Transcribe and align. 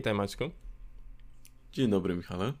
Witaj 0.00 0.14
Maćku. 0.14 0.50
Dzień 1.72 1.90
dobry 1.90 2.16
Michale. 2.16 2.52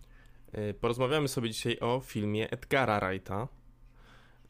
E, 0.52 0.74
porozmawiamy 0.74 1.28
sobie 1.28 1.50
dzisiaj 1.50 1.78
o 1.80 2.00
filmie 2.00 2.50
Edgara 2.50 3.00
Wrighta. 3.00 3.48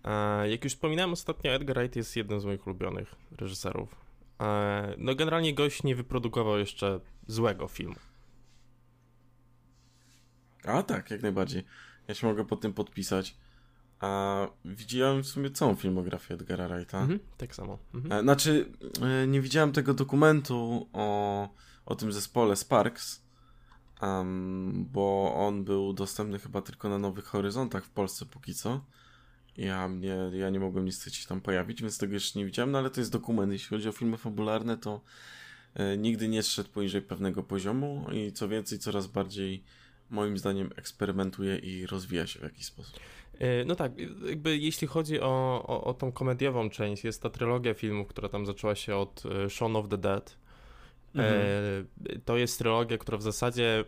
E, 0.05 0.49
jak 0.51 0.65
już 0.65 0.73
wspominałem 0.73 1.13
ostatnio, 1.13 1.51
Edgar 1.51 1.77
Wright 1.77 1.97
jest 1.97 2.17
jednym 2.17 2.41
z 2.41 2.45
moich 2.45 2.67
ulubionych 2.67 3.15
reżyserów. 3.39 3.97
E, 4.41 4.95
no 4.99 5.15
generalnie 5.15 5.55
gość 5.55 5.83
nie 5.83 5.97
wyprodukował 5.97 6.59
jeszcze 6.59 7.01
złego 7.27 7.69
filmu. 7.69 7.97
A 10.65 10.83
tak, 10.83 11.11
jak 11.11 11.23
najbardziej. 11.23 11.65
Ja 12.09 12.15
się 12.15 12.27
mogę 12.27 12.45
pod 12.45 12.61
tym 12.61 12.73
podpisać. 12.73 13.37
A 14.01 14.47
widziałem 14.65 15.23
w 15.23 15.27
sumie 15.27 15.51
całą 15.51 15.75
filmografię 15.75 16.35
Edgara 16.35 16.69
Wrighta. 16.69 17.01
Mhm, 17.01 17.21
tak 17.37 17.55
samo. 17.55 17.79
Mhm. 17.95 18.23
Znaczy, 18.23 18.73
nie 19.27 19.41
widziałem 19.41 19.73
tego 19.73 19.95
dokumentu 19.95 20.89
o, 20.93 21.49
o 21.87 21.95
tym 21.95 22.13
zespole 22.13 22.57
Sparks, 22.57 23.23
um, 24.03 24.87
bo 24.93 25.35
on 25.35 25.65
był 25.65 25.93
dostępny 25.93 26.39
chyba 26.39 26.63
tylko 26.63 26.89
na 26.89 26.99
Nowych 26.99 27.25
Horyzontach 27.25 27.85
w 27.85 27.91
Polsce 27.91 28.27
póki 28.27 28.55
co. 28.55 28.81
Ja, 29.57 29.89
mnie, 29.89 30.17
ja 30.33 30.51
nie 30.51 30.61
mogłem 30.61 30.85
niestety 30.85 31.17
się 31.17 31.27
tam 31.27 31.41
pojawić, 31.41 31.83
więc 31.83 31.99
tego 31.99 32.15
jeszcze 32.15 32.39
nie 32.39 32.45
widziałem, 32.45 32.71
no 32.71 32.79
ale 32.79 32.91
to 32.91 33.01
jest 33.01 33.13
dokument. 33.13 33.53
Jeśli 33.53 33.69
chodzi 33.69 33.89
o 33.89 33.93
filmy 33.93 34.17
fabularne, 34.17 34.77
to 34.79 35.01
e, 35.75 35.97
nigdy 35.97 36.29
nie 36.29 36.43
zszedł 36.43 36.69
poniżej 36.69 37.03
pewnego 37.03 37.43
poziomu 37.43 38.07
i 38.13 38.33
co 38.33 38.49
więcej, 38.49 38.79
coraz 38.79 39.07
bardziej 39.07 39.65
moim 40.11 40.39
zdaniem 40.39 40.71
eksperymentuje 40.77 41.59
i 41.59 41.87
rozwija 41.87 42.27
się 42.27 42.39
w 42.39 42.43
jakiś 42.43 42.65
sposób. 42.65 43.01
E, 43.39 43.65
no 43.65 43.75
tak, 43.75 43.93
jakby 44.29 44.59
jeśli 44.59 44.87
chodzi 44.87 45.21
o, 45.21 45.65
o, 45.67 45.85
o 45.85 45.95
tą 45.95 46.13
komediową 46.13 46.71
część, 46.71 47.05
jest 47.05 47.23
ta 47.23 47.31
trylogia 47.31 47.75
filmów, 47.75 48.09
która 48.09 48.29
tam 48.29 48.47
zaczęła 48.47 48.75
się 48.75 48.97
od 48.97 49.23
e, 49.27 49.51
Shaun 49.51 49.77
of 49.77 49.89
the 49.89 49.99
Dead, 49.99 50.37
Mhm. 51.15 51.87
To 52.25 52.37
jest 52.37 52.59
trylogia, 52.59 52.99
która 52.99 53.19
w 53.19 53.23
zasadzie 53.23 53.85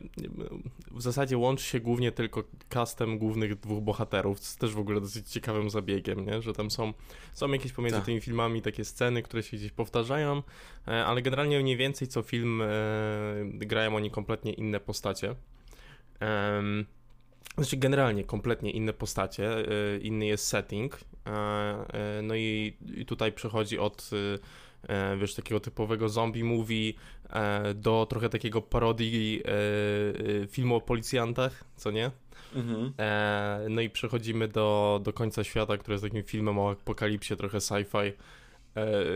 w 0.90 1.02
zasadzie 1.02 1.38
łączy 1.38 1.64
się 1.64 1.80
głównie 1.80 2.12
tylko 2.12 2.44
castem 2.68 3.18
głównych 3.18 3.60
dwóch 3.60 3.82
bohaterów, 3.82 4.40
co 4.40 4.44
jest 4.44 4.58
też 4.58 4.74
w 4.74 4.78
ogóle 4.78 5.00
dosyć 5.00 5.28
ciekawym 5.28 5.70
zabiegiem, 5.70 6.26
nie? 6.26 6.42
że 6.42 6.52
tam 6.52 6.70
są, 6.70 6.92
są 7.32 7.52
jakieś 7.52 7.72
pomiędzy 7.72 7.96
tak. 7.96 8.06
tymi 8.06 8.20
filmami 8.20 8.62
takie 8.62 8.84
sceny, 8.84 9.22
które 9.22 9.42
się 9.42 9.56
gdzieś 9.56 9.72
powtarzają, 9.72 10.42
e, 10.88 11.04
ale 11.04 11.22
generalnie 11.22 11.60
mniej 11.60 11.76
więcej 11.76 12.08
co 12.08 12.22
film 12.22 12.62
e, 12.62 12.66
grają 13.44 13.96
oni 13.96 14.10
kompletnie 14.10 14.52
inne 14.52 14.80
postacie. 14.80 15.34
Znaczy 17.54 17.76
generalnie 17.76 18.24
kompletnie 18.24 18.70
inne 18.70 18.92
postacie, 18.92 19.50
inny 20.02 20.26
jest 20.26 20.46
setting. 20.46 21.00
No 22.22 22.34
i, 22.34 22.76
i 22.96 23.06
tutaj 23.06 23.32
przechodzi 23.32 23.78
od 23.78 24.10
wiesz, 25.20 25.34
takiego 25.34 25.60
typowego 25.60 26.08
zombie 26.08 26.44
movie 26.44 26.92
e, 27.30 27.74
do 27.74 28.06
trochę 28.10 28.28
takiego 28.28 28.62
parodii 28.62 29.42
e, 29.44 30.46
filmu 30.46 30.76
o 30.76 30.80
policjantach, 30.80 31.64
co 31.76 31.90
nie? 31.90 32.10
Mhm. 32.54 32.92
No 33.70 33.80
i 33.80 33.90
przechodzimy 33.90 34.48
do, 34.48 35.00
do 35.04 35.12
końca 35.12 35.44
świata, 35.44 35.76
który 35.76 35.94
jest 35.94 36.04
takim 36.04 36.22
filmem 36.22 36.58
o 36.58 36.70
apokalipsie, 36.70 37.36
trochę 37.36 37.58
sci-fi. 37.58 38.12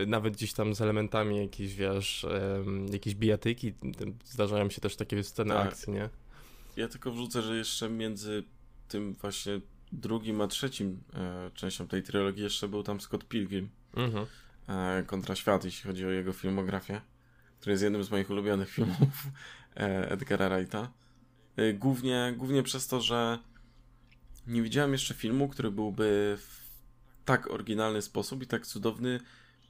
Nawet 0.07 0.33
gdzieś 0.33 0.53
tam 0.53 0.75
z 0.75 0.81
elementami 0.81 1.37
jakiejś, 1.37 1.75
wiesz, 1.75 2.25
jakiejś 2.91 3.15
bijatyki. 3.15 3.73
Zdarzają 4.25 4.69
się 4.69 4.81
też 4.81 4.95
takie 4.95 5.23
sceny 5.23 5.53
tak. 5.53 5.67
akcji, 5.67 5.93
nie? 5.93 6.09
Ja 6.77 6.87
tylko 6.87 7.11
wrzucę, 7.11 7.41
że 7.41 7.57
jeszcze 7.57 7.89
między 7.89 8.43
tym 8.87 9.13
właśnie 9.13 9.61
drugim 9.91 10.41
a 10.41 10.47
trzecim 10.47 11.03
e, 11.13 11.51
częścią 11.53 11.87
tej 11.87 12.03
trylogii 12.03 12.43
jeszcze 12.43 12.67
był 12.67 12.83
tam 12.83 13.01
Scott 13.01 13.25
Pilgrim. 13.25 13.69
Mhm. 13.95 14.25
E, 14.67 15.03
kontra 15.03 15.35
Świat, 15.35 15.65
jeśli 15.65 15.87
chodzi 15.87 16.05
o 16.05 16.09
jego 16.09 16.33
filmografię, 16.33 17.01
który 17.59 17.71
jest 17.71 17.83
jednym 17.83 18.03
z 18.03 18.11
moich 18.11 18.29
ulubionych 18.29 18.69
filmów 18.69 18.97
e, 19.75 20.11
Edgara 20.11 20.49
Wrighta. 20.49 20.91
E, 21.57 21.73
głównie, 21.73 22.33
głównie 22.37 22.63
przez 22.63 22.87
to, 22.87 23.01
że 23.01 23.39
nie 24.47 24.61
widziałem 24.61 24.91
jeszcze 24.91 25.13
filmu, 25.13 25.47
który 25.47 25.71
byłby 25.71 26.37
w 26.39 26.67
tak 27.25 27.51
oryginalny 27.51 28.01
sposób 28.01 28.43
i 28.43 28.47
tak 28.47 28.67
cudowny 28.67 29.19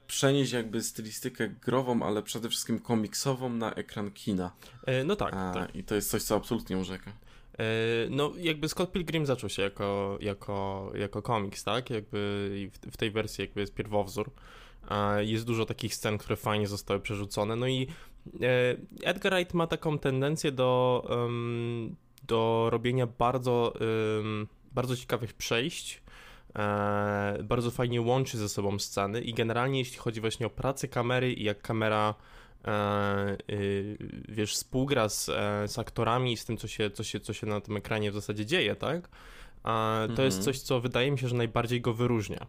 przenieść 0.08 0.52
jakby 0.52 0.84
stylistykę 0.84 1.47
grową, 1.47 2.03
ale 2.03 2.24
przede 2.24 2.50
wszystkim 2.50 2.79
komiksową 2.79 3.50
na 3.50 3.74
ekran 3.74 4.12
kina. 4.12 4.52
no 5.06 5.16
tak, 5.16 5.31
tak. 5.31 5.75
I 5.75 5.84
to 5.84 5.96
jest 5.96 6.09
coś, 6.09 6.24
co 6.24 6.35
absolutnie 6.35 6.78
urzeka. 6.78 7.12
No, 8.09 8.34
jakby 8.38 8.69
Scott 8.69 8.91
Pilgrim 8.91 9.25
zaczął 9.25 9.50
się 9.50 9.62
jako, 9.62 10.18
jako, 10.22 10.91
jako 10.96 11.22
komiks, 11.22 11.64
tak? 11.64 11.90
Jakby 11.90 12.50
w 12.91 12.97
tej 12.97 13.12
wersji 13.12 13.41
jakby 13.41 13.62
jest 13.62 13.74
pierwowzór. 13.74 14.31
Jest 15.20 15.46
dużo 15.46 15.66
takich 15.66 15.96
scen, 15.96 16.18
które 16.18 16.36
fajnie 16.36 16.68
zostały 16.68 17.00
przerzucone. 17.00 17.56
No 17.56 17.68
i 17.68 17.88
e, 18.42 18.75
Edgar 19.03 19.34
Wright 19.34 19.53
ma 19.53 19.68
taką 19.68 20.00
tendencję 20.00 20.52
do, 20.52 21.03
do 22.28 22.68
robienia 22.72 23.08
bardzo, 23.08 23.74
bardzo 24.72 24.96
ciekawych 24.96 25.34
przejść. 25.34 26.02
E, 26.58 27.38
bardzo 27.44 27.72
fajnie 27.72 28.02
łączy 28.02 28.38
ze 28.38 28.50
sobą 28.50 28.80
sceny 28.80 29.22
i 29.22 29.34
generalnie 29.34 29.80
jeśli 29.80 29.97
chodzi 29.97 30.22
właśnie 30.22 30.46
o 30.46 30.50
pracę 30.50 30.88
kamery 30.88 31.34
i 31.34 31.44
jak 31.44 31.62
kamera 31.62 32.16
e, 32.66 33.38
y, 33.50 33.97
wiesz, 34.30 34.53
współgra 34.53 35.09
z, 35.09 35.26
z 35.72 35.80
aktorami 35.80 36.34
i 36.34 36.38
z 36.38 36.46
tym, 36.46 36.58
co 36.58 36.68
się, 36.68 36.92
co, 36.92 37.03
się, 37.03 37.20
co 37.20 37.34
się 37.34 37.47
na 37.47 37.62
tym 37.62 37.78
ekranie 37.78 38.12
w 38.12 38.14
zasadzie 38.14 38.46
dzieje, 38.46 38.76
tak? 38.76 39.09
To 39.64 40.03
mhm. 40.09 40.26
jest 40.26 40.44
coś, 40.44 40.59
co 40.59 40.81
wydaje 40.81 41.12
mi 41.12 41.20
się, 41.20 41.28
że 41.28 41.36
najbardziej 41.36 41.81
go 41.81 41.94
wyróżnia. 41.94 42.47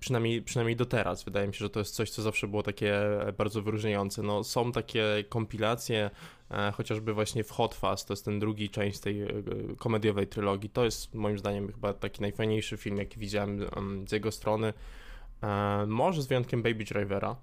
Przynajmniej, 0.00 0.42
przynajmniej 0.42 0.76
do 0.76 0.86
teraz. 0.86 1.24
Wydaje 1.24 1.46
mi 1.48 1.54
się, 1.54 1.58
że 1.58 1.70
to 1.70 1.78
jest 1.78 1.94
coś, 1.94 2.10
co 2.10 2.22
zawsze 2.22 2.48
było 2.48 2.62
takie 2.62 3.00
bardzo 3.38 3.62
wyróżniające. 3.62 4.22
No, 4.22 4.44
są 4.44 4.72
takie 4.72 5.24
kompilacje, 5.28 6.10
e, 6.50 6.72
chociażby 6.72 7.14
właśnie 7.14 7.44
w 7.44 7.50
Hot 7.50 7.74
Fast, 7.74 8.08
to 8.08 8.12
jest 8.12 8.24
ten 8.24 8.38
drugi 8.38 8.70
część 8.70 8.98
tej 8.98 9.22
e, 9.22 9.28
komediowej 9.78 10.26
trylogii. 10.26 10.70
To 10.70 10.84
jest 10.84 11.14
moim 11.14 11.38
zdaniem 11.38 11.72
chyba 11.72 11.92
taki 11.92 12.20
najfajniejszy 12.20 12.76
film, 12.76 12.96
jaki 12.96 13.18
widziałem 13.18 13.66
um, 13.76 14.08
z 14.08 14.12
jego 14.12 14.32
strony. 14.32 14.72
E, 15.42 15.84
może 15.86 16.22
z 16.22 16.26
wyjątkiem 16.26 16.62
Baby 16.62 16.84
Drivera. 16.84 17.36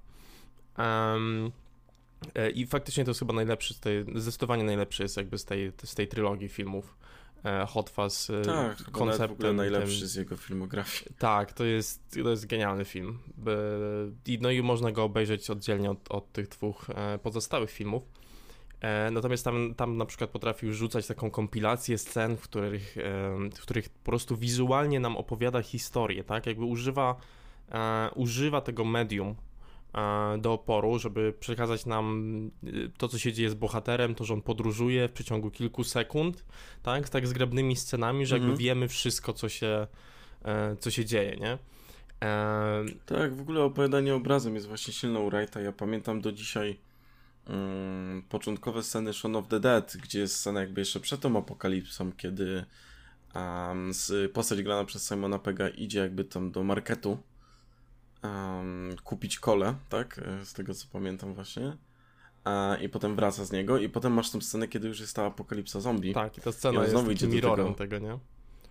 I 2.54 2.66
faktycznie 2.66 3.06
to 3.06 3.10
jest 3.10 3.20
chyba 3.20 3.34
najlepszy, 3.34 3.74
zdecydowanie 4.16 4.64
najlepszy 4.64 5.04
jest 5.04 5.18
jakby 5.18 5.38
z 5.38 5.46
tej, 5.46 5.72
z 5.84 5.96
tej 5.96 6.08
trylogii 6.08 6.50
filmów. 6.50 6.96
E, 7.44 7.66
Hot 7.66 7.90
Fuzz 7.90 8.30
e, 8.30 8.42
tak, 8.42 8.84
konceptem. 8.92 9.56
najlepszy 9.56 10.00
tym, 10.00 10.08
z 10.08 10.16
jego 10.16 10.38
filmografii. 10.38 11.16
Tak, 11.18 11.54
to 11.54 11.64
jest, 11.64 12.12
to 12.24 12.30
jest 12.30 12.46
genialny 12.46 12.86
film. 12.86 13.20
No 14.42 14.52
i 14.52 14.62
można 14.62 14.92
go 14.92 15.04
obejrzeć 15.04 15.50
oddzielnie 15.50 15.92
od, 15.92 16.12
od 16.12 16.32
tych 16.32 16.48
dwóch 16.48 16.90
e, 16.90 17.20
pozostałych 17.20 17.72
filmów. 17.72 18.04
Natomiast 19.12 19.46
tam, 19.46 19.76
tam 19.76 19.98
na 19.98 20.06
przykład 20.06 20.30
potrafił 20.30 20.74
rzucać 20.74 21.08
taką 21.08 21.32
kompilację 21.32 21.98
scen, 21.98 22.38
w 22.38 22.42
których, 22.42 22.96
w 23.54 23.62
których 23.62 23.90
po 23.90 24.06
prostu 24.06 24.38
wizualnie 24.38 25.00
nam 25.00 25.18
opowiada 25.18 25.62
historię, 25.62 26.24
tak? 26.24 26.46
Jakby 26.46 26.66
używa, 26.66 27.16
używa 28.16 28.62
tego 28.62 28.86
medium 28.86 29.36
do 30.38 30.54
oporu, 30.54 31.00
żeby 31.00 31.34
przekazać 31.40 31.86
nam 31.86 32.52
y, 32.64 32.92
to, 32.98 33.08
co 33.08 33.20
się 33.20 33.34
dzieje 33.34 33.50
z 33.50 33.54
bohaterem, 33.54 34.16
to, 34.16 34.24
że 34.24 34.34
on 34.34 34.42
podróżuje 34.42 35.08
w 35.08 35.12
przeciągu 35.12 35.52
kilku 35.52 35.84
sekund, 35.84 36.46
tak, 36.84 37.08
z 37.08 37.10
tak 37.10 37.28
zgrabnymi 37.28 37.76
scenami, 37.76 38.26
że 38.26 38.36
jakby 38.36 38.52
mhm. 38.52 38.60
wiemy 38.60 38.88
wszystko, 38.88 39.34
co 39.34 39.50
się, 39.50 39.88
e, 40.46 40.76
co 40.80 40.92
się 40.92 41.06
dzieje, 41.06 41.38
nie? 41.38 41.58
E... 42.24 42.86
Tak, 43.06 43.36
w 43.36 43.42
ogóle 43.42 43.64
opowiadanie 43.64 44.16
obrazem 44.16 44.56
jest 44.56 44.68
właśnie 44.68 44.94
silną 44.94 45.30
Wrighta. 45.30 45.62
Ja 45.62 45.72
pamiętam 45.72 46.22
do 46.22 46.32
dzisiaj 46.32 46.80
um, 47.50 48.24
początkowe 48.30 48.84
sceny 48.84 49.14
Shaun 49.14 49.36
of 49.36 49.48
the 49.48 49.60
Dead, 49.60 49.98
gdzie 50.04 50.20
jest 50.20 50.36
scena 50.36 50.60
jakby 50.62 50.82
jeszcze 50.82 51.00
przed 51.00 51.22
tą 51.22 51.38
apokalipsą, 51.38 52.12
kiedy 52.12 52.66
um, 53.36 53.94
z 53.94 54.32
postać 54.32 54.64
grana 54.64 54.86
przez 54.86 55.08
Simona 55.08 55.40
Pega 55.40 55.70
idzie 55.70 56.00
jakby 56.00 56.24
tam 56.24 56.52
do 56.52 56.64
marketu 56.64 57.18
um, 58.24 58.96
kupić 59.04 59.40
kole, 59.40 59.76
tak? 59.90 60.20
E, 60.20 60.46
z 60.46 60.54
tego 60.54 60.74
co 60.74 60.88
pamiętam 60.92 61.34
właśnie. 61.34 61.78
I 62.82 62.90
potem 62.90 63.16
wraca 63.16 63.46
z 63.46 63.52
niego 63.52 63.78
i 63.78 63.90
potem 63.90 64.14
masz 64.14 64.32
tą 64.32 64.42
scenę, 64.42 64.68
kiedy 64.68 64.88
już 64.88 65.00
jest 65.00 65.16
ta 65.16 65.26
apokalipsa 65.26 65.80
zombie. 65.80 66.14
Tak, 66.14 66.38
i 66.38 66.42
ta 66.42 66.52
scena 66.52 66.86
I 66.86 66.90
znowu 66.90 67.10
jest 67.10 67.22
takim 67.22 67.36
mirrorem 67.36 67.66
tego. 67.66 67.78
tego, 67.78 68.00
nie? 68.00 68.20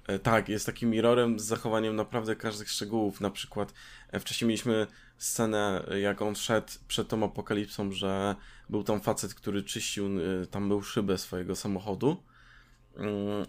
E, 0.06 0.18
tak, 0.18 0.48
jest 0.48 0.66
takim 0.66 0.90
mirrorem 0.90 1.38
z 1.38 1.44
zachowaniem 1.44 1.96
naprawdę 1.96 2.36
każdych 2.36 2.70
szczegółów. 2.70 3.20
Na 3.20 3.30
przykład 3.30 3.74
e, 4.10 4.20
wcześniej 4.20 4.48
mieliśmy 4.48 4.86
scenę, 5.18 5.84
jak 6.00 6.22
on 6.22 6.34
szedł 6.34 6.72
przed 6.88 7.08
tą 7.08 7.24
apokalipsą, 7.24 7.92
że 7.92 8.36
był 8.70 8.84
tam 8.84 9.00
facet, 9.00 9.34
który 9.34 9.62
czyścił, 9.62 10.08
tam 10.50 10.68
był 10.68 10.82
szybę 10.82 11.18
swojego 11.18 11.56
samochodu 11.56 12.16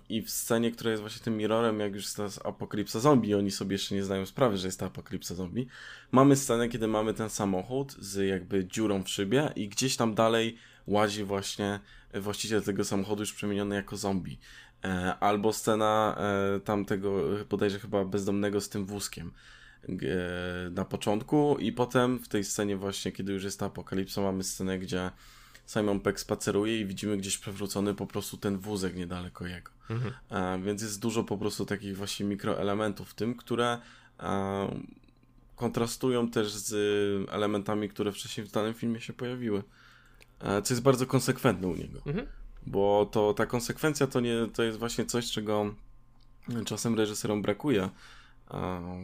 i 0.09 0.21
w 0.21 0.29
scenie, 0.29 0.71
która 0.71 0.91
jest 0.91 1.01
właśnie 1.01 1.23
tym 1.23 1.37
mirrorem, 1.37 1.79
jak 1.79 1.95
już 1.95 2.03
jest 2.03 2.17
ta 2.17 2.49
apokalipsa 2.49 2.99
zombie, 2.99 3.35
oni 3.35 3.51
sobie 3.51 3.73
jeszcze 3.73 3.95
nie 3.95 4.03
zdają 4.03 4.25
sprawy, 4.25 4.57
że 4.57 4.67
jest 4.67 4.79
ta 4.79 4.85
apokalipsa 4.85 5.35
zombie, 5.35 5.67
mamy 6.11 6.35
scenę, 6.35 6.69
kiedy 6.69 6.87
mamy 6.87 7.13
ten 7.13 7.29
samochód 7.29 7.95
z 7.99 8.27
jakby 8.27 8.65
dziurą 8.65 9.03
w 9.03 9.09
szybie 9.09 9.49
i 9.55 9.69
gdzieś 9.69 9.97
tam 9.97 10.15
dalej 10.15 10.57
łazi 10.87 11.23
właśnie 11.23 11.79
właściciel 12.13 12.63
tego 12.63 12.85
samochodu 12.85 13.21
już 13.21 13.33
przemieniony 13.33 13.75
jako 13.75 13.97
zombie. 13.97 14.37
E, 14.85 15.15
albo 15.19 15.53
scena 15.53 16.15
e, 16.17 16.59
tamtego, 16.59 17.21
bodajże 17.49 17.79
chyba 17.79 18.05
bezdomnego 18.05 18.61
z 18.61 18.69
tym 18.69 18.85
wózkiem 18.85 19.31
e, 19.89 19.89
na 20.69 20.85
początku 20.85 21.57
i 21.59 21.71
potem 21.71 22.19
w 22.19 22.27
tej 22.27 22.43
scenie 22.43 22.77
właśnie, 22.77 23.11
kiedy 23.11 23.33
już 23.33 23.43
jest 23.43 23.59
ta 23.59 23.65
apokalipsa, 23.65 24.21
mamy 24.21 24.43
scenę, 24.43 24.79
gdzie 24.79 25.11
Simon 25.73 25.99
Peck 25.99 26.19
spaceruje 26.19 26.79
i 26.79 26.85
widzimy 26.85 27.17
gdzieś 27.17 27.37
przewrócony 27.37 27.93
po 27.93 28.07
prostu 28.07 28.37
ten 28.37 28.57
wózek 28.57 28.95
niedaleko 28.95 29.47
jego. 29.47 29.71
Mhm. 29.89 30.13
E, 30.29 30.63
więc 30.65 30.81
jest 30.81 30.99
dużo 30.99 31.23
po 31.23 31.37
prostu 31.37 31.65
takich 31.65 31.97
właśnie 31.97 32.25
mikroelementów 32.25 33.09
w 33.09 33.13
tym, 33.13 33.35
które 33.35 33.77
e, 34.19 34.81
kontrastują 35.55 36.29
też 36.29 36.51
z 36.51 36.71
elementami, 37.31 37.89
które 37.89 38.11
wcześniej 38.11 38.47
w 38.47 38.51
danym 38.51 38.73
filmie 38.73 39.01
się 39.01 39.13
pojawiły. 39.13 39.63
E, 40.39 40.61
co 40.61 40.73
jest 40.73 40.83
bardzo 40.83 41.05
konsekwentne 41.05 41.67
u 41.67 41.75
niego. 41.75 42.01
Mhm. 42.05 42.27
Bo 42.67 43.09
to 43.11 43.33
ta 43.33 43.45
konsekwencja 43.45 44.07
to, 44.07 44.19
nie, 44.19 44.35
to 44.53 44.63
jest 44.63 44.79
właśnie 44.79 45.05
coś, 45.05 45.31
czego 45.31 45.75
czasem 46.65 46.95
reżyserom 46.95 47.41
brakuje 47.41 47.89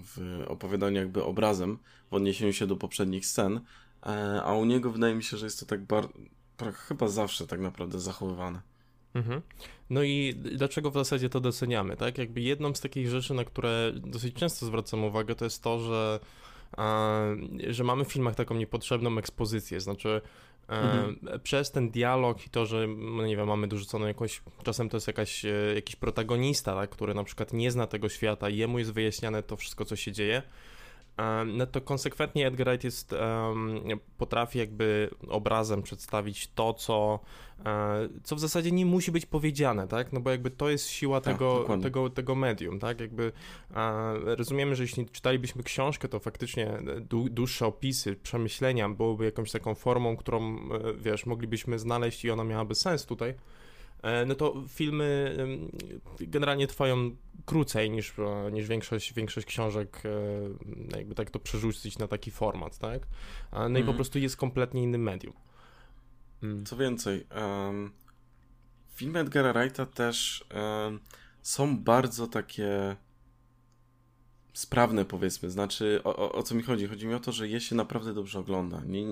w 0.04 0.44
opowiadaniu 0.48 0.98
jakby 0.98 1.24
obrazem 1.24 1.78
w 2.12 2.14
odniesieniu 2.14 2.54
się 2.54 2.68
do 2.68 2.76
poprzednich 2.76 3.26
scen, 3.26 3.60
e, 4.06 4.44
a 4.44 4.54
u 4.54 4.66
niego 4.66 4.92
wydaje 4.92 5.16
mi 5.16 5.24
się, 5.24 5.38
że 5.38 5.46
jest 5.46 5.60
to 5.60 5.66
tak 5.66 5.84
bardzo, 5.84 6.10
chyba 6.58 7.08
zawsze 7.08 7.48
tak 7.48 7.60
naprawdę 7.60 8.00
zachowywane. 8.00 8.62
Mhm. 9.14 9.42
No 9.90 10.04
i 10.04 10.34
dlaczego 10.36 10.92
w 10.92 10.94
zasadzie 10.94 11.30
to 11.30 11.40
doceniamy, 11.40 11.98
tak? 11.98 12.18
Jakby 12.18 12.42
jedną 12.42 12.76
z 12.76 12.82
takich 12.82 13.10
rzeczy, 13.10 13.34
na 13.34 13.44
które 13.44 13.92
dosyć 13.96 14.36
często 14.36 14.66
zwracam 14.66 15.04
uwagę, 15.04 15.36
to 15.36 15.46
jest 15.46 15.64
to, 15.64 15.80
że, 15.80 16.20
że 17.70 17.84
mamy 17.84 18.06
w 18.06 18.14
filmach 18.14 18.36
taką 18.36 18.56
niepotrzebną 18.56 19.18
ekspozycję, 19.18 19.82
znaczy 19.82 20.22
Mhm. 20.68 21.40
Przez 21.44 21.72
ten 21.72 21.90
dialog 21.90 22.48
i 22.48 22.50
to, 22.50 22.66
że 22.66 22.88
no 22.88 23.26
nie 23.26 23.38
wiem, 23.38 23.48
mamy 23.48 23.68
dorzuconą 23.68 24.08
jakąś, 24.08 24.42
czasem 24.64 24.90
to 24.90 24.98
jest 24.98 25.08
jakaś, 25.08 25.46
e, 25.46 25.76
jakiś 25.76 25.96
protagonista, 25.96 26.76
tak, 26.76 26.90
który 26.90 27.14
na 27.14 27.24
przykład 27.24 27.54
nie 27.54 27.72
zna 27.72 27.88
tego 27.88 28.10
świata 28.10 28.50
i 28.50 28.58
jemu 28.58 28.80
jest 28.80 28.94
wyjaśniane 28.94 29.44
to 29.44 29.58
wszystko, 29.58 29.86
co 29.86 29.96
się 29.96 30.12
dzieje, 30.12 30.42
no 31.46 31.66
to 31.66 31.82
konsekwentnie 31.82 32.48
Edgar 32.48 32.68
Wright 32.68 32.84
jest, 32.84 33.14
um, 33.14 33.84
potrafi 34.18 34.60
jakby 34.60 35.10
obrazem 35.28 35.84
przedstawić 35.84 36.48
to, 36.48 36.74
co, 36.74 37.20
e, 37.66 38.10
co 38.24 38.36
w 38.36 38.40
zasadzie 38.40 38.72
nie 38.72 38.86
musi 38.86 39.12
być 39.12 39.26
powiedziane, 39.26 39.88
tak? 39.88 40.14
No 40.14 40.20
bo 40.20 40.32
jakby 40.32 40.52
to 40.52 40.70
jest 40.70 40.90
siła 40.90 41.22
tak, 41.22 41.34
tego, 41.34 41.78
tego, 41.82 42.10
tego 42.10 42.36
medium, 42.36 42.80
tak? 42.80 43.00
Jakby 43.00 43.32
rozumiemy, 44.26 44.76
że 44.76 44.84
jeśli 44.84 45.06
czytalibyśmy 45.06 45.64
książkę, 45.64 46.08
to 46.08 46.20
faktycznie 46.20 46.78
dłuższe 47.30 47.66
opisy, 47.66 48.16
przemyślenia 48.16 48.90
byłyby 48.90 49.26
jakąś 49.26 49.52
taką 49.52 49.76
formą, 49.76 50.18
którą, 50.18 50.58
e, 50.58 50.94
wiesz, 51.00 51.26
moglibyśmy 51.26 51.80
znaleźć 51.80 52.26
i 52.26 52.32
ona 52.32 52.44
miałaby 52.44 52.76
sens 52.76 53.06
tutaj. 53.06 53.34
E, 54.06 54.26
no 54.26 54.36
to 54.36 54.64
filmy 54.68 55.38
generalnie 56.20 56.68
trwają 56.68 57.16
krócej 57.46 57.92
niż, 57.92 58.20
e, 58.20 58.52
niż 58.52 58.68
większość, 58.68 59.14
większość 59.14 59.48
książek, 59.48 60.04
e, 60.94 60.98
jakby 60.98 61.16
tak 61.16 61.30
to 61.30 61.40
przerzucić 61.40 61.98
na 61.98 62.08
taki 62.08 62.32
format, 62.32 62.78
tak? 62.78 63.08
No 63.52 63.66
mm. 63.66 63.72
i 63.72 63.76
po 63.76 63.80
mhm. 63.80 63.96
prostu 63.96 64.20
jest 64.20 64.38
kompletnie 64.38 64.84
innym 64.84 65.04
medium. 65.04 65.34
Mm. 66.44 66.66
Co 66.66 66.78
więcej, 66.78 67.28
um, 67.36 67.92
filmy 68.96 69.20
Edgara 69.20 69.54
Wrighta 69.54 69.86
też 69.86 70.46
um, 70.56 71.00
są 71.42 71.80
bardzo 71.80 72.28
takie 72.28 72.96
sprawne, 74.54 75.06
powiedzmy. 75.06 75.50
Znaczy, 75.52 76.02
o, 76.04 76.16
o, 76.16 76.32
o, 76.32 76.44
co 76.44 76.56
mi 76.56 76.64
chodzi? 76.64 76.88
Chodzi 76.88 77.08
mi 77.08 77.14
o 77.14 77.20
to, 77.20 77.32
że 77.32 77.48
je 77.48 77.62
się 77.62 77.76
naprawdę 77.76 78.14
dobrze 78.14 78.40
ogląda. 78.40 78.82
Nie, 78.86 79.06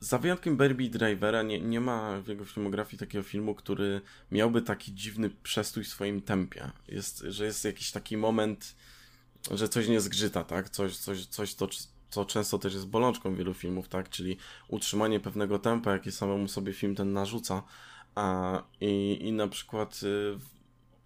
za 0.00 0.18
wyjątkiem 0.18 0.56
Baby 0.56 0.88
Drivera 0.88 1.42
nie, 1.42 1.60
nie 1.60 1.80
ma 1.80 2.20
w 2.20 2.28
jego 2.28 2.44
filmografii 2.44 2.98
takiego 2.98 3.24
filmu, 3.24 3.54
który 3.54 4.00
miałby 4.30 4.62
taki 4.62 4.94
dziwny 4.94 5.30
przestój 5.42 5.84
w 5.84 5.88
swoim 5.88 6.22
tempie. 6.22 6.70
Jest, 6.88 7.18
że 7.28 7.44
jest 7.44 7.64
jakiś 7.64 7.90
taki 7.90 8.16
moment, 8.16 8.76
że 9.50 9.68
coś 9.68 9.88
nie 9.88 10.00
zgrzyta, 10.00 10.44
tak? 10.44 10.70
Coś, 10.70 10.96
coś, 10.96 11.26
coś 11.26 11.54
to, 11.54 11.68
co 12.10 12.24
często 12.24 12.58
też 12.58 12.74
jest 12.74 12.86
bolączką 12.86 13.34
wielu 13.34 13.54
filmów, 13.54 13.88
tak? 13.88 14.10
Czyli 14.10 14.36
utrzymanie 14.68 15.20
pewnego 15.20 15.58
tempa, 15.58 15.92
jakie 15.92 16.12
samemu 16.12 16.48
sobie 16.48 16.72
film 16.72 16.94
ten 16.94 17.12
narzuca. 17.12 17.62
A, 18.14 18.62
i, 18.80 19.18
I 19.20 19.32
na 19.32 19.48
przykład 19.48 20.00
y, 20.02 20.38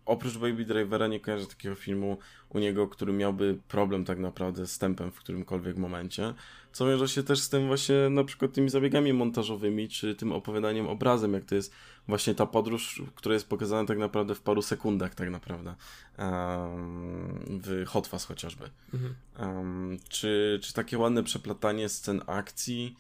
oprócz 0.07 0.39
Baby 0.39 0.65
Drivera 0.65 1.07
nie 1.07 1.21
kojarzę 1.21 1.47
takiego 1.47 1.75
filmu 1.75 2.19
u 2.49 2.59
niego, 2.59 2.89
który 2.89 3.13
miałby 3.13 3.59
problem 3.69 4.05
tak 4.05 4.19
naprawdę 4.19 4.67
z 4.67 4.79
tempem 4.79 5.13
w 5.13 5.19
którymkolwiek 5.19 5.77
momencie, 5.77 6.35
co 6.75 6.87
wiąże 6.87 7.09
się 7.09 7.23
też 7.23 7.41
z 7.41 7.49
tym 7.49 7.67
właśnie 7.67 7.95
na 8.11 8.25
przykład 8.25 8.53
tymi 8.53 8.71
zabiegami 8.71 9.13
montażowymi, 9.13 9.89
czy 9.89 10.15
tym 10.15 10.33
opowiadaniem 10.33 10.87
obrazem, 10.87 11.35
jak 11.35 11.45
to 11.45 11.55
jest 11.55 11.73
właśnie 12.09 12.35
ta 12.35 12.47
podróż, 12.47 13.03
która 13.15 13.35
jest 13.35 13.49
pokazana 13.49 13.89
tak 13.89 13.99
naprawdę 13.99 14.35
w 14.35 14.41
paru 14.41 14.63
sekundach 14.63 15.15
tak 15.15 15.31
naprawdę 15.31 15.75
um, 16.19 17.61
w 17.65 17.85
Hot 17.87 18.07
Fuzz 18.07 18.25
chociażby. 18.25 18.71
Mhm. 18.95 19.15
Um, 19.39 19.99
czy, 20.09 20.61
czy 20.63 20.73
takie 20.73 20.99
ładne 20.99 21.23
przeplatanie 21.23 21.89
scen 21.89 22.23
akcji 22.27 22.97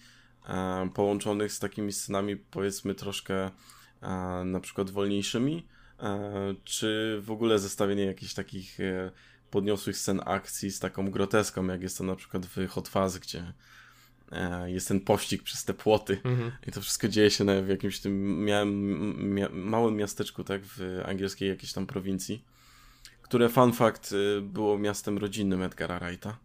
um, 0.48 0.90
połączonych 0.90 1.52
z 1.52 1.58
takimi 1.58 1.92
scenami 1.92 2.36
powiedzmy 2.36 2.94
troszkę 2.94 3.50
na 4.44 4.60
przykład 4.60 4.90
wolniejszymi, 4.90 5.66
E, 6.00 6.54
czy 6.64 7.18
w 7.22 7.30
ogóle 7.30 7.58
zestawienie 7.58 8.04
jakichś 8.04 8.34
takich 8.34 8.80
e, 8.80 9.10
podniosłych 9.54 9.96
scen 9.96 10.20
akcji 10.24 10.70
z 10.70 10.78
taką 10.78 11.10
groteską, 11.10 11.66
jak 11.66 11.82
jest 11.82 11.98
to 11.98 12.04
na 12.04 12.16
przykład 12.16 12.46
w 12.46 12.68
Hot 12.68 12.88
Fuzz, 12.88 13.18
gdzie 13.18 13.52
e, 14.32 14.70
jest 14.70 14.88
ten 14.88 15.00
pościg 15.00 15.42
przez 15.42 15.64
te 15.64 15.74
płoty 15.74 16.20
mhm. 16.24 16.52
i 16.66 16.72
to 16.72 16.80
wszystko 16.80 17.08
dzieje 17.08 17.30
się 17.30 17.62
w 17.62 17.68
jakimś 17.68 18.00
tym 18.00 18.44
miałem, 18.44 19.34
mia 19.34 19.48
małym 19.48 19.96
miasteczku, 19.96 20.44
tak, 20.44 20.60
w 20.64 21.02
angielskiej 21.06 21.48
jakiejś 21.48 21.72
tam 21.72 21.86
prowincji, 21.86 22.44
które 23.22 23.48
fun 23.48 23.72
fact 23.72 24.14
było 24.42 24.78
miastem 24.78 25.18
rodzinnym 25.18 25.62
Edgara 25.62 25.98
Wrighta. 25.98 26.36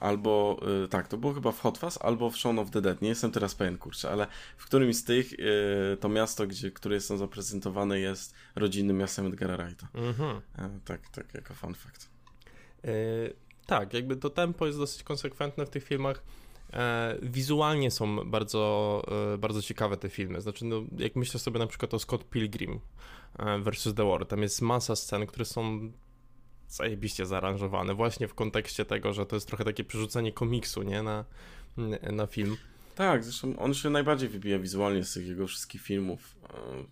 Albo, 0.00 0.60
y, 0.84 0.88
tak, 0.88 1.08
to 1.08 1.16
było 1.16 1.34
chyba 1.34 1.52
w 1.52 1.60
Hot 1.60 1.78
Fuzz, 1.78 1.98
albo 2.00 2.30
w 2.30 2.36
Shaun 2.36 2.58
of 2.58 2.70
the 2.70 2.80
Dead, 2.80 3.02
nie 3.02 3.08
jestem 3.08 3.30
teraz 3.30 3.54
pewien, 3.54 3.78
kurczę, 3.78 4.10
ale 4.10 4.26
w 4.56 4.66
którymś 4.66 4.96
z 4.96 5.04
tych 5.04 5.32
y, 5.32 5.96
to 6.00 6.08
miasto, 6.08 6.46
gdzie, 6.46 6.70
które 6.70 6.94
jest 6.94 7.08
zaprezentowane 7.08 8.00
jest 8.00 8.34
rodzinnym 8.56 8.96
miastem 8.96 9.26
Edgara 9.26 9.56
Wrighta. 9.56 9.88
Mhm. 9.94 10.40
Tak, 10.84 11.08
tak, 11.08 11.34
jako 11.34 11.54
fun 11.54 11.74
fact. 11.74 12.10
Tak, 13.66 13.94
jakby 13.94 14.16
to 14.16 14.30
tempo 14.30 14.66
jest 14.66 14.78
dosyć 14.78 15.02
konsekwentne 15.02 15.66
w 15.66 15.70
tych 15.70 15.84
filmach. 15.84 16.22
E, 16.72 17.16
wizualnie 17.22 17.90
są 17.90 18.30
bardzo, 18.30 19.02
e, 19.34 19.38
bardzo 19.38 19.62
ciekawe 19.62 19.96
te 19.96 20.08
filmy. 20.08 20.40
Znaczy, 20.40 20.64
no, 20.64 20.82
jak 20.98 21.16
myślę 21.16 21.40
sobie 21.40 21.58
na 21.58 21.66
przykład 21.66 21.94
o 21.94 21.98
Scott 21.98 22.24
Pilgrim 22.24 22.80
e, 23.38 23.58
versus 23.58 23.94
The 23.94 24.04
War, 24.04 24.26
tam 24.26 24.42
jest 24.42 24.62
masa 24.62 24.96
scen, 24.96 25.26
które 25.26 25.44
są 25.44 25.92
zajebiście 26.68 27.26
zaaranżowane, 27.26 27.94
właśnie 27.94 28.28
w 28.28 28.34
kontekście 28.34 28.84
tego, 28.84 29.12
że 29.12 29.26
to 29.26 29.36
jest 29.36 29.48
trochę 29.48 29.64
takie 29.64 29.84
przerzucenie 29.84 30.32
komiksu, 30.32 30.82
nie, 30.82 31.02
na, 31.02 31.24
na 32.12 32.26
film. 32.26 32.56
Tak, 32.94 33.24
zresztą 33.24 33.58
on 33.58 33.74
się 33.74 33.90
najbardziej 33.90 34.28
wybija 34.28 34.58
wizualnie 34.58 35.04
z 35.04 35.12
tych 35.12 35.26
jego 35.26 35.46
wszystkich 35.46 35.82
filmów. 35.82 36.36
E, 36.44 36.84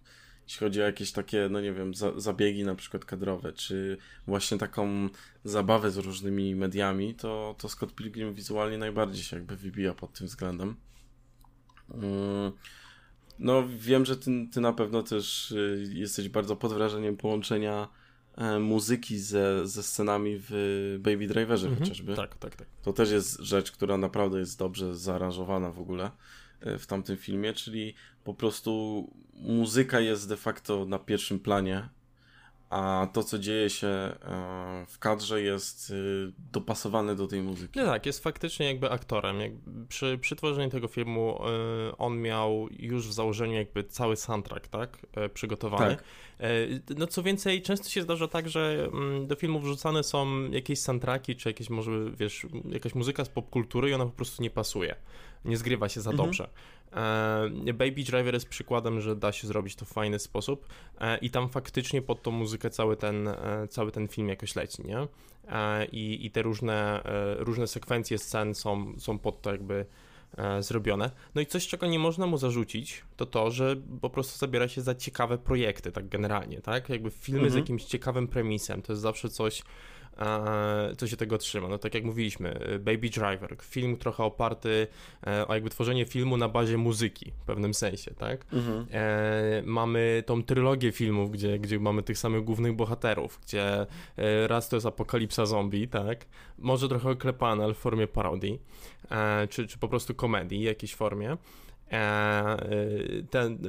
jeśli 0.44 0.58
chodzi 0.58 0.82
o 0.82 0.84
jakieś 0.84 1.12
takie, 1.12 1.48
no 1.50 1.60
nie 1.60 1.72
wiem, 1.72 1.94
za, 1.94 2.20
zabiegi 2.20 2.64
na 2.64 2.74
przykład 2.74 3.04
kadrowe, 3.04 3.52
czy 3.52 3.96
właśnie 4.26 4.58
taką 4.58 5.08
zabawę 5.44 5.90
z 5.90 5.96
różnymi 5.96 6.54
mediami, 6.54 7.14
to, 7.14 7.54
to 7.58 7.68
Scott 7.68 7.94
Pilgrim 7.94 8.34
wizualnie 8.34 8.78
najbardziej 8.78 9.24
się 9.24 9.36
jakby 9.36 9.56
wybija 9.56 9.94
pod 9.94 10.12
tym 10.12 10.26
względem. 10.26 10.76
Mm, 11.94 12.52
no, 13.38 13.64
wiem, 13.78 14.04
że 14.04 14.16
ty, 14.16 14.30
ty 14.52 14.60
na 14.60 14.72
pewno 14.72 15.02
też 15.02 15.50
y, 15.50 15.84
jesteś 15.92 16.28
bardzo 16.28 16.56
pod 16.56 16.72
wrażeniem 16.72 17.16
połączenia 17.16 17.88
E, 17.88 18.05
muzyki 18.60 19.18
ze, 19.18 19.68
ze 19.68 19.82
scenami 19.82 20.36
w 20.48 20.96
Baby 21.00 21.26
Driverze 21.26 21.66
mhm. 21.66 21.84
chociażby. 21.84 22.14
Tak, 22.14 22.36
tak, 22.36 22.56
tak. 22.56 22.68
To 22.82 22.92
też 22.92 23.10
jest 23.10 23.40
rzecz, 23.40 23.72
która 23.72 23.96
naprawdę 23.96 24.38
jest 24.38 24.58
dobrze 24.58 24.96
zaaranżowana 24.96 25.70
w 25.70 25.80
ogóle 25.80 26.10
e, 26.60 26.78
w 26.78 26.86
tamtym 26.86 27.16
filmie, 27.16 27.52
czyli 27.52 27.94
po 28.24 28.34
prostu 28.34 29.10
muzyka 29.34 30.00
jest 30.00 30.28
de 30.28 30.36
facto 30.36 30.84
na 30.84 30.98
pierwszym 30.98 31.40
planie 31.40 31.88
a 32.70 33.08
to, 33.12 33.22
co 33.22 33.38
dzieje 33.38 33.70
się 33.70 33.86
e, 33.88 34.16
w 34.88 34.98
kadrze, 34.98 35.42
jest 35.42 35.90
y, 35.90 36.32
dopasowane 36.52 37.16
do 37.16 37.26
tej 37.26 37.42
muzyki. 37.42 37.80
No 37.80 37.86
tak, 37.86 38.06
jest 38.06 38.22
faktycznie 38.22 38.66
jakby 38.66 38.90
aktorem. 38.90 39.36
przy, 39.88 40.18
przy 40.20 40.36
tworzeniu 40.36 40.70
tego 40.70 40.88
filmu 40.88 41.40
y, 41.90 41.96
on 41.96 42.20
miał 42.20 42.68
już 42.78 43.08
w 43.08 43.12
założeniu 43.12 43.54
jakby 43.54 43.84
cały 43.84 44.16
soundtrack, 44.16 44.68
tak, 44.68 44.98
e, 45.14 45.28
przygotowany. 45.28 45.96
Tak. 45.96 46.04
E, 46.40 46.48
no 46.96 47.06
co 47.06 47.22
więcej, 47.22 47.62
często 47.62 47.88
się 47.88 48.02
zdarza 48.02 48.28
tak, 48.28 48.48
że 48.48 48.88
mm, 48.92 49.26
do 49.26 49.36
filmów 49.36 49.62
wrzucane 49.62 50.02
są 50.02 50.50
jakieś 50.50 50.80
soundtracki, 50.80 51.36
czy 51.36 51.48
jakieś 51.48 51.70
może, 51.70 51.90
wiesz, 52.16 52.46
jakaś 52.68 52.94
muzyka 52.94 53.24
z 53.24 53.28
popkultury 53.28 53.90
i 53.90 53.94
ona 53.94 54.04
po 54.04 54.12
prostu 54.12 54.42
nie 54.42 54.50
pasuje. 54.50 54.96
Nie 55.44 55.56
zgrywa 55.56 55.88
się 55.88 56.00
za 56.00 56.10
mhm. 56.10 56.26
dobrze. 56.26 56.48
Baby 57.74 58.04
Driver 58.04 58.34
jest 58.34 58.48
przykładem, 58.48 59.00
że 59.00 59.16
da 59.16 59.32
się 59.32 59.46
zrobić 59.46 59.76
to 59.76 59.84
w 59.84 59.88
fajny 59.88 60.18
sposób 60.18 60.66
e, 61.00 61.18
i 61.18 61.30
tam 61.30 61.48
faktycznie 61.48 62.02
pod 62.02 62.22
tą 62.22 62.30
muzykę 62.30 62.70
cały 62.70 62.96
ten, 62.96 63.28
e, 63.28 63.68
cały 63.70 63.92
ten 63.92 64.08
film 64.08 64.28
jakoś 64.28 64.56
leci, 64.56 64.82
nie? 64.86 65.06
I, 65.92 66.26
i 66.26 66.30
te 66.30 66.42
różne, 66.42 67.02
różne 67.38 67.66
sekwencje 67.66 68.18
scen 68.18 68.54
są, 68.54 68.92
są 68.98 69.18
pod 69.18 69.42
to 69.42 69.52
jakby 69.52 69.86
zrobione. 70.60 71.10
No 71.34 71.40
i 71.40 71.46
coś, 71.46 71.66
czego 71.66 71.86
nie 71.86 71.98
można 71.98 72.26
mu 72.26 72.38
zarzucić, 72.38 73.04
to 73.16 73.26
to, 73.26 73.50
że 73.50 73.76
po 74.00 74.10
prostu 74.10 74.38
zabiera 74.38 74.68
się 74.68 74.80
za 74.82 74.94
ciekawe 74.94 75.38
projekty, 75.38 75.92
tak 75.92 76.08
generalnie, 76.08 76.60
tak? 76.60 76.88
Jakby 76.88 77.10
filmy 77.10 77.40
mhm. 77.46 77.52
z 77.52 77.56
jakimś 77.56 77.84
ciekawym 77.84 78.28
premisem, 78.28 78.82
to 78.82 78.92
jest 78.92 79.02
zawsze 79.02 79.28
coś, 79.28 79.62
co 80.98 81.06
się 81.06 81.16
tego 81.16 81.38
trzyma. 81.38 81.68
No 81.68 81.78
tak 81.78 81.94
jak 81.94 82.04
mówiliśmy, 82.04 82.78
Baby 82.80 83.10
Driver, 83.10 83.56
film 83.62 83.96
trochę 83.96 84.24
oparty 84.24 84.86
o 85.48 85.54
jakby 85.54 85.70
tworzenie 85.70 86.04
filmu 86.04 86.36
na 86.36 86.48
bazie 86.48 86.76
muzyki 86.76 87.32
w 87.42 87.44
pewnym 87.44 87.74
sensie, 87.74 88.14
tak? 88.14 88.46
Mhm. 88.52 88.86
mamy 89.66 90.22
tą 90.26 90.42
trylogię 90.42 90.92
filmów, 90.92 91.30
gdzie, 91.30 91.58
gdzie 91.58 91.78
mamy 91.78 92.02
tych 92.02 92.18
samych 92.18 92.44
głównych 92.44 92.76
bohaterów, 92.76 93.40
gdzie 93.46 93.86
raz 94.46 94.68
to 94.68 94.76
jest 94.76 94.86
apokalipsa 94.86 95.46
zombie, 95.46 95.88
tak? 95.88 96.26
Może 96.58 96.88
trochę 96.88 97.10
oklepane, 97.10 97.64
ale 97.64 97.74
w 97.74 97.78
formie 97.78 98.06
parodii, 98.06 98.58
czy, 99.50 99.66
czy 99.66 99.78
po 99.78 99.88
prostu 99.88 100.14
komedii 100.14 100.58
w 100.60 100.62
jakiejś 100.62 100.94
formie. 100.94 101.36
E, 101.92 102.56
ten 103.30 103.66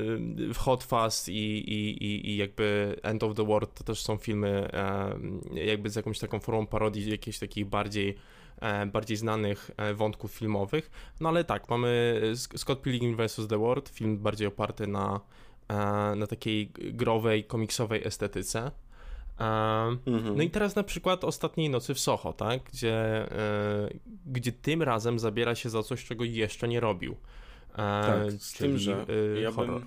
y, 0.52 0.54
Hot 0.54 0.84
Fast 0.84 1.30
i, 1.30 1.34
i, 1.34 2.30
i 2.30 2.38
jakby 2.38 2.96
End 3.04 3.24
of 3.24 3.36
the 3.36 3.46
World 3.46 3.74
to 3.74 3.84
też 3.84 4.02
są 4.02 4.18
filmy 4.18 4.70
e, 4.74 5.20
jakby 5.54 5.90
z 5.90 5.96
jakąś 5.96 6.20
taką 6.20 6.40
formą 6.40 6.68
parodii 6.68 7.10
jakichś 7.10 7.40
takich 7.40 7.66
bardziej 7.66 8.16
e, 8.62 8.86
bardziej 8.86 9.18
znanych 9.18 9.72
wątków 9.96 10.32
filmowych. 10.32 10.92
No 11.20 11.30
ale 11.30 11.44
tak, 11.44 11.70
mamy 11.70 12.22
Scott 12.36 12.82
Pilgrim 12.82 13.18
vs. 13.18 13.48
The 13.50 13.58
World, 13.58 13.90
film 13.90 14.18
bardziej 14.18 14.48
oparty 14.48 14.88
na, 14.88 15.22
na 16.16 16.28
takiej 16.28 16.72
growej, 16.74 17.44
komiksowej 17.44 18.08
estetyce. 18.08 18.72
Mhm. 20.06 20.38
No 20.38 20.44
i 20.44 20.50
teraz 20.50 20.76
na 20.76 20.84
przykład 20.84 21.24
Ostatniej 21.24 21.70
Nocy 21.70 21.94
w 21.94 22.00
Soho, 22.00 22.34
tak? 22.34 22.64
Gdzie, 22.64 23.28
gdzie 24.26 24.52
tym 24.52 24.84
razem 24.84 25.20
zabiera 25.20 25.56
się 25.56 25.70
za 25.70 25.84
coś, 25.84 26.06
czego 26.06 26.24
jeszcze 26.24 26.68
nie 26.68 26.80
robił. 26.80 27.16
Tak, 27.78 28.32
z 28.32 28.54
tym, 28.54 28.78
że 28.78 29.06
y, 29.10 29.42
ja 29.42 29.52
bym, 29.52 29.86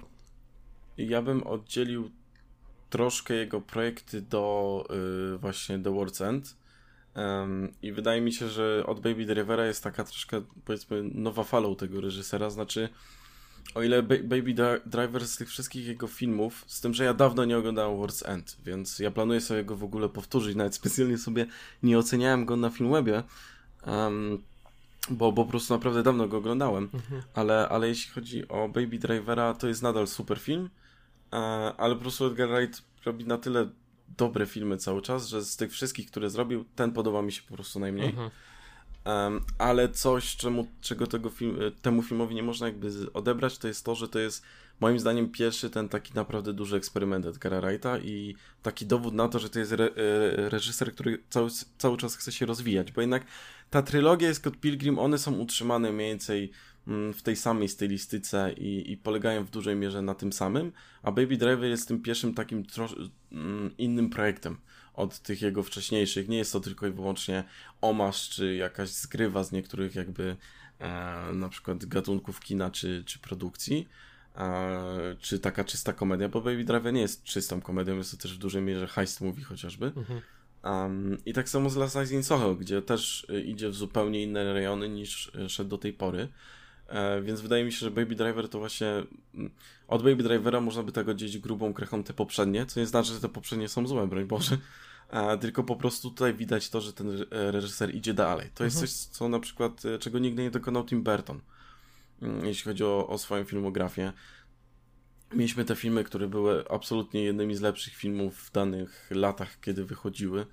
ja 0.99 1.23
bym 1.23 1.43
oddzielił 1.43 2.11
troszkę 2.91 3.35
jego 3.35 3.61
projekty 3.61 4.23
do 4.23 4.85
y, 5.35 5.39
właśnie 5.39 5.79
do 5.79 5.93
World's 5.93 6.25
End. 6.25 6.57
Um, 7.17 7.73
I 7.83 7.93
wydaje 7.93 8.21
mi 8.21 8.33
się, 8.33 8.49
że 8.49 8.85
od 8.87 9.01
Baby 9.01 9.27
Drivera 9.27 9.67
jest 9.67 9.85
taka 9.85 10.05
troszkę, 10.05 10.43
powiedzmy, 10.65 11.03
nowa 11.15 11.45
fala 11.45 11.69
u 11.69 11.75
tego 11.75 12.01
reżysera. 12.01 12.51
Znaczy, 12.51 12.89
o 13.75 13.83
ile 13.83 14.03
ba 14.03 14.15
Baby 14.23 14.55
Driver 14.87 15.29
z 15.29 15.37
tych 15.37 15.49
wszystkich 15.49 15.87
jego 15.87 16.07
filmów, 16.07 16.65
z 16.67 16.81
tym, 16.81 16.95
że 16.95 17.05
ja 17.05 17.15
dawno 17.15 17.45
nie 17.45 17.59
oglądałem 17.59 17.99
World's 17.99 18.29
End, 18.29 18.57
więc 18.65 18.99
ja 18.99 19.11
planuję 19.11 19.41
sobie 19.41 19.65
go 19.65 19.77
w 19.77 19.85
ogóle 19.85 20.09
powtórzyć. 20.09 20.57
Nawet 20.57 20.75
specjalnie 20.75 21.19
sobie 21.19 21.47
nie 21.83 21.99
oceniałem 21.99 22.45
go 22.45 22.57
na 22.57 22.71
Filmwebie. 22.71 23.23
Um, 23.87 24.43
bo, 25.11 25.33
bo 25.33 25.45
po 25.45 25.51
prostu 25.51 25.75
naprawdę 25.75 26.03
dawno 26.03 26.29
go 26.29 26.37
oglądałem, 26.37 26.89
mhm. 26.95 27.23
ale, 27.35 27.69
ale 27.69 27.89
jeśli 27.89 28.13
chodzi 28.13 28.49
o 28.49 28.69
Baby 28.69 28.99
Drivera, 28.99 29.55
to 29.55 29.69
jest 29.69 29.83
nadal 29.83 30.07
super 30.07 30.39
film, 30.39 30.71
e, 31.33 31.37
ale 31.77 31.95
po 31.95 32.01
prostu 32.01 32.27
Edgar 32.27 32.49
Wright 32.49 32.83
robi 33.05 33.25
na 33.25 33.39
tyle 33.39 33.69
dobre 34.19 34.47
filmy 34.47 34.77
cały 34.77 35.03
czas, 35.03 35.29
że 35.29 35.45
z 35.45 35.57
tych 35.57 35.73
wszystkich, 35.73 36.11
które 36.11 36.31
zrobił, 36.31 36.65
ten 36.75 36.93
podoba 36.93 37.23
mi 37.23 37.33
się 37.33 37.43
po 37.43 37.55
prostu 37.55 37.81
najmniej. 37.81 38.09
Mhm. 38.09 38.31
Um, 39.05 39.45
ale 39.59 39.89
coś, 39.89 40.37
czemu, 40.37 40.67
czego 40.81 41.07
tego 41.07 41.31
film, 41.31 41.59
temu 41.83 42.03
filmowi 42.03 42.35
nie 42.35 42.43
można 42.43 42.67
jakby 42.67 43.13
odebrać, 43.13 43.59
to 43.59 43.69
jest 43.69 43.85
to, 43.85 43.95
że 43.95 44.09
to 44.09 44.19
jest 44.19 44.43
moim 44.81 44.99
zdaniem 44.99 45.29
pierwszy 45.29 45.71
ten 45.71 45.89
taki 45.89 46.15
naprawdę 46.15 46.53
duży 46.53 46.77
eksperyment 46.77 47.27
Edgara 47.27 47.61
Wrighta 47.61 47.99
i 47.99 48.35
taki 48.63 48.87
dowód 48.87 49.15
na 49.15 49.29
to, 49.29 49.39
że 49.39 49.51
to 49.51 49.59
jest 49.59 49.73
re, 49.73 49.85
e, 49.85 49.91
reżyser, 50.51 50.95
który 50.95 51.23
cały, 51.31 51.51
cały 51.79 51.97
czas 51.97 52.17
chce 52.17 52.33
się 52.33 52.47
rozwijać, 52.47 52.93
bo 52.93 53.01
jednak 53.01 53.25
ta 53.71 53.83
trylogia 53.83 54.31
i 54.31 54.35
Scott 54.35 54.57
Pilgrim, 54.57 54.99
one 54.99 55.19
są 55.19 55.35
utrzymane 55.35 55.93
mniej 55.93 56.09
więcej 56.09 56.51
mm, 56.87 57.13
w 57.13 57.23
tej 57.23 57.37
samej 57.37 57.69
stylistyce 57.69 58.53
i, 58.53 58.93
i 58.93 58.97
polegają 58.97 59.45
w 59.45 59.51
dużej 59.51 59.77
mierze 59.77 60.03
na 60.03 60.15
tym 60.15 60.33
samym, 60.33 60.73
a 61.03 61.13
Baby 61.13 61.37
Driver 61.37 61.71
jest 61.71 61.89
tym 61.89 62.03
pierwszym 62.03 62.35
takim 62.35 62.63
mm, 63.33 63.77
innym 63.79 64.11
projektem 64.11 64.57
od 64.95 65.19
tych 65.19 65.43
jego 65.43 65.63
wcześniejszych. 65.63 66.29
Nie 66.29 66.39
jest 66.39 66.53
to 66.53 66.61
tylko 66.61 66.87
i 66.87 66.91
wyłącznie 66.91 67.45
omasz, 67.81 68.29
czy 68.29 68.55
jakaś 68.55 68.89
zgrywa 68.89 69.45
z 69.45 69.53
niektórych 69.53 69.95
jakby 69.95 70.37
e, 70.79 71.33
na 71.33 71.49
przykład 71.49 71.85
gatunków 71.85 72.41
kina, 72.41 72.71
czy, 72.71 73.05
czy 73.07 73.19
produkcji, 73.19 73.89
czy 75.21 75.39
taka 75.39 75.65
czysta 75.65 75.93
komedia, 75.93 76.29
bo 76.29 76.41
Baby 76.41 76.65
Driver 76.65 76.93
nie 76.93 77.01
jest 77.01 77.25
czystą 77.25 77.61
komedią, 77.61 77.97
jest 77.97 78.11
to 78.11 78.17
też 78.17 78.35
w 78.35 78.39
dużej 78.39 78.63
mierze 78.63 78.87
heist 78.87 79.21
movie 79.21 79.45
chociażby. 79.45 79.93
Mhm. 79.97 80.21
Um, 80.65 81.19
I 81.27 81.33
tak 81.33 81.49
samo 81.49 81.71
z 81.71 81.77
Last 81.77 81.97
Night 81.97 82.13
in 82.13 82.23
Soho, 82.23 82.55
gdzie 82.55 82.83
też 82.83 83.27
y, 83.31 83.43
idzie 83.43 83.69
w 83.69 83.75
zupełnie 83.75 84.23
inne 84.23 84.53
rejony 84.53 84.89
niż 84.89 85.33
y, 85.35 85.49
szedł 85.49 85.71
do 85.71 85.79
tej 85.79 85.93
pory. 85.93 86.29
E, 86.89 87.23
więc 87.23 87.41
wydaje 87.41 87.65
mi 87.65 87.73
się, 87.73 87.79
że 87.79 87.91
Baby 87.91 88.15
Driver 88.15 88.49
to 88.49 88.59
właśnie. 88.59 88.89
Mm, 89.35 89.51
od 89.89 90.03
Baby 90.03 90.23
Drivera 90.23 90.61
można 90.61 90.83
by 90.83 90.93
tego 90.93 91.15
dzielić 91.15 91.39
grubą 91.39 91.75
krechą 91.75 92.05
te 92.05 92.13
poprzednie, 92.13 92.67
co 92.67 92.81
nie 92.81 92.87
znaczy, 92.87 93.13
że 93.13 93.21
te 93.21 93.29
poprzednie 93.29 93.69
są 93.69 93.87
złe, 93.87 94.07
broń 94.07 94.25
Boże. 94.25 94.59
Tylko 95.41 95.65
po 95.65 95.77
prostu 95.77 96.11
tutaj 96.11 96.35
widać 96.35 96.71
to, 96.71 96.81
że 96.81 96.93
ten 96.93 97.27
reżyser 97.31 97.95
idzie 97.95 98.15
dalej. 98.15 98.51
To 98.55 98.65
jest 98.65 98.77
mhm. 98.77 98.89
coś, 98.89 98.97
co 98.97 99.29
na 99.29 99.41
przykład, 99.41 99.85
e, 99.85 99.99
czego 99.99 100.19
nigdy 100.19 100.43
nie 100.43 100.51
dokonał 100.51 100.85
Tim 100.85 101.03
Burton, 101.03 101.41
jeśli 102.43 102.65
chodzi 102.65 102.85
o, 102.85 103.09
o 103.09 103.19
swoją 103.19 103.45
filmografię. 103.45 104.13
Mieliśmy 105.35 105.65
te 105.65 105.77
filmy, 105.77 106.05
które 106.05 106.29
były 106.29 106.69
absolutnie 106.69 107.23
jednymi 107.23 107.55
z 107.55 107.61
lepszych 107.61 107.95
filmów 107.95 108.39
w 108.39 108.53
danych 108.53 109.11
latach, 109.11 109.61
kiedy 109.61 109.85
wychodziły, 109.85 110.47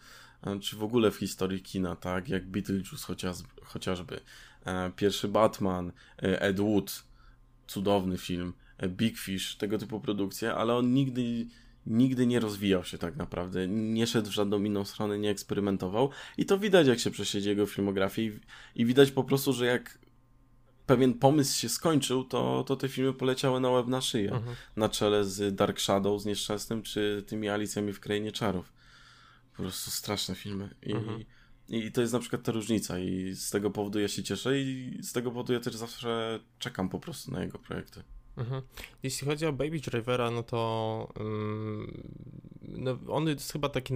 czy 0.61 0.75
w 0.75 0.83
ogóle 0.83 1.11
w 1.11 1.15
historii 1.15 1.61
kina, 1.61 1.95
tak, 1.95 2.29
jak 2.29 2.47
Beetlejuice 2.47 2.97
chociażby, 2.97 3.49
chociażby. 3.63 4.19
E, 4.65 4.91
pierwszy 4.95 5.27
Batman, 5.27 5.91
e, 6.23 6.41
Ed 6.41 6.59
Wood, 6.59 7.03
cudowny 7.67 8.17
film, 8.17 8.53
e, 8.77 8.89
Big 8.89 9.17
Fish, 9.17 9.55
tego 9.55 9.77
typu 9.77 9.99
produkcje, 9.99 10.53
ale 10.53 10.75
on 10.75 10.93
nigdy, 10.93 11.47
nigdy 11.85 12.27
nie 12.27 12.39
rozwijał 12.39 12.83
się 12.83 12.97
tak 12.97 13.15
naprawdę, 13.15 13.67
nie 13.67 14.07
szedł 14.07 14.29
w 14.29 14.33
żadną 14.33 14.63
inną 14.63 14.85
stronę, 14.85 15.19
nie 15.19 15.29
eksperymentował. 15.29 16.09
I 16.37 16.45
to 16.45 16.57
widać, 16.57 16.87
jak 16.87 16.99
się 16.99 17.11
przesiedzi 17.11 17.49
jego 17.49 17.65
filmografię 17.65 18.31
i 18.75 18.85
widać 18.85 19.11
po 19.11 19.23
prostu, 19.23 19.53
że 19.53 19.65
jak 19.65 19.99
pewien 20.87 21.13
pomysł 21.13 21.59
się 21.59 21.69
skończył, 21.69 22.23
to, 22.23 22.63
to 22.67 22.75
te 22.75 22.89
filmy 22.89 23.13
poleciały 23.13 23.59
na 23.59 23.69
łeb 23.69 23.87
na 23.87 24.01
szyję. 24.01 24.31
Mhm. 24.31 24.55
Na 24.75 24.89
czele 24.89 25.25
z 25.25 25.55
Dark 25.55 25.79
Shadow, 25.79 26.21
z 26.21 26.25
Nieszczęsnym, 26.25 26.83
czy 26.83 27.23
tymi 27.27 27.49
Alicjami 27.49 27.93
w 27.93 27.99
Krainie 27.99 28.31
Czarów. 28.31 28.73
Po 29.51 29.63
prostu 29.63 29.91
straszne 29.91 30.35
filmy. 30.35 30.75
I, 30.83 30.91
mhm. 30.91 31.23
I 31.69 31.91
to 31.91 32.01
jest 32.01 32.13
na 32.13 32.19
przykład 32.19 32.43
ta 32.43 32.51
różnica 32.51 32.99
i 32.99 33.33
z 33.33 33.49
tego 33.49 33.71
powodu 33.71 33.99
ja 33.99 34.07
się 34.07 34.23
cieszę 34.23 34.59
i 34.59 34.97
z 35.01 35.13
tego 35.13 35.31
powodu 35.31 35.53
ja 35.53 35.59
też 35.59 35.75
zawsze 35.75 36.39
czekam 36.59 36.89
po 36.89 36.99
prostu 36.99 37.31
na 37.31 37.43
jego 37.43 37.59
projekty. 37.59 38.03
Mhm. 38.37 38.61
Jeśli 39.03 39.27
chodzi 39.27 39.45
o 39.45 39.53
Baby 39.53 39.79
Drivera, 39.79 40.31
no 40.31 40.43
to 40.43 41.13
um, 41.19 42.03
no 42.67 42.97
on 43.07 43.27
jest 43.27 43.51
chyba 43.51 43.69
taki 43.69 43.93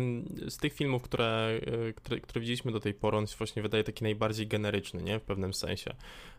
z 0.48 0.58
tych 0.58 0.74
filmów, 0.74 1.02
które, 1.02 1.60
e, 1.90 1.94
które, 1.94 2.20
które 2.20 2.42
widzieliśmy 2.42 2.72
do 2.72 2.80
tej 2.80 2.94
pory, 2.94 3.18
on 3.18 3.28
się 3.28 3.38
właśnie 3.38 3.62
wydaje 3.62 3.84
taki 3.84 4.04
najbardziej 4.04 4.48
generyczny, 4.48 5.04
nie? 5.04 5.20
W 5.20 5.24
pewnym 5.24 5.54
sensie. 5.54 5.96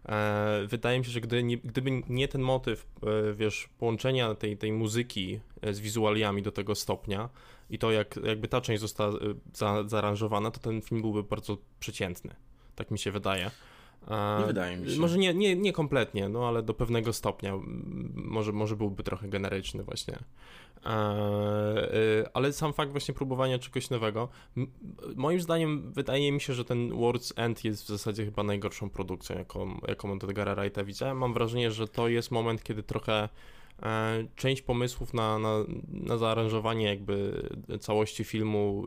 E, 0.09 0.67
wydaje 0.67 0.99
mi 0.99 1.05
się, 1.05 1.11
że 1.11 1.21
gdy 1.21 1.43
nie, 1.43 1.59
gdyby 1.59 2.03
nie 2.09 2.29
ten 2.29 2.41
motyw, 2.41 2.87
e, 3.03 3.35
wiesz, 3.35 3.69
połączenia 3.79 4.35
tej, 4.35 4.57
tej 4.57 4.73
muzyki 4.73 5.41
z 5.71 5.81
wizualiami 5.81 6.43
do 6.43 6.53
tego 6.53 6.75
stopnia 6.75 7.29
i 7.71 7.79
to, 7.79 7.93
jak 7.93 8.21
jakby 8.25 8.49
ta 8.49 8.61
część 8.61 8.81
została 8.81 9.13
za, 9.55 9.89
zaaranżowana, 9.89 10.51
to 10.51 10.61
ten 10.61 10.83
film 10.83 11.01
byłby 11.01 11.23
bardzo 11.23 11.59
przeciętny. 11.81 12.35
Tak 12.75 12.91
mi 12.91 12.99
się 12.99 13.11
wydaje. 13.11 13.51
Nie 14.11 14.47
wydaje 14.47 14.77
mi 14.77 14.91
się. 14.91 15.01
Może 15.01 15.19
nie, 15.19 15.35
nie, 15.35 15.57
nie 15.57 15.73
kompletnie, 15.73 16.29
no 16.29 16.49
ale 16.49 16.63
do 16.63 16.75
pewnego 16.75 17.13
stopnia. 17.13 17.55
Może, 18.15 18.53
może 18.53 18.77
byłby 18.77 19.03
trochę 19.03 19.29
generyczny 19.29 19.83
właśnie. 19.83 20.19
E, 20.87 20.89
e, 20.89 22.31
ale 22.35 22.53
sam 22.53 22.73
fakt 22.73 22.91
właśnie 22.93 23.15
próbowania 23.15 23.59
czegoś 23.59 23.91
nowego. 23.91 24.29
Moim 25.17 25.41
zdaniem 25.41 25.93
wydaje 25.93 26.33
mi 26.33 26.41
się, 26.41 26.55
że 26.55 26.65
ten 26.65 26.91
World's 26.91 27.33
End 27.37 27.65
jest 27.65 27.85
w 27.85 27.87
zasadzie 27.87 28.25
chyba 28.25 28.43
najgorszą 28.43 28.91
produkcją, 28.91 29.39
jaką, 29.39 29.81
jaką 29.89 30.13
od 30.13 30.25
Edgara 30.25 30.55
Wrighta 30.55 30.85
widziałem. 30.85 31.19
Mam 31.19 31.35
wrażenie, 31.35 31.71
że 31.71 31.89
to 31.89 32.09
jest 32.09 32.31
moment, 32.31 32.63
kiedy 32.63 32.83
trochę 32.83 33.29
e, 33.83 34.27
część 34.37 34.63
pomysłów 34.63 35.15
na, 35.15 35.39
na, 35.39 35.65
na 35.89 36.17
zaaranżowanie 36.17 36.87
jakby 36.87 37.49
całości 37.81 38.25
filmu 38.25 38.87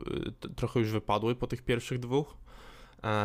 trochę 0.56 0.80
już 0.80 0.90
wypadły 0.90 1.34
po 1.34 1.46
tych 1.46 1.62
pierwszych 1.62 1.98
dwóch 1.98 2.45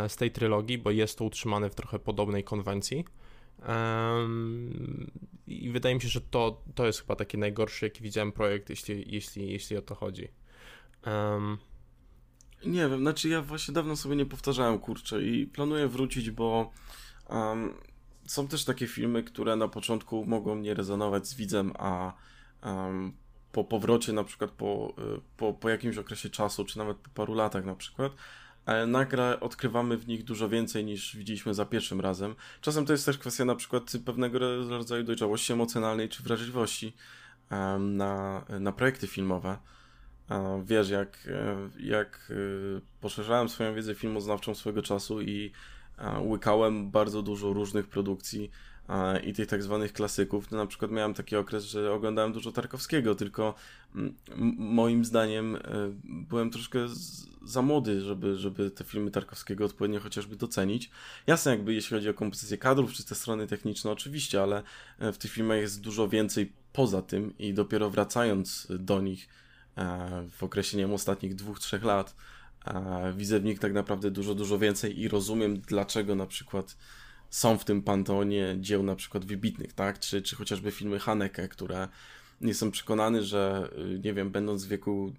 z 0.08 0.16
tej 0.16 0.32
trylogii, 0.32 0.78
bo 0.78 0.92
jest 0.92 1.18
to 1.18 1.26
utrzymane 1.26 1.70
w 1.70 1.76
trochę 1.76 2.00
podobnej 2.00 2.44
konwencji. 2.44 3.06
I 5.48 5.72
wydaje 5.72 5.96
mi 5.96 6.02
się, 6.02 6.08
że 6.08 6.22
to, 6.22 6.62
to 6.76 6.86
jest 6.86 7.02
chyba 7.02 7.16
taki 7.16 7.38
najgorszy, 7.38 7.86
jaki 7.86 8.04
widziałem 8.04 8.32
projekt, 8.32 8.70
jeśli, 8.70 9.14
jeśli, 9.14 9.52
jeśli 9.52 9.78
o 9.78 9.82
to 9.82 9.96
chodzi. 9.96 10.28
Um. 11.06 11.58
Nie 12.66 12.90
wiem, 12.90 13.00
znaczy 13.00 13.30
ja 13.30 13.42
właśnie 13.42 13.74
dawno 13.74 13.96
sobie 13.96 14.16
nie 14.16 14.26
powtarzałem, 14.26 14.80
kurczę, 14.80 15.24
i 15.24 15.48
planuję 15.48 15.88
wrócić, 15.88 16.32
bo 16.32 16.72
um, 17.30 17.74
są 18.26 18.48
też 18.48 18.66
takie 18.66 18.88
filmy, 18.88 19.24
które 19.24 19.56
na 19.56 19.68
początku 19.68 20.26
mogą 20.26 20.56
nie 20.56 20.74
rezonować 20.74 21.28
z 21.28 21.36
widzem, 21.36 21.74
a 21.80 22.14
po 23.52 23.64
powrocie 23.64 24.14
na 24.14 24.24
przykład 24.24 24.52
po, 24.52 24.94
y, 25.18 25.22
po, 25.38 25.54
po 25.54 25.70
jakimś 25.70 25.98
okresie 25.98 26.30
czasu, 26.30 26.66
czy 26.66 26.78
nawet 26.78 26.98
po 26.98 27.10
paru 27.10 27.34
latach 27.34 27.66
na 27.66 27.76
przykład, 27.76 28.12
ale 28.66 28.88
nagle 28.88 29.40
odkrywamy 29.40 29.98
w 29.98 30.08
nich 30.08 30.24
dużo 30.24 30.50
więcej 30.50 30.86
niż 30.86 31.16
widzieliśmy 31.16 31.54
za 31.54 31.66
pierwszym 31.66 32.02
razem. 32.02 32.36
Czasem 32.62 32.86
to 32.86 32.94
jest 32.94 33.06
też 33.06 33.18
kwestia 33.18 33.46
na 33.46 33.56
przykład 33.56 33.92
pewnego 34.06 34.40
rodzaju 34.70 35.04
dojrzałości 35.04 35.54
emocjonalnej 35.54 36.10
czy 36.10 36.24
wrażliwości 36.24 36.94
na, 37.80 38.46
na 38.60 38.72
projekty 38.72 39.08
filmowe. 39.08 39.58
Wiesz, 40.64 40.90
jak, 40.90 41.30
jak 41.80 42.32
poszerzałem 43.02 43.50
swoją 43.50 43.76
wiedzę 43.76 43.96
filmoznawczą 43.96 44.56
swego 44.56 44.82
czasu 44.82 45.22
i 45.22 45.52
łykałem 46.22 46.92
bardzo 46.92 47.22
dużo 47.22 47.54
różnych 47.54 47.88
produkcji 47.88 48.52
i 49.24 49.34
tych 49.34 49.48
tak 49.48 49.64
zwanych 49.64 49.94
klasyków, 49.94 50.48
to 50.48 50.56
na 50.56 50.66
przykład 50.66 50.92
miałem 50.92 51.14
taki 51.14 51.36
okres, 51.36 51.64
że 51.64 51.94
oglądałem 51.94 52.34
dużo 52.34 52.52
Tarkowskiego, 52.52 53.16
tylko 53.16 53.56
moim 54.58 55.06
zdaniem 55.06 55.56
e, 55.56 55.60
byłem 56.04 56.50
troszkę 56.50 56.80
za 57.46 57.62
młody, 57.62 58.02
żeby, 58.02 58.38
żeby 58.38 58.72
te 58.72 58.84
filmy 58.84 59.12
Tarkowskiego 59.12 59.66
odpowiednio 59.66 60.00
chociażby 60.00 60.36
docenić. 60.36 60.92
Jasne, 61.28 61.52
jakby 61.52 61.74
jeśli 61.74 61.98
chodzi 61.98 62.10
o 62.10 62.14
kompozycję 62.14 62.58
kadrów, 62.58 62.94
czy 62.94 63.06
te 63.06 63.16
strony 63.16 63.48
techniczne, 63.48 63.92
oczywiście, 63.92 64.42
ale 64.42 64.64
e, 65.00 65.12
w 65.12 65.18
tych 65.18 65.32
filmach 65.32 65.58
jest 65.58 65.82
dużo 65.82 66.10
więcej 66.10 66.54
poza 66.74 67.02
tym 67.02 67.38
i 67.38 67.54
dopiero 67.54 67.90
wracając 67.90 68.68
do 68.70 69.02
nich 69.02 69.30
e, 69.78 70.28
w 70.32 70.44
okresie, 70.44 70.78
nie 70.78 70.84
wiem, 70.84 70.94
ostatnich 70.94 71.36
dwóch, 71.36 71.60
trzech 71.60 71.84
lat, 71.84 72.16
widzę 73.16 73.40
w 73.40 73.44
nich 73.44 73.60
tak 73.60 73.74
naprawdę 73.74 74.12
dużo, 74.12 74.36
dużo 74.36 74.60
więcej 74.60 75.00
i 75.00 75.08
rozumiem, 75.08 75.62
dlaczego 75.62 76.16
na 76.16 76.26
przykład 76.26 76.78
są 77.32 77.58
w 77.58 77.66
tym 77.66 77.82
panteonie 77.82 78.56
dzieł 78.60 78.84
na 78.84 78.96
przykład 78.96 79.26
wybitnych, 79.26 79.74
tak? 79.74 80.00
Czy, 80.00 80.22
czy 80.22 80.36
chociażby 80.36 80.72
filmy 80.72 81.00
Haneke, 81.00 81.48
które 81.48 81.88
jestem 82.42 82.72
przekonany, 82.72 83.24
że 83.24 83.70
y, 83.96 84.00
nie 84.04 84.14
wiem, 84.14 84.32
będąc 84.32 84.66
w 84.66 84.68
wieku 84.68 85.14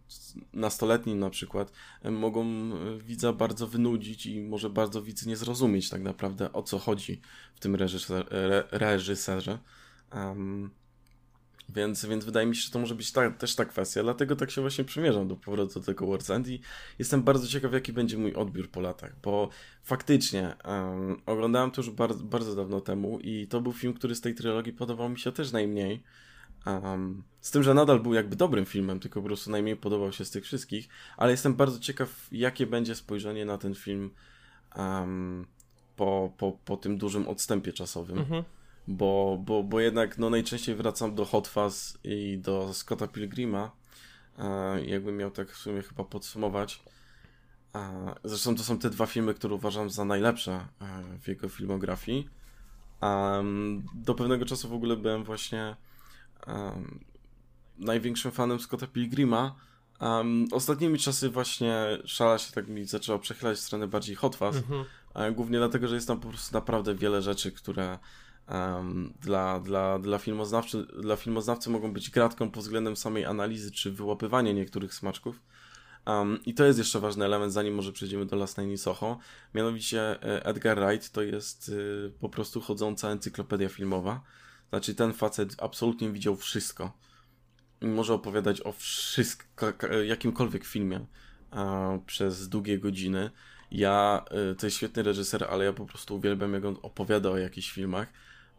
nastoletnim 0.52 1.18
na 1.18 1.30
przykład, 1.30 1.72
mogą 2.04 2.46
y, 2.46 2.98
widza 2.98 3.32
bardzo 3.32 3.66
wynudzić 3.66 4.26
i 4.26 4.40
może 4.40 4.70
bardzo 4.70 5.02
widz 5.02 5.26
nie 5.26 5.36
zrozumieć 5.36 5.90
tak 5.90 6.02
naprawdę 6.02 6.52
o 6.52 6.62
co 6.62 6.78
chodzi 6.78 7.20
w 7.54 7.60
tym 7.60 7.76
reżyser, 7.76 8.26
re, 8.30 8.64
reżyserze. 8.70 9.58
Um, 10.14 10.70
więc, 11.68 12.06
więc 12.06 12.24
wydaje 12.24 12.46
mi 12.46 12.56
się, 12.56 12.62
że 12.62 12.70
to 12.70 12.78
może 12.78 12.94
być 12.94 13.12
ta, 13.12 13.30
też 13.30 13.54
ta 13.54 13.64
kwestia, 13.64 14.02
dlatego 14.02 14.36
tak 14.36 14.50
się 14.50 14.60
właśnie 14.60 14.84
przymierzam 14.84 15.28
do 15.28 15.36
powrotu 15.36 15.80
do 15.80 15.86
tego 15.86 16.18
End 16.30 16.48
i 16.48 16.60
jestem 16.98 17.22
bardzo 17.22 17.46
ciekaw, 17.46 17.72
jaki 17.72 17.92
będzie 17.92 18.18
mój 18.18 18.34
odbiór 18.34 18.70
po 18.70 18.80
latach, 18.80 19.16
bo 19.22 19.48
faktycznie 19.82 20.56
um, 20.64 21.20
oglądałem 21.26 21.70
to 21.70 21.82
już 21.82 21.90
bardzo, 21.90 22.24
bardzo 22.24 22.54
dawno 22.54 22.80
temu 22.80 23.18
i 23.20 23.46
to 23.46 23.60
był 23.60 23.72
film, 23.72 23.94
który 23.94 24.14
z 24.14 24.20
tej 24.20 24.34
trylogii 24.34 24.72
podobał 24.72 25.08
mi 25.08 25.18
się 25.18 25.32
też 25.32 25.52
najmniej. 25.52 26.02
Um, 26.66 27.22
z 27.40 27.50
tym, 27.50 27.62
że 27.62 27.74
nadal 27.74 28.00
był 28.00 28.14
jakby 28.14 28.36
dobrym 28.36 28.64
filmem, 28.64 29.00
tylko 29.00 29.20
po 29.20 29.26
prostu 29.26 29.50
najmniej 29.50 29.76
podobał 29.76 30.12
się 30.12 30.24
z 30.24 30.30
tych 30.30 30.44
wszystkich, 30.44 30.88
ale 31.16 31.30
jestem 31.30 31.54
bardzo 31.54 31.78
ciekaw, 31.78 32.28
jakie 32.32 32.66
będzie 32.66 32.94
spojrzenie 32.94 33.44
na 33.44 33.58
ten 33.58 33.74
film 33.74 34.10
um, 34.76 35.46
po, 35.96 36.32
po, 36.38 36.52
po 36.64 36.76
tym 36.76 36.98
dużym 36.98 37.28
odstępie 37.28 37.72
czasowym. 37.72 38.18
Mhm 38.18 38.44
bo, 38.88 39.38
bo, 39.40 39.62
bo 39.62 39.80
jednak 39.80 40.18
no, 40.18 40.30
najczęściej 40.30 40.74
wracam 40.74 41.14
do 41.14 41.24
Hot 41.24 41.48
Fuzz 41.48 41.98
i 42.04 42.38
do 42.38 42.74
Scotta 42.74 43.06
Pilgrima. 43.06 43.70
E, 44.38 44.84
jakbym 44.84 45.16
miał 45.16 45.30
tak 45.30 45.50
w 45.50 45.56
sumie 45.56 45.82
chyba 45.82 46.04
podsumować. 46.04 46.82
E, 47.74 48.14
zresztą 48.24 48.56
to 48.56 48.62
są 48.62 48.78
te 48.78 48.90
dwa 48.90 49.06
filmy, 49.06 49.34
które 49.34 49.54
uważam 49.54 49.90
za 49.90 50.04
najlepsze 50.04 50.52
e, 50.52 50.66
w 51.22 51.28
jego 51.28 51.48
filmografii. 51.48 52.28
do 53.94 54.14
pewnego 54.14 54.44
czasu 54.44 54.68
w 54.68 54.72
ogóle 54.72 54.96
byłem 54.96 55.24
właśnie 55.24 55.76
największym 57.78 58.32
fanem 58.32 58.60
Scotta 58.60 58.86
Pilgrima. 58.86 59.54
Um, 60.00 60.46
ostatnimi 60.52 60.98
czasy 60.98 61.28
właśnie 61.28 61.98
szala 62.04 62.38
się 62.38 62.52
tak 62.52 62.68
mi 62.68 62.84
zaczęła 62.84 63.18
przechylać 63.18 63.58
w 63.58 63.60
stronę 63.60 63.88
bardziej 63.88 64.16
Hot 64.16 64.36
Fuzz. 64.36 64.56
Mhm. 64.56 64.84
Głównie 65.34 65.58
dlatego, 65.58 65.88
że 65.88 65.94
jest 65.94 66.08
tam 66.08 66.20
po 66.20 66.28
prostu 66.28 66.54
naprawdę 66.54 66.94
wiele 66.94 67.22
rzeczy, 67.22 67.52
które 67.52 67.98
um, 68.48 69.14
dla, 69.20 69.60
dla, 69.60 69.98
dla, 69.98 70.18
filmoznawcy, 70.18 70.86
dla 71.02 71.16
filmoznawcy 71.16 71.70
mogą 71.70 71.92
być 71.92 72.10
gratką 72.10 72.50
pod 72.50 72.62
względem 72.62 72.96
samej 72.96 73.24
analizy 73.24 73.70
czy 73.70 73.92
wyłapywania 73.92 74.52
niektórych 74.52 74.94
smaczków. 74.94 75.40
Um, 76.06 76.38
I 76.46 76.54
to 76.54 76.64
jest 76.64 76.78
jeszcze 76.78 77.00
ważny 77.00 77.24
element, 77.24 77.52
zanim 77.52 77.74
może 77.74 77.92
przejdziemy 77.92 78.26
do 78.26 78.36
Last 78.36 78.58
Night 78.58 78.70
in 78.70 78.78
Soho. 78.78 79.18
Mianowicie 79.54 80.22
e, 80.22 80.44
Edgar 80.44 80.80
Wright 80.80 81.10
to 81.10 81.22
jest 81.22 81.68
y, 81.68 82.12
po 82.20 82.28
prostu 82.28 82.60
chodząca 82.60 83.10
encyklopedia 83.10 83.68
filmowa. 83.68 84.22
Znaczy 84.68 84.94
ten 84.94 85.12
facet 85.12 85.54
absolutnie 85.58 86.10
widział 86.10 86.36
wszystko. 86.36 86.92
I 87.80 87.86
może 87.86 88.14
opowiadać 88.14 88.60
o 88.60 88.72
wszystko, 88.72 89.72
jakimkolwiek 90.04 90.64
filmie 90.64 91.06
przez 92.06 92.48
długie 92.48 92.78
godziny. 92.78 93.30
Ja, 93.70 94.24
y, 94.52 94.54
to 94.54 94.66
jest 94.66 94.76
świetny 94.76 95.02
reżyser, 95.02 95.44
ale 95.50 95.64
ja 95.64 95.72
po 95.72 95.86
prostu 95.86 96.16
uwielbiam, 96.16 96.54
jak 96.54 96.64
on 96.64 96.76
opowiada 96.82 97.30
o 97.30 97.38
jakichś 97.38 97.72
filmach 97.72 98.08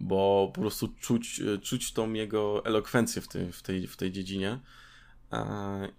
bo 0.04 0.52
po 0.54 0.62
prostu 0.62 0.88
czuć, 1.00 1.42
czuć 1.62 1.94
tą 1.94 2.14
jego 2.14 2.66
elokwencję 2.66 3.22
w 3.22 3.28
tej, 3.28 3.52
w 3.52 3.62
tej, 3.62 3.88
w 3.88 3.98
tej 3.98 4.12
dziedzinie. 4.12 4.60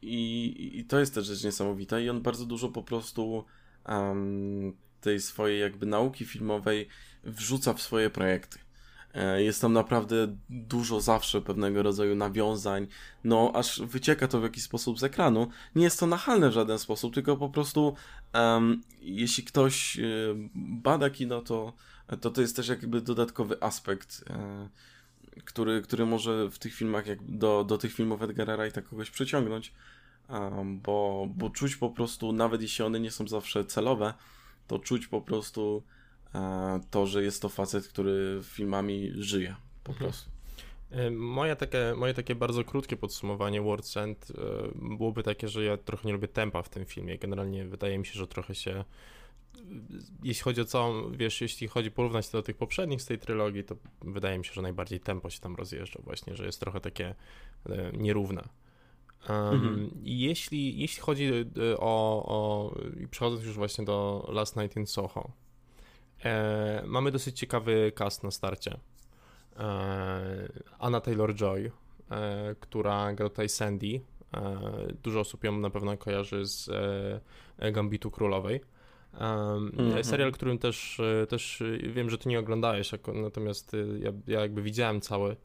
I, 0.02 0.70
I 0.78 0.84
to 0.84 1.00
jest 1.00 1.14
też 1.14 1.26
rzecz 1.26 1.44
niesamowita 1.44 2.00
i 2.00 2.08
on 2.08 2.22
bardzo 2.22 2.46
dużo 2.46 2.68
po 2.68 2.82
prostu 2.82 3.44
um, 3.88 4.76
tej 5.00 5.20
swojej 5.20 5.60
jakby 5.60 5.86
nauki 5.86 6.24
filmowej 6.24 6.88
wrzuca 7.24 7.74
w 7.74 7.82
swoje 7.82 8.10
projekty. 8.10 8.58
E, 9.14 9.42
jest 9.42 9.60
tam 9.60 9.72
naprawdę 9.72 10.36
dużo 10.50 11.00
zawsze 11.00 11.40
pewnego 11.40 11.82
rodzaju 11.82 12.14
nawiązań, 12.14 12.86
no 13.24 13.52
aż 13.54 13.80
wycieka 13.80 14.28
to 14.28 14.40
w 14.40 14.42
jakiś 14.42 14.62
sposób 14.62 14.98
z 14.98 15.04
ekranu. 15.04 15.48
Nie 15.74 15.84
jest 15.84 16.00
to 16.00 16.06
nachalne 16.06 16.50
w 16.50 16.52
żaden 16.52 16.78
sposób, 16.78 17.14
tylko 17.14 17.36
po 17.36 17.48
prostu 17.48 17.94
um, 18.34 18.82
jeśli 19.00 19.44
ktoś 19.44 19.98
y, 19.98 20.34
bada 20.54 21.10
kino, 21.10 21.42
to 21.42 21.72
to 22.20 22.30
to 22.30 22.40
jest 22.40 22.56
też 22.56 22.68
jakby 22.68 23.00
dodatkowy 23.00 23.62
aspekt, 23.62 24.24
e, 24.30 24.68
który, 25.44 25.82
który 25.82 26.06
może 26.06 26.50
w 26.50 26.58
tych 26.58 26.74
filmach, 26.74 27.06
jak 27.06 27.18
do, 27.22 27.64
do 27.64 27.78
tych 27.78 27.94
filmów 27.94 28.22
Edgara 28.22 28.56
Wrighta 28.56 28.82
kogoś 28.82 29.10
przyciągnąć, 29.10 29.72
bo, 30.64 31.26
bo 31.36 31.50
czuć 31.50 31.76
po 31.76 31.90
prostu, 31.90 32.32
nawet 32.32 32.62
jeśli 32.62 32.84
one 32.84 33.00
nie 33.00 33.10
są 33.10 33.28
zawsze 33.28 33.64
celowe, 33.64 34.14
to 34.66 34.78
czuć 34.78 35.06
po 35.06 35.20
prostu 35.20 35.82
e, 36.34 36.80
to, 36.90 37.06
że 37.06 37.22
jest 37.22 37.42
to 37.42 37.48
facet, 37.48 37.88
który 37.88 38.40
filmami 38.44 39.12
żyje 39.14 39.56
po 39.84 39.92
mhm. 39.92 40.10
prostu. 40.10 40.30
E, 40.90 41.10
moje 41.10 41.56
takie, 41.56 41.94
moje 41.96 42.14
takie 42.14 42.34
bardzo 42.34 42.64
krótkie 42.64 42.96
podsumowanie 42.96 43.62
World's 43.62 44.00
End 44.00 44.32
byłoby 44.74 45.22
takie, 45.22 45.48
że 45.48 45.64
ja 45.64 45.76
trochę 45.76 46.08
nie 46.08 46.12
lubię 46.12 46.28
tempa 46.28 46.62
w 46.62 46.68
tym 46.68 46.84
filmie. 46.84 47.18
Generalnie 47.18 47.64
wydaje 47.64 47.98
mi 47.98 48.06
się, 48.06 48.12
że 48.12 48.26
trochę 48.26 48.54
się 48.54 48.84
jeśli 50.22 50.42
chodzi 50.42 50.60
o 50.60 50.64
całą, 50.64 51.10
wiesz, 51.10 51.40
jeśli 51.40 51.68
chodzi 51.68 51.90
porównać 51.90 52.28
to 52.28 52.38
do 52.38 52.42
tych 52.42 52.56
poprzednich 52.56 53.02
z 53.02 53.06
tej 53.06 53.18
trylogii, 53.18 53.64
to 53.64 53.76
wydaje 54.02 54.38
mi 54.38 54.44
się, 54.44 54.52
że 54.52 54.62
najbardziej 54.62 55.00
tempo 55.00 55.30
się 55.30 55.40
tam 55.40 55.56
rozjeżdża 55.56 56.00
właśnie, 56.04 56.36
że 56.36 56.46
jest 56.46 56.60
trochę 56.60 56.80
takie 56.80 57.14
e, 57.66 57.92
nierówne. 57.92 58.48
Um, 59.28 59.38
mhm. 59.38 59.90
jeśli, 60.02 60.78
jeśli 60.78 61.02
chodzi 61.02 61.24
e, 61.32 61.44
o, 61.78 62.24
o, 62.26 62.74
przechodząc 63.10 63.44
już 63.44 63.54
właśnie 63.54 63.84
do 63.84 64.28
Last 64.32 64.56
Night 64.56 64.76
in 64.76 64.86
Soho, 64.86 65.30
e, 66.24 66.82
mamy 66.86 67.10
dosyć 67.10 67.38
ciekawy 67.38 67.92
cast 67.94 68.22
na 68.22 68.30
starcie. 68.30 68.78
E, 69.58 70.48
Anna 70.78 71.00
Taylor-Joy, 71.00 71.70
e, 72.10 72.54
która 72.60 73.12
gra 73.12 73.28
tutaj 73.28 73.48
Sandy, 73.48 74.00
e, 74.34 74.60
dużo 75.02 75.20
osób 75.20 75.44
ją 75.44 75.58
na 75.58 75.70
pewno 75.70 75.96
kojarzy 75.96 76.46
z 76.46 76.70
Gambitu 77.72 78.10
Królowej. 78.10 78.60
Um, 79.20 79.72
mm-hmm. 79.72 80.05
Serial, 80.05 80.33
którym 80.33 80.59
też, 80.59 81.00
e, 81.00 81.27
też 81.27 81.62
e, 81.62 81.79
wiem, 81.79 82.11
że 82.11 82.18
ty 82.18 82.29
nie 82.29 82.38
oglądałeś, 82.38 82.90
natomiast 83.14 83.77
ja, 84.00 84.12
ja 84.27 84.40
jakby 84.40 84.62
widziałem 84.62 85.00
cały 85.00 85.37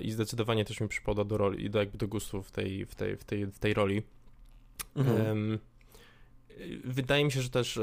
i 0.00 0.10
zdecydowanie 0.10 0.64
też 0.64 0.80
mi 0.80 0.88
przypada 0.88 1.24
do 1.24 1.38
roli, 1.38 1.70
do 1.70 1.78
jakby 1.78 1.98
do 1.98 2.08
gustu 2.08 2.42
w 2.42 2.50
tej, 2.50 2.86
w 2.86 2.94
tej, 2.94 3.16
w 3.16 3.24
tej, 3.24 3.46
w 3.46 3.58
tej 3.58 3.74
roli. 3.74 4.02
Mm-hmm. 4.96 5.28
Um, 5.28 5.58
wydaje 6.84 7.24
mi 7.24 7.32
się, 7.32 7.42
że 7.42 7.50
też 7.50 7.80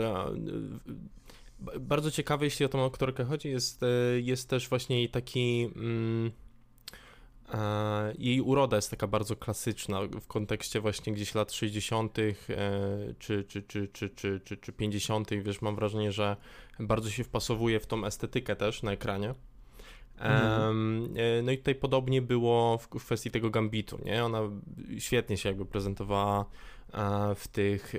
bardzo 1.80 2.12
ciekawe, 2.12 2.46
jeśli 2.46 2.66
o 2.66 2.70
tą 2.70 2.86
aktorkę 2.86 3.24
chodzi, 3.24 3.50
jest, 3.50 3.82
jest 4.22 4.50
też 4.50 4.70
właśnie 4.70 5.10
taki... 5.10 5.70
Mm, 5.76 6.32
jej 8.18 8.42
uroda 8.42 8.76
jest 8.76 8.90
taka 8.90 9.08
bardzo 9.08 9.36
klasyczna 9.36 10.00
w 10.22 10.28
kontekście 10.28 10.82
właśnie 10.82 11.14
gdzieś 11.14 11.36
lat 11.36 11.54
60. 11.54 12.18
czy, 13.20 13.44
czy, 13.44 13.64
czy, 13.64 13.88
czy, 13.88 14.10
czy, 14.10 14.40
czy, 14.46 14.58
czy 14.58 14.74
50. 14.74 15.30
Wiesz, 15.44 15.62
mam 15.62 15.76
wrażenie, 15.76 16.12
że 16.12 16.38
bardzo 16.80 17.10
się 17.10 17.24
wpasowuje 17.24 17.80
w 17.80 17.86
tą 17.86 18.06
estetykę 18.06 18.56
też 18.56 18.84
na 18.84 18.92
ekranie. 18.92 19.34
Mhm. 20.18 21.14
No 21.44 21.52
i 21.52 21.58
tutaj 21.58 21.76
podobnie 21.76 22.22
było 22.22 22.78
w 22.78 22.88
kwestii 22.88 23.32
tego 23.32 23.50
gambitu, 23.50 24.00
nie? 24.06 24.26
Ona 24.26 24.42
świetnie 25.00 25.38
się 25.38 25.50
jakby 25.50 25.66
prezentowała 25.66 26.46
w 27.36 27.48
tych, 27.52 27.96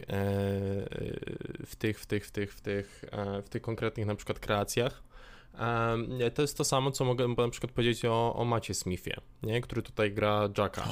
w 1.67 1.77
tych, 1.77 2.01
w 2.01 2.07
tych, 2.07 2.27
w 2.27 2.31
tych, 2.31 2.55
w 2.55 2.61
tych, 2.61 3.05
w 3.45 3.49
tych 3.49 3.63
konkretnych 3.63 4.07
na 4.07 4.15
przykład 4.15 4.39
kreacjach. 4.39 5.03
To 6.35 6.43
jest 6.43 6.57
to 6.57 6.65
samo, 6.65 6.91
co 6.91 7.05
mogę 7.05 7.29
na 7.29 7.49
przykład 7.49 7.73
powiedzieć 7.73 8.05
o, 8.05 8.35
o 8.35 8.45
Macie 8.45 8.75
Smithie, 8.75 9.17
nie? 9.43 9.61
który 9.61 9.83
tutaj 9.83 10.13
gra 10.13 10.49
Jacka. 10.59 10.89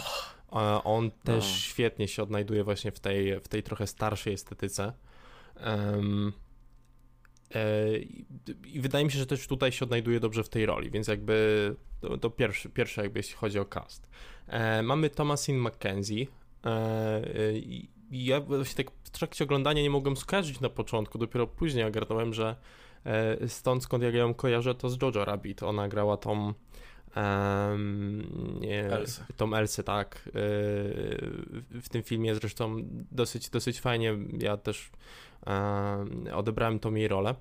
On 0.84 1.10
też 1.10 1.44
no. 1.44 1.56
świetnie 1.56 2.08
się 2.08 2.22
odnajduje 2.22 2.64
właśnie 2.64 2.92
w 2.92 3.00
tej, 3.00 3.40
w 3.40 3.48
tej 3.48 3.62
trochę 3.62 3.86
starszej 3.86 4.32
estetyce. 4.32 4.92
Um, 5.66 6.32
I 8.66 8.80
wydaje 8.80 9.04
mi 9.04 9.12
się, 9.12 9.18
że 9.18 9.26
też 9.26 9.46
tutaj 9.46 9.72
się 9.72 9.84
odnajduje 9.84 10.20
dobrze 10.20 10.44
w 10.44 10.48
tej 10.48 10.66
roli, 10.66 10.90
więc 10.90 11.08
jakby 11.08 11.76
to, 12.00 12.18
to 12.18 12.30
pierwsze, 12.30 12.68
pierwsze 12.68 13.02
jakby 13.02 13.18
jeśli 13.18 13.34
chodzi 13.34 13.58
o 13.58 13.64
cast. 13.64 14.08
E, 14.46 14.82
mamy 14.82 15.10
Thomasin 15.10 15.60
McKenzie, 15.60 16.26
I 17.60 17.88
ja 18.10 18.40
właśnie 18.40 18.84
tak 18.84 18.94
w 19.04 19.10
trakcie 19.10 19.44
oglądania 19.44 19.82
nie 19.82 19.90
mogłem 19.90 20.16
skojarzyć 20.16 20.60
na 20.60 20.68
początku, 20.68 21.18
dopiero 21.18 21.46
później 21.46 21.84
ogarnąłem, 21.84 22.34
że 22.34 22.56
stąd 23.46 23.82
skąd 23.82 24.04
ja 24.04 24.10
ją 24.10 24.34
kojarzę, 24.34 24.74
to 24.74 24.90
z 24.90 25.02
Jojo 25.02 25.24
Rabbit. 25.24 25.62
Ona 25.62 25.88
grała 25.88 26.16
tą 26.16 26.54
Um, 27.16 28.60
Elsę. 28.90 29.24
Tą 29.36 29.54
Elsę, 29.54 29.82
tak. 29.82 30.22
Yy, 30.26 30.32
w 31.80 31.88
tym 31.90 32.02
filmie 32.02 32.34
zresztą 32.34 32.76
dosyć, 33.12 33.50
dosyć 33.50 33.80
fajnie. 33.80 34.18
Ja 34.38 34.56
też 34.56 34.90
odebrałem 36.32 36.78
tą 36.78 36.94
jej 36.94 37.08
rolę. 37.08 37.34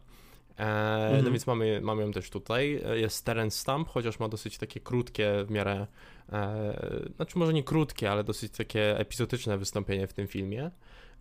E, 0.59 0.65
no 0.65 1.05
mhm. 1.05 1.23
No 1.23 1.31
więc 1.31 1.47
mamy, 1.47 1.81
mamy 1.81 2.01
ją 2.01 2.11
też 2.11 2.29
tutaj. 2.29 2.81
Jest 2.95 3.25
Terence 3.25 3.57
Stamp, 3.57 3.89
chociaż 3.89 4.19
ma 4.19 4.29
dosyć 4.29 4.57
takie 4.57 4.79
krótkie 4.79 5.43
w 5.45 5.51
miarę, 5.51 5.87
e, 6.31 6.75
znaczy 7.15 7.39
może 7.39 7.53
nie 7.53 7.63
krótkie, 7.63 8.11
ale 8.11 8.23
dosyć 8.23 8.57
takie 8.57 8.99
epizodyczne 8.99 9.57
wystąpienie 9.57 10.07
w 10.07 10.13
tym 10.13 10.27
filmie. 10.27 10.71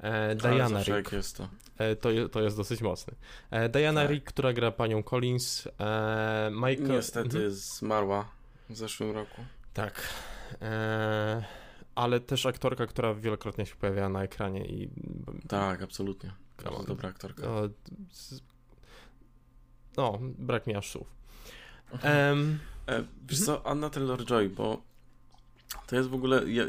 E, 0.00 0.34
Diana 0.34 0.82
Rick. 0.82 1.12
Jest 1.12 1.36
to. 1.36 1.48
E, 1.78 1.96
to, 1.96 2.28
to 2.28 2.40
jest 2.40 2.56
dosyć 2.56 2.80
mocny. 2.82 3.14
E, 3.50 3.68
Diana 3.68 4.00
tak. 4.00 4.10
Rick, 4.10 4.26
która 4.26 4.52
gra 4.52 4.70
panią 4.70 5.02
Collins. 5.02 5.68
E, 5.80 6.50
Michael... 6.52 6.88
Niestety 6.88 7.36
mhm. 7.36 7.50
zmarła 7.50 8.28
w 8.70 8.76
zeszłym 8.76 9.10
roku. 9.10 9.44
Tak. 9.74 10.02
E, 10.62 11.44
ale 11.94 12.20
też 12.20 12.46
aktorka, 12.46 12.86
która 12.86 13.14
wielokrotnie 13.14 13.66
się 13.66 13.76
pojawiała 13.76 14.08
na 14.08 14.22
ekranie 14.22 14.66
i... 14.66 14.90
Tak, 15.48 15.82
absolutnie. 15.82 16.32
Bardzo 16.64 16.82
dobra 16.82 17.08
aktorka. 17.08 17.42
No, 19.96 20.18
brak 20.20 20.66
mi 20.66 20.74
aż 20.74 20.90
słów. 20.90 21.14
Um, 21.92 22.58
e, 22.88 23.04
wiesz 23.28 23.44
co, 23.44 23.66
Anna 23.66 23.88
Taylor-Joy, 23.88 24.48
bo 24.48 24.82
to 25.86 25.96
jest 25.96 26.08
w 26.08 26.14
ogóle... 26.14 26.50
Ja, 26.50 26.64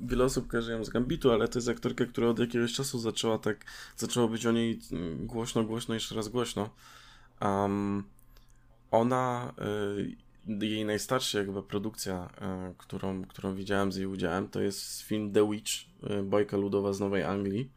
wiele 0.00 0.24
osób 0.24 0.46
kojarzy 0.46 0.72
ją 0.72 0.84
z 0.84 0.88
Gambitu, 0.88 1.30
ale 1.30 1.48
to 1.48 1.58
jest 1.58 1.68
aktorka, 1.68 2.06
która 2.06 2.28
od 2.28 2.38
jakiegoś 2.38 2.72
czasu 2.72 2.98
zaczęła 2.98 3.38
tak... 3.38 3.64
Zaczęło 3.96 4.28
być 4.28 4.46
o 4.46 4.52
niej 4.52 4.80
głośno, 5.18 5.64
głośno, 5.64 5.94
jeszcze 5.94 6.14
raz 6.14 6.28
głośno. 6.28 6.70
Um, 7.40 8.04
ona... 8.90 9.52
Y, 9.98 10.16
jej 10.60 10.84
najstarsza 10.84 11.38
jakby 11.38 11.62
produkcja, 11.62 12.30
y, 12.70 12.74
którą, 12.78 13.24
którą 13.24 13.54
widziałem 13.54 13.92
z 13.92 13.96
jej 13.96 14.06
udziałem, 14.06 14.48
to 14.48 14.60
jest 14.60 15.00
film 15.00 15.32
The 15.32 15.50
Witch, 15.50 15.72
y, 16.10 16.22
bojka 16.22 16.56
ludowa 16.56 16.92
z 16.92 17.00
Nowej 17.00 17.22
Anglii. 17.22 17.70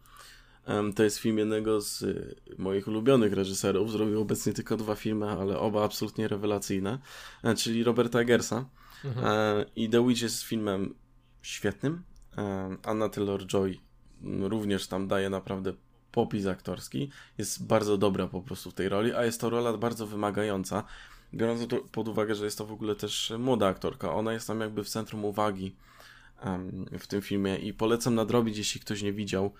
To 0.95 1.03
jest 1.03 1.17
film 1.17 1.37
jednego 1.37 1.81
z 1.81 2.01
y, 2.01 2.35
moich 2.57 2.87
ulubionych 2.87 3.33
reżyserów. 3.33 3.91
Zrobił 3.91 4.21
obecnie 4.21 4.53
tylko 4.53 4.77
dwa 4.77 4.95
filmy, 4.95 5.29
ale 5.29 5.59
oba 5.59 5.83
absolutnie 5.83 6.27
rewelacyjne, 6.27 6.99
e, 7.43 7.55
czyli 7.55 7.83
Roberta 7.83 8.19
Eggersa. 8.19 8.65
Mhm. 9.05 9.25
E, 9.25 9.65
I 9.75 9.89
The 9.89 10.07
Witch 10.07 10.21
jest 10.21 10.43
filmem 10.43 10.95
świetnym. 11.41 12.03
E, 12.37 12.69
Anna 12.83 13.09
Taylor-Joy 13.09 13.77
również 14.41 14.87
tam 14.87 15.07
daje 15.07 15.29
naprawdę 15.29 15.73
popis 16.11 16.45
aktorski. 16.45 17.11
Jest 17.37 17.67
bardzo 17.67 17.97
dobra 17.97 18.27
po 18.27 18.41
prostu 18.41 18.71
w 18.71 18.73
tej 18.73 18.89
roli, 18.89 19.13
a 19.13 19.25
jest 19.25 19.41
to 19.41 19.49
rola 19.49 19.77
bardzo 19.77 20.07
wymagająca. 20.07 20.83
Biorąc 21.33 21.61
pod 21.91 22.07
uwagę, 22.07 22.35
że 22.35 22.45
jest 22.45 22.57
to 22.57 22.65
w 22.65 22.71
ogóle 22.71 22.95
też 22.95 23.33
młoda 23.39 23.67
aktorka, 23.67 24.13
ona 24.13 24.33
jest 24.33 24.47
tam 24.47 24.61
jakby 24.61 24.83
w 24.83 24.89
centrum 24.89 25.25
uwagi 25.25 25.75
w 26.99 27.07
tym 27.07 27.21
filmie 27.21 27.57
i 27.57 27.73
polecam 27.73 28.15
nadrobić, 28.15 28.57
jeśli 28.57 28.81
ktoś 28.81 29.01
nie 29.01 29.13
widział. 29.13 29.53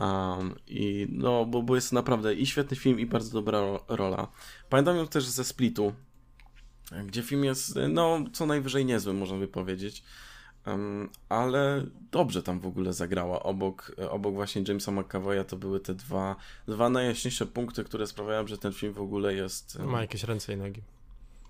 Um, 0.00 0.54
I 0.66 1.06
no, 1.10 1.44
bo, 1.44 1.62
bo 1.62 1.74
jest 1.74 1.92
naprawdę 1.92 2.34
i 2.34 2.46
świetny 2.46 2.76
film, 2.76 3.00
i 3.00 3.06
bardzo 3.06 3.32
dobra 3.32 3.60
rola. 3.88 4.28
Pamiętam 4.68 4.96
ją 4.96 5.08
też 5.08 5.24
ze 5.26 5.44
Splitu, 5.44 5.92
gdzie 7.06 7.22
film 7.22 7.44
jest, 7.44 7.78
no, 7.88 8.18
co 8.32 8.46
najwyżej 8.46 8.84
niezły, 8.84 9.14
można 9.14 9.38
by 9.38 9.48
powiedzieć. 9.48 10.02
Um, 10.66 11.08
ale 11.28 11.86
dobrze 12.10 12.42
tam 12.42 12.60
w 12.60 12.66
ogóle 12.66 12.92
zagrała. 12.92 13.42
Obok, 13.42 13.92
obok 14.10 14.34
właśnie 14.34 14.62
Jamesa 14.68 14.92
McAvoya 14.92 15.44
to 15.44 15.56
były 15.56 15.80
te 15.80 15.94
dwa, 15.94 16.36
dwa 16.68 16.88
najjaśniejsze 16.88 17.46
punkty, 17.46 17.84
które 17.84 18.06
sprawiają, 18.06 18.46
że 18.46 18.58
ten 18.58 18.72
film 18.72 18.92
w 18.92 19.00
ogóle 19.00 19.34
jest. 19.34 19.78
Ma 19.78 20.00
jakieś 20.00 20.24
ręce 20.24 20.52
i 20.52 20.56
nogi. 20.56 20.82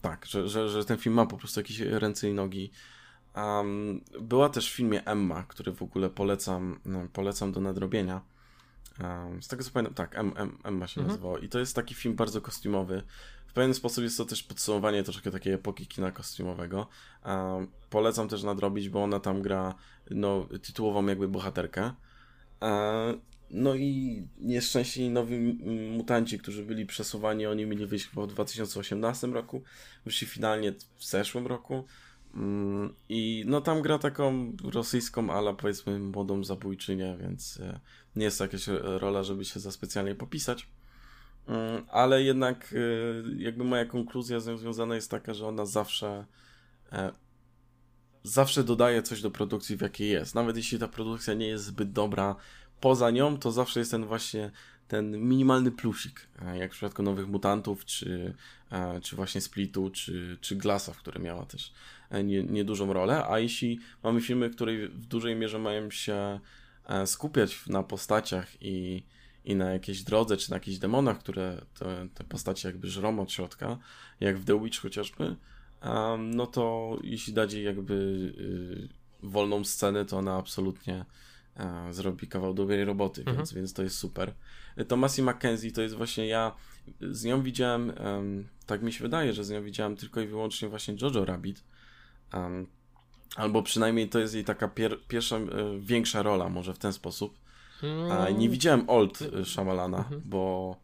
Tak, 0.02 0.26
że, 0.26 0.48
że, 0.48 0.68
że 0.68 0.84
ten 0.84 0.98
film 0.98 1.14
ma 1.14 1.26
po 1.26 1.36
prostu 1.36 1.60
jakieś 1.60 1.80
ręce 1.80 2.30
i 2.30 2.34
nogi. 2.34 2.70
Um, 3.36 4.00
była 4.20 4.48
też 4.48 4.70
w 4.70 4.74
filmie 4.74 5.04
Emma, 5.04 5.42
który 5.42 5.72
w 5.72 5.82
ogóle 5.82 6.10
polecam, 6.10 6.80
no, 6.84 7.08
polecam 7.12 7.52
do 7.52 7.60
nadrobienia 7.60 8.20
z 9.40 9.48
tego 9.48 9.64
co 9.64 9.70
pamiętam, 9.70 9.94
tak, 9.94 10.18
Emma 10.64 10.86
się 10.86 11.00
mhm. 11.00 11.06
nazywało. 11.06 11.38
I 11.38 11.48
to 11.48 11.58
jest 11.58 11.76
taki 11.76 11.94
film 11.94 12.14
bardzo 12.14 12.40
kostiumowy. 12.40 13.02
W 13.46 13.52
pewien 13.52 13.74
sposób 13.74 14.04
jest 14.04 14.16
to 14.16 14.24
też 14.24 14.42
podsumowanie 14.42 15.02
troszkę 15.02 15.30
takiej 15.30 15.52
epoki 15.52 15.86
kina 15.86 16.12
kostiumowego. 16.12 16.86
Um, 17.24 17.68
polecam 17.90 18.28
też 18.28 18.42
nadrobić, 18.42 18.88
bo 18.88 19.02
ona 19.02 19.20
tam 19.20 19.42
gra 19.42 19.74
no, 20.10 20.48
tytułową 20.62 21.06
jakby 21.06 21.28
bohaterkę. 21.28 21.92
Um, 22.60 23.20
no 23.50 23.74
i 23.74 24.22
nieszczęśliwi 24.38 25.10
nowi 25.10 25.38
mutanci, 25.90 26.38
którzy 26.38 26.64
byli 26.64 26.86
przesuwani, 26.86 27.46
oni 27.46 27.66
mieli 27.66 27.86
wyjść 27.86 28.06
chyba 28.06 28.22
w 28.22 28.26
2018 28.26 29.26
roku, 29.26 29.62
wyszli 30.04 30.26
finalnie 30.26 30.72
w 30.96 31.04
zeszłym 31.04 31.46
roku. 31.46 31.84
Mm, 32.34 32.94
I 33.08 33.44
no 33.46 33.60
tam 33.60 33.82
gra 33.82 33.98
taką 33.98 34.52
rosyjską, 34.64 35.30
ale 35.30 35.54
powiedzmy 35.54 35.98
młodą 35.98 36.44
zabójczynię, 36.44 37.16
więc 37.20 37.60
e, 37.60 37.80
nie 38.16 38.24
jest 38.24 38.38
to 38.38 38.44
jakaś 38.44 38.66
rola, 38.82 39.22
żeby 39.22 39.44
się 39.44 39.60
za 39.60 39.72
specjalnie 39.72 40.14
popisać. 40.14 40.68
Mm, 41.48 41.84
ale 41.90 42.22
jednak 42.22 42.74
e, 42.74 43.42
jakby 43.42 43.64
moja 43.64 43.84
konkluzja 43.84 44.40
z 44.40 44.60
związana 44.60 44.94
jest 44.94 45.10
taka, 45.10 45.34
że 45.34 45.46
ona 45.46 45.66
zawsze 45.66 46.24
e, 46.92 47.12
zawsze 48.22 48.64
dodaje 48.64 49.02
coś 49.02 49.22
do 49.22 49.30
produkcji, 49.30 49.76
w 49.76 49.80
jakiej 49.80 50.10
jest. 50.10 50.34
Nawet 50.34 50.56
jeśli 50.56 50.78
ta 50.78 50.88
produkcja 50.88 51.34
nie 51.34 51.48
jest 51.48 51.64
zbyt 51.64 51.92
dobra, 51.92 52.36
poza 52.80 53.10
nią 53.10 53.38
to 53.38 53.52
zawsze 53.52 53.80
jest 53.80 53.90
ten 53.90 54.04
właśnie 54.04 54.50
ten 54.88 55.28
minimalny 55.28 55.70
plusik, 55.70 56.28
jak 56.54 56.70
w 56.70 56.74
przypadku 56.74 57.02
Nowych 57.02 57.28
Mutantów, 57.28 57.84
czy, 57.84 58.34
czy 59.02 59.16
właśnie 59.16 59.40
Splitu, 59.40 59.90
czy, 59.90 60.38
czy 60.40 60.56
Glassa, 60.56 60.92
w 60.92 60.98
które 60.98 61.20
miała 61.20 61.46
też 61.46 61.72
niedużą 62.48 62.86
nie 62.86 62.92
rolę, 62.92 63.26
a 63.28 63.38
jeśli 63.38 63.80
mamy 64.02 64.20
filmy, 64.20 64.50
które 64.50 64.88
w 64.88 65.06
dużej 65.06 65.36
mierze 65.36 65.58
mają 65.58 65.90
się 65.90 66.40
e, 66.86 67.06
skupiać 67.06 67.66
na 67.66 67.82
postaciach 67.82 68.62
i, 68.62 69.02
i 69.46 69.56
na 69.56 69.72
jakiejś 69.72 70.02
drodze, 70.02 70.36
czy 70.36 70.50
na 70.50 70.56
jakichś 70.56 70.78
demonach, 70.78 71.18
które 71.18 71.62
te, 71.78 72.08
te 72.14 72.24
postacie 72.24 72.68
jakby 72.68 72.88
żrą 72.88 73.20
od 73.20 73.32
środka, 73.32 73.78
jak 74.20 74.38
w 74.38 74.44
The 74.44 74.62
Witch 74.64 74.80
chociażby, 74.80 75.36
no 76.18 76.46
to 76.46 76.96
jeśli 77.02 77.32
dać 77.32 77.52
jej 77.52 77.64
jakby 77.64 77.94
y, 77.94 78.88
wolną 79.22 79.64
scenę, 79.64 80.04
to 80.04 80.18
ona 80.18 80.36
absolutnie 80.36 81.04
e, 81.56 81.92
zrobi 81.92 82.28
kawał 82.28 82.54
dobrej 82.54 82.84
roboty, 82.84 83.20
mhm. 83.20 83.36
więc, 83.36 83.52
więc 83.52 83.72
to 83.72 83.82
jest 83.82 83.98
super. 83.98 84.34
Tomasi 84.88 85.22
McKenzie 85.22 85.72
to 85.72 85.82
jest 85.82 85.94
właśnie 85.94 86.26
ja, 86.26 86.52
z 87.00 87.24
nią 87.24 87.42
widziałem, 87.42 87.92
tak 88.66 88.82
mi 88.82 88.92
się 88.92 89.02
wydaje, 89.02 89.32
że 89.32 89.44
z 89.44 89.50
nią 89.50 89.62
widziałem 89.62 89.96
tylko 89.96 90.20
i 90.20 90.26
wyłącznie 90.26 90.68
właśnie 90.68 90.96
Jojo 91.02 91.24
Rabbit, 91.24 91.64
Um, 92.34 92.66
albo 93.36 93.62
przynajmniej 93.62 94.08
to 94.08 94.18
jest 94.18 94.34
jej 94.34 94.44
taka 94.44 94.68
pier 94.68 94.98
pierwsza, 95.08 95.36
y, 95.36 95.48
większa 95.80 96.22
rola, 96.22 96.48
może 96.48 96.74
w 96.74 96.78
ten 96.78 96.92
sposób. 96.92 97.38
A 98.10 98.30
nie 98.30 98.48
widziałem 98.48 98.90
Old 98.90 99.22
y, 99.22 99.44
Shyamalana, 99.44 99.98
mhm. 99.98 100.22
bo, 100.24 100.76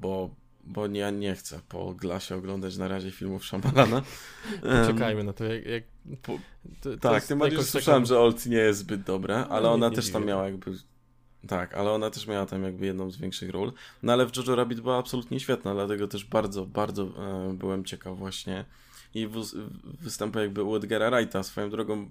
bo, 0.00 0.30
bo 0.64 0.86
ja 0.86 1.10
nie 1.10 1.34
chcę 1.34 1.60
po 1.68 1.94
glasie 1.94 2.36
oglądać 2.36 2.76
na 2.76 2.88
razie 2.88 3.10
filmów 3.10 3.44
Shyamalana. 3.44 4.02
Czekajmy 4.86 5.24
na 5.24 5.32
to, 5.32 5.44
jak... 5.44 5.66
jak 5.66 5.84
po, 6.22 6.38
to, 6.80 6.96
tak, 6.96 7.26
tym 7.26 7.38
bardziej 7.38 7.64
słyszałem, 7.64 8.06
że 8.06 8.20
Old 8.20 8.46
nie 8.46 8.56
jest 8.56 8.80
zbyt 8.80 9.02
dobre, 9.02 9.46
ale 9.46 9.62
no, 9.62 9.72
ona 9.72 9.88
nie, 9.88 9.96
też 9.96 10.10
tam 10.10 10.26
miała 10.26 10.44
jakby... 10.44 10.72
Tak, 11.48 11.74
ale 11.74 11.90
ona 11.90 12.10
też 12.10 12.26
miała 12.26 12.46
tam 12.46 12.62
jakby 12.62 12.86
jedną 12.86 13.10
z 13.10 13.16
większych 13.16 13.50
ról. 13.50 13.72
No 14.02 14.12
ale 14.12 14.26
w 14.26 14.36
Jojo 14.36 14.56
Rabbit 14.56 14.80
była 14.80 14.98
absolutnie 14.98 15.40
świetna, 15.40 15.74
dlatego 15.74 16.08
też 16.08 16.24
bardzo, 16.24 16.66
bardzo 16.66 17.02
e, 17.02 17.54
byłem 17.54 17.84
ciekaw 17.84 18.18
właśnie 18.18 18.64
i 19.14 19.28
występuje 20.00 20.44
jakby 20.44 20.62
u 20.62 20.76
Edgara 20.76 21.10
Wrighta. 21.10 21.42
Swoją 21.42 21.70
drogą 21.70 22.10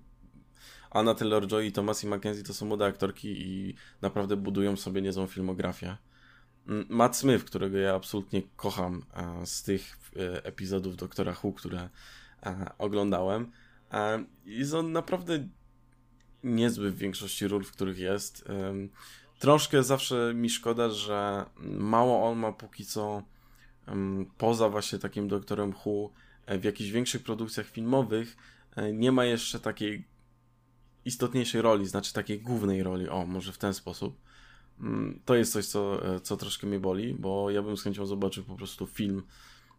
Anna 0.94 1.16
Taylor-Joy 1.16 1.66
i 1.66 1.72
Thomas 1.72 2.04
Mackenzie 2.04 2.44
to 2.44 2.54
są 2.54 2.66
młode 2.66 2.86
aktorki 2.86 3.42
i 3.42 3.76
naprawdę 4.02 4.36
budują 4.36 4.78
sobie 4.78 5.02
niezłą 5.02 5.28
filmografię. 5.28 5.98
Mm, 6.68 6.86
Matt 6.90 7.18
Smith, 7.18 7.46
którego 7.46 7.78
ja 7.78 7.96
absolutnie 7.96 8.42
kocham 8.56 9.06
e, 9.14 9.46
z 9.46 9.64
tych 9.64 10.00
e, 10.16 10.46
epizodów 10.46 10.96
Doktora 10.96 11.36
Who, 11.44 11.54
które 11.54 11.90
e, 12.46 12.72
oglądałem. 12.78 13.52
Jest 14.46 14.74
on 14.74 14.92
naprawdę 14.92 15.48
niezły 16.44 16.92
w 16.92 16.98
większości 16.98 17.48
ról, 17.48 17.64
w 17.64 17.72
których 17.72 17.98
jest. 17.98 18.46
Troszkę 19.40 19.84
zawsze 19.84 20.34
mi 20.36 20.50
szkoda, 20.50 20.90
że 20.90 21.46
mało 21.80 22.30
on 22.30 22.38
ma 22.38 22.52
póki 22.52 22.86
co 22.86 23.24
poza 24.38 24.70
właśnie 24.70 25.00
takim 25.00 25.28
Doktorem 25.28 25.74
Who 25.86 26.10
w 26.48 26.64
jakichś 26.64 26.90
większych 26.90 27.24
produkcjach 27.24 27.68
filmowych 27.68 28.38
nie 28.94 29.12
ma 29.12 29.26
jeszcze 29.26 29.60
takiej 29.60 30.06
istotniejszej 31.06 31.62
roli, 31.62 31.88
znaczy 31.88 32.14
takiej 32.14 32.42
głównej 32.42 32.84
roli, 32.84 33.10
o, 33.10 33.26
może 33.26 33.52
w 33.52 33.58
ten 33.58 33.74
sposób. 33.74 34.18
Mm, 34.80 35.20
to 35.26 35.36
jest 35.36 35.54
coś, 35.54 35.66
co, 35.66 36.16
e, 36.16 36.20
co 36.20 36.38
troszkę 36.38 36.68
mnie 36.68 36.80
boli, 36.80 37.14
bo 37.14 37.52
ja 37.52 37.62
bym 37.62 37.78
z 37.78 37.84
chęcią 37.84 38.06
zobaczył 38.06 38.44
po 38.44 38.56
prostu 38.56 38.88
film 38.88 39.24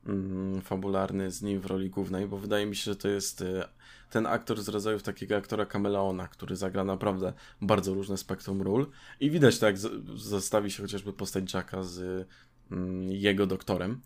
mm, 0.07 0.61
fabularny 0.61 1.31
z 1.31 1.43
nim 1.43 1.61
w 1.61 1.67
roli 1.67 1.91
głównej, 1.91 2.27
bo 2.27 2.39
wydaje 2.39 2.67
mi 2.67 2.77
się, 2.77 2.85
że 2.85 2.97
to 2.97 3.09
jest 3.09 3.41
y, 3.41 3.63
ten 4.11 4.27
aktor 4.27 4.63
z 4.63 4.69
rodzajów 4.69 5.03
takiego 5.03 5.37
aktora 5.37 5.67
Kameleona, 5.67 6.29
który 6.29 6.57
zagra 6.57 6.85
naprawdę 6.85 7.33
bardzo 7.61 7.95
różne 7.95 8.17
spektrum 8.17 8.63
ról 8.63 8.87
i 9.21 9.31
widać 9.31 9.59
tak, 9.59 9.79
zestawi 10.17 10.71
się 10.71 10.83
chociażby 10.83 11.13
postać 11.13 11.55
Jacka 11.55 11.83
z 11.83 12.29
mm, 12.71 13.13
jego 13.13 13.47
doktorem. 13.47 14.01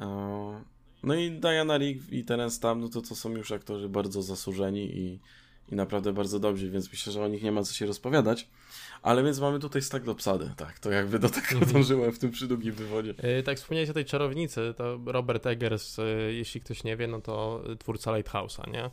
E, 0.00 0.64
no 1.02 1.14
i 1.14 1.30
Diana 1.30 1.78
Rick 1.78 2.12
i 2.12 2.24
Terence 2.24 2.60
Tam, 2.60 2.80
no 2.80 2.88
to 2.88 3.02
to 3.02 3.14
są 3.14 3.30
już 3.30 3.52
aktorzy 3.52 3.88
bardzo 3.88 4.22
zasłużeni 4.22 4.98
i, 4.98 5.20
i 5.72 5.74
naprawdę 5.74 6.12
bardzo 6.12 6.40
dobrzy, 6.40 6.70
więc 6.70 6.90
myślę, 6.90 7.12
że 7.12 7.22
o 7.22 7.28
nich 7.28 7.42
nie 7.42 7.52
ma 7.52 7.62
co 7.62 7.74
się 7.74 7.86
rozpowiadać. 7.86 8.48
Ale 9.02 9.22
więc 9.22 9.40
mamy 9.40 9.58
tutaj 9.58 9.82
Staglopsady, 9.82 10.50
tak, 10.56 10.78
to 10.78 10.90
jakby 10.90 11.18
do 11.18 11.28
tego 11.28 11.52
mhm. 11.52 11.72
dążyłem 11.72 12.12
w 12.12 12.18
tym 12.18 12.30
przydługim 12.30 12.72
wywodzie. 12.72 13.14
Yy, 13.22 13.42
tak, 13.42 13.56
wspomniałeś 13.56 13.90
o 13.90 13.92
tej 13.92 14.04
czarownicy, 14.04 14.74
to 14.76 15.00
Robert 15.06 15.46
Eggers, 15.46 15.98
yy, 15.98 16.34
jeśli 16.34 16.60
ktoś 16.60 16.84
nie 16.84 16.96
wie, 16.96 17.06
no 17.06 17.20
to 17.20 17.64
twórca 17.78 18.12
Lighthouse'a, 18.12 18.72
nie? 18.72 18.90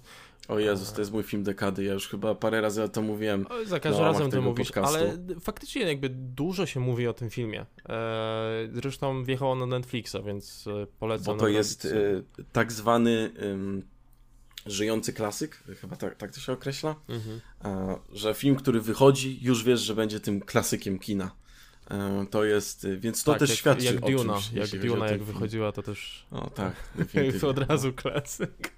O 0.48 0.60
Jezus, 0.60 0.94
to 0.94 1.02
jest 1.02 1.12
mój 1.12 1.24
film 1.24 1.44
dekady, 1.44 1.84
ja 1.84 1.94
już 1.94 2.08
chyba 2.08 2.36
parę 2.36 2.62
razy 2.62 2.84
o 2.84 2.90
to 2.90 3.02
mówiłem. 3.02 3.46
Za 3.66 3.80
każdym 3.80 4.04
razem 4.04 4.32
to 4.32 4.42
mówisz, 4.42 4.68
podcastu. 4.68 4.98
ale 4.98 5.18
faktycznie 5.40 5.82
jakby 5.82 6.10
dużo 6.10 6.66
się 6.66 6.80
mówi 6.80 7.08
o 7.08 7.14
tym 7.14 7.30
filmie. 7.30 7.66
Zresztą 8.74 9.24
wjechał 9.24 9.56
na 9.56 9.66
Netflixa, 9.66 10.16
więc 10.26 10.68
e, 10.68 10.88
polecam. 11.00 11.36
Bo 11.36 11.40
to 11.40 11.48
jest 11.48 11.86
e, 11.86 11.90
tak 12.52 12.72
zwany 12.72 13.32
żyjący 14.66 15.14
klasyk, 15.14 15.64
chyba 15.82 15.96
tak, 15.96 16.16
tak 16.16 16.32
to 16.32 16.40
się 16.40 16.54
określa, 16.54 16.96
mhm. 17.10 17.42
e, 17.66 17.98
że 18.14 18.34
film, 18.34 18.56
który 18.56 18.82
wychodzi, 18.82 19.40
już 19.42 19.64
wiesz, 19.64 19.82
że 19.82 19.96
będzie 19.96 20.20
tym 20.20 20.42
klasykiem 20.42 21.00
kina. 21.00 21.32
E, 21.92 22.26
to 22.32 22.44
jest, 22.44 22.88
więc 22.98 23.24
to 23.24 23.32
tak, 23.32 23.40
też 23.40 23.50
jak, 23.50 23.60
świadczy 23.60 23.86
jak 23.86 24.04
o 24.04 24.10
Duna, 24.10 24.34
czymś. 24.34 24.52
Jak 24.52 24.82
Duna, 24.82 25.08
jak 25.08 25.24
wychodziła, 25.24 25.72
to 25.72 25.84
też... 25.84 26.26
O 26.32 26.50
tak, 26.50 26.74
od 27.50 27.58
razu 27.58 27.94
klasyk. 27.94 28.72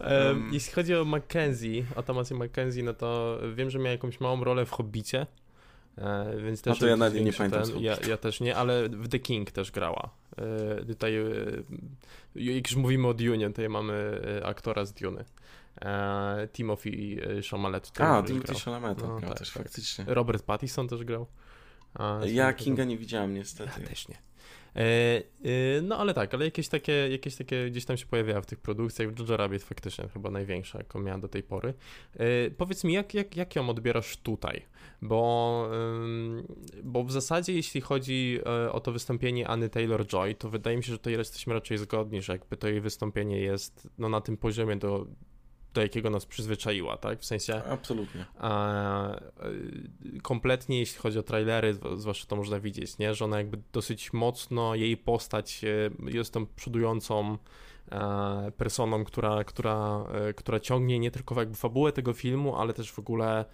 Um, 0.00 0.50
jeśli 0.52 0.72
chodzi 0.72 0.94
o 0.94 1.04
Mackenzie, 1.04 1.84
o 1.96 2.02
Tomasię 2.02 2.34
Mackenzie, 2.34 2.82
no 2.82 2.94
to 2.94 3.38
wiem, 3.54 3.70
że 3.70 3.78
miał 3.78 3.92
jakąś 3.92 4.20
małą 4.20 4.44
rolę 4.44 4.66
w 4.66 4.70
Hobbicie, 4.70 5.20
e, 5.20 5.26
więc 6.44 6.62
też... 6.62 6.76
A 6.76 6.80
to 6.80 6.86
ja 6.86 6.96
nawet 6.96 7.24
nie 7.24 7.32
pamiętam. 7.32 7.62
Ten, 7.62 7.80
ja, 7.80 7.96
ja, 8.08 8.16
też 8.16 8.40
nie, 8.40 8.56
ale 8.56 8.88
w 8.88 9.08
The 9.08 9.18
King 9.18 9.50
też 9.50 9.70
grała. 9.70 10.10
E, 10.36 10.84
tutaj, 10.84 11.16
e, 11.16 11.24
jak 12.34 12.70
już 12.70 12.76
mówimy 12.76 13.08
o 13.08 13.14
Dune, 13.14 13.48
tutaj 13.48 13.68
mamy 13.68 14.20
e, 14.42 14.46
aktora 14.46 14.84
z 14.84 14.92
Dune. 14.92 15.24
E, 15.80 16.48
Timothy 16.52 16.90
Chalamet. 17.50 17.92
A, 18.00 18.22
Timothy 18.22 18.54
Chalamet 18.54 18.98
no, 18.98 19.06
grał 19.06 19.20
tak, 19.30 19.38
też 19.38 19.52
tak. 19.52 19.62
faktycznie. 19.62 20.04
Robert 20.08 20.42
Pattinson 20.42 20.88
też 20.88 21.04
grał. 21.04 21.26
A, 21.94 22.20
ja 22.26 22.52
Kinga 22.52 22.84
nie 22.84 22.98
widziałem 22.98 23.34
niestety. 23.34 23.80
Ja 23.80 23.88
też 23.88 24.08
nie. 24.08 24.27
E, 24.76 24.80
e, 24.80 25.82
no 25.82 25.98
ale 25.98 26.14
tak, 26.14 26.34
ale 26.34 26.44
jakieś 26.44 26.68
takie, 26.68 26.92
jakieś 26.92 27.36
takie 27.36 27.70
gdzieś 27.70 27.84
tam 27.84 27.96
się 27.96 28.06
pojawiały 28.06 28.42
w 28.42 28.46
tych 28.46 28.60
produkcjach. 28.60 29.18
Jojo 29.18 29.36
Rabbit 29.36 29.62
faktycznie 29.62 30.08
chyba 30.08 30.30
największa, 30.30 30.78
jaką 30.78 31.00
miałem 31.00 31.20
do 31.20 31.28
tej 31.28 31.42
pory. 31.42 31.74
E, 32.16 32.50
powiedz 32.50 32.84
mi, 32.84 32.92
jak, 32.92 33.14
jak, 33.14 33.36
jak 33.36 33.56
ją 33.56 33.70
odbierasz 33.70 34.16
tutaj? 34.16 34.62
Bo, 35.02 35.70
bo 36.82 37.04
w 37.04 37.12
zasadzie 37.12 37.52
jeśli 37.52 37.80
chodzi 37.80 38.40
o 38.72 38.80
to 38.80 38.92
wystąpienie 38.92 39.48
Anny 39.48 39.68
Taylor-Joy, 39.68 40.34
to 40.34 40.50
wydaje 40.50 40.76
mi 40.76 40.84
się, 40.84 40.92
że 40.92 40.98
tutaj 40.98 41.12
jesteśmy 41.12 41.54
raczej 41.54 41.78
zgodni, 41.78 42.22
że 42.22 42.32
jakby 42.32 42.56
to 42.56 42.68
jej 42.68 42.80
wystąpienie 42.80 43.40
jest 43.40 43.88
no, 43.98 44.08
na 44.08 44.20
tym 44.20 44.36
poziomie 44.36 44.76
do 44.76 45.06
do 45.74 45.82
jakiego 45.82 46.10
nas 46.10 46.26
przyzwyczaiła, 46.26 46.96
tak? 46.96 47.20
W 47.20 47.24
sensie. 47.24 47.62
Absolutnie. 47.64 48.24
A, 48.38 49.20
kompletnie, 50.22 50.78
jeśli 50.78 50.98
chodzi 50.98 51.18
o 51.18 51.22
trailery, 51.22 51.78
zwłaszcza 51.96 52.26
to 52.26 52.36
można 52.36 52.60
widzieć, 52.60 52.98
nie? 52.98 53.14
Że 53.14 53.24
ona 53.24 53.38
jakby 53.38 53.58
dosyć 53.72 54.12
mocno, 54.12 54.74
jej 54.74 54.96
postać 54.96 55.64
e, 55.64 56.10
jest 56.10 56.32
tą 56.32 56.46
przodującą 56.46 57.38
e, 57.90 58.52
personą, 58.56 59.04
która, 59.04 59.44
która, 59.44 60.04
e, 60.12 60.34
która 60.34 60.60
ciągnie 60.60 60.98
nie 60.98 61.10
tylko 61.10 61.40
jakby 61.40 61.56
fabułę 61.56 61.92
tego 61.92 62.12
filmu, 62.12 62.56
ale 62.56 62.74
też 62.74 62.92
w 62.92 62.98
ogóle 62.98 63.44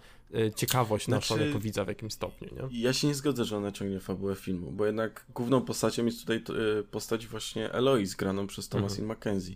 ciekawość 0.55 1.05
znaczy, 1.05 1.33
naszą 1.33 1.45
jako 1.45 1.59
widza 1.59 1.85
w 1.85 1.87
jakimś 1.87 2.13
stopniu, 2.13 2.49
nie? 2.55 2.81
Ja 2.81 2.93
się 2.93 3.07
nie 3.07 3.15
zgodzę, 3.15 3.45
że 3.45 3.57
ona 3.57 3.71
ciągnie 3.71 3.99
fabułę 3.99 4.35
filmu, 4.35 4.71
bo 4.71 4.85
jednak 4.85 5.25
główną 5.35 5.61
postacią 5.61 6.05
jest 6.05 6.21
tutaj 6.21 6.43
postać 6.91 7.27
właśnie 7.27 7.71
Eloise, 7.71 8.15
graną 8.17 8.47
przez 8.47 8.69
Thomasin 8.69 9.03
mhm. 9.03 9.17
McKenzie. 9.17 9.55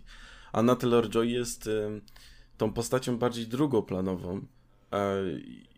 Anna 0.52 0.76
Taylor-Joy 0.76 1.22
jest 1.22 1.68
tą 2.60 2.72
postacią 2.72 3.18
bardziej 3.18 3.46
drugoplanową. 3.46 4.40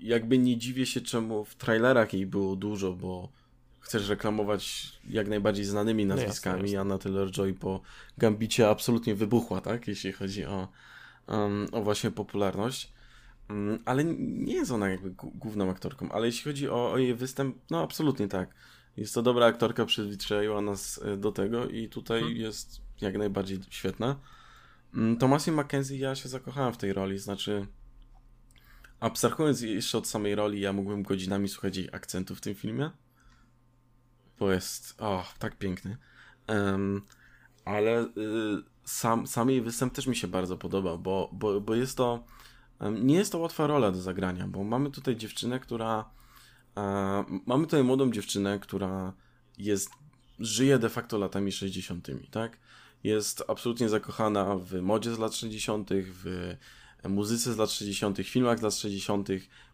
Jakby 0.01 0.39
nie 0.39 0.57
dziwię 0.57 0.87
się, 0.87 1.01
czemu 1.01 1.45
w 1.45 1.55
trailerach 1.55 2.15
jej 2.15 2.27
było 2.27 2.57
dużo, 2.57 2.93
bo 2.93 3.29
chcesz 3.81 4.09
reklamować 4.09 4.93
jak 5.09 5.29
najbardziej 5.29 5.65
znanymi 5.65 6.07
no 6.07 6.15
nazwiskami. 6.15 6.59
No 6.59 6.63
jasne, 6.63 6.81
Anna 6.81 6.99
Taylor-Joy 6.99 7.55
po 7.55 7.81
Gambicie 8.19 8.69
absolutnie 8.69 9.15
wybuchła, 9.15 9.61
tak? 9.61 9.89
Jeśli 9.89 10.13
chodzi 10.13 10.45
o, 10.45 10.69
um, 11.29 11.67
o 11.73 11.83
właśnie 11.83 12.11
popularność. 12.11 12.93
Um, 13.51 13.79
ale 13.85 14.05
nie 14.19 14.55
jest 14.55 14.71
ona 14.71 14.91
jakby 14.91 15.11
główną 15.11 15.71
aktorką. 15.71 16.09
Ale 16.13 16.27
jeśli 16.27 16.45
chodzi 16.45 16.69
o, 16.69 16.93
o 16.93 16.99
jej 16.99 17.15
występ, 17.15 17.57
no 17.71 17.83
absolutnie 17.83 18.29
tak. 18.29 18.55
Jest 18.97 19.15
to 19.15 19.23
dobra 19.23 19.47
aktorka, 19.47 19.85
przyzwyczaiła 19.85 20.61
nas 20.61 21.01
e, 21.05 21.17
do 21.17 21.33
tego 21.33 21.69
i 21.69 21.89
tutaj 21.89 22.21
hmm. 22.21 22.39
jest 22.39 22.81
jak 23.01 23.19
najbardziej 23.19 23.59
świetna. 23.71 24.17
Mm, 24.95 25.17
Thomasie 25.17 25.53
Mackenzie 25.53 25.97
ja 25.97 26.15
się 26.15 26.29
zakochałem 26.29 26.73
w 26.73 26.77
tej 26.77 26.93
roli, 26.93 27.19
znaczy 27.19 27.67
abstrahując 29.01 29.61
jeszcze 29.61 29.99
od 29.99 30.09
samej 30.09 30.35
roli, 30.35 30.61
ja 30.61 30.73
mógłbym 30.73 31.03
godzinami 31.03 31.49
słuchać 31.49 31.77
jej 31.77 31.89
akcentu 31.93 32.35
w 32.35 32.41
tym 32.41 32.55
filmie, 32.55 32.91
bo 34.39 34.53
jest, 34.53 34.95
o, 34.99 35.25
tak 35.39 35.59
piękny. 35.59 35.97
Um, 36.49 37.03
ale 37.65 38.03
y, 38.03 38.09
sam, 38.85 39.27
sam 39.27 39.51
jej 39.51 39.63
występ 39.63 39.95
też 39.95 40.07
mi 40.07 40.17
się 40.17 40.29
bardzo 40.29 40.57
podobał, 40.57 40.99
bo, 40.99 41.31
bo, 41.33 41.61
bo 41.61 41.75
jest 41.75 41.97
to, 41.97 42.25
um, 42.81 43.07
nie 43.07 43.15
jest 43.15 43.33
to 43.33 43.39
łatwa 43.39 43.67
rola 43.67 43.93
do 43.93 44.01
zagrania, 44.01 44.49
bo 44.49 44.65
mamy 44.65 44.91
tutaj 44.91 45.17
dziewczynę, 45.17 45.61
która, 45.61 46.11
e, 46.77 47.25
mamy 47.47 47.65
tutaj 47.65 47.85
młodą 47.85 48.13
dziewczynę, 48.13 48.59
która 48.59 49.13
jest, 49.59 49.91
żyje 50.39 50.79
de 50.79 50.89
facto 50.89 51.19
latami 51.19 51.53
60., 51.53 52.09
tak? 52.31 52.59
Jest 53.05 53.45
absolutnie 53.49 53.89
zakochana 53.89 54.57
w 54.57 54.81
modzie 54.83 55.15
z 55.15 55.19
lat 55.19 55.35
60., 55.35 55.91
w 55.93 56.55
muzyce 57.09 57.53
z 57.53 57.57
lat 57.57 57.71
60., 57.71 58.19
filmach 58.19 58.59
z 58.59 58.63
lat 58.63 58.75
60., 58.75 59.29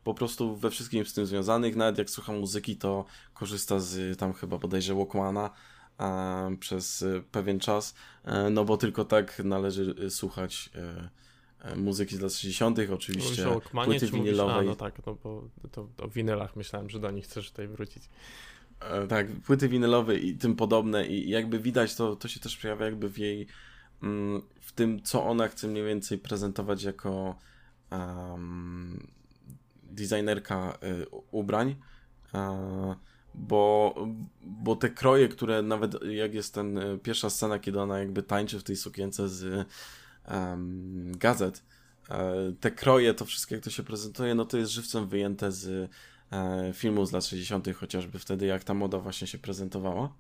po 0.05 0.15
prostu 0.15 0.57
we 0.57 0.71
wszystkim 0.71 1.07
z 1.07 1.15
tym 1.15 1.27
związanych. 1.27 1.77
Nawet 1.77 1.99
jak 1.99 2.11
słucha 2.11 2.33
muzyki, 2.33 2.77
to 2.77 3.05
korzysta 3.35 3.81
z 3.81 4.19
tam 4.19 4.33
chyba 4.33 4.59
bodajże 4.59 4.95
Walkmana 4.95 5.51
e, 6.01 6.57
przez 6.61 7.05
pewien 7.33 7.61
czas, 7.61 7.95
e, 8.25 8.51
no 8.51 8.65
bo 8.65 8.77
tylko 8.77 9.05
tak 9.05 9.39
należy 9.45 10.11
słuchać 10.11 10.71
e, 10.75 11.77
muzyki 11.77 12.17
z 12.17 12.21
lat 12.21 12.33
60., 12.33 12.79
oczywiście 12.93 13.61
płyty 13.85 14.07
winylowej. 14.07 14.69
A, 14.69 14.71
no 14.71 14.77
tak, 14.77 15.07
no 15.07 15.17
bo 15.25 15.43
to 15.73 15.89
o 16.03 16.09
winylach 16.09 16.57
myślałem, 16.57 16.91
że 16.91 17.01
do 17.01 17.11
nich 17.11 17.25
chcesz 17.25 17.51
tutaj 17.51 17.69
wrócić. 17.69 18.03
E, 18.81 19.07
tak, 19.07 19.27
płyty 19.33 19.69
winylowe 19.69 20.17
i 20.17 20.35
tym 20.35 20.57
podobne 20.57 21.07
i 21.07 21.31
jakby 21.31 21.59
widać 21.59 21.95
to, 21.95 22.17
to 22.17 22.29
się 22.29 22.41
też 22.41 22.57
przejawia 22.57 22.87
jakby 22.87 23.09
w 23.09 23.19
jej 23.19 23.47
mm, 24.03 24.43
w 24.61 24.73
tym, 24.73 25.03
co 25.03 25.25
ona 25.25 25.49
chce 25.49 25.69
mniej 25.69 25.85
więcej 25.85 26.19
prezentować 26.19 26.83
jako 26.83 27.39
um, 27.91 29.07
designerka 29.83 30.79
y, 30.83 31.07
ubrań, 31.31 31.77
e, 32.35 32.95
bo, 33.35 33.95
bo 34.43 34.77
te 34.77 34.91
kroje, 34.91 35.29
które 35.29 35.63
nawet 35.63 36.03
jak 36.03 36.35
jest 36.35 36.55
ten 36.55 36.79
y, 36.79 36.99
pierwsza 36.99 37.31
scena, 37.31 37.59
kiedy 37.59 37.81
ona 37.81 37.99
jakby 37.99 38.23
tańczy 38.23 38.61
w 38.61 38.65
tej 38.65 38.77
sukience 38.77 39.29
z 39.29 39.69
um, 40.29 41.13
gazet, 41.19 41.65
te 42.61 42.71
kroje, 42.71 43.15
to 43.15 43.25
wszystko 43.25 43.55
jak 43.55 43.65
to 43.65 43.71
się 43.71 43.83
prezentuje, 43.83 44.35
no 44.35 44.45
to 44.45 44.59
jest 44.59 44.73
żywcem 44.73 45.09
wyjęte 45.09 45.53
z 45.53 45.67
E, 45.67 45.89
filmu 46.75 47.07
z 47.07 47.13
lat 47.13 47.25
60., 47.25 47.69
chociażby 47.75 48.19
wtedy, 48.19 48.47
jak 48.47 48.65
ta 48.65 48.75
moda 48.75 48.99
właśnie 48.99 49.27
się 49.27 49.39
prezentowała. 49.39 50.15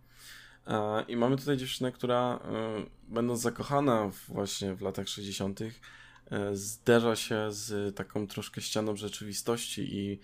E, 0.66 1.04
I 1.08 1.16
mamy 1.16 1.36
tutaj 1.36 1.56
dziewczynę, 1.56 1.92
która 1.92 2.40
e, 2.44 2.86
będąc 3.08 3.40
zakochana 3.40 4.10
właśnie 4.28 4.74
w 4.74 4.80
latach 4.80 5.08
60., 5.08 5.60
zderza 6.52 7.16
się 7.16 7.52
z 7.52 7.96
taką 7.96 8.26
troszkę 8.26 8.60
ścianą 8.60 8.96
rzeczywistości 8.96 9.96
i 9.96 10.20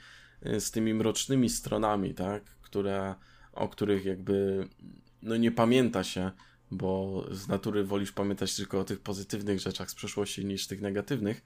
z 0.60 0.70
tymi 0.70 0.94
mrocznymi 0.94 1.50
stronami, 1.50 2.14
tak, 2.14 2.44
które, 2.44 3.14
o 3.52 3.68
których 3.68 4.04
jakby 4.04 4.68
no 5.22 5.36
nie 5.36 5.52
pamięta 5.52 6.04
się, 6.04 6.30
bo 6.70 7.24
z 7.30 7.48
natury 7.48 7.84
wolisz 7.84 8.12
pamiętać 8.12 8.56
tylko 8.56 8.80
o 8.80 8.84
tych 8.84 9.00
pozytywnych 9.00 9.60
rzeczach 9.60 9.90
z 9.90 9.94
przeszłości 9.94 10.44
niż 10.44 10.66
tych 10.66 10.80
negatywnych. 10.80 11.42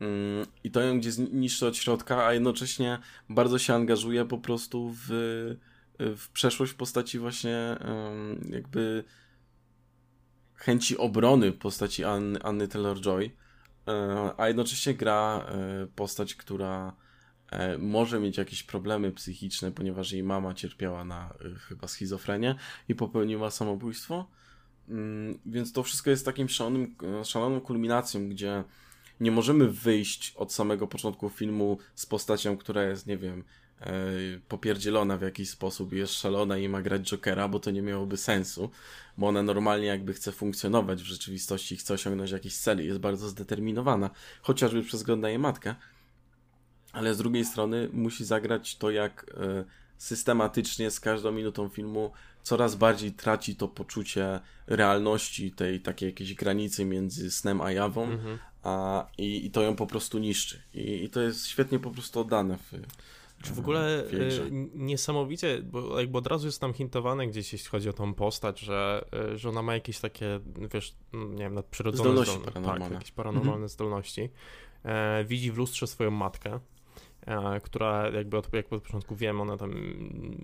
Mm, 0.00 0.46
I 0.64 0.70
to 0.70 0.80
ją 0.80 0.98
gdzieś 0.98 1.14
niszczy 1.32 1.66
od 1.66 1.76
środka, 1.76 2.26
a 2.26 2.32
jednocześnie 2.32 2.98
bardzo 3.28 3.58
się 3.58 3.74
angażuje 3.74 4.24
po 4.24 4.38
prostu 4.38 4.94
w, 4.94 5.06
w 5.98 6.28
przeszłość 6.32 6.72
w 6.72 6.76
postaci 6.76 7.18
właśnie 7.18 7.76
jakby 8.50 9.04
chęci 10.56 10.98
obrony 10.98 11.52
w 11.52 11.58
postaci 11.58 12.04
Anny, 12.04 12.42
Anny 12.42 12.68
Taylor-Joy, 12.68 13.30
e, 13.88 14.30
a 14.36 14.48
jednocześnie 14.48 14.94
gra 14.94 15.46
e, 15.48 15.86
postać, 15.86 16.34
która 16.34 16.92
e, 17.50 17.78
może 17.78 18.20
mieć 18.20 18.38
jakieś 18.38 18.62
problemy 18.62 19.12
psychiczne, 19.12 19.72
ponieważ 19.72 20.12
jej 20.12 20.22
mama 20.22 20.54
cierpiała 20.54 21.04
na 21.04 21.34
chyba 21.68 21.88
schizofrenię 21.88 22.54
i 22.88 22.94
popełniła 22.94 23.50
samobójstwo. 23.50 24.26
Mm, 24.88 25.38
więc 25.46 25.72
to 25.72 25.82
wszystko 25.82 26.10
jest 26.10 26.24
takim 26.24 26.48
szalonym, 26.48 26.96
szaloną 27.24 27.60
kulminacją, 27.60 28.28
gdzie 28.28 28.64
nie 29.20 29.30
możemy 29.30 29.68
wyjść 29.68 30.34
od 30.36 30.52
samego 30.52 30.86
początku 30.86 31.30
filmu 31.30 31.78
z 31.94 32.06
postacią, 32.06 32.56
która 32.56 32.82
jest, 32.82 33.06
nie 33.06 33.18
wiem, 33.18 33.44
e, 33.80 33.92
popierdzielona 34.48 35.16
w 35.16 35.22
jakiś 35.22 35.50
sposób 35.50 35.92
jest 35.92 36.12
szalona 36.12 36.58
i 36.58 36.68
ma 36.68 36.82
grać 36.82 37.10
Jokera, 37.10 37.48
bo 37.48 37.60
to 37.60 37.70
nie 37.70 37.82
miałoby 37.82 38.16
sensu, 38.16 38.70
bo 39.18 39.28
ona 39.28 39.42
normalnie 39.42 39.86
jakby 39.86 40.14
chce 40.14 40.32
funkcjonować 40.32 41.02
w 41.02 41.06
rzeczywistości, 41.06 41.76
chce 41.76 41.94
osiągnąć 41.94 42.30
jakiś 42.30 42.56
cel 42.56 42.84
i 42.84 42.86
jest 42.86 43.00
bardzo 43.00 43.28
zdeterminowana, 43.28 44.10
chociażby 44.42 44.82
przez 44.82 45.04
jej 45.22 45.38
matkę, 45.38 45.74
ale 46.92 47.14
z 47.14 47.18
drugiej 47.18 47.44
strony 47.44 47.88
musi 47.92 48.24
zagrać 48.24 48.76
to 48.76 48.90
jak 48.90 49.26
e, 49.34 49.64
systematycznie 49.98 50.90
z 50.90 51.00
każdą 51.00 51.32
minutą 51.32 51.68
filmu 51.68 52.12
coraz 52.42 52.74
bardziej 52.74 53.12
traci 53.12 53.56
to 53.56 53.68
poczucie 53.68 54.40
realności, 54.66 55.52
tej 55.52 55.80
takiej 55.80 56.06
jakiejś 56.06 56.34
granicy 56.34 56.84
między 56.84 57.30
snem 57.30 57.60
a 57.60 57.72
jawą, 57.72 58.04
mhm. 58.04 58.38
A, 58.66 59.06
i, 59.18 59.46
i, 59.46 59.50
to 59.50 59.62
ją 59.62 59.76
po 59.76 59.86
prostu 59.86 60.18
niszczy. 60.18 60.62
I, 60.74 61.04
I, 61.04 61.10
to 61.10 61.20
jest 61.20 61.46
świetnie 61.46 61.78
po 61.78 61.90
prostu 61.90 62.20
oddane 62.20 62.58
w. 62.58 62.72
Czy 63.42 63.54
w 63.54 63.58
ogóle 63.58 64.04
y, 64.04 64.50
niesamowicie, 64.74 65.62
bo 65.62 66.00
jakby 66.00 66.18
od 66.18 66.26
razu 66.26 66.46
jest 66.46 66.60
tam 66.60 66.74
hintowane 66.74 67.26
gdzieś, 67.26 67.52
jeśli 67.52 67.68
chodzi 67.68 67.88
o 67.88 67.92
tą 67.92 68.14
postać, 68.14 68.60
że, 68.60 69.04
y, 69.34 69.38
że 69.38 69.48
ona 69.48 69.62
ma 69.62 69.74
jakieś 69.74 70.00
takie, 70.00 70.40
wiesz, 70.74 70.94
nie 71.12 71.44
wiem, 71.44 71.54
nadprzyrodzone 71.54 72.10
zdolności, 72.10 72.50
zdolności. 72.50 72.80
Tak, 72.80 72.92
jakieś 72.92 73.12
paranormalne 73.12 73.52
mhm. 73.52 73.68
zdolności. 73.68 74.30
E, 74.84 75.24
widzi 75.24 75.52
w 75.52 75.58
lustrze 75.58 75.86
swoją 75.86 76.10
matkę, 76.10 76.60
która 77.62 78.10
jakby 78.10 78.36
od, 78.36 78.52
jak 78.52 78.72
od 78.72 78.82
początku 78.82 79.16
wiem, 79.16 79.40
ona 79.40 79.56
tam 79.56 79.74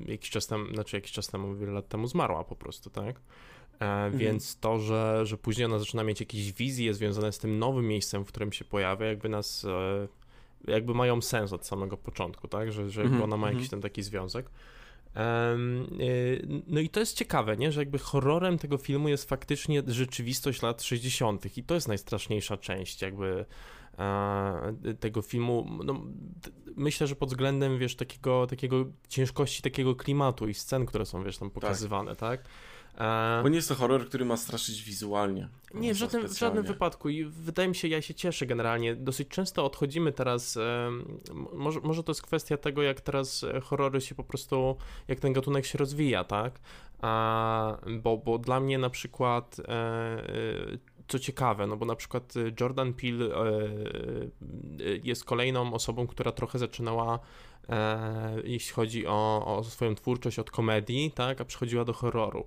jakiś 0.06 0.30
czas 0.30 0.46
temu, 0.46 0.74
znaczy 0.74 0.96
jakiś 0.96 1.12
czas 1.12 1.26
temu, 1.26 1.54
wiele 1.54 1.72
lat 1.72 1.88
temu 1.88 2.06
zmarła 2.06 2.44
po 2.44 2.56
prostu, 2.56 2.90
tak? 2.90 3.16
E, 3.16 3.84
mhm. 3.84 4.18
Więc 4.18 4.58
to, 4.58 4.78
że, 4.78 5.26
że 5.26 5.36
później 5.36 5.64
ona 5.64 5.78
zaczyna 5.78 6.04
mieć 6.04 6.20
jakieś 6.20 6.52
wizje 6.52 6.94
związane 6.94 7.32
z 7.32 7.38
tym 7.38 7.58
nowym 7.58 7.88
miejscem, 7.88 8.24
w 8.24 8.28
którym 8.28 8.52
się 8.52 8.64
pojawia, 8.64 9.06
jakby 9.06 9.28
nas, 9.28 9.64
e, 9.64 10.08
jakby 10.72 10.94
mają 10.94 11.20
sens 11.20 11.52
od 11.52 11.66
samego 11.66 11.96
początku, 11.96 12.48
tak? 12.48 12.72
Że, 12.72 12.90
że 12.90 13.02
mhm. 13.02 13.22
ona 13.22 13.36
ma 13.36 13.46
jakiś 13.46 13.62
mhm. 13.62 13.70
ten 13.70 13.80
taki 13.80 14.02
związek. 14.02 14.50
No 16.66 16.80
i 16.80 16.88
to 16.88 17.00
jest 17.00 17.16
ciekawe, 17.16 17.56
nie? 17.56 17.72
że 17.72 17.80
jakby 17.80 17.98
horrorem 17.98 18.58
tego 18.58 18.78
filmu 18.78 19.08
jest 19.08 19.28
faktycznie 19.28 19.82
rzeczywistość 19.86 20.62
lat 20.62 20.82
60. 20.82 21.58
i 21.58 21.64
to 21.64 21.74
jest 21.74 21.88
najstraszniejsza 21.88 22.56
część 22.56 23.02
jakby 23.02 23.44
tego 25.00 25.22
filmu. 25.22 25.66
No, 25.84 26.00
myślę, 26.76 27.06
że 27.06 27.16
pod 27.16 27.28
względem, 27.28 27.78
wiesz, 27.78 27.96
takiego, 27.96 28.46
takiego 28.46 28.84
ciężkości 29.08 29.62
takiego 29.62 29.96
klimatu 29.96 30.48
i 30.48 30.54
scen, 30.54 30.86
które 30.86 31.06
są, 31.06 31.24
wiesz, 31.24 31.38
tam 31.38 31.48
tak. 31.48 31.54
pokazywane, 31.54 32.16
tak? 32.16 32.42
tak? 32.42 32.50
Bo 33.42 33.48
nie 33.48 33.56
jest 33.56 33.68
to 33.68 33.74
horror, 33.74 34.08
który 34.08 34.24
ma 34.24 34.36
straszyć 34.36 34.82
wizualnie. 34.82 35.48
Nie, 35.74 35.94
w 35.94 35.96
żadnym, 35.96 36.28
w 36.28 36.38
żadnym 36.38 36.64
wypadku 36.64 37.08
i 37.08 37.24
wydaje 37.24 37.68
mi 37.68 37.74
się, 37.74 37.88
ja 37.88 38.02
się 38.02 38.14
cieszę 38.14 38.46
generalnie. 38.46 38.96
Dosyć 38.96 39.28
często 39.28 39.64
odchodzimy 39.64 40.12
teraz, 40.12 40.58
może, 41.52 41.80
może 41.80 42.02
to 42.02 42.12
jest 42.12 42.22
kwestia 42.22 42.56
tego, 42.56 42.82
jak 42.82 43.00
teraz 43.00 43.44
horrory 43.62 44.00
się 44.00 44.14
po 44.14 44.24
prostu, 44.24 44.76
jak 45.08 45.20
ten 45.20 45.32
gatunek 45.32 45.66
się 45.66 45.78
rozwija, 45.78 46.24
tak? 46.24 46.60
Bo, 48.02 48.16
bo 48.24 48.38
dla 48.38 48.60
mnie 48.60 48.78
na 48.78 48.90
przykład 48.90 49.56
e, 49.60 49.68
e, 49.68 50.78
co 51.12 51.18
ciekawe, 51.18 51.66
no 51.66 51.76
bo 51.76 51.86
na 51.86 51.96
przykład 51.96 52.34
Jordan 52.60 52.94
Peele 52.94 53.24
e, 53.24 53.48
jest 55.02 55.24
kolejną 55.24 55.74
osobą, 55.74 56.06
która 56.06 56.32
trochę 56.32 56.58
zaczynała 56.58 57.18
jeśli 58.44 58.72
chodzi 58.72 59.06
o, 59.06 59.44
o 59.56 59.64
swoją 59.64 59.94
twórczość 59.94 60.38
od 60.38 60.50
komedii, 60.50 61.10
tak, 61.10 61.40
a 61.40 61.44
przechodziła 61.44 61.84
do 61.84 61.92
horroru. 61.92 62.46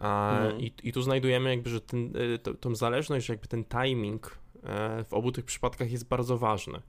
Mhm. 0.00 0.60
I, 0.60 0.72
I 0.82 0.92
tu 0.92 1.02
znajdujemy 1.02 1.50
jakby, 1.50 1.70
że 1.70 1.80
ten, 1.80 2.12
to, 2.42 2.54
tą 2.54 2.74
zależność, 2.74 3.26
że 3.26 3.32
jakby 3.32 3.48
ten 3.48 3.64
timing 3.64 4.38
w 5.08 5.14
obu 5.14 5.32
tych 5.32 5.44
przypadkach 5.44 5.90
jest 5.90 6.08
bardzo 6.08 6.38
ważny. 6.38 6.80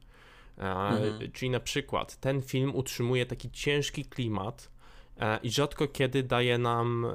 Mhm. 0.57 1.31
Czyli 1.31 1.49
na 1.49 1.59
przykład 1.59 2.19
ten 2.19 2.41
film 2.41 2.75
utrzymuje 2.75 3.25
taki 3.25 3.51
ciężki 3.51 4.05
klimat, 4.05 4.69
E, 4.74 4.74
i 5.43 5.51
rzadko 5.51 5.87
kiedy 5.87 6.23
daje 6.23 6.57
nam, 6.57 7.05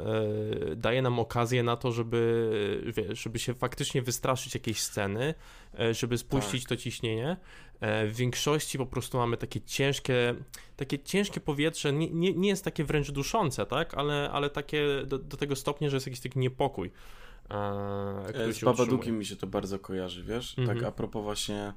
e, 0.70 0.76
daje 0.76 1.02
nam 1.02 1.18
okazję 1.18 1.62
na 1.62 1.76
to, 1.76 1.92
żeby, 1.92 3.12
żeby 3.12 3.38
się 3.38 3.54
faktycznie 3.54 4.02
wystraszyć 4.02 4.54
jakiejś 4.54 4.80
sceny, 4.80 5.34
e, 5.78 5.94
żeby 5.94 6.18
spuścić 6.18 6.62
tak. 6.62 6.68
to 6.68 6.76
ciśnienie. 6.76 7.36
W 7.82 8.12
większości 8.16 8.78
po 8.78 8.86
prostu 8.86 9.18
mamy 9.18 9.36
takie 9.36 9.60
ciężkie, 9.60 10.34
takie 10.76 10.98
ciężkie 10.98 11.40
powietrze, 11.40 11.92
nie, 11.92 12.10
nie, 12.10 12.34
nie 12.34 12.48
jest 12.48 12.64
takie 12.64 12.84
wręcz 12.84 13.10
duszące, 13.10 13.66
tak, 13.66 13.94
ale, 13.94 14.30
ale 14.32 14.50
takie 14.50 14.86
do, 15.06 15.18
do 15.18 15.36
tego 15.36 15.56
stopnia, 15.56 15.90
że 15.90 15.96
jest 15.96 16.06
jakiś 16.06 16.20
taki 16.20 16.38
niepokój. 16.38 16.90
Z 18.52 18.64
Babadukiem 18.64 19.18
mi 19.18 19.26
się 19.26 19.36
to 19.36 19.46
bardzo 19.46 19.78
kojarzy, 19.78 20.24
wiesz? 20.24 20.54
Tak 20.54 20.58
mhm. 20.58 20.78
Tak 20.78 20.88
a 20.88 20.92
propos 20.92 21.22
właśnie 21.22 21.72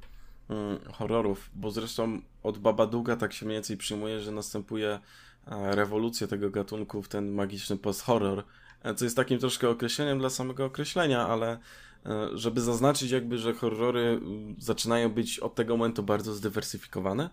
mm, 0.49 0.79
horrorów, 0.93 1.49
bo 1.55 1.71
zresztą 1.71 2.21
od 2.43 2.57
Babaduga 2.57 3.15
tak 3.15 3.33
się 3.33 3.45
mniej 3.45 3.55
więcej 3.55 3.77
przyjmuje, 3.77 4.21
że 4.21 4.31
następuje 4.31 4.99
rewolucję 5.47 6.27
tego 6.27 6.49
gatunku 6.49 7.01
w 7.01 7.07
ten 7.07 7.31
magiczny 7.31 7.77
post-horror, 7.77 8.43
e, 8.83 8.95
co 8.95 9.05
jest 9.05 9.15
takim 9.15 9.39
troszkę 9.39 9.69
określeniem 9.69 10.19
dla 10.19 10.29
samego 10.29 10.65
określenia, 10.65 11.27
ale 11.27 11.59
e, 12.05 12.29
żeby 12.33 12.61
zaznaczyć 12.61 13.11
jakby, 13.11 13.37
że 13.37 13.53
horrory 13.53 14.19
zaczynają 14.57 15.09
być 15.09 15.39
od 15.39 15.55
tego 15.55 15.77
momentu 15.77 16.03
bardzo 16.03 16.33
zdywersyfikowane 16.33 17.29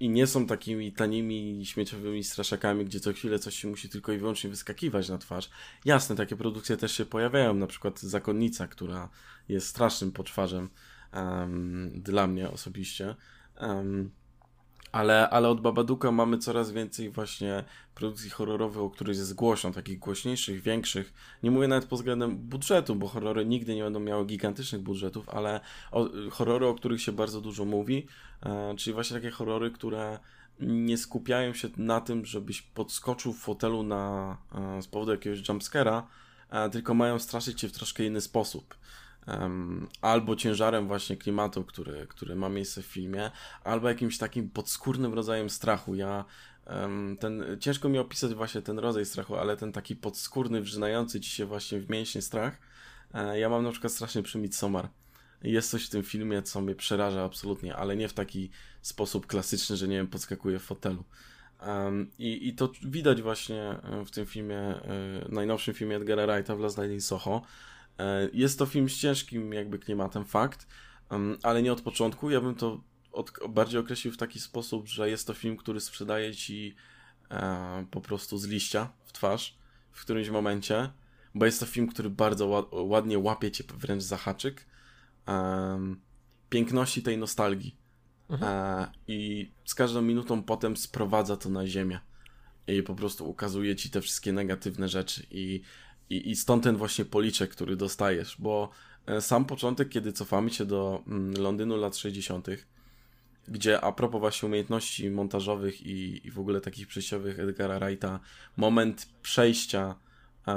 i 0.00 0.08
nie 0.08 0.26
są 0.26 0.46
takimi 0.46 0.92
tanimi, 0.92 1.66
śmieciowymi 1.66 2.24
straszakami, 2.24 2.84
gdzie 2.84 3.00
co 3.00 3.12
chwilę 3.12 3.38
coś 3.38 3.54
się 3.54 3.68
musi 3.68 3.88
tylko 3.88 4.12
i 4.12 4.18
wyłącznie 4.18 4.50
wyskakiwać 4.50 5.08
na 5.08 5.18
twarz. 5.18 5.50
Jasne, 5.84 6.16
takie 6.16 6.36
produkcje 6.36 6.76
też 6.76 6.92
się 6.92 7.04
pojawiają, 7.04 7.54
na 7.54 7.66
przykład 7.66 8.00
Zakonnica, 8.00 8.68
która 8.68 9.08
jest 9.48 9.66
strasznym 9.66 10.12
poczwarzem 10.12 10.70
um, 11.12 11.90
dla 11.94 12.26
mnie 12.26 12.50
osobiście. 12.50 13.14
Um, 13.60 14.10
ale, 14.92 15.30
ale 15.30 15.48
od 15.48 15.60
Babaduka 15.60 16.12
mamy 16.12 16.38
coraz 16.38 16.70
więcej 16.70 17.10
właśnie 17.10 17.64
produkcji 17.94 18.30
horrorowych, 18.30 18.82
o 18.82 18.90
których 18.90 19.16
jest 19.16 19.34
głośno, 19.34 19.72
takich 19.72 19.98
głośniejszych, 19.98 20.62
większych. 20.62 21.12
Nie 21.42 21.50
mówię 21.50 21.68
nawet 21.68 21.88
pod 21.88 21.98
względem 21.98 22.36
budżetu, 22.36 22.96
bo 22.96 23.08
horrory 23.08 23.46
nigdy 23.46 23.74
nie 23.74 23.82
będą 23.82 24.00
miały 24.00 24.26
gigantycznych 24.26 24.82
budżetów, 24.82 25.28
ale 25.28 25.60
o, 25.92 26.08
horrory, 26.30 26.66
o 26.66 26.74
których 26.74 27.02
się 27.02 27.12
bardzo 27.12 27.40
dużo 27.40 27.64
mówi, 27.64 28.06
e, 28.42 28.74
czyli 28.76 28.94
właśnie 28.94 29.16
takie 29.16 29.30
horrory, 29.30 29.70
które 29.70 30.18
nie 30.60 30.98
skupiają 30.98 31.54
się 31.54 31.68
na 31.76 32.00
tym, 32.00 32.24
żebyś 32.24 32.62
podskoczył 32.62 33.32
w 33.32 33.38
fotelu 33.38 33.82
na, 33.82 34.36
e, 34.78 34.82
z 34.82 34.86
powodu 34.86 35.12
jakiegoś 35.12 35.40
jumpscare'a, 35.40 36.02
e, 36.50 36.70
tylko 36.70 36.94
mają 36.94 37.18
straszyć 37.18 37.60
cię 37.60 37.68
w 37.68 37.72
troszkę 37.72 38.04
inny 38.04 38.20
sposób 38.20 38.74
albo 40.00 40.36
ciężarem 40.36 40.86
właśnie 40.86 41.16
klimatu, 41.16 41.64
który, 41.64 42.06
który 42.06 42.36
ma 42.36 42.48
miejsce 42.48 42.82
w 42.82 42.86
filmie, 42.86 43.30
albo 43.64 43.88
jakimś 43.88 44.18
takim 44.18 44.50
podskórnym 44.50 45.14
rodzajem 45.14 45.50
strachu. 45.50 45.94
Ja 45.94 46.24
ten, 47.20 47.44
ciężko 47.60 47.88
mi 47.88 47.98
opisać 47.98 48.34
właśnie 48.34 48.62
ten 48.62 48.78
rodzaj 48.78 49.04
strachu, 49.06 49.36
ale 49.36 49.56
ten 49.56 49.72
taki 49.72 49.96
podskórny, 49.96 50.60
wrzynający 50.60 51.20
ci 51.20 51.30
się 51.30 51.46
właśnie 51.46 51.80
w 51.80 51.90
mięśnie 51.90 52.22
strach. 52.22 52.60
E, 53.14 53.38
ja 53.38 53.48
mam 53.48 53.64
na 53.64 53.70
przykład 53.70 53.92
strasznie 53.92 54.22
przy 54.22 54.38
Midsommar. 54.38 54.88
Jest 55.42 55.70
coś 55.70 55.86
w 55.86 55.90
tym 55.90 56.02
filmie, 56.02 56.42
co 56.42 56.60
mnie 56.60 56.74
przeraża 56.74 57.24
absolutnie, 57.24 57.76
ale 57.76 57.96
nie 57.96 58.08
w 58.08 58.12
taki 58.12 58.50
sposób 58.82 59.26
klasyczny, 59.26 59.76
że 59.76 59.88
nie 59.88 59.96
wiem, 59.96 60.08
podskakuję 60.08 60.58
w 60.58 60.62
fotelu. 60.62 61.04
I, 62.18 62.48
I 62.48 62.54
to 62.54 62.72
widać 62.82 63.22
właśnie 63.22 63.62
e, 63.62 64.04
w 64.04 64.10
tym 64.10 64.26
filmie, 64.26 64.74
y, 65.26 65.32
najnowszym 65.32 65.74
filmie 65.74 65.96
Edgara 65.96 66.26
Wrighta 66.26 66.56
w 66.56 66.60
Last 66.60 66.78
Night 66.78 66.92
in 66.92 67.00
Soho, 67.00 67.42
E, 67.42 67.77
jest 68.32 68.58
to 68.58 68.66
film 68.66 68.88
z 68.88 68.96
ciężkim 68.96 69.52
jakby 69.52 69.78
klimatem, 69.78 70.24
fakt, 70.24 70.66
ale 71.42 71.62
nie 71.62 71.72
od 71.72 71.80
początku. 71.80 72.30
Ja 72.30 72.40
bym 72.40 72.54
to 72.54 72.80
od, 73.12 73.32
bardziej 73.48 73.80
określił 73.80 74.12
w 74.14 74.16
taki 74.16 74.40
sposób, 74.40 74.88
że 74.88 75.10
jest 75.10 75.26
to 75.26 75.34
film, 75.34 75.56
który 75.56 75.80
sprzedaje 75.80 76.34
ci 76.34 76.74
e, 77.30 77.86
po 77.90 78.00
prostu 78.00 78.38
z 78.38 78.46
liścia 78.46 78.92
w 79.04 79.12
twarz 79.12 79.58
w 79.92 80.00
którymś 80.00 80.28
momencie, 80.28 80.90
bo 81.34 81.46
jest 81.46 81.60
to 81.60 81.66
film, 81.66 81.86
który 81.86 82.10
bardzo 82.10 82.68
ładnie 82.72 83.18
łapie 83.18 83.50
cię 83.50 83.64
wręcz 83.74 84.02
za 84.02 84.16
haczyk 84.16 84.66
piękności 86.50 87.02
tej 87.02 87.18
nostalgii. 87.18 87.76
Mhm. 88.30 88.52
E, 88.52 88.92
I 89.08 89.50
z 89.64 89.74
każdą 89.74 90.02
minutą 90.02 90.42
potem 90.42 90.76
sprowadza 90.76 91.36
to 91.36 91.48
na 91.48 91.66
ziemię 91.66 92.00
i 92.66 92.82
po 92.82 92.94
prostu 92.94 93.30
ukazuje 93.30 93.76
ci 93.76 93.90
te 93.90 94.00
wszystkie 94.00 94.32
negatywne 94.32 94.88
rzeczy 94.88 95.26
i 95.30 95.62
i, 96.10 96.30
I 96.30 96.36
stąd 96.36 96.64
ten 96.64 96.76
właśnie 96.76 97.04
policzek, 97.04 97.50
który 97.50 97.76
dostajesz, 97.76 98.36
bo 98.38 98.70
e, 99.06 99.20
sam 99.20 99.44
początek, 99.44 99.88
kiedy 99.88 100.12
cofamy 100.12 100.50
się 100.50 100.66
do 100.66 101.02
mm, 101.06 101.42
Londynu 101.42 101.76
lat 101.76 101.96
60., 101.96 102.46
gdzie 103.48 103.80
a 103.80 103.92
propos 103.92 104.20
właśnie 104.20 104.46
umiejętności 104.46 105.10
montażowych 105.10 105.86
i, 105.86 106.26
i 106.26 106.30
w 106.30 106.38
ogóle 106.38 106.60
takich 106.60 106.86
przejściowych 106.86 107.38
Edgara 107.40 107.78
Wrighta, 107.78 108.20
moment 108.56 109.08
przejścia 109.22 109.94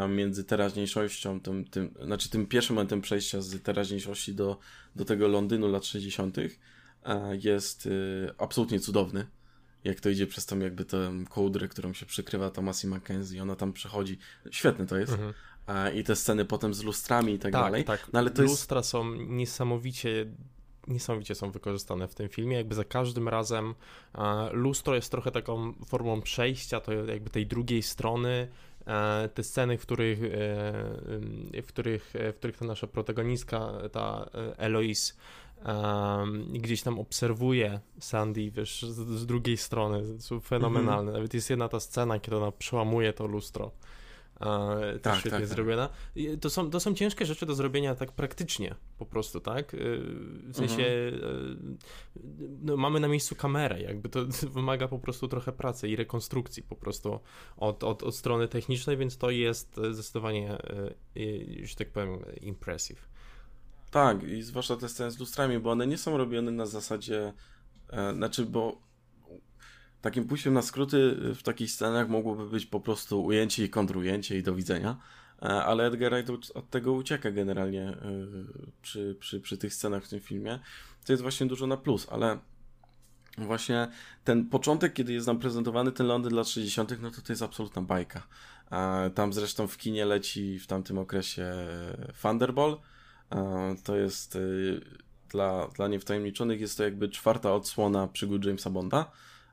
między 0.09 0.43
teraźniejszością, 0.43 1.39
tym, 1.39 1.65
tym, 1.65 1.93
znaczy 2.05 2.29
tym 2.29 2.45
pierwszym 2.45 2.75
momentem 2.75 3.01
przejścia 3.01 3.41
z 3.41 3.63
teraźniejszości 3.63 4.33
do, 4.33 4.57
do 4.95 5.05
tego 5.05 5.27
Londynu 5.27 5.71
lat 5.71 5.85
60. 5.85 6.37
jest 7.43 7.85
y, 7.85 8.29
absolutnie 8.37 8.79
cudowny 8.79 9.25
jak 9.83 9.99
to 9.99 10.09
idzie 10.09 10.27
przez 10.27 10.45
tą 10.45 10.59
jakby 10.59 10.85
tę 10.85 11.11
kołdrę, 11.29 11.67
którą 11.67 11.93
się 11.93 12.05
przykrywa 12.05 12.49
Tomasi 12.49 12.87
McKenzie, 12.87 13.41
ona 13.41 13.55
tam 13.55 13.73
przechodzi. 13.73 14.17
Świetne 14.51 14.85
to 14.85 14.97
jest. 14.97 15.13
Mhm. 15.13 15.33
i 15.95 16.03
te 16.03 16.15
sceny 16.15 16.45
potem 16.45 16.73
z 16.73 16.83
lustrami 16.83 17.33
i 17.33 17.39
tak, 17.39 17.51
tak 17.51 17.61
dalej. 17.61 17.83
Tak, 17.83 18.07
no, 18.13 18.19
ale 18.19 18.29
to 18.29 18.41
Lustra 18.41 18.77
jest... 18.77 18.89
są 18.89 19.15
niesamowicie 19.15 20.25
niesamowicie 20.87 21.35
są 21.35 21.51
wykorzystane 21.51 22.07
w 22.07 22.15
tym 22.15 22.29
filmie. 22.29 22.57
Jakby 22.57 22.75
za 22.75 22.83
każdym 22.83 23.27
razem 23.29 23.75
e, 24.15 24.49
lustro 24.53 24.95
jest 24.95 25.11
trochę 25.11 25.31
taką 25.31 25.73
formą 25.73 26.21
przejścia, 26.21 26.79
to 26.79 26.93
jakby 26.93 27.29
tej 27.29 27.47
drugiej 27.47 27.81
strony. 27.81 28.47
E, 28.87 29.29
te 29.33 29.43
sceny, 29.43 29.77
w 29.77 29.81
których, 29.81 30.23
e, 30.23 31.61
w 31.61 31.65
których, 31.67 32.13
w 32.13 32.35
których 32.37 32.57
ta 32.57 32.65
nasza 32.65 32.87
protagonistka, 32.87 33.71
ta 33.91 34.29
Eloise, 34.57 35.13
gdzieś 36.53 36.81
tam 36.81 36.99
obserwuje 36.99 37.79
Sandy, 37.99 38.51
wiesz, 38.51 38.81
z, 38.81 39.19
z 39.19 39.25
drugiej 39.25 39.57
strony, 39.57 40.21
są 40.21 40.39
fenomenalne. 40.39 41.01
Mm 41.01 41.13
-hmm. 41.13 41.13
Nawet 41.13 41.33
jest 41.33 41.49
jedna 41.49 41.69
ta 41.69 41.79
scena, 41.79 42.19
kiedy 42.19 42.37
ona 42.37 42.51
przełamuje 42.51 43.13
to 43.13 43.27
lustro 43.27 43.71
e, 44.41 44.91
też 44.93 45.01
tak, 45.01 45.19
świetnie 45.19 45.39
tak, 45.39 45.47
tak. 45.47 45.55
zrobiona. 45.55 45.89
To 46.41 46.49
są, 46.49 46.69
to 46.69 46.79
są 46.79 46.93
ciężkie 46.93 47.25
rzeczy 47.25 47.45
do 47.45 47.55
zrobienia 47.55 47.95
tak 47.95 48.11
praktycznie, 48.11 48.75
po 48.97 49.05
prostu, 49.05 49.39
tak? 49.39 49.73
E, 49.73 49.77
w 50.43 50.53
sensie 50.53 51.11
mhm. 51.13 51.77
no, 52.61 52.77
mamy 52.77 52.99
na 52.99 53.07
miejscu 53.07 53.35
kamerę, 53.35 53.81
jakby 53.81 54.09
to 54.09 54.19
wymaga 54.53 54.87
po 54.87 54.99
prostu 54.99 55.27
trochę 55.27 55.51
pracy 55.51 55.89
i 55.89 55.95
rekonstrukcji 55.95 56.63
po 56.63 56.75
prostu 56.75 57.19
od, 57.57 57.83
od, 57.83 58.03
od 58.03 58.15
strony 58.15 58.47
technicznej, 58.47 58.97
więc 58.97 59.17
to 59.17 59.29
jest 59.29 59.79
zdecydowanie, 59.91 60.51
e, 60.51 61.65
że 61.65 61.75
tak 61.75 61.91
powiem, 61.91 62.19
impressive. 62.41 63.11
Tak, 63.91 64.23
i 64.23 64.41
zwłaszcza 64.41 64.77
te 64.77 64.89
sceny 64.89 65.11
z 65.11 65.19
lustrami, 65.19 65.59
bo 65.59 65.71
one 65.71 65.87
nie 65.87 65.97
są 65.97 66.17
robione 66.17 66.51
na 66.51 66.65
zasadzie, 66.65 67.33
e, 67.89 68.13
znaczy, 68.13 68.45
bo 68.45 68.91
Takim 70.01 70.27
pójściem 70.27 70.53
na 70.53 70.61
skróty 70.61 70.97
y, 70.97 71.35
w 71.35 71.43
takich 71.43 71.71
scenach 71.71 72.09
mogłoby 72.09 72.49
być 72.49 72.65
po 72.65 72.79
prostu 72.79 73.23
ujęcie 73.23 73.65
i 73.65 73.69
kontrujęcie 73.69 74.37
i 74.37 74.43
do 74.43 74.55
widzenia, 74.55 74.97
e, 75.41 75.45
ale 75.45 75.85
Edgar 75.87 76.11
Wright 76.11 76.51
od 76.53 76.69
tego 76.69 76.93
ucieka 76.93 77.31
generalnie 77.31 77.89
y, 77.89 77.95
przy, 78.81 79.15
przy, 79.19 79.39
przy 79.39 79.57
tych 79.57 79.73
scenach 79.73 80.05
w 80.05 80.09
tym 80.09 80.19
filmie. 80.19 80.59
To 81.05 81.13
jest 81.13 81.21
właśnie 81.21 81.47
dużo 81.47 81.67
na 81.67 81.77
plus, 81.77 82.07
ale 82.09 82.39
właśnie 83.37 83.87
ten 84.23 84.49
początek, 84.49 84.93
kiedy 84.93 85.13
jest 85.13 85.27
nam 85.27 85.39
prezentowany 85.39 85.91
ten 85.91 86.07
Londyn 86.07 86.33
lat 86.33 86.47
60., 86.47 87.01
no 87.01 87.11
to 87.11 87.21
to 87.21 87.31
jest 87.31 87.41
absolutna 87.41 87.81
bajka. 87.81 88.27
Tam 89.15 89.33
zresztą 89.33 89.67
w 89.67 89.77
kinie 89.77 90.05
leci 90.05 90.59
w 90.59 90.67
tamtym 90.67 90.97
okresie 90.97 91.53
Thunderball. 92.21 92.77
To 93.83 93.95
jest 93.95 94.35
y, 94.35 94.81
dla, 95.29 95.67
dla 95.67 95.87
niewtajemniczonych 95.87 96.61
jest 96.61 96.77
to 96.77 96.83
jakby 96.83 97.09
czwarta 97.09 97.53
odsłona 97.53 98.07
przygód 98.07 98.45
Jamesa 98.45 98.69
Bonda 98.69 99.11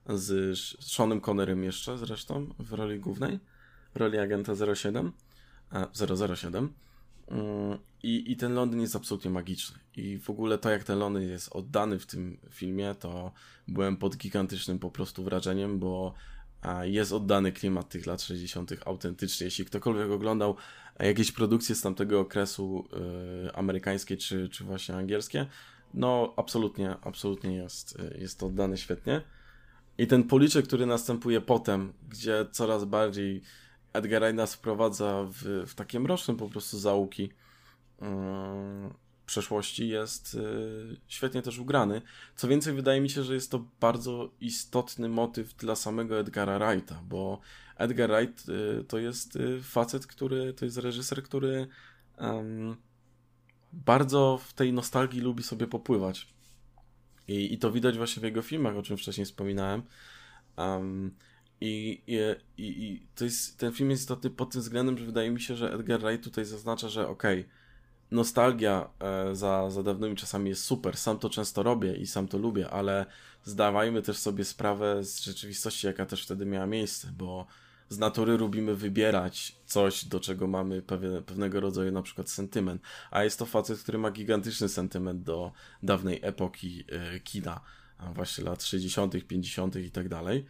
z 0.09 0.59
Seanem 0.81 1.20
Connerem 1.20 1.64
jeszcze 1.64 1.99
zresztą 1.99 2.55
w 2.59 2.72
roli 2.72 3.01
głównej, 3.01 3.39
w 3.95 3.97
roli 3.97 4.18
agenta 4.18 4.53
07, 4.74 5.12
007. 6.26 6.72
Mm, 7.29 7.79
I, 8.03 8.33
I 8.33 8.37
ten 8.37 8.55
Londyn 8.55 8.81
jest 8.81 8.97
absolutnie 8.97 9.31
magiczny. 9.31 9.79
I 9.97 10.18
w 10.18 10.31
ogóle 10.31 10.59
to, 10.59 10.70
jak 10.70 10.85
ten 10.85 10.99
Londyn 10.99 11.29
jest 11.29 11.49
oddany 11.53 11.99
w 11.99 12.07
tym 12.07 12.39
filmie, 12.51 12.95
to 12.95 13.33
byłem 13.68 13.97
pod 13.97 14.16
gigantycznym 14.16 14.79
po 14.79 14.91
prostu 14.91 15.24
wrażeniem, 15.24 15.79
bo 15.79 16.14
jest 16.83 17.12
oddany 17.12 17.53
klimat 17.53 17.89
tych 17.89 18.07
lat 18.07 18.22
60. 18.22 18.72
autentycznie. 18.85 19.45
Jeśli 19.45 19.64
ktokolwiek 19.64 20.11
oglądał 20.11 20.57
jakieś 21.05 21.33
produkcje 21.33 21.75
z 21.75 21.81
tamtego 21.81 22.21
okresu 22.21 22.89
yy, 23.45 23.55
amerykańskie 23.55 24.17
czy, 24.17 24.49
czy 24.49 24.65
właśnie 24.65 24.95
angielskie, 24.95 25.47
no 25.95 26.35
absolutnie, 26.37 26.97
absolutnie 27.03 27.55
jest, 27.55 27.99
jest 28.19 28.39
to 28.39 28.47
oddane 28.47 28.77
świetnie. 28.77 29.23
I 29.99 30.07
ten 30.07 30.25
policzek, 30.25 30.67
który 30.67 30.87
następuje 30.87 31.41
potem, 31.41 31.93
gdzie 32.09 32.47
coraz 32.53 32.85
bardziej 32.85 33.43
Edgar 33.93 34.23
Wright 34.23 34.37
nas 34.37 34.55
wprowadza 34.55 35.27
w, 35.31 35.65
w 35.67 35.75
takie 35.75 36.01
mroczne 36.01 36.37
po 36.37 36.49
prostu 36.49 36.79
zaułki 36.79 37.23
yy, 38.03 38.09
przeszłości, 39.27 39.89
jest 39.89 40.35
yy, 40.35 40.97
świetnie 41.09 41.43
też 41.43 41.59
ugrany. 41.59 42.03
Co 42.37 42.49
więcej, 42.49 42.75
wydaje 42.75 43.01
mi 43.01 43.11
się, 43.11 43.23
że 43.23 43.35
jest 43.35 43.51
to 43.51 43.65
bardzo 43.81 44.31
istotny 44.41 45.09
motyw 45.09 45.55
dla 45.55 45.77
samego 45.77 46.19
Edgara 46.19 46.59
Wrighta, 46.59 47.03
bo 47.09 47.41
Edgar 47.79 48.11
Wright 48.11 48.49
yy, 48.49 48.85
to 48.89 48.99
jest 48.99 49.37
y, 49.37 49.62
facet, 49.62 50.07
który, 50.07 50.53
to 50.53 50.64
jest 50.64 50.79
reżyser, 50.79 51.22
który 51.22 51.66
bardzo 53.72 54.41
w 54.45 54.53
tej 54.53 54.72
nostalgii 54.72 55.20
lubi 55.20 55.43
sobie 55.43 55.66
popływać. 55.66 56.29
I, 57.29 57.55
I 57.55 57.59
to 57.59 57.72
widać 57.72 57.97
właśnie 57.97 58.20
w 58.20 58.24
jego 58.24 58.43
filmach, 58.43 58.76
o 58.76 58.83
czym 58.83 58.97
wcześniej 58.97 59.24
wspominałem. 59.24 59.83
Um, 60.57 61.14
i, 61.61 62.03
i, 62.07 62.16
i, 62.57 63.07
to 63.14 63.24
jest, 63.24 63.59
ten 63.59 63.72
film 63.72 63.91
jest 63.91 64.03
istotny 64.03 64.31
pod 64.31 64.53
tym 64.53 64.61
względem, 64.61 64.99
że 64.99 65.05
wydaje 65.05 65.31
mi 65.31 65.41
się, 65.41 65.57
że 65.57 65.72
Edgar 65.72 66.01
Wright 66.01 66.24
tutaj 66.24 66.45
zaznacza, 66.45 66.89
że 66.89 67.09
okej, 67.09 67.41
okay, 67.41 67.51
nostalgia 68.11 68.91
e, 69.01 69.35
za, 69.35 69.70
za 69.70 69.83
dawnymi 69.83 70.16
czasami 70.16 70.51
jest 70.51 70.64
super, 70.64 70.97
sam 70.97 71.18
to 71.18 71.31
często 71.31 71.62
robię 71.62 71.97
i 71.97 72.07
sam 72.07 72.29
to 72.29 72.39
lubię, 72.39 72.70
ale 72.70 73.07
zdawajmy 73.45 74.03
też 74.03 74.16
sobie 74.16 74.45
sprawę 74.45 75.05
z 75.05 75.20
rzeczywistości, 75.20 75.87
jaka 75.87 76.07
też 76.07 76.24
wtedy 76.24 76.47
miała 76.47 76.66
miejsce, 76.66 77.12
bo 77.18 77.47
z 77.89 77.99
natury 77.99 78.36
lubimy 78.36 78.74
wybierać 78.74 79.57
coś, 79.66 80.05
do 80.05 80.20
czego 80.20 80.47
mamy 80.47 80.82
pewien, 80.82 81.22
pewnego 81.22 81.61
rodzaju 81.61 81.93
na 81.93 82.03
przykład 82.03 82.30
sentyment. 82.30 82.82
A 83.11 83.24
jest 83.24 83.39
to 83.39 83.47
facet, 83.47 83.78
który 83.78 83.99
ma 83.99 84.11
gigantyczny 84.11 84.68
sentyment 84.68 85.22
do 85.22 85.53
dawnej 85.82 86.20
epoki 86.22 86.84
e, 86.89 87.20
kina, 87.20 87.61
właśnie 88.14 88.45
lat 88.45 88.64
60., 88.64 89.26
50. 89.26 89.76
i 89.76 89.91
tak 89.91 90.09
dalej. 90.09 90.45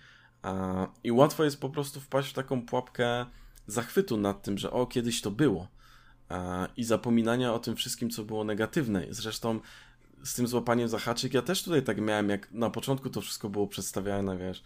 I 1.05 1.13
łatwo 1.13 1.45
jest 1.45 1.61
po 1.61 1.71
prostu 1.71 2.01
wpaść 2.01 2.31
w 2.31 2.33
taką 2.33 2.67
pułapkę 2.67 3.27
zachwytu 3.67 4.17
nad 4.17 4.43
tym, 4.43 4.59
że 4.59 4.71
o, 4.71 4.87
kiedyś 4.87 5.21
to 5.21 5.31
było. 5.31 5.69
I 6.77 6.85
zapominania 6.85 7.55
o 7.55 7.59
tym 7.59 7.77
wszystkim, 7.77 8.11
co 8.11 8.25
było 8.25 8.45
negatywne. 8.45 9.07
Zresztą 9.11 9.61
z 10.25 10.35
tym 10.35 10.47
złapaniem 10.47 10.89
za 10.89 10.99
haczyk, 10.99 11.35
ja 11.35 11.43
też 11.43 11.63
tutaj 11.63 11.83
tak 11.83 12.01
miałem, 12.01 12.29
jak 12.29 12.53
na 12.53 12.71
początku 12.71 13.11
to 13.11 13.21
wszystko 13.21 13.49
było 13.49 13.67
przedstawiane, 13.67 14.39
wiesz, 14.39 14.63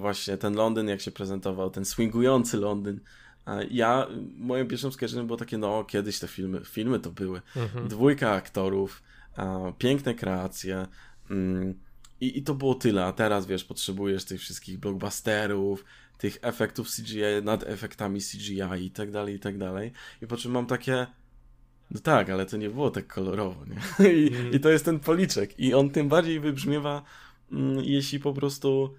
właśnie 0.00 0.36
ten 0.36 0.54
Londyn, 0.54 0.88
jak 0.88 1.00
się 1.00 1.10
prezentował, 1.10 1.70
ten 1.70 1.84
swingujący 1.84 2.56
Londyn. 2.56 3.00
Ja, 3.70 4.06
moim 4.36 4.68
pierwszym 4.68 4.92
skojarzeniem 4.92 5.26
było 5.26 5.36
takie, 5.36 5.58
no 5.58 5.84
kiedyś 5.84 6.18
te 6.18 6.28
filmy, 6.28 6.60
filmy 6.64 7.00
to 7.00 7.10
były. 7.10 7.42
Mhm. 7.56 7.88
Dwójka 7.88 8.30
aktorów, 8.30 9.02
piękne 9.78 10.14
kreacje 10.14 10.86
mm, 11.30 11.74
i, 12.20 12.38
i 12.38 12.42
to 12.42 12.54
było 12.54 12.74
tyle, 12.74 13.04
a 13.04 13.12
teraz 13.12 13.46
wiesz, 13.46 13.64
potrzebujesz 13.64 14.24
tych 14.24 14.40
wszystkich 14.40 14.78
blockbusterów, 14.78 15.84
tych 16.18 16.38
efektów 16.42 16.88
CGI 16.88 17.22
nad 17.42 17.62
efektami 17.62 18.20
CGI 18.20 18.84
i 18.86 18.90
tak 18.90 19.10
dalej, 19.10 19.34
i 19.34 19.38
tak 19.38 19.58
dalej. 19.58 19.92
I 20.22 20.26
po 20.26 20.36
czym 20.36 20.52
mam 20.52 20.66
takie, 20.66 21.06
no 21.90 22.00
tak, 22.00 22.30
ale 22.30 22.46
to 22.46 22.56
nie 22.56 22.70
było 22.70 22.90
tak 22.90 23.06
kolorowo, 23.06 23.64
nie? 23.66 24.06
I, 24.12 24.36
mm. 24.36 24.52
i 24.52 24.60
to 24.60 24.70
jest 24.70 24.84
ten 24.84 25.00
policzek. 25.00 25.58
I 25.58 25.74
on 25.74 25.90
tym 25.90 26.08
bardziej 26.08 26.40
wybrzmiewa, 26.40 27.02
mm, 27.52 27.84
jeśli 27.84 28.20
po 28.20 28.32
prostu 28.32 28.94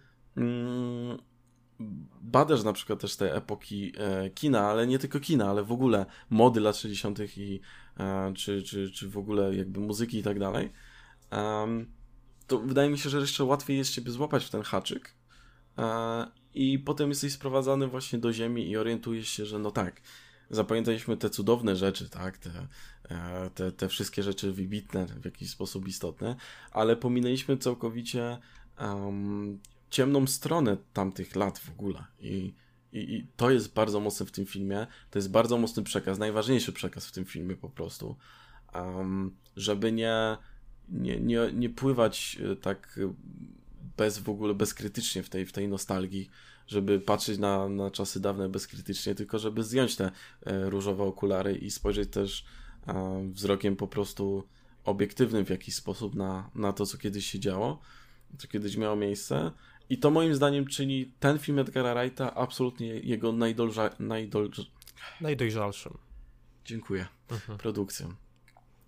badasz 2.22 2.64
na 2.64 2.74
przykład 2.74 3.00
też 3.00 3.16
te 3.16 3.36
epoki 3.36 3.94
e, 3.98 4.30
kina, 4.30 4.62
ale 4.62 4.88
nie 4.88 5.00
tylko 5.00 5.20
kina, 5.20 5.50
ale 5.50 5.64
w 5.64 5.72
ogóle 5.72 6.06
mody 6.30 6.60
lat 6.60 6.78
60. 6.78 7.20
i 7.38 7.60
e, 8.00 8.34
czy, 8.36 8.64
czy, 8.64 8.92
czy 8.92 9.10
w 9.10 9.18
ogóle 9.18 9.56
jakby 9.56 9.80
muzyki 9.80 10.18
i 10.18 10.24
tak 10.24 10.40
dalej, 10.40 10.72
to 12.48 12.60
wydaje 12.60 12.90
mi 12.90 12.98
się, 12.98 13.10
że 13.10 13.20
jeszcze 13.20 13.44
łatwiej 13.44 13.78
jest 13.78 13.92
ciebie 13.92 14.12
złapać 14.12 14.46
w 14.46 14.50
ten 14.50 14.62
haczyk 14.62 15.16
e, 15.78 16.28
i 16.54 16.80
potem 16.80 17.10
jesteś 17.10 17.34
sprowadzany 17.34 17.88
właśnie 17.88 18.20
do 18.20 18.34
ziemi 18.34 18.70
i 18.70 18.78
orientujesz 18.78 19.30
się, 19.30 19.46
że 19.46 19.60
no 19.60 19.72
tak, 19.72 20.02
zapamiętaliśmy 20.50 21.18
te 21.18 21.30
cudowne 21.30 21.76
rzeczy, 21.76 22.10
tak, 22.10 22.38
te, 22.38 22.68
te, 23.56 23.72
te 23.72 23.88
wszystkie 23.88 24.24
rzeczy 24.24 24.52
wybitne, 24.52 25.06
w 25.06 25.26
jakiś 25.26 25.50
sposób 25.50 25.88
istotne, 25.88 26.36
ale 26.72 26.96
pominęliśmy 26.96 27.58
całkowicie 27.58 28.38
ciemną 29.90 30.28
stronę 30.28 30.78
tamtych 30.94 31.36
lat 31.36 31.60
w 31.60 31.70
ogóle. 31.70 32.04
I, 32.20 32.54
i, 32.94 32.98
I, 32.98 33.28
to 33.38 33.52
jest 33.52 33.74
bardzo 33.74 34.00
mocne 34.00 34.26
w 34.26 34.32
tym 34.32 34.46
filmie. 34.46 34.88
To 35.12 35.20
jest 35.20 35.32
bardzo 35.32 35.58
mocny 35.58 35.84
przekaz, 35.84 36.18
najważniejszy 36.18 36.74
przekaz 36.74 37.08
w 37.08 37.12
tym 37.12 37.26
filmie 37.26 37.56
po 37.56 37.70
prostu. 37.70 38.16
Um, 38.76 39.36
żeby 39.56 39.92
nie, 39.92 40.38
nie, 40.90 41.20
nie, 41.20 41.40
nie 41.54 41.70
pływać 41.70 42.38
e, 42.52 42.56
tak 42.56 43.00
bez 43.98 44.20
w 44.20 44.30
ogóle 44.30 44.54
bezkrytycznie 44.54 45.24
w 45.24 45.30
tej, 45.30 45.46
w 45.46 45.52
tej 45.52 45.68
nostalgii, 45.68 46.30
żeby 46.68 47.00
patrzeć 47.00 47.38
na, 47.40 47.70
na 47.70 47.92
czasy 47.92 48.20
dawne 48.20 48.50
bezkrytycznie, 48.50 49.16
tylko 49.16 49.40
żeby 49.40 49.64
zdjąć 49.64 49.96
te 49.96 50.12
e, 50.46 50.70
różowe 50.70 51.04
okulary 51.04 51.56
i 51.56 51.72
spojrzeć 51.72 52.10
też 52.10 52.46
e, 52.88 53.30
wzrokiem 53.34 53.76
po 53.76 53.88
prostu 53.88 54.44
obiektywnym 54.86 55.46
w 55.46 55.50
jakiś 55.50 55.76
sposób 55.76 56.16
na, 56.16 56.50
na 56.56 56.74
to, 56.74 56.86
co 56.86 56.98
kiedyś 56.98 57.26
się 57.26 57.40
działo, 57.40 57.80
co 58.38 58.48
kiedyś 58.48 58.78
miało 58.78 58.96
miejsce 58.96 59.52
i 59.90 59.98
to 59.98 60.12
moim 60.12 60.36
zdaniem 60.36 60.66
czyni 60.68 61.12
ten 61.20 61.40
film 61.40 61.60
Edgara 61.60 61.94
Wrighta 61.94 62.36
absolutnie 62.36 62.88
jego 62.88 63.32
najdolża, 63.32 63.90
najdolża... 64.00 64.64
najdojrzalszym. 65.22 65.98
Dziękuję. 66.66 67.08
Mhm. 67.32 67.58
Produkcją. 67.58 68.14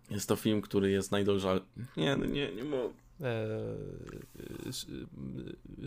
Jest 0.09 0.29
to 0.29 0.35
film, 0.35 0.61
który 0.61 0.91
jest 0.91 1.11
najdolżal... 1.11 1.61
Nie, 1.97 2.15
no 2.15 2.25
nie, 2.25 2.51
nie, 2.51 2.63
mo... 2.63 2.77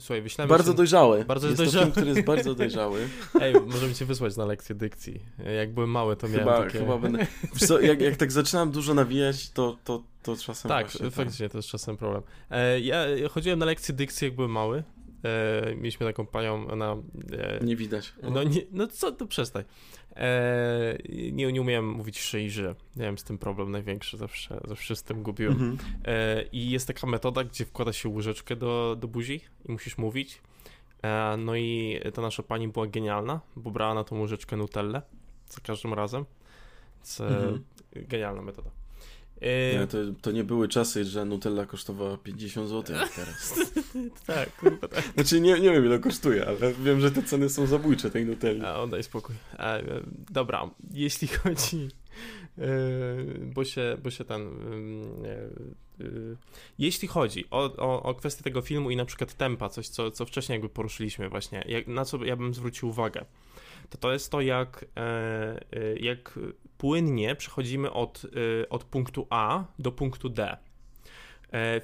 słuchaj, 0.00 0.22
wyślemy 0.22 0.48
Bardzo 0.48 0.72
się... 0.72 0.76
dojrzały. 0.76 1.24
Bardzo 1.24 1.46
jest 1.46 1.58
dojrzały. 1.58 1.86
To 1.86 1.92
film, 1.92 1.92
który 1.92 2.06
jest 2.06 2.26
bardzo 2.26 2.54
dojrzały. 2.64 3.08
Ej, 3.40 3.54
możemy 3.54 3.94
cię 3.94 4.04
wysłać 4.04 4.36
na 4.36 4.44
lekcję 4.44 4.74
dykcji. 4.74 5.20
Jak 5.56 5.74
byłem 5.74 5.90
mały, 5.90 6.16
to 6.16 6.28
miałem 6.28 6.44
chyba, 6.44 6.62
takie... 6.64 6.78
Chyba 6.78 6.98
będę... 6.98 7.26
Co, 7.56 7.80
jak, 7.80 8.00
jak 8.00 8.16
tak 8.16 8.32
zaczynam 8.32 8.70
dużo 8.70 8.94
nawijać, 8.94 9.50
to, 9.50 9.76
to, 9.84 10.02
to 10.22 10.36
czasem 10.36 10.68
Tak, 10.68 10.86
właśnie, 10.86 11.10
faktycznie, 11.10 11.48
to 11.48 11.58
jest 11.58 11.68
czasem 11.68 11.96
problem. 11.96 12.22
E, 12.50 12.80
ja 12.80 13.06
chodziłem 13.30 13.58
na 13.58 13.66
lekcję 13.66 13.94
dykcji, 13.94 14.24
jak 14.24 14.34
byłem 14.34 14.50
mały. 14.50 14.82
E, 15.24 15.74
mieliśmy 15.76 16.06
taką 16.06 16.26
panią, 16.26 16.66
ona... 16.66 16.96
E, 17.32 17.64
nie 17.64 17.76
widać. 17.76 18.12
No, 18.22 18.42
nie, 18.42 18.60
no 18.72 18.86
co, 18.86 19.12
to 19.12 19.26
przestań. 19.26 19.64
E, 20.16 20.98
nie, 21.32 21.52
nie 21.52 21.60
umiałem 21.60 21.88
mówić 21.88 22.20
szyi, 22.20 22.50
że 22.50 22.74
miałem 22.96 23.18
z 23.18 23.24
tym 23.24 23.38
problem 23.38 23.70
największy, 23.70 24.16
zawsze, 24.16 24.60
zawsze 24.68 24.96
z 24.96 25.02
tym 25.02 25.22
gubiłem. 25.22 25.52
Mhm. 25.52 25.78
E, 26.04 26.42
I 26.52 26.70
jest 26.70 26.86
taka 26.86 27.06
metoda, 27.06 27.44
gdzie 27.44 27.64
wkłada 27.64 27.92
się 27.92 28.08
łyżeczkę 28.08 28.56
do, 28.56 28.96
do 29.00 29.08
buzi 29.08 29.40
i 29.68 29.72
musisz 29.72 29.98
mówić. 29.98 30.40
E, 31.02 31.36
no 31.38 31.56
i 31.56 32.00
ta 32.14 32.22
nasza 32.22 32.42
pani 32.42 32.68
była 32.68 32.86
genialna, 32.86 33.40
bo 33.56 33.70
brała 33.70 33.94
na 33.94 34.04
tą 34.04 34.20
łyżeczkę 34.20 34.56
Nutellę 34.56 35.02
za 35.48 35.60
każdym 35.60 35.94
razem. 35.94 36.24
Więc, 36.96 37.20
mhm. 37.20 37.64
Genialna 37.92 38.42
metoda. 38.42 38.70
Nie, 39.80 39.86
to, 39.86 39.98
to 40.22 40.30
nie 40.30 40.44
były 40.44 40.68
czasy, 40.68 41.04
że 41.04 41.24
Nutella 41.24 41.66
kosztowała 41.66 42.16
50 42.16 42.68
zł 42.68 42.96
jak 42.96 43.12
teraz. 43.12 43.54
tak, 44.26 44.56
kurwa 44.56 44.88
tak. 44.88 45.04
Znaczy 45.14 45.40
nie, 45.40 45.60
nie 45.60 45.70
wiem 45.70 45.84
ile 45.84 45.98
kosztuje, 45.98 46.46
ale 46.46 46.72
wiem, 46.72 47.00
że 47.00 47.10
te 47.10 47.22
ceny 47.22 47.48
są 47.48 47.66
zabójcze 47.66 48.10
tej 48.10 48.26
Nutelli. 48.26 48.64
A, 48.64 48.80
oddaj 48.80 49.02
spokój. 49.02 49.34
A, 49.58 49.76
e, 49.76 49.82
dobra, 50.30 50.70
jeśli 50.90 51.28
chodzi... 51.28 51.88
E, 52.58 52.66
bo 53.40 53.64
się, 53.64 53.96
bo 54.02 54.10
się 54.10 54.24
ten... 54.24 54.48
E, 55.24 56.06
jeśli 56.78 57.08
chodzi 57.08 57.44
o, 57.50 57.76
o, 57.76 58.02
o 58.02 58.14
kwestię 58.14 58.44
tego 58.44 58.62
filmu 58.62 58.90
i 58.90 58.96
na 58.96 59.04
przykład 59.04 59.34
tempa, 59.34 59.68
coś 59.68 59.88
co, 59.88 60.10
co 60.10 60.26
wcześniej 60.26 60.54
jakby 60.54 60.68
poruszyliśmy 60.68 61.28
właśnie, 61.28 61.64
jak, 61.68 61.86
na 61.86 62.04
co 62.04 62.24
ja 62.24 62.36
bym 62.36 62.54
zwrócił 62.54 62.88
uwagę, 62.88 63.24
to 63.88 63.98
to 63.98 64.12
jest 64.12 64.30
to, 64.30 64.40
jak, 64.40 64.84
jak 66.00 66.38
płynnie 66.78 67.36
przechodzimy 67.36 67.92
od, 67.92 68.22
od 68.70 68.84
punktu 68.84 69.26
A 69.30 69.64
do 69.78 69.92
punktu 69.92 70.28
D. 70.28 70.56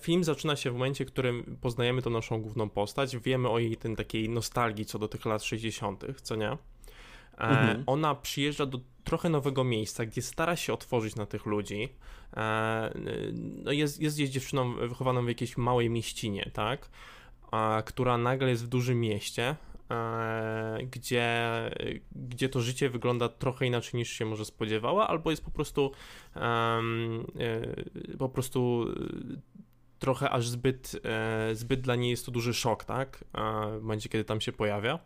Film 0.01 0.25
zaczyna 0.25 0.57
się 0.57 0.71
w 0.71 0.73
momencie, 0.73 1.05
w 1.05 1.09
którym 1.09 1.57
poznajemy 1.61 2.03
tą 2.03 2.11
naszą 2.11 2.43
główną 2.43 2.69
postać, 2.71 3.17
wiemy 3.17 3.49
o 3.49 3.59
jej 3.59 3.77
ten 3.77 3.97
takiej 3.97 4.29
nostalgii 4.29 4.85
co 4.85 4.99
do 4.99 5.09
tych 5.09 5.25
lat 5.25 5.43
60., 5.43 6.05
co 6.23 6.37
nie? 6.37 6.57
Mhm. 7.39 7.85
Ona 7.87 8.15
przyjeżdża 8.15 8.67
do 8.67 8.81
trochę 9.05 9.29
nowego 9.29 9.65
miejsca, 9.65 10.07
gdzie 10.07 10.23
stara 10.23 10.57
się 10.57 10.73
otworzyć 10.73 11.17
na 11.17 11.27
tych 11.27 11.47
ludzi. 11.47 11.89
No 13.65 13.73
jest, 13.73 14.01
jest 14.01 14.17
gdzieś 14.17 14.31
dziewczyną 14.31 14.75
wychowaną 14.75 15.25
w 15.25 15.29
jakiejś 15.29 15.57
małej 15.57 15.91
mieścinie, 15.91 16.51
tak? 16.53 16.91
Która 17.85 18.19
nagle 18.19 18.51
jest 18.51 18.65
w 18.65 18.69
dużym 18.69 19.01
mieście, 19.01 19.57
gdzie, 20.82 21.51
gdzie 22.12 22.49
to 22.49 22.61
życie 22.61 22.91
wygląda 22.91 23.28
trochę 23.28 23.66
inaczej 23.66 23.99
niż 23.99 24.11
się 24.11 24.24
może 24.24 24.45
spodziewała, 24.45 25.09
albo 25.09 25.30
jest 25.30 25.45
po 25.45 25.51
prostu 25.51 25.93
um, 26.36 27.26
po 28.18 28.28
prostu 28.28 28.86
trochę 29.99 30.30
aż 30.30 30.49
zbyt, 30.49 31.01
e, 31.05 31.55
zbyt 31.55 31.80
dla 31.80 31.97
niej 31.97 32.11
jest 32.11 32.26
to 32.26 32.32
duży 32.32 32.55
szok, 32.55 32.84
tak? 32.84 33.24
W 33.78 33.82
momencie, 33.82 34.09
kiedy 34.09 34.24
tam 34.24 34.41
się 34.41 34.53
pojawia. 34.53 34.99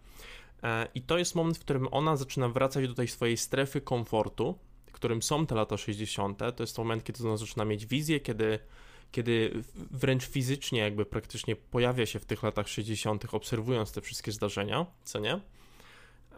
E, 0.63 0.89
I 0.95 1.03
to 1.03 1.19
jest 1.19 1.35
moment, 1.35 1.59
w 1.59 1.61
którym 1.61 1.89
ona 1.91 2.17
zaczyna 2.17 2.49
wracać 2.49 2.89
do 2.89 2.95
tej 2.95 3.09
swojej 3.09 3.37
strefy 3.37 3.81
komfortu, 3.81 4.59
którym 4.95 5.23
są 5.23 5.47
te 5.47 5.55
lata 5.55 5.77
60. 5.77 6.39
To 6.39 6.63
jest 6.63 6.77
to 6.77 6.83
moment, 6.83 7.05
kiedy 7.05 7.29
ona 7.29 7.37
zaczyna 7.37 7.65
mieć 7.65 7.87
wizję, 7.87 8.21
kiedy, 8.21 8.59
kiedy 9.15 9.63
wręcz 9.91 10.25
fizycznie, 10.25 10.81
jakby 10.81 11.07
praktycznie 11.07 11.57
pojawia 11.57 12.07
się 12.07 12.19
w 12.19 12.25
tych 12.25 12.43
latach 12.43 12.69
60., 12.69 13.25
obserwując 13.33 13.93
te 13.93 14.01
wszystkie 14.01 14.33
zdarzenia, 14.33 14.87
co 15.05 15.19
nie? 15.19 15.41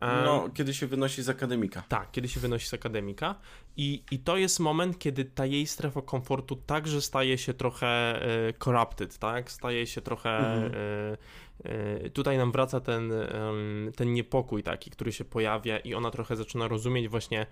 No, 0.01 0.49
kiedy 0.55 0.75
się 0.75 0.87
wynosi 0.87 1.23
z 1.23 1.29
akademika. 1.29 1.83
Tak, 1.89 2.11
kiedy 2.11 2.29
się 2.29 2.41
wynosi 2.41 2.69
z 2.69 2.75
akademika. 2.75 3.35
I, 3.77 4.03
I 4.11 4.19
to 4.19 4.37
jest 4.37 4.61
moment, 4.61 4.99
kiedy 4.99 5.25
ta 5.25 5.47
jej 5.47 5.67
strefa 5.67 6.03
komfortu 6.03 6.57
także 6.57 7.03
staje 7.03 7.39
się 7.39 7.55
trochę 7.55 7.87
e, 7.89 8.53
corrupted, 8.53 9.19
tak? 9.19 9.51
Staje 9.51 9.87
się 9.87 10.01
trochę. 10.01 10.39
Mhm. 10.39 10.73
E, 11.65 12.05
e, 12.05 12.11
tutaj 12.11 12.39
nam 12.39 12.53
wraca 12.53 12.81
ten, 12.81 13.13
ten 13.97 14.13
niepokój 14.13 14.63
taki, 14.63 14.91
który 14.91 15.13
się 15.13 15.25
pojawia, 15.25 15.79
i 15.79 15.95
ona 15.95 16.11
trochę 16.11 16.37
zaczyna 16.37 16.69
rozumieć 16.69 17.09
właśnie 17.09 17.47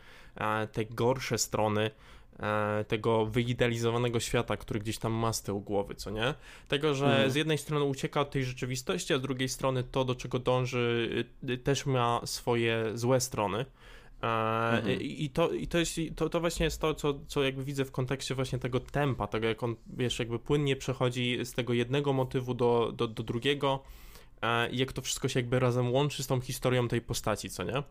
te 0.72 0.84
gorsze 0.84 1.38
strony 1.38 1.90
E, 1.90 1.90
tego 2.88 3.26
wyidealizowanego 3.26 4.20
świata, 4.20 4.56
który 4.56 4.80
gdzieś 4.80 4.98
tam 4.98 5.12
ma 5.12 5.32
z 5.32 5.42
tyłu 5.42 5.60
głowy, 5.60 5.94
co 5.94 6.10
nie? 6.10 6.34
Tego, 6.68 6.94
że 6.94 7.06
mhm. 7.06 7.30
z 7.30 7.34
jednej 7.34 7.58
strony 7.58 7.84
ucieka 7.84 8.20
od 8.20 8.30
tej 8.30 8.44
rzeczywistości, 8.44 9.14
a 9.14 9.18
z 9.18 9.22
drugiej 9.22 9.48
strony 9.48 9.84
to, 9.84 10.04
do 10.04 10.14
czego 10.14 10.38
dąży, 10.38 11.08
y, 11.48 11.58
też 11.58 11.86
ma 11.86 12.20
swoje 12.24 12.90
złe 12.94 13.20
strony. 13.20 13.64
E, 14.22 14.76
mhm. 14.76 15.00
I, 15.00 15.30
to, 15.30 15.52
i 15.52 15.66
to, 15.66 15.78
jest, 15.78 16.00
to, 16.16 16.28
to 16.28 16.40
właśnie 16.40 16.64
jest 16.64 16.80
to, 16.80 16.94
co, 16.94 17.14
co 17.26 17.42
jakby 17.42 17.64
widzę 17.64 17.84
w 17.84 17.92
kontekście 17.92 18.34
właśnie 18.34 18.58
tego 18.58 18.80
tempa, 18.80 19.26
tego 19.26 19.46
jak 19.46 19.62
on, 19.62 19.76
wiesz, 19.86 20.18
jakby 20.18 20.38
płynnie 20.38 20.76
przechodzi 20.76 21.38
z 21.44 21.52
tego 21.52 21.72
jednego 21.72 22.12
motywu 22.12 22.54
do, 22.54 22.92
do, 22.96 23.08
do 23.08 23.22
drugiego 23.22 23.82
e, 24.42 24.70
i 24.70 24.78
jak 24.78 24.92
to 24.92 25.02
wszystko 25.02 25.28
się 25.28 25.40
jakby 25.40 25.58
razem 25.58 25.92
łączy 25.92 26.22
z 26.22 26.26
tą 26.26 26.40
historią 26.40 26.88
tej 26.88 27.00
postaci, 27.00 27.50
co 27.50 27.62
nie? 27.62 27.82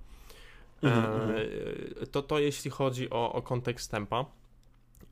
Mhm, 0.83 1.21
mhm. 1.21 1.35
To 2.11 2.21
to 2.21 2.39
jeśli 2.39 2.71
chodzi 2.71 3.09
o, 3.09 3.33
o 3.33 3.41
kontekst 3.41 3.91
tempa. 3.91 4.25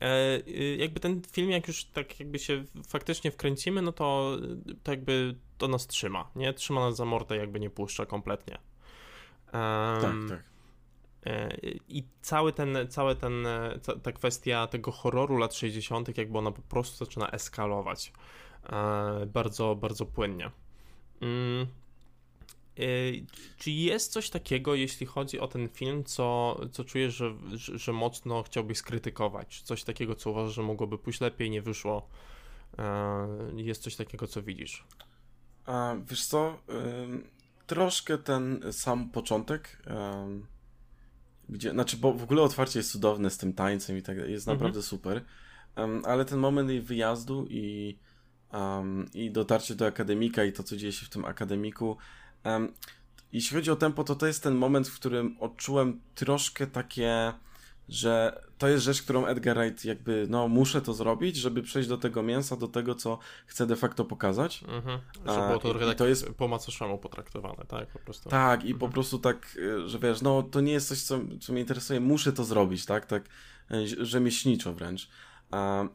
E, 0.00 0.42
y, 0.48 0.76
jakby 0.78 1.00
ten 1.00 1.22
film, 1.32 1.50
jak 1.50 1.68
już 1.68 1.84
tak 1.84 2.20
jakby 2.20 2.38
się 2.38 2.64
faktycznie 2.88 3.30
wkręcimy, 3.30 3.82
no 3.82 3.92
to, 3.92 4.36
to 4.82 4.90
jakby 4.90 5.34
to 5.58 5.68
nas 5.68 5.86
trzyma, 5.86 6.30
nie? 6.36 6.52
Trzyma 6.52 6.80
nas 6.80 6.96
za 6.96 7.04
mordę, 7.04 7.36
jakby 7.36 7.60
nie 7.60 7.70
puszcza 7.70 8.06
kompletnie. 8.06 8.58
Um, 9.52 10.02
tak, 10.02 10.12
tak. 10.28 10.42
E, 11.26 11.56
I 11.88 12.04
cały 12.22 12.52
ten, 12.52 12.78
cały 12.88 13.16
ten, 13.16 13.46
ta 14.02 14.12
kwestia 14.12 14.66
tego 14.66 14.92
horroru 14.92 15.36
lat 15.36 15.54
60., 15.54 16.18
jakby 16.18 16.38
ona 16.38 16.50
po 16.50 16.62
prostu 16.62 17.04
zaczyna 17.04 17.30
eskalować 17.30 18.12
e, 18.72 19.26
bardzo, 19.26 19.74
bardzo 19.74 20.06
płynnie. 20.06 20.50
Mm. 21.20 21.66
Y, 22.78 23.26
czy 23.58 23.70
jest 23.70 24.12
coś 24.12 24.30
takiego, 24.30 24.74
jeśli 24.74 25.06
chodzi 25.06 25.40
o 25.40 25.48
ten 25.48 25.68
film, 25.68 26.04
co, 26.04 26.60
co 26.72 26.84
czujesz, 26.84 27.14
że, 27.14 27.34
że, 27.54 27.92
mocno 27.92 28.42
chciałbyś 28.42 28.78
skrytykować? 28.78 29.62
Coś 29.62 29.84
takiego, 29.84 30.14
co 30.14 30.30
uważasz, 30.30 30.54
że 30.54 30.62
mogłoby 30.62 30.98
pójść 30.98 31.20
lepiej, 31.20 31.50
nie 31.50 31.62
wyszło? 31.62 32.08
Y, 33.58 33.62
jest 33.62 33.82
coś 33.82 33.96
takiego, 33.96 34.26
co 34.26 34.42
widzisz? 34.42 34.84
A, 35.66 35.96
wiesz 36.08 36.26
co? 36.26 36.58
troszkę 37.66 38.18
ten 38.18 38.60
sam 38.72 39.10
początek, 39.10 39.82
gdzie, 41.48 41.70
znaczy, 41.70 41.96
bo 41.96 42.12
w 42.12 42.22
ogóle 42.22 42.42
otwarcie 42.42 42.78
jest 42.78 42.92
cudowne 42.92 43.30
z 43.30 43.38
tym 43.38 43.52
tańcem 43.52 43.98
i 43.98 44.02
tak 44.02 44.16
dalej, 44.16 44.32
jest 44.32 44.48
mhm. 44.48 44.58
naprawdę 44.58 44.82
super, 44.82 45.24
ale 46.04 46.24
ten 46.24 46.38
moment 46.38 46.70
jej 46.70 46.80
wyjazdu 46.80 47.46
i, 47.50 47.98
i 49.14 49.30
dotarcie 49.30 49.74
do 49.74 49.86
akademika 49.86 50.44
i 50.44 50.52
to, 50.52 50.62
co 50.62 50.76
dzieje 50.76 50.92
się 50.92 51.06
w 51.06 51.08
tym 51.08 51.24
akademiku, 51.24 51.96
Um, 52.44 52.72
jeśli 53.32 53.56
chodzi 53.56 53.70
o 53.70 53.76
tempo, 53.76 54.04
to 54.04 54.14
to 54.14 54.26
jest 54.26 54.42
ten 54.42 54.54
moment, 54.54 54.88
w 54.88 54.94
którym 54.94 55.36
odczułem 55.40 56.00
troszkę 56.14 56.66
takie, 56.66 57.32
że 57.88 58.42
to 58.58 58.68
jest 58.68 58.84
rzecz, 58.84 59.02
którą 59.02 59.26
Edgar 59.26 59.56
Wright 59.56 59.84
jakby, 59.84 60.26
no 60.30 60.48
muszę 60.48 60.82
to 60.82 60.94
zrobić, 60.94 61.36
żeby 61.36 61.62
przejść 61.62 61.88
do 61.88 61.98
tego 61.98 62.22
mięsa, 62.22 62.56
do 62.56 62.68
tego, 62.68 62.94
co 62.94 63.18
chcę 63.46 63.66
de 63.66 63.76
facto 63.76 64.04
pokazać. 64.04 64.64
Mhm. 64.68 65.00
Że 65.14 65.46
było 65.46 65.58
to 65.58 65.70
trochę 65.70 65.86
tak 65.86 65.98
to 65.98 66.06
jest... 66.06 66.28
po 66.30 66.48
macoszemu 66.48 66.98
potraktowane, 66.98 67.64
tak? 67.68 67.88
Po 67.88 67.98
prostu. 67.98 68.28
Tak, 68.28 68.60
i 68.60 68.72
mhm. 68.72 68.78
po 68.78 68.88
prostu 68.88 69.18
tak, 69.18 69.58
e, 69.84 69.88
że 69.88 69.98
wiesz, 69.98 70.22
no 70.22 70.42
to 70.42 70.60
nie 70.60 70.72
jest 70.72 70.88
coś, 70.88 71.02
co, 71.02 71.20
co 71.40 71.52
mnie 71.52 71.60
interesuje, 71.60 72.00
muszę 72.00 72.32
to 72.32 72.44
zrobić, 72.44 72.86
tak? 72.86 73.06
Tak 73.06 73.22
e, 73.70 73.86
rzemieślniczo 73.86 74.74
wręcz. 74.74 75.08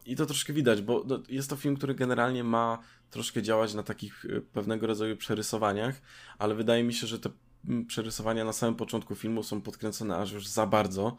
I 0.06 0.16
to 0.16 0.26
troszkę 0.26 0.52
widać, 0.52 0.82
bo 0.82 1.04
no, 1.06 1.22
jest 1.28 1.50
to 1.50 1.56
film, 1.56 1.76
który 1.76 1.94
generalnie 1.94 2.44
ma 2.44 2.78
troszkę 3.10 3.42
działać 3.42 3.74
na 3.74 3.82
takich 3.82 4.24
e, 4.24 4.40
pewnego 4.40 4.86
rodzaju 4.86 5.16
przerysowaniach, 5.16 6.00
ale 6.38 6.54
wydaje 6.54 6.84
mi 6.84 6.94
się, 6.94 7.06
że 7.06 7.18
te 7.18 7.30
przerysowania 7.86 8.44
na 8.44 8.52
samym 8.52 8.74
początku 8.74 9.14
filmu 9.14 9.42
są 9.42 9.60
podkręcone 9.60 10.16
aż 10.16 10.32
już 10.32 10.46
za 10.46 10.66
bardzo 10.66 11.16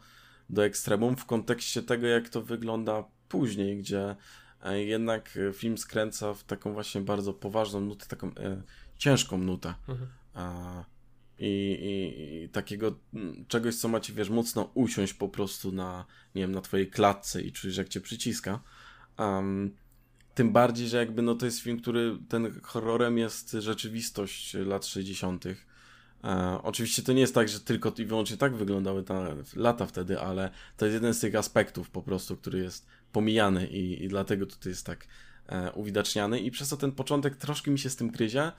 do 0.50 0.64
ekstremum 0.64 1.16
w 1.16 1.24
kontekście 1.24 1.82
tego, 1.82 2.06
jak 2.06 2.28
to 2.28 2.42
wygląda 2.42 3.04
później, 3.28 3.78
gdzie 3.78 4.16
e, 4.62 4.84
jednak 4.84 5.38
e, 5.48 5.52
film 5.52 5.78
skręca 5.78 6.34
w 6.34 6.44
taką 6.44 6.72
właśnie 6.72 7.00
bardzo 7.00 7.34
poważną 7.34 7.80
nutę, 7.80 8.06
taką 8.06 8.28
e, 8.28 8.62
ciężką 8.98 9.38
nutę. 9.38 9.74
Mhm. 9.88 10.08
I, 11.40 11.46
i, 11.46 12.44
i, 12.44 12.48
takiego 12.48 12.98
czegoś, 13.48 13.76
co 13.76 13.88
macie, 13.88 14.12
wiesz, 14.12 14.30
mocno 14.30 14.70
usiąść 14.74 15.14
po 15.14 15.28
prostu 15.28 15.72
na, 15.72 16.06
nie 16.34 16.42
wiem, 16.42 16.52
na 16.52 16.60
twojej 16.60 16.90
klatce 16.90 17.42
i 17.42 17.52
czujesz, 17.52 17.76
jak 17.76 17.88
cię 17.88 18.00
przyciska. 18.00 18.60
Um, 19.18 19.76
tym 20.34 20.52
bardziej, 20.52 20.88
że 20.88 20.96
jakby 20.96 21.22
no 21.22 21.34
to 21.34 21.46
jest 21.46 21.60
film, 21.60 21.80
który 21.80 22.18
ten 22.28 22.60
horrorem 22.62 23.18
jest 23.18 23.50
rzeczywistość 23.52 24.54
lat 24.54 24.86
60. 24.86 25.44
E, 26.24 26.60
oczywiście 26.62 27.02
to 27.02 27.12
nie 27.12 27.20
jest 27.20 27.34
tak, 27.34 27.48
że 27.48 27.60
tylko 27.60 27.92
i 27.98 28.04
wyłącznie 28.04 28.36
tak 28.36 28.56
wyglądały 28.56 29.02
te 29.02 29.36
lata 29.56 29.86
wtedy, 29.86 30.20
ale 30.20 30.50
to 30.76 30.86
jest 30.86 30.94
jeden 30.94 31.14
z 31.14 31.20
tych 31.20 31.34
aspektów 31.34 31.90
po 31.90 32.02
prostu, 32.02 32.36
który 32.36 32.58
jest 32.58 32.86
pomijany 33.12 33.66
i, 33.66 34.04
i 34.04 34.08
dlatego 34.08 34.46
tutaj 34.46 34.70
jest 34.70 34.86
tak 34.86 35.06
e, 35.48 35.72
uwidaczniany 35.72 36.40
i 36.40 36.50
przez 36.50 36.68
to 36.68 36.76
ten 36.76 36.92
początek 36.92 37.36
troszkę 37.36 37.70
mi 37.70 37.78
się 37.78 37.90
z 37.90 37.96
tym 37.96 38.10
gryzie. 38.10 38.52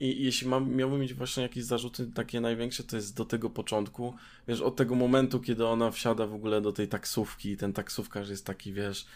I 0.00 0.24
jeśli 0.24 0.48
mam, 0.48 0.74
miałbym 0.74 1.00
mieć 1.00 1.14
właśnie 1.14 1.42
jakieś 1.42 1.64
zarzuty 1.64 2.06
takie 2.14 2.40
największe, 2.40 2.84
to 2.84 2.96
jest 2.96 3.16
do 3.16 3.24
tego 3.24 3.50
początku, 3.50 4.14
wiesz, 4.48 4.60
od 4.60 4.76
tego 4.76 4.94
momentu, 4.94 5.40
kiedy 5.40 5.66
ona 5.66 5.90
wsiada 5.90 6.26
w 6.26 6.34
ogóle 6.34 6.60
do 6.60 6.72
tej 6.72 6.88
taksówki, 6.88 7.56
ten 7.56 7.72
taksówkarz 7.72 8.28
jest 8.28 8.46
taki, 8.46 8.72
wiesz, 8.72 9.06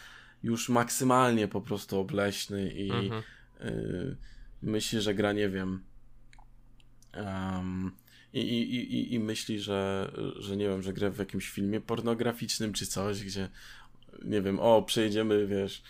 już 0.43 0.69
maksymalnie 0.69 1.49
po 1.49 1.61
prostu 1.61 1.99
obleśny 1.99 2.73
i 2.73 2.91
mhm. 2.91 3.23
y, 3.61 4.17
myśli, 4.63 5.01
że 5.01 5.15
gra, 5.15 5.33
nie 5.33 5.49
wiem, 5.49 5.83
um, 7.17 7.93
i, 8.33 8.41
i, 8.41 8.95
i, 8.95 9.15
i 9.15 9.21
myśli, 9.21 9.61
że, 9.61 10.13
że 10.37 10.57
nie 10.57 10.69
wiem, 10.69 10.83
że 10.83 10.93
gra 10.93 11.11
w 11.11 11.19
jakimś 11.19 11.49
filmie 11.49 11.81
pornograficznym 11.81 12.73
czy 12.73 12.87
coś, 12.87 13.25
gdzie 13.25 13.49
nie 14.25 14.43
wiem, 14.43 14.61
o, 14.61 14.83
przejedziemy, 14.83 15.47
wiesz, 15.47 15.83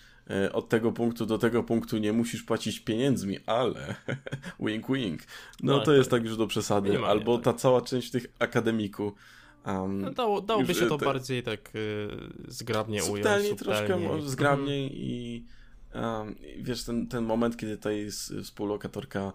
od 0.53 0.69
tego 0.69 0.93
punktu 0.93 1.27
do 1.27 1.39
tego 1.39 1.63
punktu 1.63 1.99
nie 1.99 2.13
musisz 2.13 2.43
płacić 2.43 2.81
pieniędzmi, 2.81 3.39
ale 3.47 3.95
wink 4.61 4.87
wink. 4.91 5.21
No, 5.63 5.77
no 5.77 5.85
to 5.85 5.93
jest 5.93 6.11
tak 6.11 6.25
już 6.25 6.37
do 6.37 6.47
przesady. 6.47 6.99
Albo 6.99 7.39
tak. 7.39 7.45
ta 7.45 7.53
cała 7.53 7.81
część 7.81 8.11
tych 8.11 8.27
akademiku. 8.39 9.15
Um, 9.67 10.01
no 10.01 10.11
dało, 10.11 10.41
dałoby 10.41 10.75
się 10.75 10.87
to 10.87 10.99
te, 10.99 11.05
bardziej 11.05 11.43
tak 11.43 11.71
y, 11.75 12.09
zgrabnie 12.49 13.05
ująć. 13.05 13.17
Subtelnie 13.17 13.55
troszkę, 13.55 13.99
zgrabniej 14.27 14.87
mm. 14.87 14.99
i 14.99 15.45
um, 15.95 16.35
wiesz, 16.59 16.85
ten, 16.85 17.07
ten 17.07 17.25
moment, 17.25 17.57
kiedy 17.57 17.77
ta 17.77 17.91
współlokatorka 18.43 19.33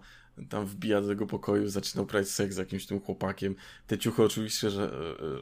tam 0.48 0.66
wbija 0.66 1.00
do 1.00 1.08
tego 1.08 1.26
pokoju, 1.26 1.68
zaczyna 1.68 2.02
uprawiać 2.02 2.28
seks 2.28 2.54
z 2.54 2.58
jakimś 2.58 2.86
tym 2.86 3.00
chłopakiem. 3.00 3.54
Te 3.86 3.98
ciuchy 3.98 4.22
oczywiście, 4.22 4.70
że, 4.70 4.90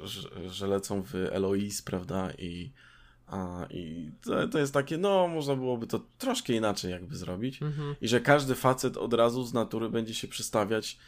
że, 0.03 0.51
że 0.51 0.67
lecą 0.67 1.03
w 1.03 1.15
Eloise, 1.15 1.83
prawda, 1.85 2.31
i 2.39 2.71
a, 3.27 3.66
I 3.70 4.11
to, 4.24 4.49
to 4.49 4.59
jest 4.59 4.74
takie, 4.74 4.99
no, 4.99 5.29
można 5.29 5.57
byłoby 5.57 5.87
to 5.87 6.01
troszkę 6.18 6.53
inaczej 6.53 6.91
jakby 6.91 7.16
zrobić. 7.16 7.62
Mhm. 7.62 7.95
I 8.01 8.09
że 8.09 8.20
każdy 8.20 8.55
facet 8.55 8.97
od 8.97 9.14
razu 9.14 9.45
z 9.45 9.53
natury 9.53 9.89
będzie 9.89 10.14
się 10.14 10.29
przystawiać 10.29 10.99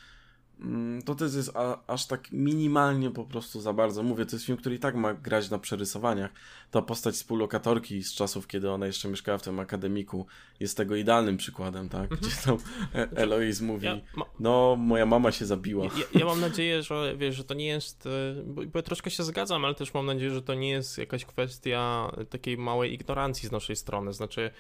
to 1.04 1.14
też 1.14 1.34
jest 1.34 1.56
a, 1.56 1.78
aż 1.86 2.06
tak 2.06 2.32
minimalnie 2.32 3.11
po 3.11 3.24
prostu 3.24 3.61
za 3.61 3.72
bardzo. 3.72 4.02
Mówię, 4.02 4.26
to 4.26 4.36
jest 4.36 4.46
film, 4.46 4.59
który 4.59 4.74
i 4.74 4.78
tak 4.78 4.94
ma 4.94 5.14
grać 5.14 5.50
na 5.50 5.59
przerysowaniach. 5.59 6.30
Ta 6.70 6.82
postać 6.82 7.14
współlokatorki 7.14 8.02
z 8.02 8.14
czasów, 8.14 8.46
kiedy 8.46 8.70
ona 8.70 8.86
jeszcze 8.86 9.09
mieszkała 9.09 9.38
w 9.38 9.42
tym 9.42 9.61
akademiku, 9.61 10.26
jest 10.61 10.76
tego 10.76 10.96
idealnym 10.96 11.36
przykładem, 11.36 11.88
tak? 11.88 12.12
Mhm. 12.12 12.20
Gdzie 12.20 12.42
tam 12.44 12.59
e, 12.94 13.09
Eloise 13.16 13.64
mówi, 13.64 13.86
ja, 13.86 14.00
ma... 14.16 14.24
no, 14.40 14.76
moja 14.76 15.06
mama 15.06 15.32
się 15.32 15.46
zabiła. 15.46 15.84
Ja, 15.84 16.20
ja, 16.20 16.26
mam 16.26 16.40
nadzieję, 16.40 16.82
że 16.82 17.14
wiesz, 17.16 17.36
że 17.36 17.44
to 17.44 17.54
nie 17.54 17.66
jest, 17.66 18.06
e, 18.06 18.42
bo, 18.44 18.62
bo 18.62 18.78
ja 18.78 18.82
troszkę 18.82 19.11
się 19.11 19.22
zgadzam, 19.22 19.64
ale 19.64 19.74
też 19.74 19.94
mam 19.94 20.06
nadzieję, 20.06 20.30
że 20.30 20.42
to 20.42 20.54
nie 20.54 20.70
jest 20.70 20.98
jakaś 20.98 21.24
kwestia 21.24 22.11
takiej 22.30 22.59
małej 22.59 22.92
ignorancji 22.92 23.48
z 23.48 23.52
naszej 23.52 23.76
strony. 23.76 24.12
Znaczy, 24.12 24.50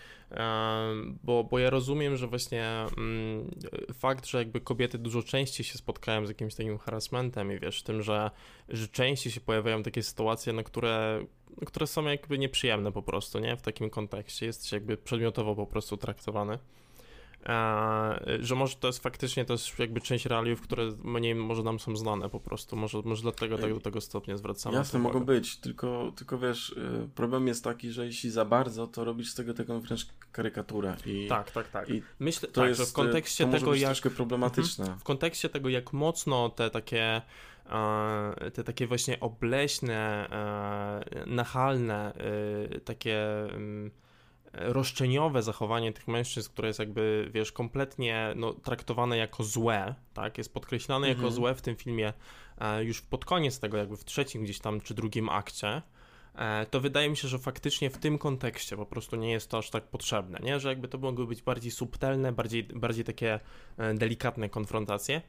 bo, 1.24 1.44
bo 1.44 1.58
ja 1.58 1.70
rozumiem, 1.70 2.16
że 2.16 2.26
właśnie 2.26 2.86
mm, 2.96 3.50
fakt, 3.94 4.26
że 4.26 4.38
jakby 4.38 4.60
kobiety 4.60 4.98
dużo 4.98 5.22
częściej 5.22 5.64
się 5.64 5.78
spotkałem 5.88 6.26
z 6.26 6.28
jakimś 6.28 6.54
takim 6.54 6.78
harassmentem 6.78 7.52
i 7.52 7.58
wiesz, 7.58 7.82
tym, 7.82 8.02
że, 8.02 8.30
że 8.68 8.88
częściej 8.88 9.32
się 9.32 9.40
pojawiają 9.40 9.82
takie 9.82 10.02
sytuacje, 10.02 10.52
na 10.52 10.62
które, 10.62 11.24
które 11.66 11.86
są 11.86 12.04
jakby 12.04 12.38
nieprzyjemne 12.38 12.92
po 12.92 13.02
prostu, 13.02 13.38
nie? 13.38 13.56
W 13.56 13.62
takim 13.62 13.90
kontekście. 13.90 14.46
Jesteś 14.46 14.72
jakby 14.72 14.96
przedmiotowo 14.96 15.54
po 15.54 15.66
prostu 15.66 15.96
traktowany. 15.96 16.58
Że 18.40 18.54
może 18.54 18.76
to 18.76 18.86
jest 18.86 19.02
faktycznie 19.02 19.44
to 19.44 19.52
jest 19.52 19.78
jakby 19.78 20.00
część 20.00 20.26
realiów, 20.26 20.60
które 20.60 20.92
mniej 21.04 21.34
może 21.34 21.62
nam 21.62 21.78
są 21.78 21.96
znane 21.96 22.28
po 22.28 22.40
prostu, 22.40 22.76
może, 22.76 23.02
może 23.04 23.22
dlatego 23.22 23.58
tak 23.58 23.74
do 23.74 23.80
tego 23.80 24.00
stopnia 24.00 24.36
zwracamy 24.36 24.76
Jasne, 24.76 24.98
mogą 24.98 25.24
być, 25.24 25.56
tylko, 25.56 26.12
tylko 26.16 26.38
wiesz, 26.38 26.70
y, 26.70 27.08
problem 27.14 27.46
jest 27.46 27.64
taki, 27.64 27.90
że 27.90 28.06
jeśli 28.06 28.30
za 28.30 28.44
bardzo, 28.44 28.86
to 28.86 29.04
robisz 29.04 29.30
z 29.30 29.34
tego 29.34 29.54
taką 29.54 29.80
wręcz 29.80 30.06
karykaturę. 30.32 30.96
I, 31.06 31.26
tak, 31.28 31.50
tak, 31.50 31.68
tak. 31.68 31.90
I 31.90 32.02
Myślę, 32.18 32.48
to 32.48 32.60
tak, 32.60 32.68
jest, 32.68 32.80
że 32.80 32.86
w 32.86 32.92
kontekście 32.92 33.46
to 33.46 33.52
tego, 33.52 33.74
jak... 33.74 33.88
troszkę 33.88 34.10
problematyczne. 34.10 34.84
Mhm. 34.84 35.00
W 35.00 35.04
kontekście 35.04 35.48
tego, 35.48 35.68
jak 35.68 35.92
mocno 35.92 36.48
te 36.48 36.70
takie 36.70 37.22
te 38.54 38.64
takie 38.64 38.86
właśnie 38.86 39.20
obleśne, 39.20 40.28
nachalne, 41.26 42.12
takie 42.84 43.44
mm, 43.44 43.90
roszczeniowe 44.60 45.42
zachowanie 45.42 45.92
tych 45.92 46.08
mężczyzn, 46.08 46.50
które 46.50 46.68
jest 46.68 46.78
jakby, 46.78 47.30
wiesz, 47.34 47.52
kompletnie 47.52 48.32
no, 48.36 48.52
traktowane 48.52 49.16
jako 49.16 49.44
złe, 49.44 49.94
tak, 50.14 50.38
jest 50.38 50.54
podkreślane 50.54 51.06
mhm. 51.06 51.18
jako 51.18 51.34
złe 51.34 51.54
w 51.54 51.62
tym 51.62 51.76
filmie 51.76 52.12
e, 52.58 52.84
już 52.84 53.02
pod 53.02 53.24
koniec 53.24 53.60
tego, 53.60 53.76
jakby 53.76 53.96
w 53.96 54.04
trzecim 54.04 54.42
gdzieś 54.42 54.58
tam, 54.58 54.80
czy 54.80 54.94
drugim 54.94 55.28
akcie, 55.28 55.82
e, 56.34 56.66
to 56.66 56.80
wydaje 56.80 57.10
mi 57.10 57.16
się, 57.16 57.28
że 57.28 57.38
faktycznie 57.38 57.90
w 57.90 57.98
tym 57.98 58.18
kontekście 58.18 58.76
po 58.76 58.86
prostu 58.86 59.16
nie 59.16 59.32
jest 59.32 59.50
to 59.50 59.58
aż 59.58 59.70
tak 59.70 59.84
potrzebne, 59.84 60.38
nie? 60.42 60.60
Że 60.60 60.68
jakby 60.68 60.88
to 60.88 60.98
mogły 60.98 61.26
być 61.26 61.42
bardziej 61.42 61.70
subtelne, 61.70 62.32
bardziej, 62.32 62.64
bardziej 62.64 63.04
takie 63.04 63.40
e, 63.78 63.94
delikatne 63.94 64.48
konfrontacje. 64.48 65.22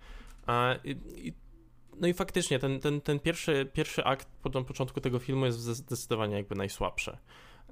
No 1.99 2.07
i 2.07 2.13
faktycznie 2.13 2.59
ten, 2.59 2.79
ten, 2.79 3.01
ten 3.01 3.19
pierwszy, 3.19 3.69
pierwszy 3.73 4.03
akt 4.03 4.27
po 4.41 4.63
początku 4.63 5.01
tego 5.01 5.19
filmu 5.19 5.45
jest 5.45 5.59
zdecydowanie 5.59 6.35
jakby 6.35 6.55
najsłabszy. 6.55 7.17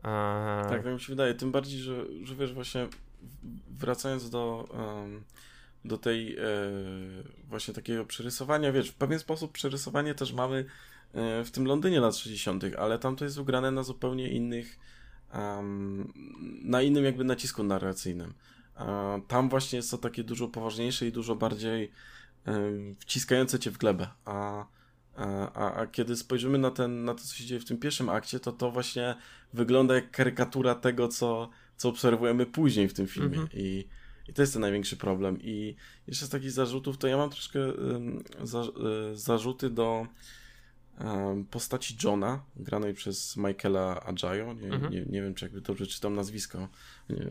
Tak, 0.02 0.84
tak 0.84 0.94
mi 0.94 1.00
się 1.00 1.08
wydaje. 1.08 1.34
Tym 1.34 1.52
bardziej, 1.52 1.80
że, 1.80 2.06
że 2.24 2.36
wiesz, 2.36 2.54
właśnie 2.54 2.88
wracając 3.70 4.30
do, 4.30 4.68
um, 4.74 5.24
do 5.86 5.98
tej 5.98 6.38
e, 6.38 6.42
właśnie 7.50 7.74
takiego 7.74 8.06
przerysowania, 8.06 8.72
wiesz, 8.72 8.90
w 8.90 8.96
pewien 8.96 9.20
sposób 9.20 9.52
przerysowanie 9.52 10.16
też 10.16 10.34
mamy 10.34 10.66
e, 11.14 11.44
w 11.44 11.52
tym 11.52 11.66
Londynie 11.66 12.00
lat 12.00 12.16
60., 12.16 12.64
ale 12.78 13.00
tam 13.00 13.16
to 13.16 13.26
jest 13.26 13.38
ugrane 13.38 13.72
na 13.72 13.84
zupełnie 13.84 14.30
innych, 14.30 14.80
um, 15.34 16.14
na 16.64 16.82
innym 16.82 17.06
jakby 17.06 17.24
nacisku 17.24 17.64
narracyjnym. 17.64 18.34
E, 18.80 19.22
tam 19.28 19.50
właśnie 19.50 19.78
jest 19.78 19.92
to 19.92 19.98
takie 19.98 20.24
dużo 20.24 20.48
poważniejsze 20.48 21.08
i 21.08 21.12
dużo 21.12 21.36
bardziej 21.36 21.92
wciskające 23.00 23.60
cię 23.60 23.72
w 23.72 23.78
glebę, 23.78 24.08
a 24.26 24.66
a, 25.18 25.74
a, 25.74 25.88
kiedy 25.88 26.16
spojrzymy 26.16 26.58
na, 26.58 26.72
ten, 26.72 27.04
na 27.04 27.14
to, 27.14 27.24
co 27.24 27.36
się 27.36 27.46
dzieje 27.46 27.62
w 27.62 27.66
tym 27.66 27.78
pierwszym 27.78 28.10
akcie, 28.10 28.40
to 28.40 28.52
to 28.52 28.72
właśnie 28.72 29.16
wygląda 29.54 29.96
jak 29.96 30.12
karykatura 30.12 30.76
tego, 30.76 31.08
co, 31.08 31.50
co 31.78 31.90
obserwujemy 31.90 32.46
później 32.46 32.88
w 32.88 32.94
tym 32.94 33.08
filmie. 33.08 33.38
Mhm. 33.38 33.50
I, 33.54 33.88
I 34.28 34.34
to 34.34 34.42
jest 34.42 34.54
ten 34.54 34.62
największy 34.62 34.98
problem. 34.98 35.38
I 35.42 35.76
jeszcze 36.08 36.26
z 36.26 36.30
takich 36.30 36.52
zarzutów, 36.52 36.98
to 36.98 37.08
ja 37.08 37.18
mam 37.18 37.30
troszkę 37.30 37.74
um, 37.74 38.24
za, 38.44 38.60
um, 38.60 38.72
zarzuty 39.14 39.70
do 39.70 40.08
um, 41.00 41.46
postaci 41.46 41.98
Johna, 42.04 42.44
granej 42.56 42.94
przez 42.94 43.38
Michaela 43.38 44.06
Ajayo. 44.06 44.54
Nie, 44.54 44.74
mhm. 44.74 44.94
nie, 44.94 45.06
nie 45.06 45.22
wiem, 45.22 45.34
czy 45.34 45.46
jakby 45.46 45.62
dobrze 45.62 45.88
czytam 45.88 46.16
nazwisko, 46.16 46.68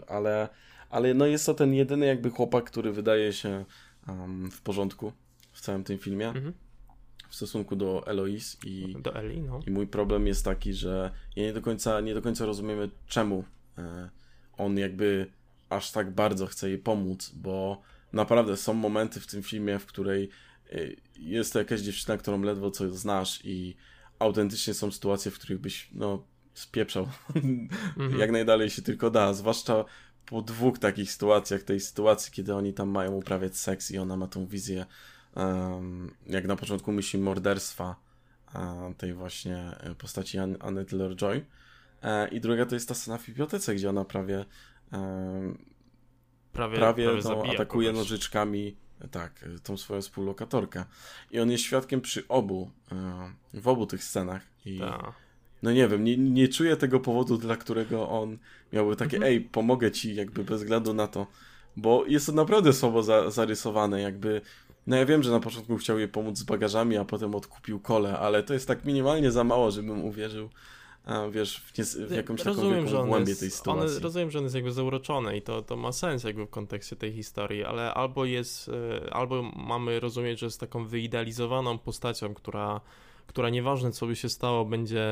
ale, 0.06 0.48
ale 0.90 1.14
no 1.14 1.26
jest 1.26 1.46
to 1.46 1.54
ten 1.54 1.74
jedyny 1.74 2.06
jakby 2.06 2.30
chłopak, 2.30 2.64
który 2.64 2.92
wydaje 2.92 3.32
się 3.32 3.64
w 4.50 4.60
porządku 4.60 5.12
w 5.52 5.60
całym 5.60 5.84
tym 5.84 5.98
filmie. 5.98 6.28
Mhm 6.28 6.52
stosunku 7.36 7.76
do 7.76 8.06
Eloise 8.06 8.56
i, 8.66 8.96
do 9.02 9.14
Eli, 9.14 9.40
no. 9.40 9.60
i 9.66 9.70
mój 9.70 9.86
problem 9.86 10.26
jest 10.26 10.44
taki, 10.44 10.74
że 10.74 11.10
ja 11.36 11.42
nie 11.42 11.52
do 11.52 11.62
końca, 11.62 12.00
nie 12.00 12.14
do 12.14 12.22
końca 12.22 12.46
rozumiemy 12.46 12.90
czemu 13.06 13.44
e, 13.78 14.10
on 14.58 14.78
jakby 14.78 15.26
aż 15.68 15.92
tak 15.92 16.10
bardzo 16.10 16.46
chce 16.46 16.68
jej 16.68 16.78
pomóc, 16.78 17.32
bo 17.34 17.82
naprawdę 18.12 18.56
są 18.56 18.74
momenty 18.74 19.20
w 19.20 19.26
tym 19.26 19.42
filmie, 19.42 19.78
w 19.78 19.86
której 19.86 20.28
e, 20.72 20.78
jest 21.18 21.52
to 21.52 21.58
jakaś 21.58 21.80
dziewczyna, 21.80 22.16
którą 22.16 22.42
ledwo 22.42 22.70
co 22.70 22.90
znasz 22.90 23.40
i 23.44 23.76
autentycznie 24.18 24.74
są 24.74 24.90
sytuacje, 24.90 25.30
w 25.30 25.38
których 25.38 25.60
byś 25.60 25.88
no 25.92 26.22
spieprzał 26.54 27.08
mhm. 27.34 28.18
jak 28.18 28.30
najdalej 28.30 28.70
się 28.70 28.82
tylko 28.82 29.10
da, 29.10 29.34
zwłaszcza 29.34 29.84
po 30.26 30.42
dwóch 30.42 30.78
takich 30.78 31.12
sytuacjach, 31.12 31.62
tej 31.62 31.80
sytuacji, 31.80 32.32
kiedy 32.32 32.54
oni 32.54 32.72
tam 32.72 32.88
mają 32.88 33.12
uprawiać 33.12 33.56
seks 33.56 33.90
i 33.90 33.98
ona 33.98 34.16
ma 34.16 34.26
tą 34.26 34.46
wizję 34.46 34.86
jak 36.26 36.46
na 36.46 36.56
początku 36.56 36.92
myśli 36.92 37.18
morderstwa 37.18 37.96
tej 38.98 39.14
właśnie 39.14 39.56
e, 39.56 39.94
postaci 39.94 40.38
Anny 40.38 40.84
Taylor-Joy. 40.84 41.40
E, 42.02 42.28
I 42.28 42.40
druga 42.40 42.66
to 42.66 42.74
jest 42.74 42.88
ta 42.88 42.94
scena 42.94 43.18
w 43.18 43.26
bibliotece, 43.26 43.74
gdzie 43.74 43.90
ona 43.90 44.04
prawie 44.04 44.44
prawie, 46.52 46.76
prawie, 46.76 47.04
prawie 47.04 47.20
no, 47.24 47.42
atakuje 47.54 47.88
kogoś. 47.88 48.02
nożyczkami 48.02 48.76
tak, 49.10 49.44
tą 49.62 49.76
swoją 49.76 50.00
współlokatorkę. 50.00 50.84
I 51.30 51.40
on 51.40 51.50
jest 51.50 51.64
świadkiem 51.64 52.00
przy 52.00 52.28
obu, 52.28 52.70
e, 52.92 53.60
w 53.60 53.68
obu 53.68 53.86
tych 53.86 54.04
scenach. 54.04 54.42
I 54.64 54.78
Ta. 54.78 55.12
no 55.62 55.72
nie 55.72 55.88
wiem, 55.88 56.04
nie, 56.04 56.16
nie 56.16 56.48
czuję 56.48 56.76
tego 56.76 57.00
powodu, 57.00 57.38
dla 57.38 57.56
którego 57.56 58.08
on 58.08 58.38
miałby 58.72 58.96
takie, 58.96 59.16
mhm. 59.16 59.32
ej, 59.32 59.40
pomogę 59.40 59.90
ci, 59.90 60.14
jakby 60.14 60.44
bez 60.44 60.60
względu 60.60 60.94
na 60.94 61.06
to, 61.06 61.26
bo 61.76 62.04
jest 62.06 62.26
to 62.26 62.32
naprawdę 62.32 62.72
słabo 62.72 63.02
za, 63.02 63.30
zarysowane, 63.30 64.00
jakby 64.00 64.40
no 64.86 64.96
ja 64.96 65.06
wiem, 65.06 65.22
że 65.22 65.30
na 65.30 65.40
początku 65.40 65.76
chciał 65.76 65.98
jej 65.98 66.08
pomóc 66.08 66.38
z 66.38 66.42
bagażami, 66.42 66.96
a 66.96 67.04
potem 67.04 67.34
odkupił 67.34 67.80
kole, 67.80 68.18
ale 68.18 68.42
to 68.42 68.54
jest 68.54 68.68
tak 68.68 68.84
minimalnie 68.84 69.32
za 69.32 69.44
mało, 69.44 69.70
żebym 69.70 70.04
uwierzył, 70.04 70.50
a, 71.04 71.28
wiesz, 71.28 71.60
w, 71.60 71.78
nie, 71.78 71.84
w 72.06 72.10
jakąś 72.10 72.44
rozumiem, 72.44 72.70
taką 72.70 72.90
wielką 72.90 73.08
głębię 73.08 73.30
jest, 73.30 73.40
tej 73.40 73.50
sytuacji. 73.50 73.96
On, 73.96 74.02
rozumiem, 74.02 74.30
że 74.30 74.38
on 74.38 74.44
jest 74.44 74.54
jakby 74.54 74.72
zauroczony 74.72 75.36
i 75.36 75.42
to, 75.42 75.62
to 75.62 75.76
ma 75.76 75.92
sens 75.92 76.24
jakby 76.24 76.46
w 76.46 76.50
kontekście 76.50 76.96
tej 76.96 77.12
historii, 77.12 77.64
ale 77.64 77.94
albo 77.94 78.24
jest, 78.24 78.68
e, 78.68 79.14
albo 79.14 79.42
mamy 79.42 80.00
rozumieć, 80.00 80.38
że 80.38 80.46
jest 80.46 80.60
taką 80.60 80.86
wyidealizowaną 80.86 81.78
postacią, 81.78 82.34
która, 82.34 82.80
która 83.26 83.50
nieważne 83.50 83.92
co 83.92 84.06
by 84.06 84.16
się 84.16 84.28
stało, 84.28 84.64
będzie 84.64 85.06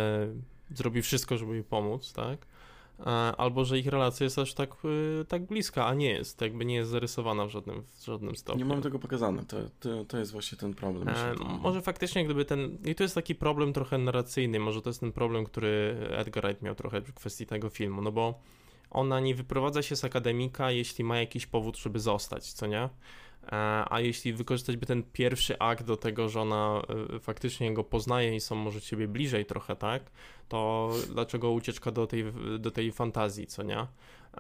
zrobi 0.75 1.03
wszystko, 1.03 1.39
żeby 1.39 1.55
jej 1.55 1.65
pomóc, 1.65 2.13
tak? 2.13 2.47
Albo 3.37 3.65
że 3.65 3.79
ich 3.79 3.87
relacja 3.87 4.25
jest 4.25 4.39
aż 4.39 4.55
tak, 4.55 4.71
y, 5.21 5.25
tak 5.29 5.47
bliska, 5.47 5.87
a 5.87 5.95
nie 5.95 6.11
jest, 6.11 6.41
jakby 6.41 6.65
nie 6.65 6.75
jest 6.75 6.91
zarysowana 6.91 7.47
w 7.47 7.51
żadnym, 7.51 7.83
w 7.95 8.05
żadnym 8.05 8.37
stopniu. 8.37 8.65
Nie 8.65 8.75
mam 8.75 8.83
tego 8.83 8.99
pokazane, 8.99 9.45
to, 9.45 9.57
to, 9.81 10.05
to 10.05 10.19
jest 10.19 10.33
właśnie 10.33 10.59
ten 10.59 10.75
problem. 10.75 11.09
E, 11.09 11.35
może 11.61 11.83
faktycznie 11.83 12.25
gdyby 12.25 12.45
ten, 12.45 12.79
i 12.85 12.95
to 12.95 13.03
jest 13.03 13.15
taki 13.15 13.35
problem 13.35 13.73
trochę 13.73 13.99
narracyjny, 13.99 14.61
może 14.61 14.83
to 14.83 14.91
jest 14.91 15.01
ten 15.01 15.13
problem, 15.13 15.45
który 15.45 15.97
Edgar 16.11 16.45
Wright 16.45 16.63
miał 16.63 16.75
trochę 16.75 17.01
w 17.01 17.15
kwestii 17.15 17.47
tego 17.47 17.71
filmu, 17.71 18.03
no 18.03 18.13
bo 18.13 18.41
ona 18.91 19.21
nie 19.21 19.35
wyprowadza 19.35 19.83
się 19.83 19.97
z 19.97 20.05
akademika, 20.05 20.71
jeśli 20.71 21.05
ma 21.05 21.19
jakiś 21.19 21.47
powód, 21.47 21.79
żeby 21.79 22.01
zostać, 22.01 22.53
co 22.53 22.67
nie? 22.67 22.89
E, 23.47 23.85
a 23.91 24.01
jeśli 24.01 24.33
wykorzystać 24.33 24.77
by 24.77 24.87
ten 24.87 25.03
pierwszy 25.03 25.59
akt 25.59 25.85
do 25.85 25.97
tego, 25.97 26.29
że 26.29 26.41
ona 26.41 26.83
e, 27.15 27.19
faktycznie 27.19 27.75
go 27.75 27.85
poznaje 27.85 28.37
i 28.37 28.41
są 28.41 28.55
może 28.55 28.81
ciebie 28.81 29.09
bliżej 29.09 29.47
trochę, 29.47 29.77
tak? 29.77 30.11
To 30.49 30.91
dlaczego 31.09 31.51
ucieczka 31.51 31.91
do 31.91 32.07
tej, 32.07 32.25
do 32.59 32.71
tej 32.71 32.93
fantazji, 32.93 33.47
co 33.47 33.63
nie? 33.63 33.87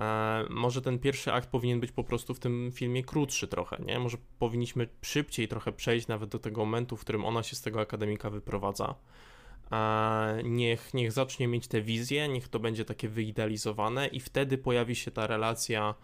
E, 0.00 0.44
może 0.50 0.82
ten 0.82 0.98
pierwszy 0.98 1.32
akt 1.32 1.48
powinien 1.48 1.80
być 1.80 1.92
po 1.92 2.04
prostu 2.04 2.34
w 2.34 2.40
tym 2.40 2.70
filmie 2.74 3.04
krótszy 3.04 3.48
trochę, 3.48 3.76
nie? 3.86 3.98
Może 3.98 4.16
powinniśmy 4.38 4.88
szybciej 5.02 5.48
trochę 5.48 5.72
przejść 5.72 6.08
nawet 6.08 6.30
do 6.30 6.38
tego 6.38 6.60
momentu, 6.60 6.96
w 6.96 7.00
którym 7.00 7.24
ona 7.24 7.42
się 7.42 7.56
z 7.56 7.62
tego 7.62 7.80
akademika 7.80 8.30
wyprowadza 8.30 8.94
niech, 10.44 10.94
niech 10.94 11.12
zacznie 11.12 11.48
mieć 11.48 11.68
te 11.68 11.82
wizje, 11.82 12.28
niech 12.28 12.48
to 12.48 12.58
będzie 12.58 12.84
takie 12.84 13.08
wyidealizowane 13.08 14.06
i 14.06 14.20
wtedy 14.20 14.58
pojawi 14.58 14.96
się 14.96 15.10
ta 15.10 15.26
relacja 15.26 15.94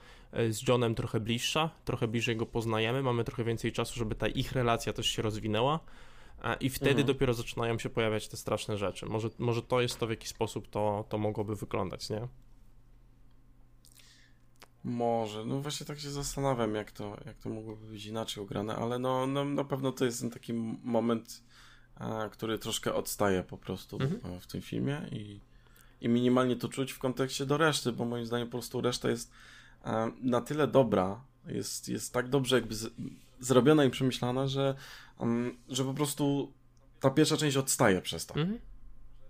z 0.51 0.69
Johnem 0.69 0.95
trochę 0.95 1.21
bliższa, 1.21 1.71
trochę 1.85 2.09
bliżej 2.09 2.37
go 2.37 2.47
poznajemy, 2.47 3.03
mamy 3.03 3.25
trochę 3.25 3.45
więcej 3.45 3.73
czasu, 3.73 3.99
żeby 3.99 4.15
ta 4.15 4.29
ich 4.29 4.53
relacja 4.53 4.93
też 4.93 5.07
się 5.07 5.23
rozwinęła 5.23 5.81
i 6.61 6.71
wtedy 6.71 6.91
mhm. 6.91 7.07
dopiero 7.07 7.35
zaczynają 7.35 7.79
się 7.79 7.91
pojawiać 7.91 8.29
te 8.29 8.37
straszne 8.37 8.79
rzeczy. 8.79 9.07
Może, 9.07 9.29
może 9.39 9.63
to 9.63 9.81
jest 9.81 9.99
to, 9.99 10.07
w 10.07 10.11
jaki 10.11 10.29
sposób 10.29 10.69
to, 10.69 11.05
to 11.09 11.19
mogłoby 11.19 11.57
wyglądać, 11.57 12.11
nie? 12.11 12.29
Może, 14.85 15.45
no 15.45 15.61
właśnie 15.61 15.87
tak 15.87 16.01
się 16.01 16.11
zastanawiam, 16.11 16.75
jak 16.75 16.93
to, 16.93 17.17
jak 17.27 17.39
to 17.39 17.49
mogłoby 17.49 17.87
być 17.87 18.07
inaczej 18.07 18.45
ugrane, 18.45 18.77
ale 18.77 18.99
no, 18.99 19.27
no 19.27 19.45
na 19.45 19.65
pewno 19.65 19.93
to 19.93 20.05
jest 20.05 20.21
ten 20.21 20.31
taki 20.31 20.53
moment 20.83 21.43
który 22.31 22.59
troszkę 22.59 22.95
odstaje 22.95 23.43
po 23.43 23.59
prostu 23.59 23.99
mhm. 24.01 24.35
E, 24.37 24.41
w 24.41 24.47
tym 24.47 24.63
filmie 24.63 25.03
i, 25.13 25.41
i 26.01 26.09
minimalnie 26.09 26.57
to 26.57 26.69
czuć 26.69 26.93
w 26.93 26.99
kontekście 26.99 27.47
do 27.47 27.57
reszty, 27.57 27.93
bo 27.93 28.05
moim 28.05 28.27
zdaniem 28.27 28.49
po 28.49 28.53
prostu 28.53 28.81
reszta 28.81 29.11
jest 29.11 29.31
e, 29.31 29.35
na 30.23 30.41
tyle 30.41 30.67
dobra, 30.67 31.21
jest, 31.47 31.89
jest 31.89 32.13
tak 32.13 32.29
dobrze 32.29 32.57
jakby 32.57 32.75
z, 32.75 32.93
zrobiona 33.41 33.85
i 33.85 33.91
przemyślana, 33.91 34.47
że, 34.47 34.75
um, 35.19 35.57
że 35.69 35.85
po 35.85 35.95
prostu 35.95 36.53
ta 37.01 37.11
pierwsza 37.11 37.37
część 37.37 37.57
odstaje 37.57 38.03
przez 38.03 38.27
to. 38.27 38.35
Mhm. 38.35 38.59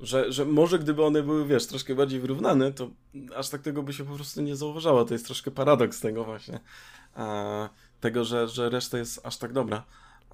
Że, 0.00 0.32
że 0.32 0.44
może 0.44 0.78
gdyby 0.78 1.04
one 1.04 1.22
były, 1.22 1.46
wiesz, 1.46 1.66
troszkę 1.66 1.94
bardziej 1.94 2.20
wyrównane, 2.20 2.72
to 2.72 2.90
aż 3.36 3.48
tak 3.48 3.62
tego 3.62 3.82
by 3.82 3.92
się 3.92 4.04
po 4.04 4.14
prostu 4.14 4.42
nie 4.42 4.56
zauważało. 4.56 5.04
To 5.04 5.14
jest 5.14 5.26
troszkę 5.26 5.50
paradoks 5.50 6.00
tego 6.00 6.24
właśnie. 6.24 6.60
E, 7.16 7.68
tego, 8.00 8.24
że, 8.24 8.48
że 8.48 8.70
reszta 8.70 8.98
jest 8.98 9.26
aż 9.26 9.36
tak 9.36 9.52
dobra. 9.52 9.84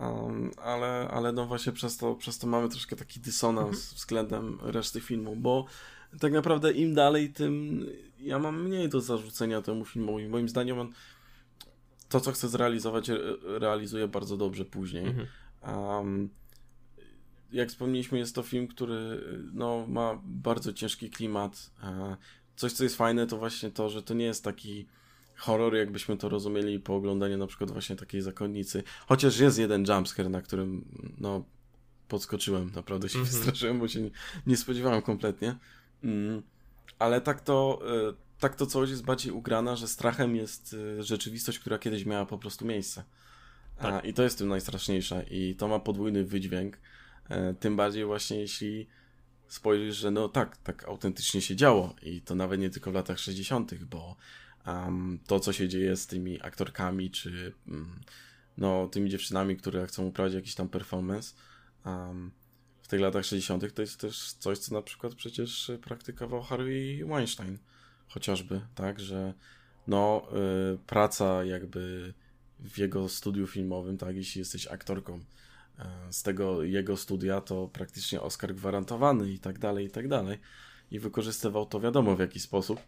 Um, 0.01 0.51
ale, 0.63 1.09
ale 1.11 1.33
no 1.33 1.47
właśnie 1.47 1.73
przez 1.73 1.97
to, 1.97 2.15
przez 2.15 2.39
to 2.39 2.47
mamy 2.47 2.69
troszkę 2.69 2.97
taki 2.97 3.21
dysonans 3.21 3.69
mhm. 3.69 3.95
względem 3.95 4.59
reszty 4.63 5.01
filmu, 5.01 5.37
bo 5.37 5.65
tak 6.21 6.33
naprawdę 6.33 6.73
im 6.73 6.95
dalej, 6.95 7.33
tym 7.33 7.87
ja 8.21 8.39
mam 8.39 8.63
mniej 8.63 8.89
do 8.89 9.01
zarzucenia 9.01 9.63
temu 9.63 9.85
filmowi. 9.85 10.29
Moim 10.29 10.49
zdaniem 10.49 10.79
on 10.79 10.93
to, 12.09 12.21
co 12.21 12.33
chce 12.33 12.49
zrealizować, 12.49 13.11
realizuje 13.45 14.09
bardzo 14.09 14.37
dobrze 14.37 14.65
później. 14.65 15.07
Mhm. 15.07 15.27
Um, 15.63 16.29
jak 17.53 17.69
wspomnieliśmy, 17.69 18.19
jest 18.19 18.35
to 18.35 18.43
film, 18.43 18.69
który 18.69 19.25
no, 19.53 19.87
ma 19.89 20.21
bardzo 20.25 20.73
ciężki 20.73 21.11
klimat. 21.11 21.71
E, 21.83 22.17
coś, 22.57 22.73
co 22.73 22.85
jest 22.85 22.97
fajne, 22.97 23.27
to 23.27 23.37
właśnie 23.37 23.71
to, 23.71 23.89
że 23.89 24.03
to 24.03 24.15
nie 24.15 24.25
jest 24.25 24.45
taki 24.45 24.87
horror, 25.37 25.75
jakbyśmy 25.75 26.17
to 26.17 26.29
rozumieli 26.29 26.81
po 26.81 26.97
oglądaniu 26.97 27.39
na 27.39 27.47
przykład 27.47 27.71
właśnie 27.71 27.97
takiej 27.97 28.23
zakonnicy. 28.23 28.83
Chociaż 29.07 29.39
jest 29.39 29.59
jeden 29.59 29.85
jumpscare, 29.89 30.31
na 30.31 30.43
którym 30.43 30.85
no 31.19 31.45
podskoczyłem, 32.09 32.71
naprawdę 32.75 33.09
się 33.09 33.19
mm 33.19 33.29
-hmm. 33.29 33.33
wystraszyłem, 33.33 33.79
bo 33.79 33.89
się 33.89 34.01
nie, 34.01 34.11
nie 34.47 34.57
spodziewałem 34.57 35.03
kompletnie. 35.03 35.57
Mm. 36.05 36.43
Ale 36.99 37.21
tak 37.21 37.41
to, 37.41 37.81
e, 38.11 38.15
tak 38.41 38.57
to 38.57 38.67
całość 38.67 38.91
jest 38.91 39.05
bardziej 39.05 39.33
ugrana, 39.33 39.77
że 39.77 39.89
strachem 39.89 40.37
jest 40.37 40.77
e, 40.99 41.03
rzeczywistość, 41.03 41.59
która 41.59 41.79
kiedyś 41.79 42.05
miała 42.05 42.27
po 42.27 42.39
prostu 42.39 42.67
miejsce. 42.67 43.05
Tak. 43.79 43.95
A, 43.95 44.01
I 44.01 44.15
to 44.15 44.23
jest 44.23 44.39
tym 44.39 44.49
najstraszniejsze 44.49 45.25
i 45.31 45.55
to 45.55 45.69
ma 45.69 45.79
podwójny 45.79 46.25
wydźwięk. 46.25 46.79
E, 47.29 47.55
tym 47.55 47.77
bardziej 47.77 48.05
właśnie 48.05 48.41
jeśli 48.41 48.87
spojrzysz, 49.49 49.97
że 49.97 50.11
no 50.11 50.29
tak, 50.29 50.57
tak 50.57 50.85
autentycznie 50.85 51.41
się 51.41 51.57
działo 51.57 51.95
i 52.03 52.21
to 52.21 52.35
nawet 52.35 52.61
nie 52.61 52.71
tylko 52.71 52.91
w 52.91 52.95
latach 52.95 53.19
60., 53.19 53.75
bo 53.75 54.17
um, 54.67 55.19
to, 55.27 55.41
co 55.41 55.53
się 55.53 55.69
dzieje 55.69 55.97
z 55.97 56.07
tymi 56.07 56.43
aktorkami, 56.43 57.11
czy 57.11 57.53
um, 57.69 58.01
no, 58.59 58.89
tymi 58.89 59.11
dziewczynami, 59.11 59.57
które 59.57 59.87
chcą 59.87 60.07
uprawiać 60.07 60.35
jakiś 60.35 60.55
tam 60.55 60.69
performance 60.69 61.35
um, 61.85 62.31
w 62.87 62.89
tych 62.89 63.01
latach 63.01 63.25
60., 63.25 63.75
to 63.75 63.83
jest 63.83 64.01
też 64.01 64.33
coś, 64.33 64.59
co 64.59 64.75
na 64.75 64.83
przykład 64.83 65.15
przecież 65.15 65.71
praktykował 65.83 66.43
Harvey 66.43 67.05
Weinstein, 67.05 67.59
chociażby, 68.09 68.61
tak, 68.75 69.01
że 69.01 69.35
no, 69.87 70.23
y, 70.75 70.79
praca 70.87 71.45
jakby 71.45 72.15
w 72.61 72.79
jego 72.79 73.09
studiu 73.09 73.47
filmowym, 73.47 73.99
tak, 73.99 74.17
jeśli 74.17 74.39
jesteś 74.39 74.67
aktorką 74.67 75.17
y, 75.19 75.83
z 76.11 76.23
tego 76.23 76.63
jego 76.63 76.97
studia, 76.97 77.41
to 77.41 77.69
praktycznie 77.69 78.21
Oscar 78.21 78.55
gwarantowany 78.55 79.31
i 79.31 79.39
tak 79.39 79.59
dalej, 79.59 79.87
i 79.87 79.91
tak 79.91 80.09
dalej. 80.09 80.39
I 80.91 80.99
wykorzystywał 80.99 81.67
to 81.67 81.81
wiadomo 81.81 82.17
w 82.17 82.21
jaki 82.21 82.41
sposób. 82.41 82.81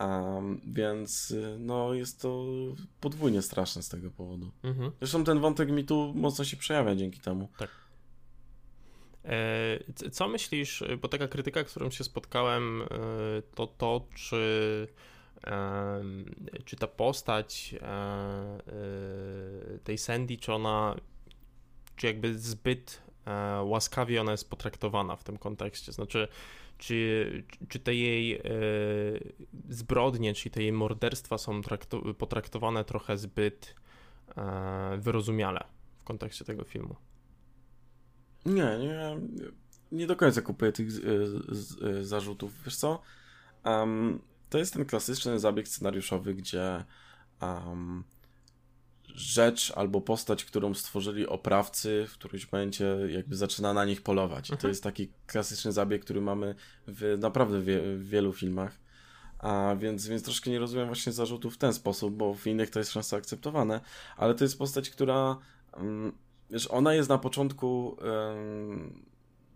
Um, 0.00 0.60
więc 0.66 1.34
no, 1.58 1.94
jest 1.94 2.20
to 2.20 2.46
podwójnie 3.00 3.42
straszne 3.42 3.82
z 3.82 3.88
tego 3.88 4.10
powodu. 4.10 4.50
Mhm. 4.62 4.92
Zresztą 4.98 5.24
ten 5.24 5.40
wątek 5.40 5.70
mi 5.70 5.84
tu 5.84 6.12
mocno 6.16 6.44
się 6.44 6.56
przejawia 6.56 6.94
dzięki 6.94 7.20
temu. 7.20 7.48
Tak. 7.58 7.79
E, 9.24 10.10
co 10.10 10.28
myślisz, 10.28 10.84
bo 11.02 11.08
taka 11.08 11.28
krytyka, 11.28 11.64
z 11.64 11.70
którą 11.70 11.90
się 11.90 12.04
spotkałem, 12.04 12.82
e, 12.82 12.86
to 13.54 13.66
to, 13.66 14.06
czy, 14.14 14.88
czy 16.64 16.76
ta 16.76 16.86
postać 16.86 17.74
e, 17.82 18.58
tej 19.84 19.98
Sandy, 19.98 20.36
czy 20.36 20.52
ona, 20.52 20.96
czy 21.96 22.06
jakby 22.06 22.38
zbyt 22.38 23.02
łaskawie 23.62 24.20
ona 24.20 24.32
jest 24.32 24.50
potraktowana 24.50 25.16
w 25.16 25.24
tym 25.24 25.38
kontekście? 25.38 25.92
Znaczy, 25.92 26.28
czy, 26.78 27.44
czy 27.68 27.78
te 27.78 27.94
jej 27.94 28.42
zbrodnie, 29.68 30.34
czy 30.34 30.50
te 30.50 30.62
jej 30.62 30.72
morderstwa 30.72 31.38
są 31.38 31.60
potraktowane 32.18 32.84
trochę 32.84 33.18
zbyt 33.18 33.74
wyrozumiale 34.98 35.64
w 35.98 36.04
kontekście 36.04 36.44
tego 36.44 36.64
filmu? 36.64 36.96
Nie, 38.46 38.78
nie, 38.78 39.16
nie 39.92 40.06
do 40.06 40.16
końca 40.16 40.42
kupuję 40.42 40.72
tych 40.72 40.92
z, 40.92 40.96
z, 40.96 41.58
z, 41.58 42.06
zarzutów. 42.06 42.52
Wiesz 42.64 42.76
co? 42.76 43.02
Um, 43.64 44.20
to 44.50 44.58
jest 44.58 44.72
ten 44.72 44.84
klasyczny 44.84 45.38
zabieg 45.38 45.68
scenariuszowy, 45.68 46.34
gdzie 46.34 46.84
um, 47.42 48.04
rzecz 49.14 49.72
albo 49.76 50.00
postać, 50.00 50.44
którą 50.44 50.74
stworzyli 50.74 51.26
oprawcy, 51.26 52.06
w 52.08 52.12
którymś 52.12 52.52
momencie 52.52 52.96
jakby 53.08 53.36
zaczyna 53.36 53.74
na 53.74 53.84
nich 53.84 54.02
polować. 54.02 54.46
I 54.46 54.50
to 54.50 54.54
mhm. 54.54 54.70
jest 54.70 54.82
taki 54.82 55.12
klasyczny 55.26 55.72
zabieg, 55.72 56.04
który 56.04 56.20
mamy 56.20 56.54
w 56.86 57.16
naprawdę 57.18 57.62
wie, 57.62 57.96
w 57.96 58.08
wielu 58.08 58.32
filmach. 58.32 58.78
A 59.38 59.76
więc, 59.78 60.06
więc 60.06 60.22
troszkę 60.22 60.50
nie 60.50 60.58
rozumiem 60.58 60.86
właśnie 60.86 61.12
zarzutów 61.12 61.54
w 61.54 61.58
ten 61.58 61.74
sposób, 61.74 62.14
bo 62.14 62.34
w 62.34 62.46
innych 62.46 62.70
to 62.70 62.78
jest 62.78 62.92
często 62.92 63.16
akceptowane, 63.16 63.80
ale 64.16 64.34
to 64.34 64.44
jest 64.44 64.58
postać, 64.58 64.90
która 64.90 65.36
um, 65.76 66.12
wiesz, 66.50 66.70
ona 66.70 66.94
jest 66.94 67.08
na 67.08 67.18
początku 67.18 67.96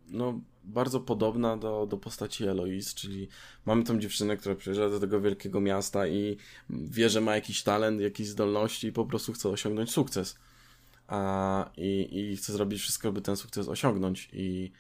no, 0.09 0.41
bardzo 0.65 1.01
podobna 1.01 1.57
do, 1.57 1.87
do 1.87 1.97
postaci 1.97 2.45
Eloise, 2.45 2.95
czyli 2.95 3.29
mamy 3.67 3.85
tą 3.85 3.99
dziewczynę, 3.99 4.37
która 4.37 4.55
przyjeżdża 4.55 4.91
do 4.91 5.01
tego 5.01 5.21
wielkiego 5.21 5.61
miasta 5.61 6.07
i 6.07 6.37
wie, 6.71 7.09
że 7.09 7.21
ma 7.21 7.35
jakiś 7.35 7.63
talent, 7.63 8.01
jakieś 8.01 8.29
zdolności 8.29 8.87
i 8.87 8.93
po 8.93 9.05
prostu 9.05 9.33
chce 9.33 9.49
osiągnąć 9.49 9.91
sukces. 9.91 10.39
A, 11.09 11.71
i, 11.77 12.09
I 12.33 12.37
chce 12.37 12.53
zrobić 12.53 12.81
wszystko, 12.81 13.13
by 13.13 13.21
ten 13.21 13.37
sukces 13.37 13.69
osiągnąć. 13.69 14.29
I, 14.33 14.73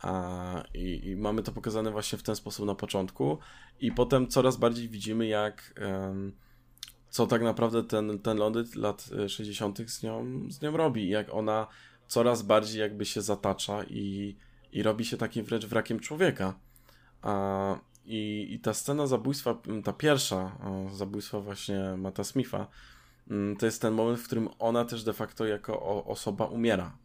a, 0.00 0.64
i, 0.74 1.00
I 1.08 1.16
mamy 1.16 1.42
to 1.42 1.52
pokazane 1.52 1.90
właśnie 1.90 2.18
w 2.18 2.22
ten 2.22 2.36
sposób 2.36 2.66
na 2.66 2.74
początku, 2.74 3.38
i 3.80 3.92
potem 3.92 4.28
coraz 4.28 4.56
bardziej 4.56 4.88
widzimy, 4.88 5.26
jak. 5.26 5.74
Um, 5.80 6.32
co 7.10 7.26
tak 7.26 7.42
naprawdę 7.42 7.84
ten, 7.84 8.18
ten 8.18 8.38
Londyn 8.38 8.64
lat 8.76 9.10
60. 9.28 9.78
z 9.86 10.02
nią, 10.02 10.42
z 10.48 10.62
nią 10.62 10.76
robi, 10.76 11.08
jak 11.08 11.34
ona 11.34 11.66
coraz 12.06 12.42
bardziej 12.42 12.80
jakby 12.80 13.04
się 13.04 13.22
zatacza 13.22 13.84
i 13.84 14.36
i 14.72 14.82
robi 14.82 15.04
się 15.04 15.16
takim 15.16 15.44
wręcz 15.44 15.66
wrakiem 15.66 16.00
człowieka. 16.00 16.54
A, 17.22 17.74
i, 18.04 18.48
I 18.50 18.60
ta 18.60 18.74
scena 18.74 19.06
zabójstwa, 19.06 19.58
ta 19.84 19.92
pierwsza 19.92 20.56
zabójstwa 20.92 21.40
właśnie 21.40 21.96
Mata 21.96 22.24
Smitha, 22.24 22.66
to 23.58 23.66
jest 23.66 23.82
ten 23.82 23.94
moment, 23.94 24.20
w 24.20 24.24
którym 24.24 24.48
ona 24.58 24.84
też 24.84 25.04
de 25.04 25.12
facto 25.12 25.46
jako 25.46 26.04
osoba 26.04 26.44
umiera. 26.44 26.96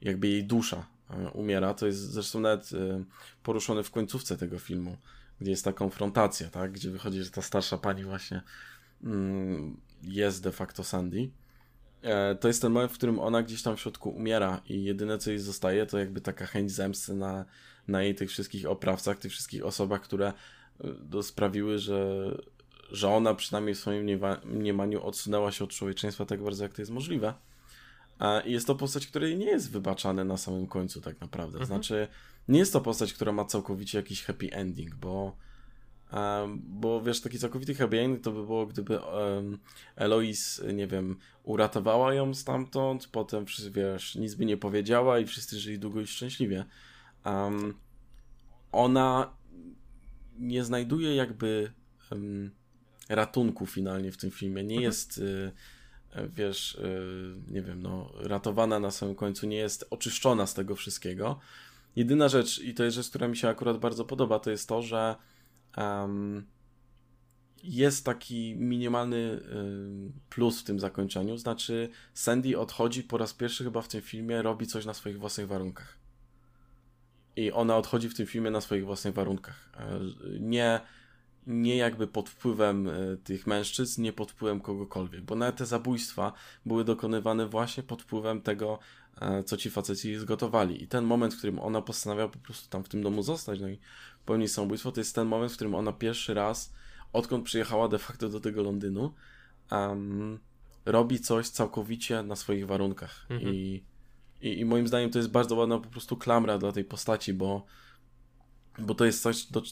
Jakby 0.00 0.28
jej 0.28 0.44
dusza 0.44 0.86
e, 1.10 1.30
umiera. 1.30 1.74
To 1.74 1.86
jest 1.86 1.98
zresztą 1.98 2.40
nawet 2.40 2.70
e, 2.72 3.04
poruszone 3.42 3.82
w 3.82 3.90
końcówce 3.90 4.36
tego 4.36 4.58
filmu, 4.58 4.96
gdzie 5.40 5.50
jest 5.50 5.64
ta 5.64 5.72
konfrontacja, 5.72 6.50
tak? 6.50 6.72
Gdzie 6.72 6.90
wychodzi, 6.90 7.22
że 7.22 7.30
ta 7.30 7.42
starsza 7.42 7.78
pani 7.78 8.04
właśnie 8.04 8.42
mm, 9.04 9.76
jest 10.02 10.42
de 10.42 10.52
facto 10.52 10.84
Sandy. 10.84 11.30
E, 12.02 12.34
to 12.34 12.48
jest 12.48 12.62
ten 12.62 12.72
moment, 12.72 12.92
w 12.92 12.94
którym 12.94 13.18
ona 13.18 13.42
gdzieś 13.42 13.62
tam 13.62 13.76
w 13.76 13.80
środku 13.80 14.10
umiera 14.10 14.60
i 14.68 14.84
jedyne 14.84 15.18
co 15.18 15.30
jej 15.30 15.38
zostaje 15.38 15.86
to 15.86 15.98
jakby 15.98 16.20
taka 16.20 16.46
chęć 16.46 16.72
zemsty 16.72 17.14
na, 17.14 17.44
na 17.88 18.02
jej 18.02 18.14
tych 18.14 18.30
wszystkich 18.30 18.66
oprawcach, 18.66 19.18
tych 19.18 19.32
wszystkich 19.32 19.64
osobach, 19.64 20.00
które 20.00 20.32
e, 21.14 21.22
sprawiły, 21.22 21.78
że, 21.78 22.30
że 22.90 23.08
ona 23.08 23.34
przynajmniej 23.34 23.74
w 23.74 23.78
swoim 23.78 24.20
mniemaniu 24.44 25.02
odsunęła 25.02 25.52
się 25.52 25.64
od 25.64 25.70
człowieczeństwa 25.70 26.24
tak 26.24 26.42
bardzo, 26.42 26.64
jak 26.64 26.74
to 26.74 26.82
jest 26.82 26.92
możliwe. 26.92 27.34
I 28.44 28.52
jest 28.52 28.66
to 28.66 28.74
postać, 28.74 29.06
której 29.06 29.38
nie 29.38 29.46
jest 29.46 29.70
wybaczane 29.70 30.24
na 30.24 30.36
samym 30.36 30.66
końcu, 30.66 31.00
tak 31.00 31.20
naprawdę. 31.20 31.58
Mhm. 31.58 31.66
Znaczy, 31.66 32.08
nie 32.48 32.58
jest 32.58 32.72
to 32.72 32.80
postać, 32.80 33.12
która 33.12 33.32
ma 33.32 33.44
całkowicie 33.44 33.98
jakiś 33.98 34.24
happy 34.24 34.52
ending, 34.52 34.94
bo. 34.94 35.36
bo 36.56 37.02
wiesz, 37.02 37.20
taki 37.20 37.38
całkowity 37.38 37.74
happy 37.74 38.00
ending 38.00 38.24
to 38.24 38.32
by 38.32 38.42
było, 38.42 38.66
gdyby 38.66 38.98
um, 38.98 39.58
Elois, 39.96 40.62
nie 40.74 40.86
wiem, 40.86 41.18
uratowała 41.42 42.14
ją 42.14 42.34
stamtąd, 42.34 43.06
potem, 43.06 43.44
wiesz, 43.70 44.14
nic 44.14 44.34
by 44.34 44.44
nie 44.44 44.56
powiedziała 44.56 45.18
i 45.18 45.26
wszyscy 45.26 45.60
żyli 45.60 45.78
długo 45.78 46.00
i 46.00 46.06
szczęśliwie. 46.06 46.64
Um, 47.24 47.74
ona 48.72 49.32
nie 50.38 50.64
znajduje 50.64 51.14
jakby 51.14 51.72
um, 52.10 52.50
ratunku 53.08 53.66
finalnie 53.66 54.12
w 54.12 54.16
tym 54.16 54.30
filmie. 54.30 54.64
Nie 54.64 54.74
mhm. 54.74 54.82
jest. 54.82 55.18
Y, 55.18 55.52
wiesz, 56.28 56.74
y, 56.74 57.36
nie 57.48 57.62
wiem, 57.62 57.82
no, 57.82 58.12
ratowana 58.20 58.80
na 58.80 58.90
samym 58.90 59.14
końcu, 59.14 59.46
nie 59.46 59.56
jest 59.56 59.86
oczyszczona 59.90 60.46
z 60.46 60.54
tego 60.54 60.76
wszystkiego. 60.76 61.38
Jedyna 61.96 62.28
rzecz, 62.28 62.58
i 62.58 62.74
to 62.74 62.84
jest 62.84 62.96
rzecz, 62.96 63.08
która 63.08 63.28
mi 63.28 63.36
się 63.36 63.48
akurat 63.48 63.78
bardzo 63.78 64.04
podoba, 64.04 64.38
to 64.38 64.50
jest 64.50 64.68
to, 64.68 64.82
że 64.82 65.16
um, 65.76 66.46
jest 67.62 68.04
taki 68.04 68.54
minimalny 68.56 69.16
y, 69.16 69.40
plus 70.30 70.60
w 70.60 70.64
tym 70.64 70.80
zakończeniu. 70.80 71.38
Znaczy, 71.38 71.88
Sandy 72.14 72.58
odchodzi 72.58 73.02
po 73.02 73.18
raz 73.18 73.34
pierwszy 73.34 73.64
chyba 73.64 73.82
w 73.82 73.88
tym 73.88 74.02
filmie, 74.02 74.42
robi 74.42 74.66
coś 74.66 74.84
na 74.84 74.94
swoich 74.94 75.18
własnych 75.18 75.48
warunkach. 75.48 75.98
I 77.36 77.52
ona 77.52 77.76
odchodzi 77.76 78.08
w 78.08 78.14
tym 78.14 78.26
filmie 78.26 78.50
na 78.50 78.60
swoich 78.60 78.84
własnych 78.84 79.14
warunkach. 79.14 79.70
E, 79.76 80.00
nie 80.40 80.80
nie 81.46 81.76
jakby 81.76 82.06
pod 82.06 82.30
wpływem 82.30 82.88
e, 82.88 83.16
tych 83.16 83.46
mężczyzn, 83.46 84.02
nie 84.02 84.12
pod 84.12 84.30
wpływem 84.32 84.60
kogokolwiek, 84.60 85.22
bo 85.22 85.34
nawet 85.34 85.56
te 85.56 85.66
zabójstwa 85.66 86.32
były 86.66 86.84
dokonywane 86.84 87.46
właśnie 87.46 87.82
pod 87.82 88.02
wpływem 88.02 88.40
tego, 88.40 88.78
e, 89.20 89.44
co 89.44 89.56
ci 89.56 89.70
faceci 89.70 90.16
zgotowali. 90.16 90.82
I 90.82 90.88
ten 90.88 91.04
moment, 91.04 91.34
w 91.34 91.38
którym 91.38 91.58
ona 91.58 91.82
postanawia 91.82 92.28
po 92.28 92.38
prostu 92.38 92.70
tam 92.70 92.84
w 92.84 92.88
tym 92.88 93.02
domu 93.02 93.22
zostać, 93.22 93.60
no 93.60 93.68
i 93.68 93.78
popełnić 94.18 94.52
samobójstwo, 94.52 94.92
to 94.92 95.00
jest 95.00 95.14
ten 95.14 95.26
moment, 95.26 95.52
w 95.52 95.54
którym 95.54 95.74
ona 95.74 95.92
pierwszy 95.92 96.34
raz, 96.34 96.72
odkąd 97.12 97.44
przyjechała 97.44 97.88
de 97.88 97.98
facto 97.98 98.28
do 98.28 98.40
tego 98.40 98.62
Londynu, 98.62 99.14
um, 99.70 100.38
robi 100.84 101.20
coś 101.20 101.48
całkowicie 101.48 102.22
na 102.22 102.36
swoich 102.36 102.66
warunkach. 102.66 103.26
Mhm. 103.30 103.54
I, 103.54 103.84
i, 104.40 104.60
I 104.60 104.64
moim 104.64 104.88
zdaniem 104.88 105.10
to 105.10 105.18
jest 105.18 105.30
bardzo 105.30 105.56
ładna 105.56 105.78
po 105.78 105.88
prostu 105.88 106.16
klamra 106.16 106.58
dla 106.58 106.72
tej 106.72 106.84
postaci, 106.84 107.34
bo 107.34 107.66
bo 108.78 108.94
to 108.94 109.04
jest 109.04 109.22
coś, 109.22 109.44
do, 109.44 109.62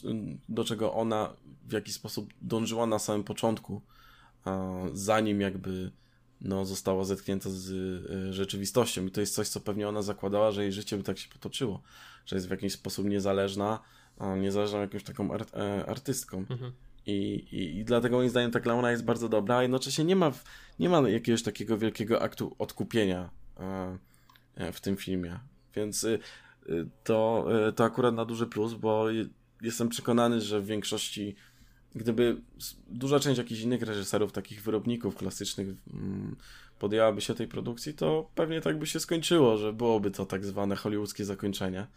do 0.49 0.63
czego 0.63 0.93
ona 0.93 1.33
w 1.67 1.71
jakiś 1.71 1.93
sposób 1.93 2.33
dążyła 2.41 2.85
na 2.85 2.99
samym 2.99 3.23
początku, 3.23 3.81
zanim 4.93 5.41
jakby 5.41 5.91
no, 6.41 6.65
została 6.65 7.03
zetknięta 7.03 7.49
z 7.49 7.69
y, 7.69 8.33
rzeczywistością. 8.33 9.05
I 9.05 9.11
to 9.11 9.21
jest 9.21 9.35
coś, 9.35 9.47
co 9.47 9.59
pewnie 9.59 9.89
ona 9.89 10.01
zakładała, 10.01 10.51
że 10.51 10.63
jej 10.63 10.71
życie 10.71 10.97
by 10.97 11.03
tak 11.03 11.17
się 11.17 11.29
potoczyło, 11.29 11.81
że 12.25 12.35
jest 12.35 12.47
w 12.47 12.51
jakiś 12.51 12.73
sposób 12.73 13.05
niezależna, 13.05 13.79
niezależną 14.37 14.79
jakąś 14.79 15.03
taką 15.03 15.33
art, 15.33 15.55
e, 15.55 15.85
artystką. 15.85 16.37
Mhm. 16.49 16.71
I, 17.05 17.11
i, 17.51 17.77
I 17.77 17.85
dlatego 17.85 18.17
moim 18.17 18.29
zdaniem 18.29 18.51
ta 18.51 18.59
klauna 18.59 18.91
jest 18.91 19.03
bardzo 19.03 19.29
dobra, 19.29 19.57
a 19.57 19.61
jednocześnie 19.61 20.05
nie 20.05 20.15
ma, 20.15 20.31
nie 20.79 20.89
ma 20.89 21.09
jakiegoś 21.09 21.43
takiego 21.43 21.77
wielkiego 21.77 22.21
aktu 22.21 22.55
odkupienia 22.59 23.29
e, 24.55 24.71
w 24.71 24.81
tym 24.81 24.97
filmie. 24.97 25.39
Więc 25.75 26.03
y, 26.03 26.19
to, 27.03 27.47
e, 27.67 27.71
to 27.71 27.83
akurat 27.83 28.15
na 28.15 28.25
duży 28.25 28.47
plus, 28.47 28.73
bo 28.73 29.05
jestem 29.61 29.89
przekonany, 29.89 30.41
że 30.41 30.61
w 30.61 30.65
większości, 30.65 31.35
gdyby 31.95 32.41
duża 32.89 33.19
część 33.19 33.37
jakichś 33.37 33.61
innych 33.61 33.81
reżyserów, 33.81 34.31
takich 34.31 34.63
wyrobników 34.63 35.15
klasycznych 35.15 35.67
mm, 35.93 36.35
podjęłaby 36.79 37.21
się 37.21 37.33
tej 37.35 37.47
produkcji, 37.47 37.93
to 37.93 38.29
pewnie 38.35 38.61
tak 38.61 38.79
by 38.79 38.87
się 38.87 38.99
skończyło, 38.99 39.57
że 39.57 39.73
byłoby 39.73 40.11
to 40.11 40.25
tak 40.25 40.45
zwane 40.45 40.75
hollywoodzkie 40.75 41.25
zakończenie, 41.25 41.87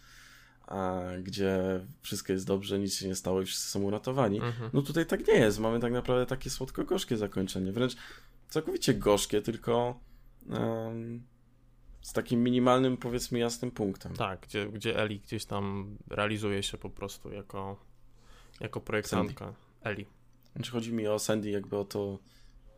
a, 0.67 1.01
gdzie 1.23 1.81
wszystko 2.03 2.33
jest 2.33 2.47
dobrze, 2.47 2.79
nic 2.79 2.95
się 2.95 3.09
nie 3.09 3.15
stało 3.15 3.43
i 3.43 3.45
wszyscy 3.45 3.69
są 3.69 3.83
uratowani. 3.83 4.41
Mhm. 4.41 4.71
No 4.73 4.83
tutaj 4.83 5.07
tak 5.07 5.29
nie 5.29 5.35
jest. 5.35 5.59
Mamy 5.59 5.81
tak 5.81 5.93
naprawdę 5.93 6.27
takie 6.27 6.51
słodko-gorzkie 6.51 7.17
zakończenie. 7.17 7.73
Wręcz 7.73 7.97
całkowicie 8.49 8.95
gorzkie, 8.95 9.43
tylko 9.43 10.01
um, 10.51 11.23
z 12.05 12.12
takim 12.12 12.42
minimalnym, 12.42 12.96
powiedzmy, 12.96 13.38
jasnym 13.38 13.70
punktem. 13.70 14.12
Tak, 14.12 14.40
gdzie, 14.40 14.66
gdzie 14.66 14.98
Eli 14.98 15.20
gdzieś 15.20 15.44
tam 15.44 15.96
realizuje 16.11 16.62
się 16.62 16.78
po 16.78 16.90
prostu 16.90 17.32
jako, 17.32 17.76
jako 18.61 18.80
projektantka. 18.80 19.44
Sandy. 19.44 19.59
Eli. 19.82 20.07
Znaczy 20.55 20.70
chodzi 20.70 20.92
mi 20.92 21.07
o 21.07 21.18
Sandy 21.18 21.50
jakby 21.50 21.76
o 21.76 21.84
to, 21.84 22.18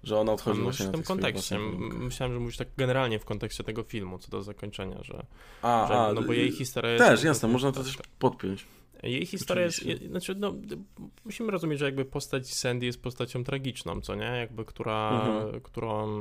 że 0.02 0.18
ona 0.18 0.32
odchodzi 0.32 0.58
no, 0.58 0.64
właśnie 0.64 0.86
w 0.86 0.90
tym 0.90 1.02
kontekście. 1.02 1.58
Myślałem, 1.58 2.34
że 2.34 2.40
mówisz 2.40 2.56
tak 2.56 2.68
generalnie 2.76 3.18
w 3.18 3.24
kontekście 3.24 3.64
tego 3.64 3.82
filmu, 3.82 4.18
co 4.18 4.30
do 4.30 4.42
zakończenia, 4.42 5.02
że, 5.02 5.26
a, 5.62 5.86
że 5.88 5.94
a, 5.94 6.12
no 6.12 6.22
bo 6.22 6.32
jej 6.32 6.52
historia 6.52 6.98
też, 6.98 7.10
jest... 7.10 7.22
Też, 7.22 7.24
jasne, 7.24 7.48
można 7.48 7.72
to 7.72 7.84
też 7.84 7.98
podpiąć. 8.18 8.66
Jej 9.02 9.26
historia 9.26 9.64
jest, 9.64 9.84
znaczy, 10.10 10.34
no, 10.34 10.54
musimy 11.24 11.50
rozumieć, 11.50 11.78
że 11.78 11.84
jakby 11.84 12.04
postać 12.04 12.54
Sandy 12.54 12.86
jest 12.86 13.02
postacią 13.02 13.44
tragiczną, 13.44 14.00
co 14.00 14.14
nie? 14.14 14.24
Jakby, 14.24 14.64
która, 14.64 15.10
mhm. 15.10 15.60
którą, 15.60 16.16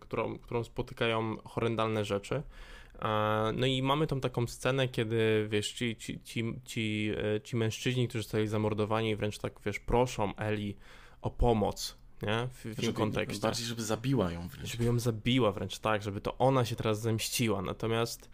którą, 0.00 0.38
którą 0.38 0.64
spotykają 0.64 1.36
horrendalne 1.44 2.04
rzeczy. 2.04 2.42
No 3.54 3.66
i 3.66 3.82
mamy 3.82 4.06
tą 4.06 4.20
taką 4.20 4.46
scenę, 4.46 4.88
kiedy 4.88 5.48
wiesz, 5.50 5.72
ci, 5.72 5.96
ci, 5.96 6.20
ci, 6.20 6.60
ci, 6.64 7.12
e, 7.36 7.40
ci 7.40 7.56
mężczyźni, 7.56 8.08
którzy 8.08 8.22
zostali 8.22 8.48
zamordowani, 8.48 9.16
wręcz 9.16 9.38
tak 9.38 9.52
wiesz, 9.64 9.80
proszą 9.80 10.36
Eli 10.36 10.76
o 11.22 11.30
pomoc, 11.30 11.96
nie? 12.22 12.48
W, 12.52 12.64
w 12.64 12.80
tym 12.80 12.92
kontekście. 12.92 13.42
Bardziej, 13.42 13.66
żeby 13.66 13.82
zabiła 13.82 14.32
ją 14.32 14.48
wręcz. 14.48 14.68
Żeby 14.68 14.84
ją 14.84 14.98
zabiła 14.98 15.52
wręcz, 15.52 15.78
tak, 15.78 16.02
żeby 16.02 16.20
to 16.20 16.38
ona 16.38 16.64
się 16.64 16.76
teraz 16.76 17.00
zemściła. 17.00 17.62
Natomiast 17.62 18.24
e, 18.24 18.30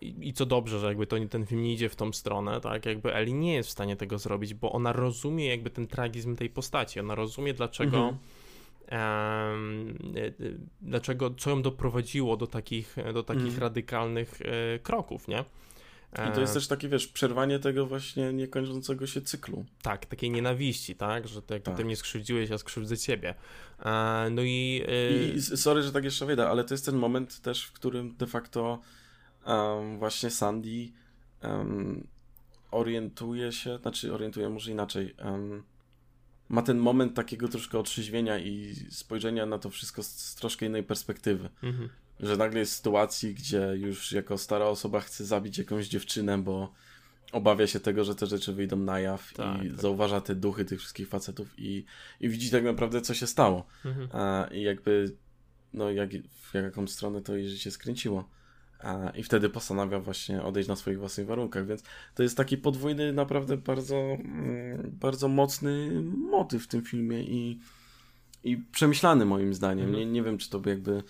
i 0.00 0.32
co 0.32 0.46
dobrze, 0.46 0.80
że 0.80 0.86
jakby 0.86 1.06
to, 1.06 1.16
ten 1.30 1.46
film 1.46 1.62
nie 1.62 1.72
idzie 1.72 1.88
w 1.88 1.96
tą 1.96 2.12
stronę, 2.12 2.60
tak, 2.60 2.86
jakby 2.86 3.14
Eli 3.14 3.34
nie 3.34 3.54
jest 3.54 3.68
w 3.68 3.72
stanie 3.72 3.96
tego 3.96 4.18
zrobić, 4.18 4.54
bo 4.54 4.72
ona 4.72 4.92
rozumie 4.92 5.46
jakby 5.46 5.70
ten 5.70 5.86
tragizm 5.86 6.36
tej 6.36 6.50
postaci, 6.50 7.00
ona 7.00 7.14
rozumie 7.14 7.54
dlaczego 7.54 7.98
mhm. 7.98 8.18
e, 10.16 10.32
dlaczego, 10.80 11.30
co 11.30 11.50
ją 11.50 11.62
doprowadziło 11.62 12.36
do 12.36 12.46
takich, 12.46 12.96
do 13.14 13.22
takich 13.22 13.42
mhm. 13.42 13.60
radykalnych 13.60 14.38
e, 14.42 14.78
kroków, 14.78 15.28
nie? 15.28 15.44
I 16.30 16.34
to 16.34 16.40
jest 16.40 16.54
też 16.54 16.68
takie, 16.68 16.88
wiesz, 16.88 17.06
przerwanie 17.06 17.58
tego 17.58 17.86
właśnie 17.86 18.32
niekończącego 18.32 19.06
się 19.06 19.20
cyklu. 19.20 19.64
Tak, 19.82 20.06
takiej 20.06 20.30
nienawiści, 20.30 20.96
tak? 20.96 21.28
Że 21.28 21.40
jak 21.50 21.62
tak. 21.62 21.76
ty 21.76 21.84
mnie 21.84 21.96
skrzywdziłeś, 21.96 22.50
ja 22.50 22.58
skrzywdzę 22.58 22.98
ciebie. 22.98 23.34
No 24.30 24.42
i... 24.42 24.84
I 25.36 25.40
sorry, 25.42 25.82
że 25.82 25.92
tak 25.92 26.04
jeszcze 26.04 26.26
wejdę, 26.26 26.48
ale 26.48 26.64
to 26.64 26.74
jest 26.74 26.86
ten 26.86 26.96
moment 26.96 27.40
też, 27.40 27.64
w 27.64 27.72
którym 27.72 28.16
de 28.16 28.26
facto 28.26 28.80
um, 29.46 29.98
właśnie 29.98 30.30
Sandy 30.30 30.88
um, 31.42 32.06
orientuje 32.70 33.52
się, 33.52 33.78
znaczy 33.78 34.14
orientuje 34.14 34.48
może 34.48 34.70
inaczej, 34.70 35.14
um, 35.24 35.62
ma 36.48 36.62
ten 36.62 36.78
moment 36.78 37.14
takiego 37.14 37.48
troszkę 37.48 37.78
otrzeźwienia 37.78 38.38
i 38.38 38.74
spojrzenia 38.90 39.46
na 39.46 39.58
to 39.58 39.70
wszystko 39.70 40.02
z, 40.02 40.06
z 40.06 40.34
troszkę 40.34 40.66
innej 40.66 40.82
perspektywy. 40.82 41.50
Mhm 41.62 41.90
że 42.22 42.36
nagle 42.36 42.60
jest 42.60 42.72
sytuacji, 42.72 43.34
gdzie 43.34 43.72
już 43.76 44.12
jako 44.12 44.38
stara 44.38 44.64
osoba 44.64 45.00
chce 45.00 45.24
zabić 45.24 45.58
jakąś 45.58 45.88
dziewczynę, 45.88 46.38
bo 46.38 46.72
obawia 47.32 47.66
się 47.66 47.80
tego, 47.80 48.04
że 48.04 48.14
te 48.14 48.26
rzeczy 48.26 48.52
wyjdą 48.52 48.76
na 48.76 49.00
jaw 49.00 49.32
tak, 49.32 49.64
i 49.64 49.68
tak. 49.68 49.80
zauważa 49.80 50.20
te 50.20 50.34
duchy 50.34 50.64
tych 50.64 50.78
wszystkich 50.78 51.08
facetów 51.08 51.48
i, 51.58 51.84
i 52.20 52.28
widzi 52.28 52.50
tak 52.50 52.64
naprawdę, 52.64 53.00
co 53.00 53.14
się 53.14 53.26
stało. 53.26 53.66
Mhm. 53.84 54.08
A, 54.12 54.46
I 54.52 54.62
jakby, 54.62 55.16
no 55.72 55.90
jak, 55.90 56.10
w 56.50 56.54
jaką 56.54 56.86
stronę 56.86 57.22
to 57.22 57.36
jej 57.36 57.48
życie 57.48 57.70
skręciło. 57.70 58.28
I 59.14 59.22
wtedy 59.22 59.50
postanawia 59.50 60.00
właśnie 60.00 60.42
odejść 60.42 60.68
na 60.68 60.76
swoich 60.76 60.98
własnych 60.98 61.26
warunkach, 61.26 61.66
więc 61.66 61.82
to 62.14 62.22
jest 62.22 62.36
taki 62.36 62.58
podwójny, 62.58 63.12
naprawdę 63.12 63.56
bardzo, 63.56 63.96
mm, 63.96 64.90
bardzo 65.00 65.28
mocny 65.28 66.02
motyw 66.30 66.64
w 66.64 66.66
tym 66.66 66.82
filmie 66.82 67.22
i, 67.22 67.60
i 68.44 68.56
przemyślany 68.56 69.24
moim 69.24 69.54
zdaniem. 69.54 69.86
Mhm. 69.86 69.98
Nie, 69.98 70.12
nie 70.12 70.22
wiem, 70.22 70.38
czy 70.38 70.50
to 70.50 70.60
by 70.60 70.70
jakby 70.70 71.02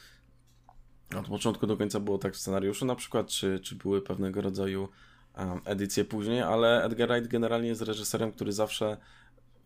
od 1.17 1.29
początku 1.29 1.67
do 1.67 1.77
końca 1.77 2.01
było 2.01 2.19
tak 2.19 2.35
w 2.35 2.37
scenariuszu 2.37 2.87
na 2.87 2.95
przykład, 2.95 3.29
czy, 3.29 3.61
czy 3.61 3.75
były 3.75 4.03
pewnego 4.03 4.41
rodzaju 4.41 4.89
edycje 5.65 6.05
później, 6.05 6.43
ale 6.43 6.85
Edgar 6.85 7.09
Wright 7.09 7.31
generalnie 7.31 7.69
jest 7.69 7.83
reżyserem, 7.83 8.33
który 8.33 8.53
zawsze 8.53 8.97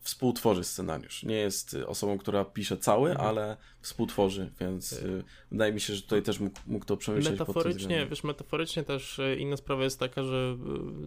współtworzy 0.05 0.63
scenariusz. 0.63 1.23
Nie 1.23 1.35
jest 1.35 1.73
y, 1.73 1.87
osobą, 1.87 2.17
która 2.17 2.45
pisze 2.45 2.77
cały, 2.77 3.09
mhm. 3.09 3.27
ale 3.27 3.57
współtworzy, 3.81 4.51
więc 4.59 4.93
y, 4.93 5.05
y, 5.05 5.23
wydaje 5.51 5.73
mi 5.73 5.81
się, 5.81 5.95
że 5.95 6.01
tutaj 6.01 6.21
też 6.23 6.39
mógł, 6.39 6.59
mógł 6.67 6.85
to 6.85 6.97
przemyśleć. 6.97 7.39
Metaforycznie, 7.39 8.07
wiesz, 8.09 8.23
metaforycznie 8.23 8.83
też 8.83 9.21
inna 9.37 9.57
sprawa 9.57 9.83
jest 9.83 9.99
taka, 9.99 10.23
że 10.23 10.57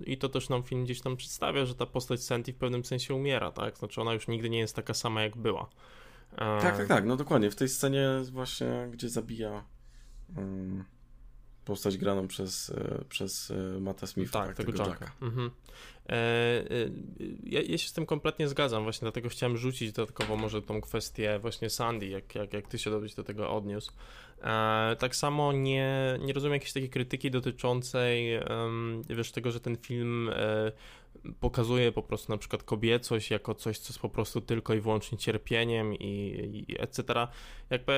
i 0.06 0.18
to 0.18 0.28
też 0.28 0.48
nam 0.48 0.62
film 0.62 0.84
gdzieś 0.84 1.00
tam 1.00 1.16
przedstawia, 1.16 1.66
że 1.66 1.74
ta 1.74 1.86
postać 1.86 2.22
Senti 2.22 2.52
w 2.52 2.56
pewnym 2.56 2.84
sensie 2.84 3.14
umiera, 3.14 3.52
tak? 3.52 3.78
Znaczy 3.78 4.00
ona 4.00 4.12
już 4.12 4.28
nigdy 4.28 4.50
nie 4.50 4.58
jest 4.58 4.76
taka 4.76 4.94
sama, 4.94 5.22
jak 5.22 5.36
była. 5.36 5.70
Tak, 6.36 6.76
tak, 6.76 6.88
tak, 6.88 7.06
no 7.06 7.16
dokładnie. 7.16 7.50
W 7.50 7.56
tej 7.56 7.68
scenie 7.68 8.08
właśnie, 8.30 8.88
gdzie 8.92 9.08
zabija 9.08 9.64
um, 10.36 10.84
postać 11.68 11.96
graną 11.98 12.28
przez, 12.28 12.70
e, 12.70 13.04
przez 13.08 13.50
e, 13.50 13.80
Mata 13.80 14.06
Smitha, 14.06 14.38
tak, 14.38 14.46
tak, 14.48 14.56
tego, 14.56 14.72
tego 14.72 14.90
Jacka. 14.90 15.12
Mhm. 15.22 15.50
E, 16.08 16.12
e, 16.12 16.64
ja, 17.44 17.62
ja, 17.62 17.78
się 17.78 17.88
z 17.88 17.92
tym 17.92 18.06
kompletnie 18.06 18.48
zgadzam, 18.48 18.82
właśnie 18.82 19.04
dlatego 19.04 19.28
chciałem 19.28 19.56
rzucić 19.56 19.92
dodatkowo 19.92 20.36
może 20.36 20.62
tą 20.62 20.80
kwestię 20.80 21.38
właśnie 21.38 21.70
Sandy, 21.70 22.06
jak, 22.06 22.34
jak, 22.34 22.52
jak 22.52 22.68
ty 22.68 22.78
się 22.78 22.90
do 23.16 23.24
tego 23.24 23.50
odniósł. 23.50 23.92
E, 24.42 24.96
tak 24.98 25.16
samo 25.16 25.52
nie, 25.52 26.18
nie 26.20 26.32
rozumiem 26.32 26.52
jakiejś 26.52 26.72
takiej 26.72 26.90
krytyki 26.90 27.30
dotyczącej 27.30 28.40
wiesz, 29.08 29.32
tego, 29.32 29.50
że 29.50 29.60
ten 29.60 29.76
film 29.76 30.30
pokazuje 31.40 31.92
po 31.92 32.02
prostu 32.02 32.32
na 32.32 32.38
przykład 32.38 32.62
kobiecość 32.62 33.30
jako 33.30 33.54
coś, 33.54 33.78
co 33.78 33.92
jest 33.92 33.98
po 33.98 34.08
prostu 34.08 34.40
tylko 34.40 34.74
i 34.74 34.80
wyłącznie 34.80 35.18
cierpieniem 35.18 35.94
i, 35.94 36.66
i 36.68 36.80
etc. 36.82 37.02
Jakby 37.70 37.92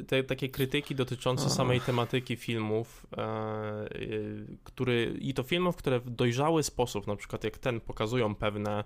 y, 0.00 0.04
te 0.04 0.24
takie 0.24 0.48
krytyki 0.48 0.94
dotyczące 0.94 1.50
samej 1.50 1.80
tematyki 1.80 2.36
filmów, 2.36 3.06
e, 3.16 3.96
y, 3.96 4.46
który, 4.64 5.16
i 5.20 5.34
to 5.34 5.42
filmów, 5.42 5.76
które 5.76 6.00
w 6.00 6.10
dojrzały 6.10 6.62
sposób, 6.62 7.06
na 7.06 7.16
przykład 7.16 7.44
jak 7.44 7.58
ten, 7.58 7.80
pokazują 7.80 8.34
pewne, 8.34 8.84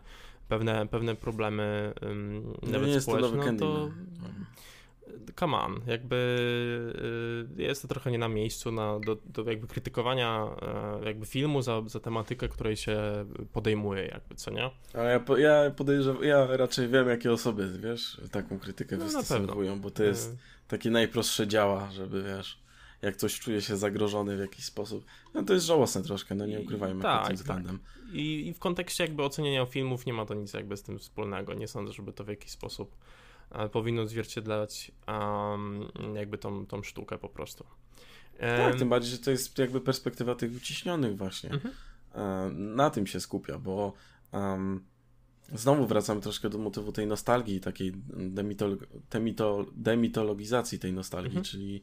pewne, 0.49 0.87
pewne 0.87 1.15
problemy 1.15 1.93
no 2.63 2.71
nawet 2.71 3.03
społeczne, 3.03 3.53
no 3.53 3.59
to 3.59 3.91
come 5.39 5.57
on, 5.57 5.81
jakby 5.87 6.17
y, 7.59 7.63
jest 7.63 7.83
to 7.83 7.89
trochę 7.89 8.11
nie 8.11 8.19
na 8.19 8.29
miejscu 8.29 8.73
na, 8.73 9.01
do, 9.01 9.17
do 9.25 9.51
jakby 9.51 9.67
krytykowania 9.67 10.47
e, 10.63 11.05
jakby 11.05 11.27
filmu 11.27 11.63
za, 11.63 11.83
za 11.87 12.01
tematykę, 12.01 12.49
której 12.49 12.77
się 12.77 13.01
podejmuje 13.53 14.07
jakby, 14.07 14.35
co 14.35 14.51
nie? 14.51 14.71
Ale 14.95 15.11
ja, 15.11 15.39
ja 15.39 15.71
podejrzewam, 15.71 16.25
ja 16.25 16.47
raczej 16.47 16.89
wiem, 16.89 17.09
jakie 17.09 17.33
osoby, 17.33 17.79
wiesz, 17.79 18.21
taką 18.31 18.59
krytykę 18.59 18.97
no, 18.97 19.05
wystosowują, 19.05 19.81
bo 19.81 19.91
to 19.91 20.05
jest 20.05 20.33
y. 20.33 20.37
takie 20.69 20.91
najprostsze 20.91 21.47
działa, 21.47 21.91
żeby, 21.91 22.23
wiesz, 22.23 22.59
jak 23.03 23.17
ktoś 23.17 23.41
czuje 23.41 23.61
się 23.61 23.77
zagrożony 23.77 24.37
w 24.37 24.41
jakiś 24.41 24.65
sposób. 24.65 25.05
No 25.35 25.43
to 25.43 25.55
jest 25.55 25.67
żałosne 25.67 26.03
troszkę, 26.03 26.35
no 26.35 26.47
nie 26.47 26.61
ukrywajmy 26.61 27.03
tak, 27.03 27.19
pod 27.19 27.29
tym 27.29 27.37
tak. 27.37 27.45
względem. 27.45 27.79
Tak. 27.79 28.15
I, 28.15 28.47
I 28.47 28.53
w 28.55 28.59
kontekście 28.59 29.05
jakby 29.05 29.23
oceniania 29.23 29.67
filmów 29.67 30.07
nie 30.07 30.13
ma 30.13 30.27
to 30.27 30.35
nic 30.35 30.53
jakby 30.53 30.77
z 30.77 30.83
tym 30.83 30.99
wspólnego. 30.99 31.55
Nie 31.55 31.69
sądzę, 31.69 31.93
żeby 31.93 32.13
to 32.13 32.25
w 32.25 32.29
jakiś 32.29 32.51
sposób 32.51 32.97
powinno 33.73 34.03
odzwierciedlać 34.03 34.93
um, 35.09 35.89
jakby 36.15 36.39
tą, 36.39 36.67
tą 36.67 36.83
sztukę 36.83 37.19
po 37.19 37.29
prostu. 37.29 37.65
Tak, 38.39 38.79
tym 38.79 38.89
bardziej, 38.89 39.11
że 39.11 39.19
to 39.19 39.31
jest 39.31 39.59
jakby 39.59 39.81
perspektywa 39.81 40.35
tych 40.35 40.57
uciśnionych 40.57 41.17
właśnie. 41.17 41.51
Mhm. 41.51 41.75
Na 42.77 42.91
tym 42.91 43.07
się 43.07 43.21
skupia, 43.21 43.59
bo 43.59 43.93
um, 44.33 44.85
znowu 45.53 45.87
wracamy 45.87 46.21
troszkę 46.21 46.51
do 46.51 46.59
motywu 46.59 46.93
tej 46.93 47.07
nostalgii, 47.07 47.61
takiej 47.61 47.93
demitolo 48.09 48.77
demitol 49.11 49.67
demitologizacji 49.77 50.79
tej 50.79 50.93
nostalgii, 50.93 51.39
mhm. 51.39 51.45
czyli 51.45 51.83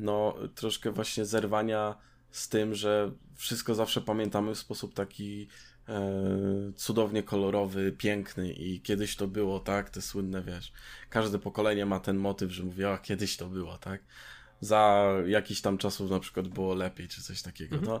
no 0.00 0.34
troszkę 0.54 0.90
właśnie 0.90 1.24
zerwania 1.24 1.94
z 2.32 2.48
tym, 2.48 2.74
że 2.74 3.12
wszystko 3.34 3.74
zawsze 3.74 4.00
pamiętamy 4.00 4.54
w 4.54 4.58
sposób 4.58 4.94
taki 4.94 5.48
E, 5.88 6.72
cudownie 6.76 7.22
kolorowy, 7.22 7.92
piękny 7.92 8.52
i 8.52 8.80
kiedyś 8.80 9.16
to 9.16 9.28
było, 9.28 9.60
tak? 9.60 9.90
Te 9.90 10.02
słynne, 10.02 10.42
wiesz, 10.42 10.72
każde 11.10 11.38
pokolenie 11.38 11.86
ma 11.86 12.00
ten 12.00 12.16
motyw, 12.16 12.50
że 12.52 12.62
mówi, 12.62 12.84
a 12.84 12.98
kiedyś 12.98 13.36
to 13.36 13.48
było, 13.48 13.78
tak? 13.78 14.02
Za 14.60 15.12
jakiś 15.26 15.60
tam 15.60 15.78
czasów 15.78 16.10
na 16.10 16.20
przykład 16.20 16.48
było 16.48 16.74
lepiej, 16.74 17.08
czy 17.08 17.22
coś 17.22 17.42
takiego. 17.42 17.76
Mhm. 17.76 17.92
No, 17.92 18.00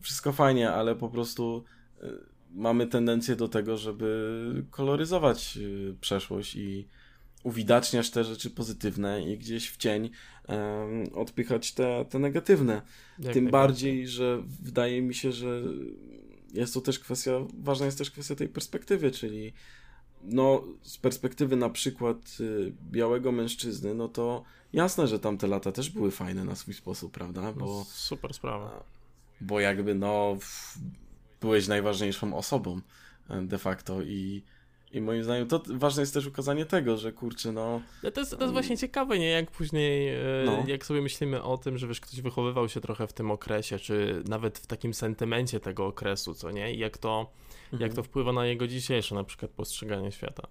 wszystko 0.00 0.32
fajnie, 0.32 0.72
ale 0.72 0.94
po 0.94 1.08
prostu 1.08 1.64
e, 2.02 2.06
mamy 2.50 2.86
tendencję 2.86 3.36
do 3.36 3.48
tego, 3.48 3.76
żeby 3.76 4.64
koloryzować 4.70 5.56
e, 5.56 5.60
przeszłość 6.00 6.56
i 6.56 6.88
uwidaczniać 7.44 8.10
te 8.10 8.24
rzeczy 8.24 8.50
pozytywne 8.50 9.32
i 9.32 9.38
gdzieś 9.38 9.70
w 9.70 9.76
cień 9.76 10.10
um, 10.48 11.04
odpychać 11.14 11.72
te, 11.72 12.04
te 12.10 12.18
negatywne. 12.18 12.82
Jak 13.18 13.34
Tym 13.34 13.50
bardziej, 13.50 14.08
że 14.08 14.42
wydaje 14.62 15.02
mi 15.02 15.14
się, 15.14 15.32
że 15.32 15.62
jest 16.52 16.74
to 16.74 16.80
też 16.80 16.98
kwestia, 16.98 17.32
ważna 17.58 17.86
jest 17.86 17.98
też 17.98 18.10
kwestia 18.10 18.34
tej 18.34 18.48
perspektywy, 18.48 19.10
czyli 19.10 19.52
no 20.22 20.64
z 20.82 20.98
perspektywy 20.98 21.56
na 21.56 21.70
przykład 21.70 22.16
y, 22.40 22.72
białego 22.90 23.32
mężczyzny, 23.32 23.94
no 23.94 24.08
to 24.08 24.44
jasne, 24.72 25.08
że 25.08 25.18
tamte 25.18 25.46
lata 25.46 25.72
też 25.72 25.90
były 25.90 26.10
fajne 26.10 26.44
na 26.44 26.54
swój 26.54 26.74
sposób, 26.74 27.12
prawda? 27.12 27.52
Bo, 27.52 27.66
no, 27.66 27.84
super 27.88 28.34
sprawa. 28.34 28.84
Bo 29.40 29.60
jakby 29.60 29.94
no 29.94 30.36
byłeś 31.40 31.68
najważniejszą 31.68 32.36
osobą 32.36 32.80
e, 33.30 33.42
de 33.42 33.58
facto 33.58 34.02
i 34.02 34.42
i 34.94 35.00
moim 35.00 35.24
zdaniem 35.24 35.48
to 35.48 35.62
ważne 35.66 36.02
jest 36.02 36.14
też 36.14 36.26
ukazanie 36.26 36.66
tego, 36.66 36.96
że 36.96 37.12
kurczę, 37.12 37.52
no... 37.52 37.80
no 38.02 38.10
to 38.10 38.20
jest, 38.20 38.38
to 38.38 38.40
jest 38.40 38.52
właśnie 38.52 38.78
ciekawe, 38.78 39.18
nie? 39.18 39.28
Jak 39.28 39.50
później, 39.50 40.08
e, 40.08 40.20
no. 40.46 40.64
jak 40.66 40.86
sobie 40.86 41.02
myślimy 41.02 41.42
o 41.42 41.58
tym, 41.58 41.78
że 41.78 41.88
wiesz, 41.88 42.00
ktoś 42.00 42.20
wychowywał 42.20 42.68
się 42.68 42.80
trochę 42.80 43.06
w 43.06 43.12
tym 43.12 43.30
okresie, 43.30 43.78
czy 43.78 44.22
nawet 44.28 44.58
w 44.58 44.66
takim 44.66 44.94
sentymencie 44.94 45.60
tego 45.60 45.86
okresu, 45.86 46.34
co 46.34 46.50
nie? 46.50 46.74
I 46.74 46.78
jak 46.78 46.98
to, 46.98 47.30
mhm. 47.64 47.82
jak 47.82 47.94
to 47.94 48.02
wpływa 48.02 48.32
na 48.32 48.46
jego 48.46 48.66
dzisiejsze 48.66 49.14
na 49.14 49.24
przykład 49.24 49.50
postrzeganie 49.50 50.12
świata. 50.12 50.48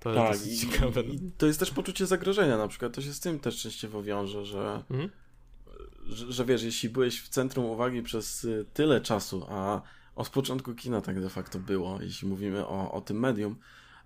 to 0.00 0.14
tak, 0.14 0.32
jest 0.32 0.46
i, 0.46 0.58
ciekawe. 0.58 1.00
I 1.00 1.30
to 1.38 1.46
jest 1.46 1.60
też 1.60 1.70
poczucie 1.70 2.06
zagrożenia 2.06 2.58
na 2.58 2.68
przykład, 2.68 2.94
to 2.94 3.02
się 3.02 3.12
z 3.12 3.20
tym 3.20 3.38
też 3.38 3.62
częściowo 3.62 4.02
wiąże, 4.02 4.46
że, 4.46 4.82
mhm. 4.90 5.10
że, 6.06 6.32
że 6.32 6.44
wiesz, 6.44 6.62
jeśli 6.62 6.88
byłeś 6.88 7.22
w 7.22 7.28
centrum 7.28 7.64
uwagi 7.64 8.02
przez 8.02 8.44
y, 8.44 8.66
tyle 8.74 9.00
czasu, 9.00 9.46
a 9.48 9.82
od 10.16 10.28
początku 10.28 10.74
kina 10.74 11.00
tak 11.00 11.20
de 11.20 11.28
facto 11.28 11.58
było, 11.58 12.02
jeśli 12.02 12.28
mówimy 12.28 12.66
o, 12.66 12.92
o 12.92 13.00
tym 13.00 13.20
medium. 13.20 13.56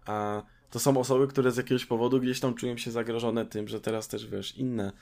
A 0.06 0.42
to 0.70 0.78
są 0.78 0.96
osoby, 0.96 1.26
które 1.26 1.52
z 1.52 1.56
jakiegoś 1.56 1.86
powodu 1.86 2.20
gdzieś 2.20 2.40
tam 2.40 2.54
czują 2.54 2.76
się 2.76 2.90
zagrożone 2.90 3.46
tym, 3.46 3.68
że 3.68 3.80
teraz 3.80 4.08
też 4.08 4.26
wiesz, 4.26 4.56
inne 4.56 4.92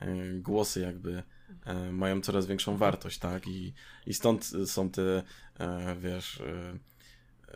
e, 0.00 0.16
głosy 0.32 0.80
jakby 0.80 1.22
e, 1.64 1.92
mają 1.92 2.20
coraz 2.20 2.46
większą 2.46 2.76
wartość, 2.76 3.18
tak? 3.18 3.46
I, 3.46 3.72
i 4.06 4.14
stąd 4.14 4.50
są 4.66 4.90
te, 4.90 5.22
e, 5.58 5.96
wiesz, 5.96 6.42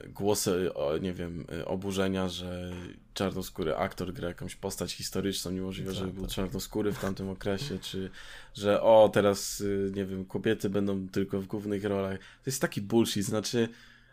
głosy, 0.08 0.70
nie 1.00 1.12
wiem, 1.12 1.46
oburzenia, 1.66 2.28
że 2.28 2.72
czarnoskóry 3.14 3.76
aktor 3.76 4.12
gra 4.12 4.28
jakąś 4.28 4.56
postać 4.56 4.92
historyczną, 4.92 5.50
niemożliwe, 5.50 5.94
żeby 5.94 6.12
był 6.12 6.22
tak. 6.22 6.32
czarnoskóry 6.32 6.92
w 6.92 6.98
tamtym 6.98 7.28
okresie, 7.28 7.78
czy 7.78 8.10
że 8.54 8.82
o, 8.82 9.10
teraz, 9.12 9.60
y, 9.60 9.92
nie 9.94 10.04
wiem, 10.04 10.24
kobiety 10.24 10.70
będą 10.70 11.08
tylko 11.08 11.40
w 11.40 11.46
głównych 11.46 11.84
rolach. 11.84 12.18
To 12.18 12.50
jest 12.50 12.60
taki 12.60 12.80
bullshit, 12.80 13.24
znaczy 13.24 13.68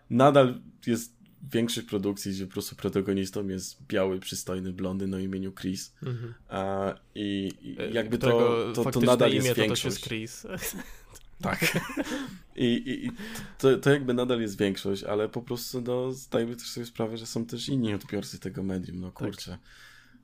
nadal 0.09 0.61
jest 0.87 1.17
większość 1.53 1.87
produkcji, 1.87 2.31
gdzie 2.31 2.45
po 2.45 2.53
prostu 2.53 2.75
protagonistą 2.75 3.47
jest 3.47 3.83
biały, 3.87 4.19
przystojny 4.19 4.73
blondy 4.73 5.07
na 5.07 5.19
imieniu 5.19 5.51
Chris. 5.51 5.93
Mhm. 6.03 6.33
A, 6.49 6.93
i, 7.15 7.51
i, 7.61 7.81
e, 7.81 7.91
jakby 7.91 8.17
to, 8.17 8.73
to, 8.73 8.91
to 8.91 8.99
nadal 8.99 9.31
jest 9.31 9.53
większość. 9.53 9.81
To 9.81 9.87
jest 9.87 10.03
Chris. 10.03 10.45
Tak. 11.41 11.59
I, 12.55 12.65
i, 12.65 13.05
i 13.05 13.11
to, 13.57 13.77
to 13.77 13.89
jakby 13.89 14.13
nadal 14.13 14.41
jest 14.41 14.57
większość, 14.57 15.03
ale 15.03 15.29
po 15.29 15.41
prostu 15.41 15.81
no, 15.81 16.11
zdajmy 16.11 16.55
też 16.55 16.67
sobie 16.67 16.85
sprawę, 16.85 17.17
że 17.17 17.25
są 17.25 17.45
też 17.45 17.69
inni 17.69 17.93
odbiorcy 17.93 18.39
tego 18.39 18.63
medium. 18.63 18.99
No 18.99 19.07
tak. 19.07 19.15
kurczę. 19.15 19.51
Tak. 19.51 19.59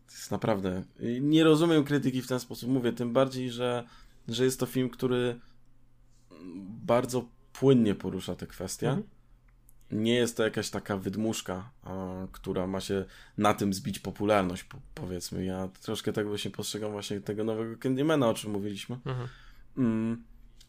To 0.07 0.13
jest 0.13 0.31
naprawdę. 0.31 0.83
Nie 1.21 1.43
rozumiem 1.43 1.83
krytyki 1.83 2.21
w 2.21 2.27
ten 2.27 2.39
sposób. 2.39 2.69
Mówię, 2.69 2.93
tym 2.93 3.13
bardziej, 3.13 3.51
że, 3.51 3.83
że 4.27 4.45
jest 4.45 4.59
to 4.59 4.65
film, 4.65 4.89
który 4.89 5.39
bardzo 6.85 7.25
płynnie 7.53 7.95
porusza 7.95 8.35
te 8.35 8.47
kwestie. 8.47 8.89
Mhm. 8.89 9.07
Nie 9.91 10.15
jest 10.15 10.37
to 10.37 10.43
jakaś 10.43 10.69
taka 10.69 10.97
wydmuszka, 10.97 11.69
a, 11.83 12.13
która 12.31 12.67
ma 12.67 12.79
się 12.79 13.05
na 13.37 13.53
tym 13.53 13.73
zbić 13.73 13.99
popularność, 13.99 14.63
po, 14.63 14.77
powiedzmy. 14.95 15.45
Ja 15.45 15.69
troszkę 15.81 16.13
tak 16.13 16.27
właśnie 16.27 16.51
postrzegam 16.51 16.91
właśnie 16.91 17.21
tego 17.21 17.43
nowego 17.43 17.77
Candymana, 17.77 18.29
o 18.29 18.33
czym 18.33 18.51
mówiliśmy. 18.51 18.97
Mhm. 19.05 19.27
Mm 19.77 20.23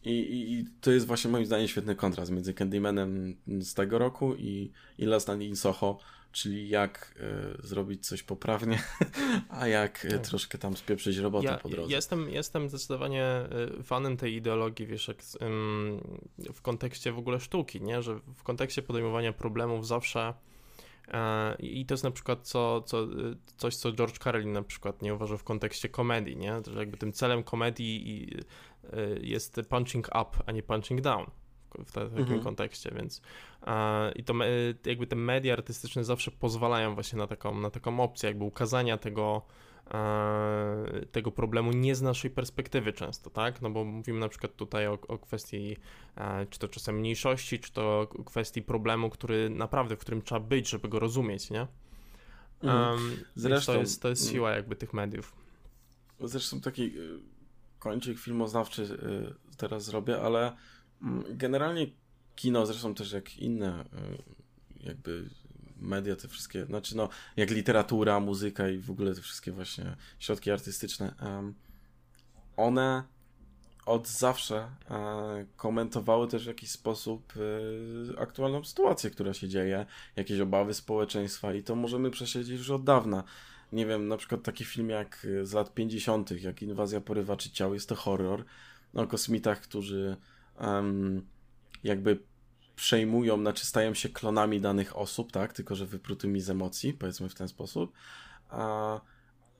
i, 0.05 0.09
i, 0.09 0.53
I, 0.53 0.65
to 0.81 0.91
jest 0.91 1.07
właśnie 1.07 1.31
moim 1.31 1.45
zdaniem 1.45 1.67
świetny 1.67 1.95
kontrast 1.95 2.31
między 2.31 2.53
Candymanem 2.53 3.35
z 3.59 3.73
tego 3.73 3.99
roku 3.99 4.35
i, 4.35 4.71
i 4.97 5.05
Last 5.05 5.27
Night 5.27 5.43
in 5.43 5.55
Soho, 5.55 5.99
czyli 6.31 6.69
jak 6.69 7.15
y, 7.63 7.67
zrobić 7.67 8.07
coś 8.07 8.23
poprawnie, 8.23 8.83
a 9.49 9.67
jak 9.67 10.05
y, 10.05 10.19
troszkę 10.19 10.57
tam 10.57 10.77
spieprzyć 10.77 11.17
robotę 11.17 11.47
ja, 11.47 11.57
po 11.57 11.69
drodze. 11.69 11.93
Jestem, 11.93 12.29
jestem 12.29 12.69
zdecydowanie 12.69 13.43
y, 13.79 13.83
fanem 13.83 14.17
tej 14.17 14.35
ideologii, 14.35 14.87
wiesz, 14.87 15.07
jak, 15.07 15.17
w 16.53 16.61
kontekście 16.61 17.11
w 17.11 17.17
ogóle 17.17 17.39
sztuki, 17.39 17.81
nie? 17.81 18.01
że 18.01 18.19
w 18.35 18.43
kontekście 18.43 18.81
podejmowania 18.81 19.33
problemów 19.33 19.87
zawsze 19.87 20.33
E, 21.07 21.55
I 21.59 21.85
to 21.85 21.93
jest 21.93 22.03
na 22.03 22.11
przykład 22.11 22.47
co, 22.47 22.81
co, 22.81 23.07
coś, 23.57 23.75
co 23.75 23.91
George 23.91 24.17
Carlin 24.17 24.51
na 24.51 24.63
przykład 24.63 25.01
nie 25.01 25.13
uważa 25.13 25.37
w 25.37 25.43
kontekście 25.43 25.89
komedii, 25.89 26.37
nie? 26.37 26.61
Że 26.71 26.79
jakby 26.79 26.97
tym 26.97 27.13
celem 27.13 27.43
komedii 27.43 28.27
e, 28.39 28.43
jest 29.21 29.61
punching 29.69 30.07
up, 30.07 30.43
a 30.45 30.51
nie 30.51 30.63
punching 30.63 31.01
down 31.01 31.25
w, 31.85 31.91
takim 31.91 32.17
Mhm. 32.17 32.41
kontekście, 32.41 32.91
więc 32.95 33.21
i 34.15 34.23
to 34.23 34.33
me, 34.33 34.47
jakby 34.85 35.07
te 35.07 35.15
media 35.15 35.53
artystyczne 35.53 36.03
zawsze 36.03 36.31
pozwalają 36.31 36.93
właśnie 36.93 37.19
na 37.19 37.27
taką, 37.27 37.59
na 37.59 37.69
taką 37.69 37.99
opcję, 37.99 38.27
jakby 38.29 38.43
ukazania 38.43 38.97
tego 38.97 39.41
tego 41.11 41.31
problemu 41.31 41.71
nie 41.71 41.95
z 41.95 42.01
naszej 42.01 42.31
perspektywy 42.31 42.93
często, 42.93 43.29
tak? 43.29 43.61
No 43.61 43.69
bo 43.69 43.83
mówimy 43.83 44.19
na 44.19 44.29
przykład 44.29 44.55
tutaj 44.55 44.87
o, 44.87 44.97
o 45.07 45.17
kwestii 45.17 45.77
czy 46.49 46.59
to 46.59 46.67
czasem 46.67 46.95
mniejszości, 46.95 47.59
czy 47.59 47.73
to 47.73 48.07
kwestii 48.25 48.61
problemu, 48.61 49.09
który 49.09 49.49
naprawdę, 49.49 49.95
w 49.95 49.99
którym 49.99 50.21
trzeba 50.21 50.41
być, 50.41 50.69
żeby 50.69 50.87
go 50.89 50.99
rozumieć, 50.99 51.49
nie? 51.49 51.67
Mhm. 52.63 52.99
Zresztą- 53.35 53.73
to 53.73 53.79
jest, 53.79 54.01
to 54.01 54.09
jest 54.09 54.21
mm. 54.21 54.33
siła 54.33 54.51
jakby 54.51 54.75
tych 54.75 54.93
mediów. 54.93 55.35
Zresztą 56.19 56.61
taki 56.61 56.93
y, 57.85 57.89
kończyk 57.89 58.19
filmoznawczy 58.19 58.83
y, 58.83 59.57
teraz 59.57 59.85
zrobię, 59.85 60.21
ale 60.21 60.55
mm, 61.01 61.23
generalnie 61.29 61.87
kino, 62.35 62.65
zresztą 62.65 62.95
też 62.95 63.11
jak 63.11 63.37
inne 63.37 63.85
y, 63.85 64.87
jakby 64.87 65.29
media, 65.77 66.15
te 66.15 66.27
wszystkie, 66.27 66.65
znaczy 66.65 66.97
no, 66.97 67.09
jak 67.37 67.51
literatura, 67.51 68.19
muzyka 68.19 68.69
i 68.69 68.77
w 68.77 68.91
ogóle 68.91 69.15
te 69.15 69.21
wszystkie 69.21 69.51
właśnie 69.51 69.95
środki 70.19 70.51
artystyczne, 70.51 71.15
one 72.57 73.03
od 73.85 74.07
zawsze 74.07 74.67
e, 74.89 75.45
komentowały 75.55 76.27
też 76.27 76.43
w 76.43 76.47
jakiś 76.47 76.71
sposób 76.71 77.33
e, 78.15 78.19
aktualną 78.19 78.63
sytuację, 78.63 79.09
która 79.09 79.33
się 79.33 79.47
dzieje, 79.47 79.85
jakieś 80.15 80.39
obawy 80.39 80.73
społeczeństwa 80.73 81.53
i 81.53 81.63
to 81.63 81.75
możemy 81.75 82.11
przesiedzieć 82.11 82.57
już 82.57 82.69
od 82.69 82.83
dawna. 82.83 83.23
Nie 83.75 83.85
wiem, 83.85 84.07
na 84.07 84.17
przykład 84.17 84.43
taki 84.43 84.65
film 84.65 84.89
jak 84.89 85.27
e, 85.41 85.45
z 85.45 85.53
lat 85.53 85.73
50., 85.73 86.31
jak 86.31 86.61
Inwazja 86.61 87.01
porywaczy 87.01 87.51
ciał, 87.51 87.73
jest 87.73 87.89
to 87.89 87.95
horror 87.95 88.45
o 88.93 89.07
kosmitach, 89.07 89.61
którzy 89.61 90.17
em, 90.57 91.25
jakby 91.83 92.19
przejmują, 92.75 93.39
znaczy 93.39 93.65
stają 93.65 93.93
się 93.93 94.09
klonami 94.09 94.61
danych 94.61 94.97
osób, 94.97 95.31
tak, 95.31 95.53
tylko 95.53 95.75
że 95.75 95.85
wyprutymi 95.85 96.41
z 96.41 96.49
emocji, 96.49 96.93
powiedzmy 96.93 97.29
w 97.29 97.35
ten 97.35 97.47
sposób. 97.47 97.93
A, 98.49 99.01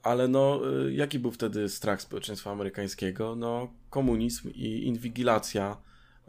ale 0.03 0.27
no, 0.27 0.61
y, 0.87 0.93
jaki 0.93 1.19
był 1.19 1.31
wtedy 1.31 1.69
strach 1.69 2.01
społeczeństwa 2.01 2.51
amerykańskiego? 2.51 3.35
No, 3.35 3.73
komunizm 3.89 4.49
i 4.49 4.87
inwigilacja 4.87 5.77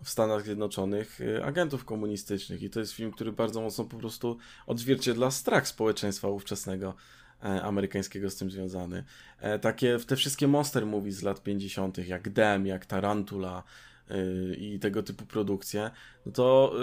w 0.03 0.11
Stanach 0.11 0.45
Zjednoczonych 0.45 1.21
y, 1.21 1.45
agentów 1.45 1.85
komunistycznych. 1.85 2.63
I 2.63 2.71
to 2.71 2.81
jest 2.81 2.93
film, 2.93 3.13
który 3.13 3.33
bardzo 3.33 3.61
mocno 3.61 3.85
po 3.85 3.97
prostu 3.97 4.39
odzwierciedla 4.67 5.31
strach 5.31 5.69
społeczeństwa 5.69 6.29
ówczesnego 6.29 6.95
amerykańskiego 7.41 8.31
z 8.31 8.37
tym 8.37 8.51
związany. 8.51 9.05
E, 9.41 9.59
takie 9.59 9.99
te 9.99 10.17
wszystkie 10.17 10.49
monster 10.49 10.87
movies 10.87 11.17
z 11.17 11.23
lat 11.23 11.43
50., 11.43 11.99
jak 11.99 12.31
Dem, 12.31 12.67
jak 12.67 12.87
Tarantula 12.87 13.63
y, 14.11 14.57
i 14.59 14.79
tego 14.79 15.03
typu 15.03 15.27
produkcje, 15.27 15.91
no 16.27 16.33
to, 16.33 16.75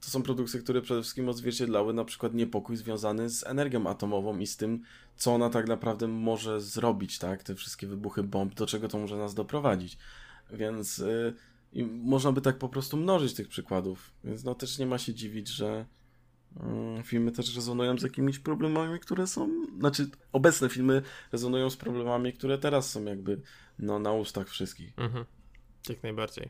to 0.00 0.10
są 0.10 0.22
produkcje, 0.22 0.60
które 0.60 0.82
przede 0.82 1.02
wszystkim 1.02 1.28
odzwierciedlały 1.28 1.94
na 1.94 2.04
przykład 2.04 2.34
niepokój 2.34 2.76
związany 2.76 3.30
z 3.30 3.46
energią 3.46 3.86
atomową 3.86 4.38
i 4.38 4.46
z 4.46 4.56
tym, 4.56 4.82
co 5.16 5.34
ona 5.34 5.50
tak 5.50 5.68
naprawdę 5.68 6.08
może 6.08 6.60
zrobić, 6.60 7.18
tak? 7.18 7.42
Te 7.42 7.54
wszystkie 7.54 7.86
wybuchy 7.86 8.22
bomb, 8.22 8.54
do 8.54 8.66
czego 8.66 8.88
to 8.88 8.98
może 8.98 9.16
nas 9.16 9.34
doprowadzić. 9.34 9.98
Więc 10.52 11.02
można 12.02 12.32
by 12.32 12.40
tak 12.40 12.58
po 12.58 12.68
prostu 12.68 12.96
mnożyć 12.96 13.34
tych 13.34 13.48
przykładów. 13.48 14.12
Więc 14.24 14.44
no 14.44 14.54
też 14.54 14.78
nie 14.78 14.86
ma 14.86 14.98
się 14.98 15.14
dziwić, 15.14 15.48
że 15.48 15.86
filmy 17.04 17.32
też 17.32 17.56
rezonują 17.56 17.98
z 17.98 18.02
jakimiś 18.02 18.38
problemami, 18.38 19.00
które 19.00 19.26
są. 19.26 19.50
Znaczy, 19.78 20.10
obecne 20.32 20.68
filmy 20.68 21.02
rezonują 21.32 21.70
z 21.70 21.76
problemami, 21.76 22.32
które 22.32 22.58
teraz 22.58 22.90
są 22.90 23.04
jakby 23.04 23.40
no, 23.78 23.98
na 23.98 24.12
ustach 24.12 24.48
wszystkich. 24.48 24.98
Mhm. 24.98 25.24
Jak 25.88 26.02
najbardziej. 26.02 26.48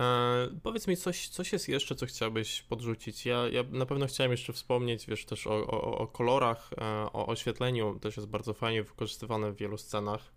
E, 0.00 0.48
powiedz 0.62 0.86
mi, 0.86 0.96
coś, 0.96 1.28
coś 1.28 1.52
jest 1.52 1.68
jeszcze, 1.68 1.94
co 1.94 2.06
chciałbyś 2.06 2.62
podrzucić? 2.62 3.26
Ja, 3.26 3.48
ja 3.48 3.64
na 3.70 3.86
pewno 3.86 4.06
chciałem 4.06 4.30
jeszcze 4.30 4.52
wspomnieć, 4.52 5.06
wiesz, 5.06 5.24
też 5.24 5.46
o, 5.46 5.66
o, 5.66 5.98
o 5.98 6.06
kolorach, 6.06 6.70
e, 6.72 6.84
o 7.12 7.26
oświetleniu, 7.26 7.98
też 7.98 8.16
jest 8.16 8.28
bardzo 8.28 8.54
fajnie 8.54 8.82
wykorzystywane 8.82 9.52
w 9.52 9.56
wielu 9.56 9.78
scenach. 9.78 10.32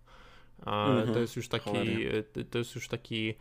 E, 0.66 0.70
Mhm. 0.70 1.14
To 1.14 1.20
jest 1.20 1.36
już 1.36 1.48
taki, 1.48 1.72
to 2.50 2.58
jest 2.58 2.74
już 2.74 2.88
taki 2.88 3.28
mm, 3.28 3.34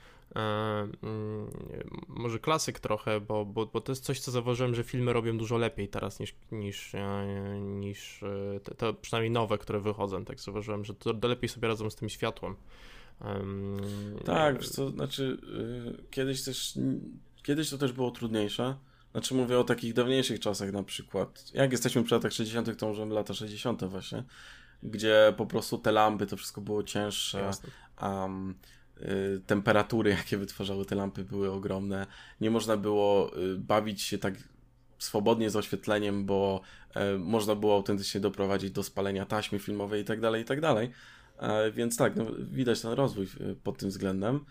może 2.07 2.39
klasyk 2.39 2.80
trochę, 2.80 3.21
bo, 3.21 3.45
bo, 3.45 3.65
bo 3.65 3.82
to 3.82 3.91
jest 3.91 4.03
coś, 4.03 4.19
co 4.19 4.32
zauważyłem, 4.32 4.75
że 4.75 4.84
filmy 4.84 5.13
robią 5.13 5.38
dużo 5.38 5.57
lepiej 5.57 5.88
teraz 5.88 6.19
niż, 6.19 6.36
niż, 6.51 6.95
e, 6.95 7.25
niż 7.59 8.23
e, 8.23 8.59
te, 8.59 8.75
te 8.75 8.93
przynajmniej 8.93 9.32
nowe, 9.32 9.57
które 9.57 9.80
wychodzą, 9.80 10.25
tak 10.25 10.39
zauważyłem, 10.39 10.86
że 10.86 10.93
to, 10.93 11.13
to 11.13 11.28
lepiej 11.28 11.49
sobie 11.49 11.67
radzą 11.67 11.89
z 11.89 11.95
tym 11.95 12.09
światłem. 12.09 12.55
Em, 13.21 13.78
Tak, 14.25 14.65
co, 14.65 14.89
znaczy 14.89 15.38
y, 15.99 16.03
kiedyś 16.11 16.43
też, 16.43 16.80
kiedyś 17.43 17.69
to 17.69 17.78
też 17.78 17.91
było 17.91 18.11
trudniejsze. 18.11 18.75
Znaczy 19.11 19.36
mówię 19.36 19.59
o 19.59 19.63
takich 19.63 19.93
dawniejszych 19.93 20.39
czasach 20.39 20.71
na 20.71 20.84
przykład. 20.84 21.51
Jak 21.53 21.71
jesteśmy 21.71 22.03
przy 22.03 22.15
latach 22.15 22.34
60., 22.34 22.80
to 22.80 22.88
możemy 22.88 23.13
lata 23.13 23.34
60. 23.34 23.84
właśnie, 23.84 24.23
gdzie 24.84 25.34
po 25.38 25.45
prostu 25.45 25.78
te 25.78 25.91
lampy, 25.91 26.25
to 26.25 26.38
wszystko 26.38 26.61
było 26.61 26.84
cięższe. 26.84 27.51
Um, 28.01 28.55
temperatury, 29.47 30.09
jakie 30.19 30.37
wytwarzały 30.37 30.85
te 30.85 30.95
lampy, 30.95 31.23
były 31.23 31.51
ogromne. 31.51 32.07
Nie 32.41 32.51
można 32.51 32.77
było 32.77 33.37
y, 33.37 33.57
bawić 33.57 34.01
się 34.01 34.17
tak 34.17 34.33
swobodnie 34.99 35.49
z 35.49 35.55
oświetleniem, 35.55 36.25
bo 36.25 36.61
e, 36.95 37.17
można 37.17 37.55
było 37.55 37.75
autentycznie 37.75 38.21
doprowadzić 38.21 38.71
do 38.71 38.83
spalenia 38.83 39.25
taśmy 39.25 39.59
filmowej 39.59 40.01
i 40.01 40.05
tak 40.05 40.21
dalej, 40.21 40.41
i 40.41 40.45
tak 40.45 40.61
dalej. 40.61 40.91
E, 41.39 41.71
Więc 41.71 41.97
tak, 41.97 42.15
no, 42.15 42.25
widać 42.39 42.81
ten 42.81 42.91
rozwój 42.91 43.27
y, 43.41 43.55
pod 43.63 43.77
tym 43.77 43.89
względem. 43.89 44.45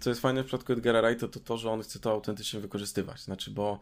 Co 0.00 0.10
jest 0.10 0.22
fajne 0.22 0.42
w 0.42 0.46
przypadku 0.46 0.72
Edgara 0.72 1.02
Wrighta, 1.02 1.28
to 1.28 1.40
to, 1.40 1.56
że 1.56 1.70
on 1.70 1.82
chce 1.82 1.98
to 1.98 2.10
autentycznie 2.10 2.60
wykorzystywać. 2.60 3.20
Znaczy, 3.20 3.50
bo 3.50 3.80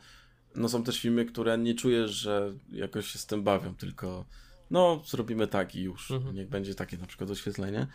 no, 0.57 0.69
są 0.69 0.83
też 0.83 1.01
filmy, 1.01 1.25
które 1.25 1.59
nie 1.59 1.75
czujesz, 1.75 2.11
że 2.11 2.53
jakoś 2.73 3.07
się 3.07 3.19
z 3.19 3.27
tym 3.27 3.43
bawią, 3.43 3.75
tylko 3.75 4.25
no, 4.71 5.03
zrobimy 5.07 5.47
tak 5.47 5.75
i 5.75 5.83
już. 5.83 6.11
Mhm. 6.11 6.35
Niech 6.35 6.49
będzie 6.49 6.75
takie 6.75 6.97
na 6.97 7.07
przykład 7.07 7.31
oświetlenie. 7.31 7.87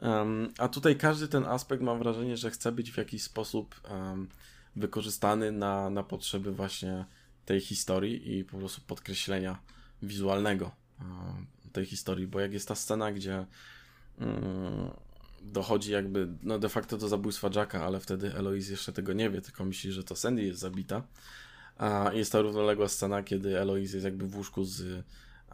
Um, 0.00 0.52
a 0.58 0.68
tutaj 0.68 0.96
każdy 0.96 1.28
ten 1.28 1.44
aspekt 1.44 1.82
mam 1.82 1.98
wrażenie, 1.98 2.36
że 2.36 2.50
chce 2.50 2.72
być 2.72 2.92
w 2.92 2.96
jakiś 2.96 3.22
sposób 3.22 3.80
um, 3.90 4.28
wykorzystany 4.76 5.52
na, 5.52 5.90
na 5.90 6.02
potrzeby 6.02 6.52
właśnie 6.52 7.04
tej 7.44 7.60
historii 7.60 8.38
i 8.38 8.44
po 8.44 8.58
prostu 8.58 8.80
podkreślenia 8.86 9.58
wizualnego 10.02 10.70
um, 11.00 11.46
tej 11.72 11.86
historii, 11.86 12.26
bo 12.26 12.40
jak 12.40 12.52
jest 12.52 12.68
ta 12.68 12.74
scena, 12.74 13.12
gdzie 13.12 13.46
um, 14.20 14.90
dochodzi 15.42 15.92
jakby 15.92 16.28
no 16.42 16.58
de 16.58 16.68
facto 16.68 16.98
do 16.98 17.08
zabójstwa 17.08 17.50
Jacka, 17.54 17.84
ale 17.84 18.00
wtedy 18.00 18.34
Eloise 18.34 18.70
jeszcze 18.70 18.92
tego 18.92 19.12
nie 19.12 19.30
wie, 19.30 19.40
tylko 19.40 19.64
myśli, 19.64 19.92
że 19.92 20.04
to 20.04 20.16
Sandy 20.16 20.42
jest 20.42 20.60
zabita. 20.60 21.02
A 21.78 22.10
jest 22.12 22.32
ta 22.32 22.40
równoległa 22.40 22.88
scena, 22.88 23.22
kiedy 23.22 23.60
Eloise 23.60 23.96
jest 23.96 24.04
jakby 24.04 24.26
w 24.26 24.36
łóżku 24.36 24.64
z, 24.64 25.04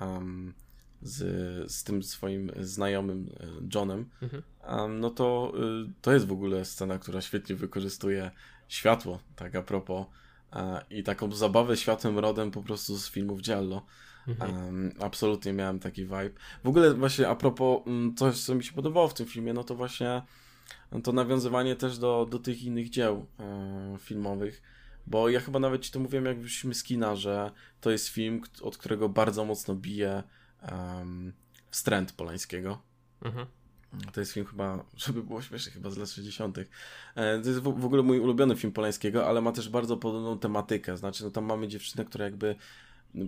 um, 0.00 0.54
z, 1.02 1.72
z 1.72 1.84
tym 1.84 2.02
swoim 2.02 2.52
znajomym 2.60 3.30
e, 3.40 3.46
Johnem, 3.74 4.10
Mhm. 4.22 4.42
um, 4.68 5.00
no 5.00 5.10
to 5.10 5.52
y, 5.88 5.92
to 6.02 6.12
jest 6.12 6.26
w 6.26 6.32
ogóle 6.32 6.64
scena, 6.64 6.98
która 6.98 7.20
świetnie 7.20 7.56
wykorzystuje 7.56 8.30
światło, 8.68 9.18
tak 9.36 9.54
a 9.54 9.62
propos, 9.62 10.06
i 10.90 11.02
taką 11.02 11.32
zabawę 11.32 11.76
światłem 11.76 12.18
rodem 12.18 12.50
po 12.50 12.62
prostu 12.62 12.96
z 12.96 13.10
filmów 13.10 13.40
Giallo. 13.42 13.86
Mhm. 14.28 14.66
Um, 14.66 14.92
absolutnie 15.00 15.52
miałem 15.52 15.78
taki 15.78 16.02
vibe. 16.02 16.30
W 16.64 16.68
ogóle 16.68 16.94
właśnie 16.94 17.28
a 17.28 17.36
propos 17.36 17.86
mm, 17.86 18.14
coś, 18.14 18.40
co 18.40 18.54
mi 18.54 18.64
się 18.64 18.72
podobało 18.72 19.08
w 19.08 19.14
tym 19.14 19.26
filmie, 19.26 19.52
no 19.52 19.64
to 19.64 19.74
właśnie 19.74 20.22
to 21.02 21.12
nawiązywanie 21.12 21.76
też 21.76 21.98
do, 21.98 22.26
do 22.30 22.38
tych 22.38 22.62
innych 22.62 22.90
dzieł 22.90 23.26
e, 23.40 23.96
filmowych, 23.98 24.62
bo 25.06 25.28
ja 25.28 25.40
chyba 25.40 25.58
nawet 25.58 25.82
ci 25.82 25.92
to 25.92 26.00
mówiłem, 26.00 26.24
jak 26.24 26.40
wyszliśmy 26.40 26.74
z 26.74 26.82
kina, 26.82 27.16
że 27.16 27.50
to 27.80 27.90
jest 27.90 28.08
film, 28.08 28.40
od 28.62 28.76
którego 28.76 29.08
bardzo 29.08 29.44
mocno 29.44 29.74
bije 29.74 30.22
um, 30.72 31.32
wstręt 31.70 32.12
Polańskiego. 32.12 32.82
Mhm. 33.22 33.46
To 34.12 34.20
jest 34.20 34.32
film 34.32 34.46
chyba, 34.46 34.84
żeby 34.96 35.22
było 35.22 35.42
śmiesznie, 35.42 35.72
chyba 35.72 35.90
z 35.90 35.96
lat 35.96 36.10
60. 36.10 36.58
E, 36.58 36.64
To 37.14 37.48
jest 37.48 37.60
w 37.60 37.80
w 37.80 37.84
ogóle 37.84 38.02
mój 38.02 38.18
ulubiony 38.18 38.56
film 38.56 38.72
Polańskiego, 38.72 39.26
ale 39.28 39.40
ma 39.40 39.52
też 39.52 39.68
bardzo 39.68 39.96
podobną 39.96 40.38
tematykę. 40.38 40.96
Znaczy, 40.96 41.24
no 41.24 41.30
tam 41.30 41.44
mamy 41.44 41.68
dziewczynę, 41.68 42.04
która 42.04 42.24
jakby 42.24 42.56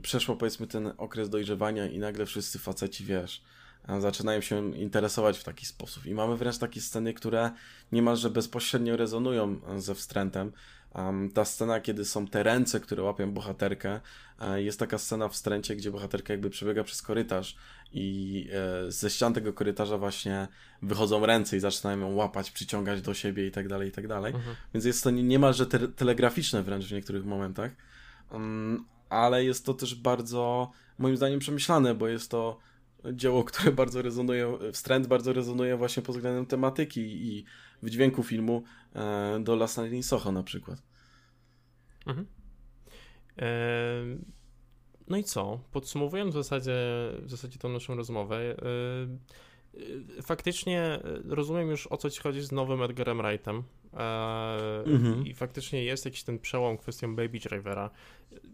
przeszła 0.03 0.37
powiedzmy 0.37 0.67
ten 0.67 0.93
okres 0.99 1.31
dojrzewania 1.31 1.87
i 1.87 1.99
nagle 1.99 2.27
wszyscy 2.27 2.59
faceci, 2.59 3.05
wiesz, 3.05 3.43
e, 3.89 4.01
zaczynają 4.01 4.41
się 4.41 4.77
interesować 4.77 5.39
w 5.39 5.45
taki 5.45 5.67
sposób. 5.67 6.07
I 6.07 6.15
mamy 6.15 6.37
wręcz 6.37 6.59
takie 6.59 6.81
sceny, 6.81 7.15
które 7.15 7.51
niemalże 7.93 8.31
bezpośrednio 8.31 8.97
rezonują 8.97 9.61
ze 9.77 9.95
wstrętem. 9.95 10.53
Um, 10.95 11.31
ta 11.31 11.45
scena, 11.45 11.81
kiedy 11.81 12.05
są 12.05 12.27
te 12.27 12.43
ręce, 12.43 12.81
które 12.81 13.03
łapią 13.03 13.33
bohaterkę, 13.33 14.01
e, 14.41 14.63
jest 14.63 14.79
taka 14.79 14.99
scena 14.99 15.29
w 15.29 15.33
wstręcie, 15.33 15.77
gdzie 15.77 15.91
bohaterka 15.91 16.33
jakby 16.33 16.51
przebiega 16.51 16.85
przez 16.85 17.03
korytarz 17.03 17.57
i 17.93 18.49
e, 18.87 18.93
ze 18.93 19.11
ścian 19.11 19.35
tego 19.35 19.53
korytarza 19.53 19.99
właśnie 19.99 20.49
wychodzą 20.83 21.27
ręce 21.27 21.57
i 21.57 21.61
zaczynają 21.61 22.01
ją 22.01 22.15
łapać, 22.15 22.51
przyciągać 22.51 23.03
do 23.03 23.15
siebie 23.15 23.47
i 23.47 23.51
tak 23.51 23.69
dalej, 23.69 23.89
i 23.89 23.93
tak 23.93 24.09
dalej. 24.09 24.35
Mhm. 24.35 24.57
Więc 24.75 24.85
jest 24.85 25.05
to 25.05 25.11
nie- 25.11 25.23
niemalże 25.23 25.67
te 25.67 25.89
telegraficzne 25.89 26.63
wręcz 26.63 26.85
w 26.85 26.93
niektórych 26.93 27.25
momentach. 27.25 27.71
Um, 28.31 28.85
ale 29.09 29.45
jest 29.45 29.67
to 29.67 29.75
też 29.75 29.95
bardzo, 29.95 30.71
moim 30.99 31.17
zdaniem, 31.17 31.39
przemyślane, 31.41 31.95
bo 31.95 32.09
jest 32.09 32.31
to 32.31 32.59
dzieło, 33.13 33.45
które 33.45 33.73
bardzo 33.73 34.03
rezonuje, 34.03 34.59
wstręt 34.73 35.07
bardzo 35.07 35.33
rezonuje 35.33 35.77
właśnie 35.77 36.03
pod 36.03 36.15
względem 36.15 36.47
tematyki 36.47 37.01
i 37.01 37.45
wydźwięku 37.83 38.23
filmu 38.23 38.63
e, 38.63 38.84
do 39.41 39.57
Last 39.57 39.79
Night 39.79 39.93
in 39.93 40.03
Soho 40.03 40.33
na 40.33 40.43
przykład. 40.43 40.83
Mhm. 42.07 42.27
No 45.09 45.17
i 45.17 45.25
co? 45.25 45.61
Podsumowując 45.73 46.35
w 46.35 46.39
zasadzie, 46.39 46.73
w 47.23 47.31
zasadzie 47.31 47.59
tą 47.59 47.69
naszą 47.69 47.95
rozmowę, 47.97 48.57
faktycznie 50.23 51.01
rozumiem 51.25 51.71
już 51.71 51.87
o 51.87 51.97
co 51.97 52.11
ci 52.11 52.21
chodzi 52.21 52.41
z 52.41 52.53
nowym 52.53 52.83
Edgarem 52.83 53.19
Wrightem. 53.19 53.63
Mhm. 54.87 55.27
I 55.27 55.35
faktycznie 55.35 55.85
jest 55.85 56.05
jakiś 56.05 56.23
ten 56.23 56.39
przełom 56.39 56.79
kwestią 56.79 57.17
Baby 57.17 57.39
Drivera. 57.39 57.91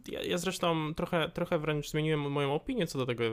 Ja, 0.09 0.23
ja 0.23 0.39
zresztą 0.39 0.95
trochę, 0.95 1.31
trochę 1.35 1.59
wręcz 1.59 1.91
zmieniłem 1.91 2.21
moją 2.33 2.55
opinię 2.55 2.87
co 2.87 2.99
do 2.99 3.07
tego. 3.07 3.25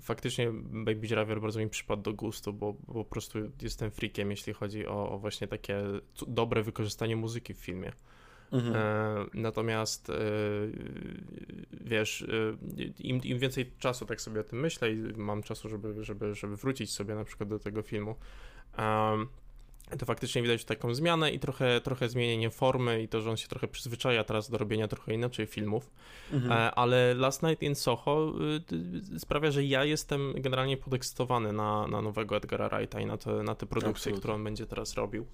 Faktycznie 0.00 0.50
Baby 0.52 1.08
Driver 1.08 1.40
bardzo 1.40 1.60
mi 1.60 1.68
przypadł 1.68 2.02
do 2.02 2.14
gustu, 2.14 2.52
bo, 2.52 2.72
bo 2.72 2.94
po 2.94 3.04
prostu 3.04 3.38
jestem 3.62 3.90
freakiem, 3.90 4.30
jeśli 4.30 4.52
chodzi 4.52 4.86
o, 4.86 5.10
o 5.10 5.18
właśnie 5.18 5.48
takie 5.48 5.82
dobre 6.26 6.62
wykorzystanie 6.62 7.16
muzyki 7.16 7.54
w 7.54 7.58
filmie. 7.58 7.92
Mhm. 8.52 8.76
E, 8.76 9.26
natomiast 9.34 10.10
e, 10.10 10.14
wiesz, 11.80 12.22
e, 12.22 12.56
im, 12.98 13.20
im 13.24 13.38
więcej 13.38 13.72
czasu 13.78 14.06
tak 14.06 14.20
sobie 14.20 14.40
o 14.40 14.44
tym 14.44 14.60
myślę 14.60 14.92
i 14.92 14.96
mam 15.16 15.42
czasu, 15.42 15.68
żeby, 15.68 16.04
żeby, 16.04 16.34
żeby 16.34 16.56
wrócić 16.56 16.92
sobie 16.92 17.14
na 17.14 17.24
przykład 17.24 17.48
do 17.48 17.58
tego 17.58 17.82
filmu, 17.82 18.16
to 19.98 20.06
faktycznie 20.06 20.42
widać 20.42 20.64
taką 20.64 20.94
zmianę 20.94 21.30
i 21.30 21.38
trochę, 21.38 21.80
trochę 21.80 22.08
zmienienie 22.08 22.50
formy 22.50 23.02
i 23.02 23.08
to, 23.08 23.20
że 23.20 23.30
on 23.30 23.36
się 23.36 23.48
trochę 23.48 23.68
przyzwyczaja 23.68 24.24
teraz 24.24 24.50
do 24.50 24.58
robienia 24.58 24.88
trochę 24.88 25.14
inaczej 25.14 25.46
filmów, 25.46 25.90
mhm. 26.32 26.72
ale 26.76 27.14
Last 27.14 27.42
Night 27.42 27.62
in 27.62 27.74
Soho 27.74 28.32
sprawia, 29.18 29.50
że 29.50 29.64
ja 29.64 29.84
jestem 29.84 30.34
generalnie 30.36 30.76
podekscytowany 30.76 31.52
na, 31.52 31.86
na 31.86 32.02
nowego 32.02 32.36
Edgara 32.36 32.68
Wrighta 32.68 33.00
i 33.00 33.06
na 33.06 33.16
te, 33.16 33.42
na 33.42 33.54
te 33.54 33.66
produkcje, 33.66 34.12
które 34.12 34.34
on 34.34 34.44
będzie 34.44 34.66
teraz 34.66 34.94
robił 34.94 35.26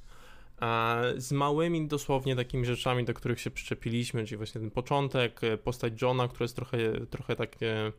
z 1.16 1.32
małymi 1.32 1.88
dosłownie 1.88 2.36
takimi 2.36 2.66
rzeczami, 2.66 3.04
do 3.04 3.14
których 3.14 3.40
się 3.40 3.50
przyczepiliśmy, 3.50 4.24
czyli 4.24 4.36
właśnie 4.36 4.60
ten 4.60 4.70
początek, 4.70 5.44
e, 5.44 5.58
postać 5.58 6.02
Johna, 6.02 6.28
która 6.28 6.44
jest 6.44 6.56
trochę, 6.56 6.78
trochę 7.10 7.36
takie 7.36 7.92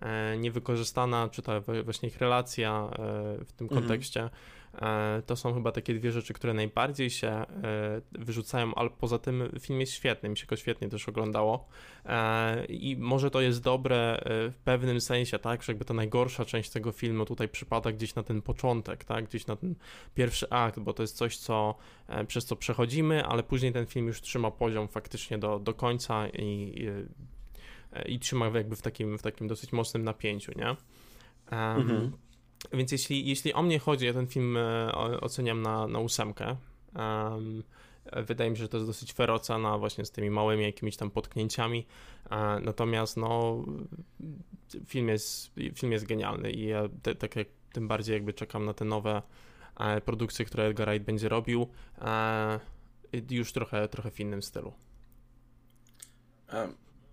e, 0.00 0.36
niewykorzystana, 0.36 1.28
czy 1.28 1.42
ta 1.42 1.60
właśnie 1.84 2.08
ich 2.08 2.18
relacja 2.18 2.90
e, 2.92 3.44
w 3.44 3.52
tym 3.52 3.66
mhm. 3.66 3.80
kontekście. 3.80 4.22
E, 4.22 4.30
to 5.26 5.36
są 5.36 5.54
chyba 5.54 5.72
takie 5.72 5.94
dwie 5.94 6.12
rzeczy, 6.12 6.34
które 6.34 6.54
najbardziej 6.54 7.10
się 7.10 7.28
e, 7.28 7.46
wyrzucają, 8.12 8.74
ale 8.74 8.90
poza 8.90 9.18
tym 9.18 9.42
film 9.60 9.80
jest 9.80 9.92
świetny, 9.92 10.28
mi 10.28 10.36
się 10.36 10.46
go 10.46 10.56
świetnie 10.56 10.88
też 10.88 11.08
oglądało 11.08 11.68
e, 12.06 12.64
i 12.64 12.96
może 12.96 13.30
to 13.30 13.40
jest 13.40 13.62
dobre 13.62 14.22
w 14.26 14.54
pewnym 14.64 15.00
sensie, 15.00 15.38
tak, 15.38 15.62
że 15.62 15.72
jakby 15.72 15.84
ta 15.84 15.94
najgorsza 15.94 16.44
część 16.44 16.70
tego 16.70 16.92
filmu 16.92 17.24
tutaj 17.24 17.48
przypada 17.48 17.92
gdzieś 17.92 18.14
na 18.14 18.22
ten 18.22 18.42
początek, 18.42 19.04
tak, 19.04 19.24
gdzieś 19.24 19.46
na 19.46 19.56
ten 19.56 19.74
pierwszy 20.14 20.50
akt, 20.50 20.78
bo 20.78 20.92
to 20.92 21.02
jest 21.02 21.16
coś, 21.16 21.36
co 21.36 21.74
przez 22.26 22.44
co 22.44 22.56
przechodzimy, 22.56 23.24
ale 23.26 23.42
później 23.42 23.72
ten 23.72 23.86
film 23.86 24.06
już 24.06 24.20
trzyma 24.20 24.50
poziom 24.50 24.88
faktycznie 24.88 25.38
do, 25.38 25.58
do 25.58 25.74
końca 25.74 26.28
i, 26.28 26.42
i, 26.42 28.12
i 28.12 28.18
trzyma 28.18 28.46
jakby 28.54 28.76
w 28.76 28.82
takim, 28.82 29.18
w 29.18 29.22
takim 29.22 29.48
dosyć 29.48 29.72
mocnym 29.72 30.04
napięciu, 30.04 30.52
nie? 30.56 30.66
Um, 30.66 31.80
mhm. 31.80 32.12
Więc 32.72 32.92
jeśli, 32.92 33.28
jeśli 33.28 33.52
o 33.52 33.62
mnie 33.62 33.78
chodzi, 33.78 34.06
ja 34.06 34.12
ten 34.12 34.26
film 34.26 34.56
e, 34.56 34.92
oceniam 35.20 35.62
na, 35.62 35.86
na 35.86 35.98
ósemkę. 35.98 36.56
Um, 36.94 37.62
wydaje 38.26 38.50
mi 38.50 38.56
się, 38.56 38.62
że 38.62 38.68
to 38.68 38.76
jest 38.76 38.88
dosyć 38.88 39.12
fair 39.12 39.30
ocena 39.30 39.78
właśnie 39.78 40.04
z 40.04 40.10
tymi 40.10 40.30
małymi 40.30 40.62
jakimiś 40.62 40.96
tam 40.96 41.10
potknięciami. 41.10 41.86
E, 42.30 42.60
natomiast 42.60 43.16
no 43.16 43.64
film 44.86 45.08
jest, 45.08 45.54
film 45.74 45.92
jest 45.92 46.06
genialny 46.06 46.50
i 46.50 46.66
ja 46.66 46.88
te, 47.02 47.14
tak 47.14 47.36
jak 47.36 47.48
tym 47.72 47.88
bardziej 47.88 48.14
jakby 48.14 48.32
czekam 48.32 48.64
na 48.64 48.74
te 48.74 48.84
nowe 48.84 49.22
e, 49.80 50.00
produkcje, 50.00 50.44
które 50.44 50.64
Edgar 50.64 50.88
Wright 50.88 51.06
będzie 51.06 51.28
robił 51.28 51.68
już 53.30 53.52
trochę, 53.52 53.88
trochę 53.88 54.10
w 54.10 54.20
innym 54.20 54.42
stylu. 54.42 54.72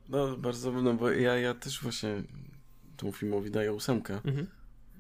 No 0.09 0.37
bardzo, 0.37 0.71
no 0.71 0.93
bo 0.93 1.09
ja, 1.09 1.37
ja 1.37 1.53
też 1.53 1.81
właśnie 1.81 2.23
temu 2.97 3.11
filmowi 3.11 3.51
daję 3.51 3.73
ósemkę. 3.73 4.13
Mhm. 4.13 4.47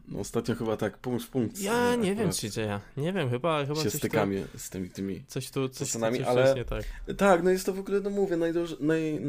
No, 0.07 0.19
ostatnio 0.19 0.55
chyba 0.55 0.77
tak, 0.77 0.97
punkt 0.97 1.25
w 1.25 1.29
punkt. 1.29 1.61
Ja 1.61 1.95
nie 1.95 2.15
wiem, 2.15 2.31
czy 2.31 2.49
dzieje. 2.49 2.79
Nie 2.97 3.13
wiem, 3.13 3.29
chyba, 3.29 3.65
chyba 3.65 3.83
się 3.83 3.89
stykamy 3.89 4.47
tu, 4.51 4.59
z 4.59 4.69
tymi, 4.69 4.89
tymi 4.89 5.23
coś 5.27 5.51
tu, 5.51 5.69
coś, 5.69 5.89
scenami, 5.89 6.17
coś 6.17 6.27
ale 6.27 6.65
tak. 6.65 6.83
tak, 7.17 7.43
no 7.43 7.49
jest 7.49 7.65
to 7.65 7.73
w 7.73 7.79
ogóle, 7.79 7.99
no 7.99 8.09
mówię, 8.09 8.37
najdoj, 8.37 8.67
naj, 8.79 9.21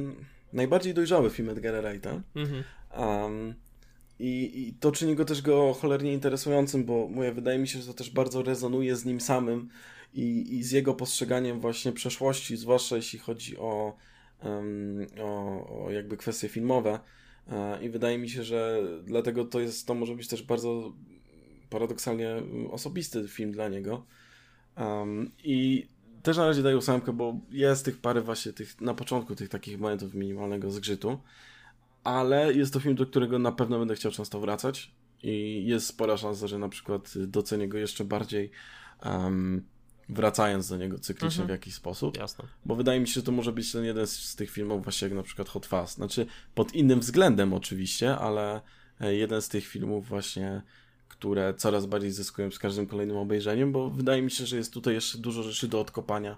najbardziej 0.53 0.95
dojrzały 0.95 1.31
film 1.31 1.49
Edgara 1.51 1.83
Wrighta. 1.83 2.21
Mhm. 2.35 2.65
Um, 2.99 3.55
i, 4.19 4.69
I 4.69 4.75
to 4.81 4.93
czyni 4.93 5.15
go 5.15 5.25
też 5.25 5.43
go 5.43 5.75
cholernie 5.81 6.13
interesującym, 6.13 6.85
bo 6.85 7.09
mówię, 7.09 7.33
wydaje 7.33 7.59
mi 7.59 7.69
się, 7.69 7.79
że 7.79 7.87
to 7.87 7.95
też 7.95 8.11
bardzo 8.11 8.43
rezonuje 8.43 8.97
z 8.97 9.05
nim 9.05 9.21
samym 9.21 9.69
i, 10.15 10.57
i 10.57 10.63
z 10.63 10.71
jego 10.71 10.95
postrzeganiem 10.95 11.61
właśnie 11.61 11.93
przeszłości, 11.93 12.57
zwłaszcza 12.57 12.97
jeśli 12.97 13.19
chodzi 13.19 13.59
o, 13.59 13.97
um, 14.45 15.07
o, 15.21 15.85
o 15.85 15.91
jakby 15.91 16.17
kwestie 16.17 16.49
filmowe. 16.49 17.01
E, 17.49 17.85
I 17.85 17.91
wydaje 17.91 18.19
mi 18.19 18.31
się, 18.31 18.43
że 18.43 18.83
dlatego 19.05 19.45
to 19.45 19.61
jest, 19.61 19.87
to 19.87 19.95
może 19.95 20.15
być 20.15 20.29
też 20.29 20.43
bardzo 20.43 20.93
paradoksalnie 21.71 22.43
osobisty 22.71 23.29
film 23.29 23.53
dla 23.53 23.69
niego. 23.69 24.05
Um, 24.77 25.31
I 25.45 25.87
też 26.23 26.37
na 26.37 26.47
razie 26.47 26.63
daję 26.63 26.77
ósemkę, 26.77 27.13
bo 27.13 27.41
jest 27.51 27.85
tych 27.85 28.01
parę 28.01 28.21
właśnie 28.21 28.53
tych, 28.53 28.81
na 28.81 28.95
początku 28.95 29.35
tych 29.35 29.49
takich 29.49 29.81
momentów 29.81 30.15
minimalnego 30.15 30.71
zgrzytu, 30.71 31.19
ale 32.05 32.55
jest 32.55 32.73
to 32.73 32.81
film, 32.81 32.95
do 32.95 33.07
którego 33.07 33.39
na 33.39 33.53
pewno 33.53 33.79
będę 33.79 33.95
chciał 33.95 34.13
często 34.13 34.41
wracać 34.41 34.93
i 35.23 35.65
jest 35.67 35.87
spora 35.87 36.17
szansa, 36.17 36.47
że 36.47 36.59
na 36.59 36.69
przykład 36.69 37.15
docenię 37.19 37.69
go 37.69 37.79
jeszcze 37.79 38.05
bardziej 38.05 38.51
um, 39.05 39.65
wracając 40.09 40.69
do 40.69 40.77
niego 40.77 40.99
cyklicznie 40.99 41.43
mhm. 41.43 41.47
w 41.47 41.51
jakiś 41.51 41.75
sposób. 41.75 42.17
Jasne. 42.17 42.45
Bo 42.65 42.75
wydaje 42.75 43.01
mi 43.01 43.09
się, 43.09 43.15
że 43.15 43.23
to 43.23 43.33
może 43.33 43.53
być 43.53 43.73
ten 43.73 43.85
jeden 43.85 44.07
z, 44.07 44.37
tych 44.37 44.51
filmów 44.51 44.85
właśnie 44.85 45.09
jak 45.09 45.17
na 45.17 45.23
przykład 45.23 45.49
Hot 45.49 45.67
Fast. 45.67 45.95
Znaczy 45.95 46.27
pod 46.55 46.75
innym 46.75 47.01
względem 47.01 47.53
oczywiście, 47.53 48.17
ale 48.17 48.61
e, 49.01 49.15
jeden 49.15 49.43
z 49.43 49.49
tych 49.49 49.67
filmów 49.67 50.09
właśnie, 50.09 50.63
które 51.09 51.55
coraz 51.55 51.87
bardziej 51.87 52.11
zyskują 52.11 52.51
z 52.51 52.59
każdym 52.59 52.87
kolejnym 52.87 53.17
obejrzeniem, 53.17 53.73
bo 53.73 53.91
wydaje 53.91 54.23
mi 54.23 54.31
się, 54.31 54.47
że 54.47 54.57
jest 54.57 54.73
tutaj 54.73 54.95
jeszcze 54.95 55.19
dużo 55.19 55.43
rzeczy 55.43 55.69
do 55.69 55.81
odkopania 55.81 56.37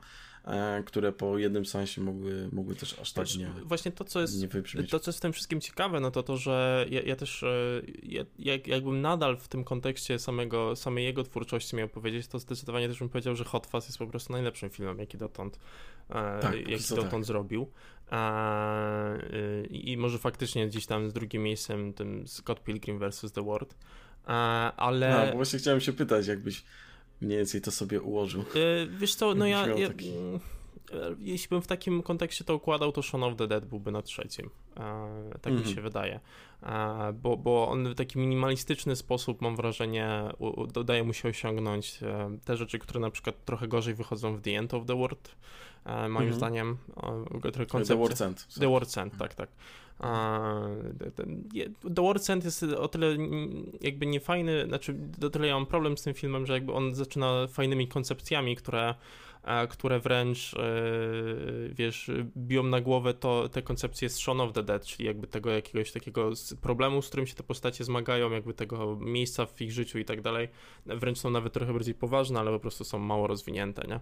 które 0.86 1.12
po 1.12 1.38
jednym 1.38 1.66
sensie 1.66 2.00
mogły, 2.00 2.48
mogły 2.52 2.74
też 2.74 2.98
aż 2.98 3.12
tak 3.12 3.26
nie 3.38 3.50
Właśnie 3.64 3.92
to, 3.92 4.04
co 4.04 4.20
jest, 4.20 4.34
to, 4.90 5.00
co 5.00 5.08
jest 5.10 5.18
w 5.18 5.22
tym 5.22 5.32
wszystkim 5.32 5.60
ciekawe, 5.60 6.00
no 6.00 6.10
to 6.10 6.22
to, 6.22 6.36
że 6.36 6.86
ja, 6.90 7.02
ja 7.02 7.16
też, 7.16 7.42
e, 7.42 7.82
ja, 8.02 8.24
jak, 8.38 8.66
jakbym 8.66 9.00
nadal 9.00 9.36
w 9.36 9.48
tym 9.48 9.64
kontekście 9.64 10.18
samego, 10.18 10.76
samej 10.76 11.04
jego 11.04 11.22
twórczości 11.22 11.76
miał 11.76 11.88
powiedzieć, 11.88 12.28
to 12.28 12.38
zdecydowanie 12.38 12.88
też 12.88 12.98
bym 12.98 13.08
powiedział, 13.08 13.36
że 13.36 13.44
Hot 13.44 13.66
Fuzz 13.66 13.86
jest 13.86 13.98
po 13.98 14.06
prostu 14.06 14.32
najlepszym 14.32 14.70
filmem, 14.70 14.98
jaki 14.98 15.18
dotąd, 15.18 15.58
e, 16.08 16.12
tak, 16.40 16.68
jaki 16.68 16.88
dotąd 16.88 17.10
tak. 17.10 17.24
zrobił. 17.24 17.70
I 19.70 19.96
może 19.96 20.18
faktycznie 20.18 20.68
gdzieś 20.68 20.86
tam 20.86 21.10
z 21.10 21.12
drugim 21.12 21.42
miejscem 21.42 21.92
tym 21.92 22.28
Scott 22.28 22.62
Pilgrim 22.62 22.98
vs. 22.98 23.32
The 23.32 23.42
World. 23.42 23.74
Ale. 24.76 25.22
A, 25.22 25.30
bo 25.30 25.36
właśnie 25.36 25.58
chciałem 25.58 25.80
się 25.80 25.92
pytać, 25.92 26.26
jakbyś 26.26 26.64
mniej 27.20 27.38
więcej 27.38 27.60
to 27.60 27.70
sobie 27.70 28.00
ułożył. 28.00 28.44
Yy, 28.54 28.88
wiesz 28.98 29.14
co, 29.14 29.34
no 29.34 29.46
ja, 29.46 29.66
ja 29.66 29.88
taki... 29.88 30.16
Mm, 30.16 30.40
jeśli 31.20 31.48
bym 31.48 31.62
w 31.62 31.66
takim 31.66 32.02
kontekście 32.02 32.44
to 32.44 32.54
układał, 32.54 32.92
to 32.92 33.02
Shaun 33.02 33.24
of 33.24 33.36
the 33.36 33.48
Dead 33.48 33.66
byłby 33.66 33.92
na 33.92 34.02
trzecim. 34.02 34.46
E, 34.46 34.50
tak 34.76 34.82
mm 34.82 35.38
-hmm. 35.42 35.50
mi 35.50 35.56
mhm. 35.56 35.74
się 35.74 35.80
wydaje. 35.82 36.20
E, 36.62 37.12
bo, 37.12 37.36
bo 37.36 37.68
on 37.68 37.88
w 37.88 37.94
taki 37.94 38.18
minimalistyczny 38.18 38.96
sposób, 38.96 39.40
mam 39.40 39.56
wrażenie, 39.56 40.22
u, 40.38 40.66
daje 40.66 41.04
mu 41.04 41.12
się 41.12 41.28
osiągnąć 41.28 42.02
e, 42.02 42.38
te 42.44 42.56
rzeczy, 42.56 42.78
które 42.78 43.00
na 43.00 43.10
przykład 43.10 43.44
trochę 43.44 43.68
gorzej 43.68 43.94
wychodzą 43.94 44.36
w 44.36 44.40
The 44.40 44.58
End 44.58 44.74
of 44.74 44.86
the 44.86 44.96
World. 44.96 45.36
E, 45.84 46.08
moim 46.08 46.16
mm 46.16 46.30
-hmm. 46.30 46.36
zdaniem. 46.36 46.76
The 47.88 47.94
World's 47.94 48.26
End. 48.26 48.46
The 48.60 48.66
World's 48.66 49.02
End, 49.02 49.18
tak, 49.18 49.34
tak. 49.34 49.48
End 52.30 52.44
jest 52.44 52.62
o 52.62 52.88
tyle 52.88 53.16
jakby 53.80 54.06
niefajny, 54.06 54.64
znaczy 54.66 54.94
do 55.18 55.30
tyle 55.30 55.46
ja 55.46 55.54
mam 55.54 55.66
problem 55.66 55.98
z 55.98 56.02
tym 56.02 56.14
filmem, 56.14 56.46
że 56.46 56.52
jakby 56.52 56.72
on 56.72 56.94
zaczyna 56.94 57.46
fajnymi 57.46 57.88
koncepcjami, 57.88 58.56
które 58.56 58.94
które 59.70 60.00
wręcz, 60.00 60.54
e, 60.54 60.62
wiesz, 61.72 62.10
biją 62.36 62.62
na 62.62 62.80
głowę 62.80 63.14
to, 63.14 63.48
te 63.48 63.62
koncepcje 63.62 64.08
z 64.08 64.16
Shaun 64.16 64.40
of 64.40 64.52
the 64.52 64.62
Dead, 64.62 64.84
czyli 64.84 65.06
jakby 65.06 65.26
tego 65.26 65.50
jakiegoś 65.50 65.92
takiego 65.92 66.30
problemu, 66.60 67.02
z 67.02 67.08
którym 67.08 67.26
się 67.26 67.34
te 67.34 67.42
postacie 67.42 67.84
zmagają, 67.84 68.30
jakby 68.30 68.54
tego 68.54 68.96
miejsca 69.00 69.46
w 69.46 69.60
ich 69.60 69.72
życiu 69.72 69.98
i 69.98 70.04
tak 70.04 70.20
dalej. 70.20 70.48
Wręcz 70.86 71.18
są 71.18 71.30
nawet 71.30 71.52
trochę 71.52 71.72
bardziej 71.72 71.94
poważne, 71.94 72.40
ale 72.40 72.50
po 72.50 72.60
prostu 72.60 72.84
są 72.84 72.98
mało 72.98 73.26
rozwinięte, 73.26 73.88
nie? 73.88 74.00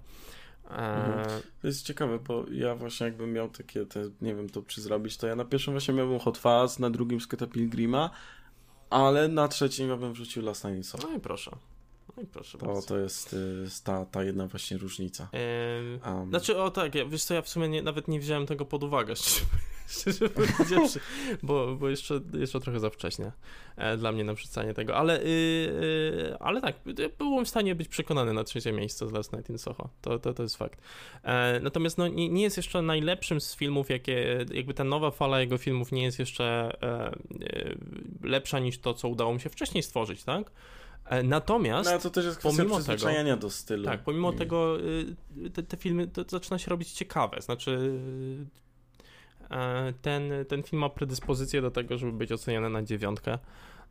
Mhm. 0.64 1.42
To 1.60 1.66
jest 1.66 1.82
ciekawe, 1.82 2.18
bo 2.18 2.44
ja 2.50 2.74
właśnie 2.74 3.06
jakbym 3.06 3.32
miał 3.32 3.48
takie, 3.48 3.86
te, 3.86 4.10
nie 4.20 4.34
wiem, 4.34 4.48
to 4.48 4.62
czy 4.62 4.80
zrobić, 4.80 5.16
to 5.16 5.26
ja 5.26 5.36
na 5.36 5.44
pierwszym 5.44 5.74
właśnie 5.74 5.94
miałbym 5.94 6.18
Hot 6.18 6.38
Fuzz, 6.38 6.78
na 6.78 6.90
drugim 6.90 7.20
Scotta 7.20 7.46
Pilgrima, 7.46 8.10
ale 8.90 9.28
na 9.28 9.48
trzecim 9.48 9.88
ja 9.88 9.96
bym 9.96 10.12
wrzucił 10.12 10.42
Last 10.42 10.64
Night 10.64 11.02
No 11.02 11.16
i 11.16 11.20
proszę. 11.20 11.50
No 12.18 12.24
i 12.24 12.26
proszę 12.26 12.58
to, 12.58 12.66
bardzo. 12.66 12.82
to 12.82 12.98
jest 12.98 13.32
y, 13.32 13.66
ta, 13.84 14.04
ta 14.04 14.24
jedna 14.24 14.46
właśnie 14.46 14.78
różnica. 14.78 15.28
um. 16.06 16.28
Znaczy, 16.28 16.58
o 16.58 16.70
tak, 16.70 16.94
ja, 16.94 17.04
wiesz 17.06 17.24
co, 17.24 17.34
ja 17.34 17.42
w 17.42 17.48
sumie 17.48 17.68
nie, 17.68 17.82
nawet 17.82 18.08
nie 18.08 18.20
wziąłem 18.20 18.46
tego 18.46 18.64
pod 18.64 18.84
uwagę, 18.84 19.14
szczerze 19.88 20.28
powiedziawszy, 20.28 21.00
bo, 21.42 21.76
bo 21.76 21.88
jeszcze, 21.88 22.20
jeszcze 22.34 22.60
trochę 22.60 22.80
za 22.80 22.90
wcześnie 22.90 23.32
e, 23.76 23.96
dla 23.96 24.12
mnie 24.12 24.24
na 24.24 24.34
wrzucanie 24.34 24.74
tego, 24.74 24.96
ale, 24.96 25.24
yy, 25.24 26.36
ale 26.40 26.60
tak, 26.60 26.76
byłem 27.18 27.44
w 27.44 27.48
stanie 27.48 27.74
być 27.74 27.88
przekonany 27.88 28.32
na 28.32 28.44
trzecie 28.44 28.72
miejsce 28.72 29.08
z 29.08 29.12
Last 29.12 29.32
Night 29.32 29.50
in 29.50 29.58
Soho, 29.58 29.88
to, 30.00 30.18
to, 30.18 30.34
to 30.34 30.42
jest 30.42 30.56
fakt. 30.56 30.80
E, 31.22 31.60
natomiast 31.60 31.98
no, 31.98 32.08
nie, 32.08 32.28
nie 32.28 32.42
jest 32.42 32.56
jeszcze 32.56 32.82
najlepszym 32.82 33.40
z 33.40 33.56
filmów, 33.56 33.90
jakie, 33.90 34.46
jakby 34.54 34.74
ta 34.74 34.84
nowa 34.84 35.10
fala 35.10 35.40
jego 35.40 35.58
filmów 35.58 35.92
nie 35.92 36.02
jest 36.02 36.18
jeszcze 36.18 36.76
e, 36.82 37.14
lepsza 38.22 38.58
niż 38.58 38.78
to, 38.78 38.94
co 38.94 39.08
udało 39.08 39.34
mi 39.34 39.40
się 39.40 39.50
wcześniej 39.50 39.82
stworzyć, 39.82 40.24
tak? 40.24 40.50
Natomiast. 41.24 41.90
No 41.90 41.98
to 41.98 42.10
też 42.10 42.24
jest 42.24 42.38
kwestia 42.38 42.64
przyzwyczajenia 42.64 43.34
tego, 43.34 43.40
do 43.46 43.50
stylu. 43.50 43.84
Tak, 43.84 44.02
pomimo 44.02 44.32
tego 44.32 44.76
te, 45.54 45.62
te 45.62 45.76
filmy 45.76 46.06
to 46.06 46.24
zaczyna 46.28 46.58
się 46.58 46.70
robić 46.70 46.92
ciekawe. 46.92 47.40
Znaczy, 47.40 48.00
E, 49.50 49.92
ten, 50.02 50.32
ten 50.48 50.62
film 50.62 50.80
ma 50.80 50.88
predyspozycję 50.88 51.62
do 51.62 51.70
tego, 51.70 51.98
żeby 51.98 52.12
być 52.12 52.32
oceniany 52.32 52.70
na 52.70 52.82
dziewiątkę. 52.82 53.32
E, 53.32 53.38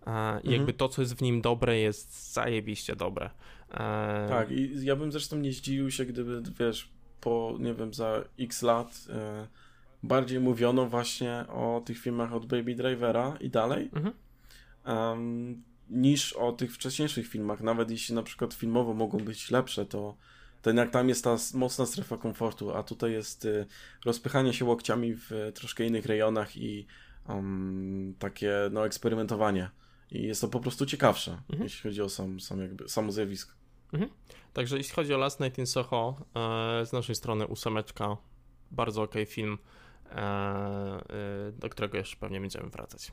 I 0.08 0.10
mhm. 0.10 0.54
jakby 0.54 0.74
to, 0.74 0.90
co 0.90 1.02
jest 1.02 1.14
w 1.14 1.22
nim 1.22 1.42
dobre, 1.42 1.80
jest 1.80 2.34
zajebiście 2.34 2.96
dobre. 2.96 3.30
E, 3.72 4.28
tak, 4.30 4.52
i 4.52 4.86
ja 4.86 4.96
bym 4.96 5.12
zresztą 5.12 5.38
nie 5.38 5.54
zdziwił 5.54 5.92
się, 5.92 6.06
gdyby, 6.06 6.44
wiesz, 6.60 6.90
po, 7.22 7.56
nie 7.60 7.74
wiem, 7.74 7.94
za 7.94 8.24
x 8.40 8.62
lat 8.62 9.08
bardziej 10.04 10.40
mówiono 10.40 10.86
właśnie 10.86 11.46
o 11.50 11.82
tych 11.86 12.00
filmach 12.00 12.34
od 12.34 12.46
Baby 12.46 12.76
Drivera 12.76 13.38
i 13.42 13.50
dalej, 13.50 13.90
mhm. 13.94 14.14
um, 14.86 15.64
niż 15.90 16.34
o 16.34 16.52
tych 16.52 16.74
wcześniejszych 16.74 17.28
filmach. 17.28 17.62
Nawet 17.62 17.92
jeśli 17.92 18.16
na 18.16 18.24
przykład 18.24 18.54
filmowo 18.54 18.94
mogą 18.94 19.18
być 19.18 19.52
lepsze, 19.52 19.86
to 19.86 20.18
ten 20.62 20.78
jak 20.78 20.92
tam 20.92 21.10
jest 21.10 21.24
ta 21.24 21.38
mocna 21.54 21.86
strefa 21.86 22.18
komfortu, 22.18 22.72
a 22.72 22.84
tutaj 22.84 23.12
jest 23.12 23.46
y, 23.46 23.66
rozpychanie 24.06 24.54
się 24.54 24.66
łokciami 24.66 25.14
w 25.16 25.52
troszkę 25.54 25.86
innych 25.86 26.06
rejonach 26.06 26.58
i 26.58 26.86
um, 27.30 28.16
takie 28.20 28.54
no, 28.72 28.86
eksperymentowanie. 28.86 29.70
I 30.12 30.24
jest 30.24 30.42
to 30.42 30.48
po 30.48 30.60
prostu 30.60 30.86
ciekawsze, 30.86 31.32
mhm. 31.32 31.64
jeśli 31.64 31.84
chodzi 31.84 32.02
o 32.02 32.10
sam, 32.10 32.40
sam 32.40 32.62
jakby, 32.62 32.90
samo 32.90 33.12
zjawisko. 33.12 33.54
Mhm. 33.94 34.12
Także 34.54 34.78
jeśli 34.78 34.94
chodzi 34.94 35.14
o 35.14 35.18
Last 35.18 35.40
Night 35.40 35.58
in 35.58 35.68
Soho, 35.68 36.16
e, 36.82 36.86
z 36.86 36.94
naszej 36.94 37.16
strony 37.16 37.48
ósemeczka, 37.48 38.18
bardzo 38.72 39.02
ok 39.02 39.14
film, 39.28 39.58
e, 40.06 40.16
e, 40.16 41.52
do 41.52 41.70
którego 41.70 41.98
jeszcze 41.98 42.18
pewnie 42.18 42.42
będziemy 42.42 42.70
wracać. 42.70 43.12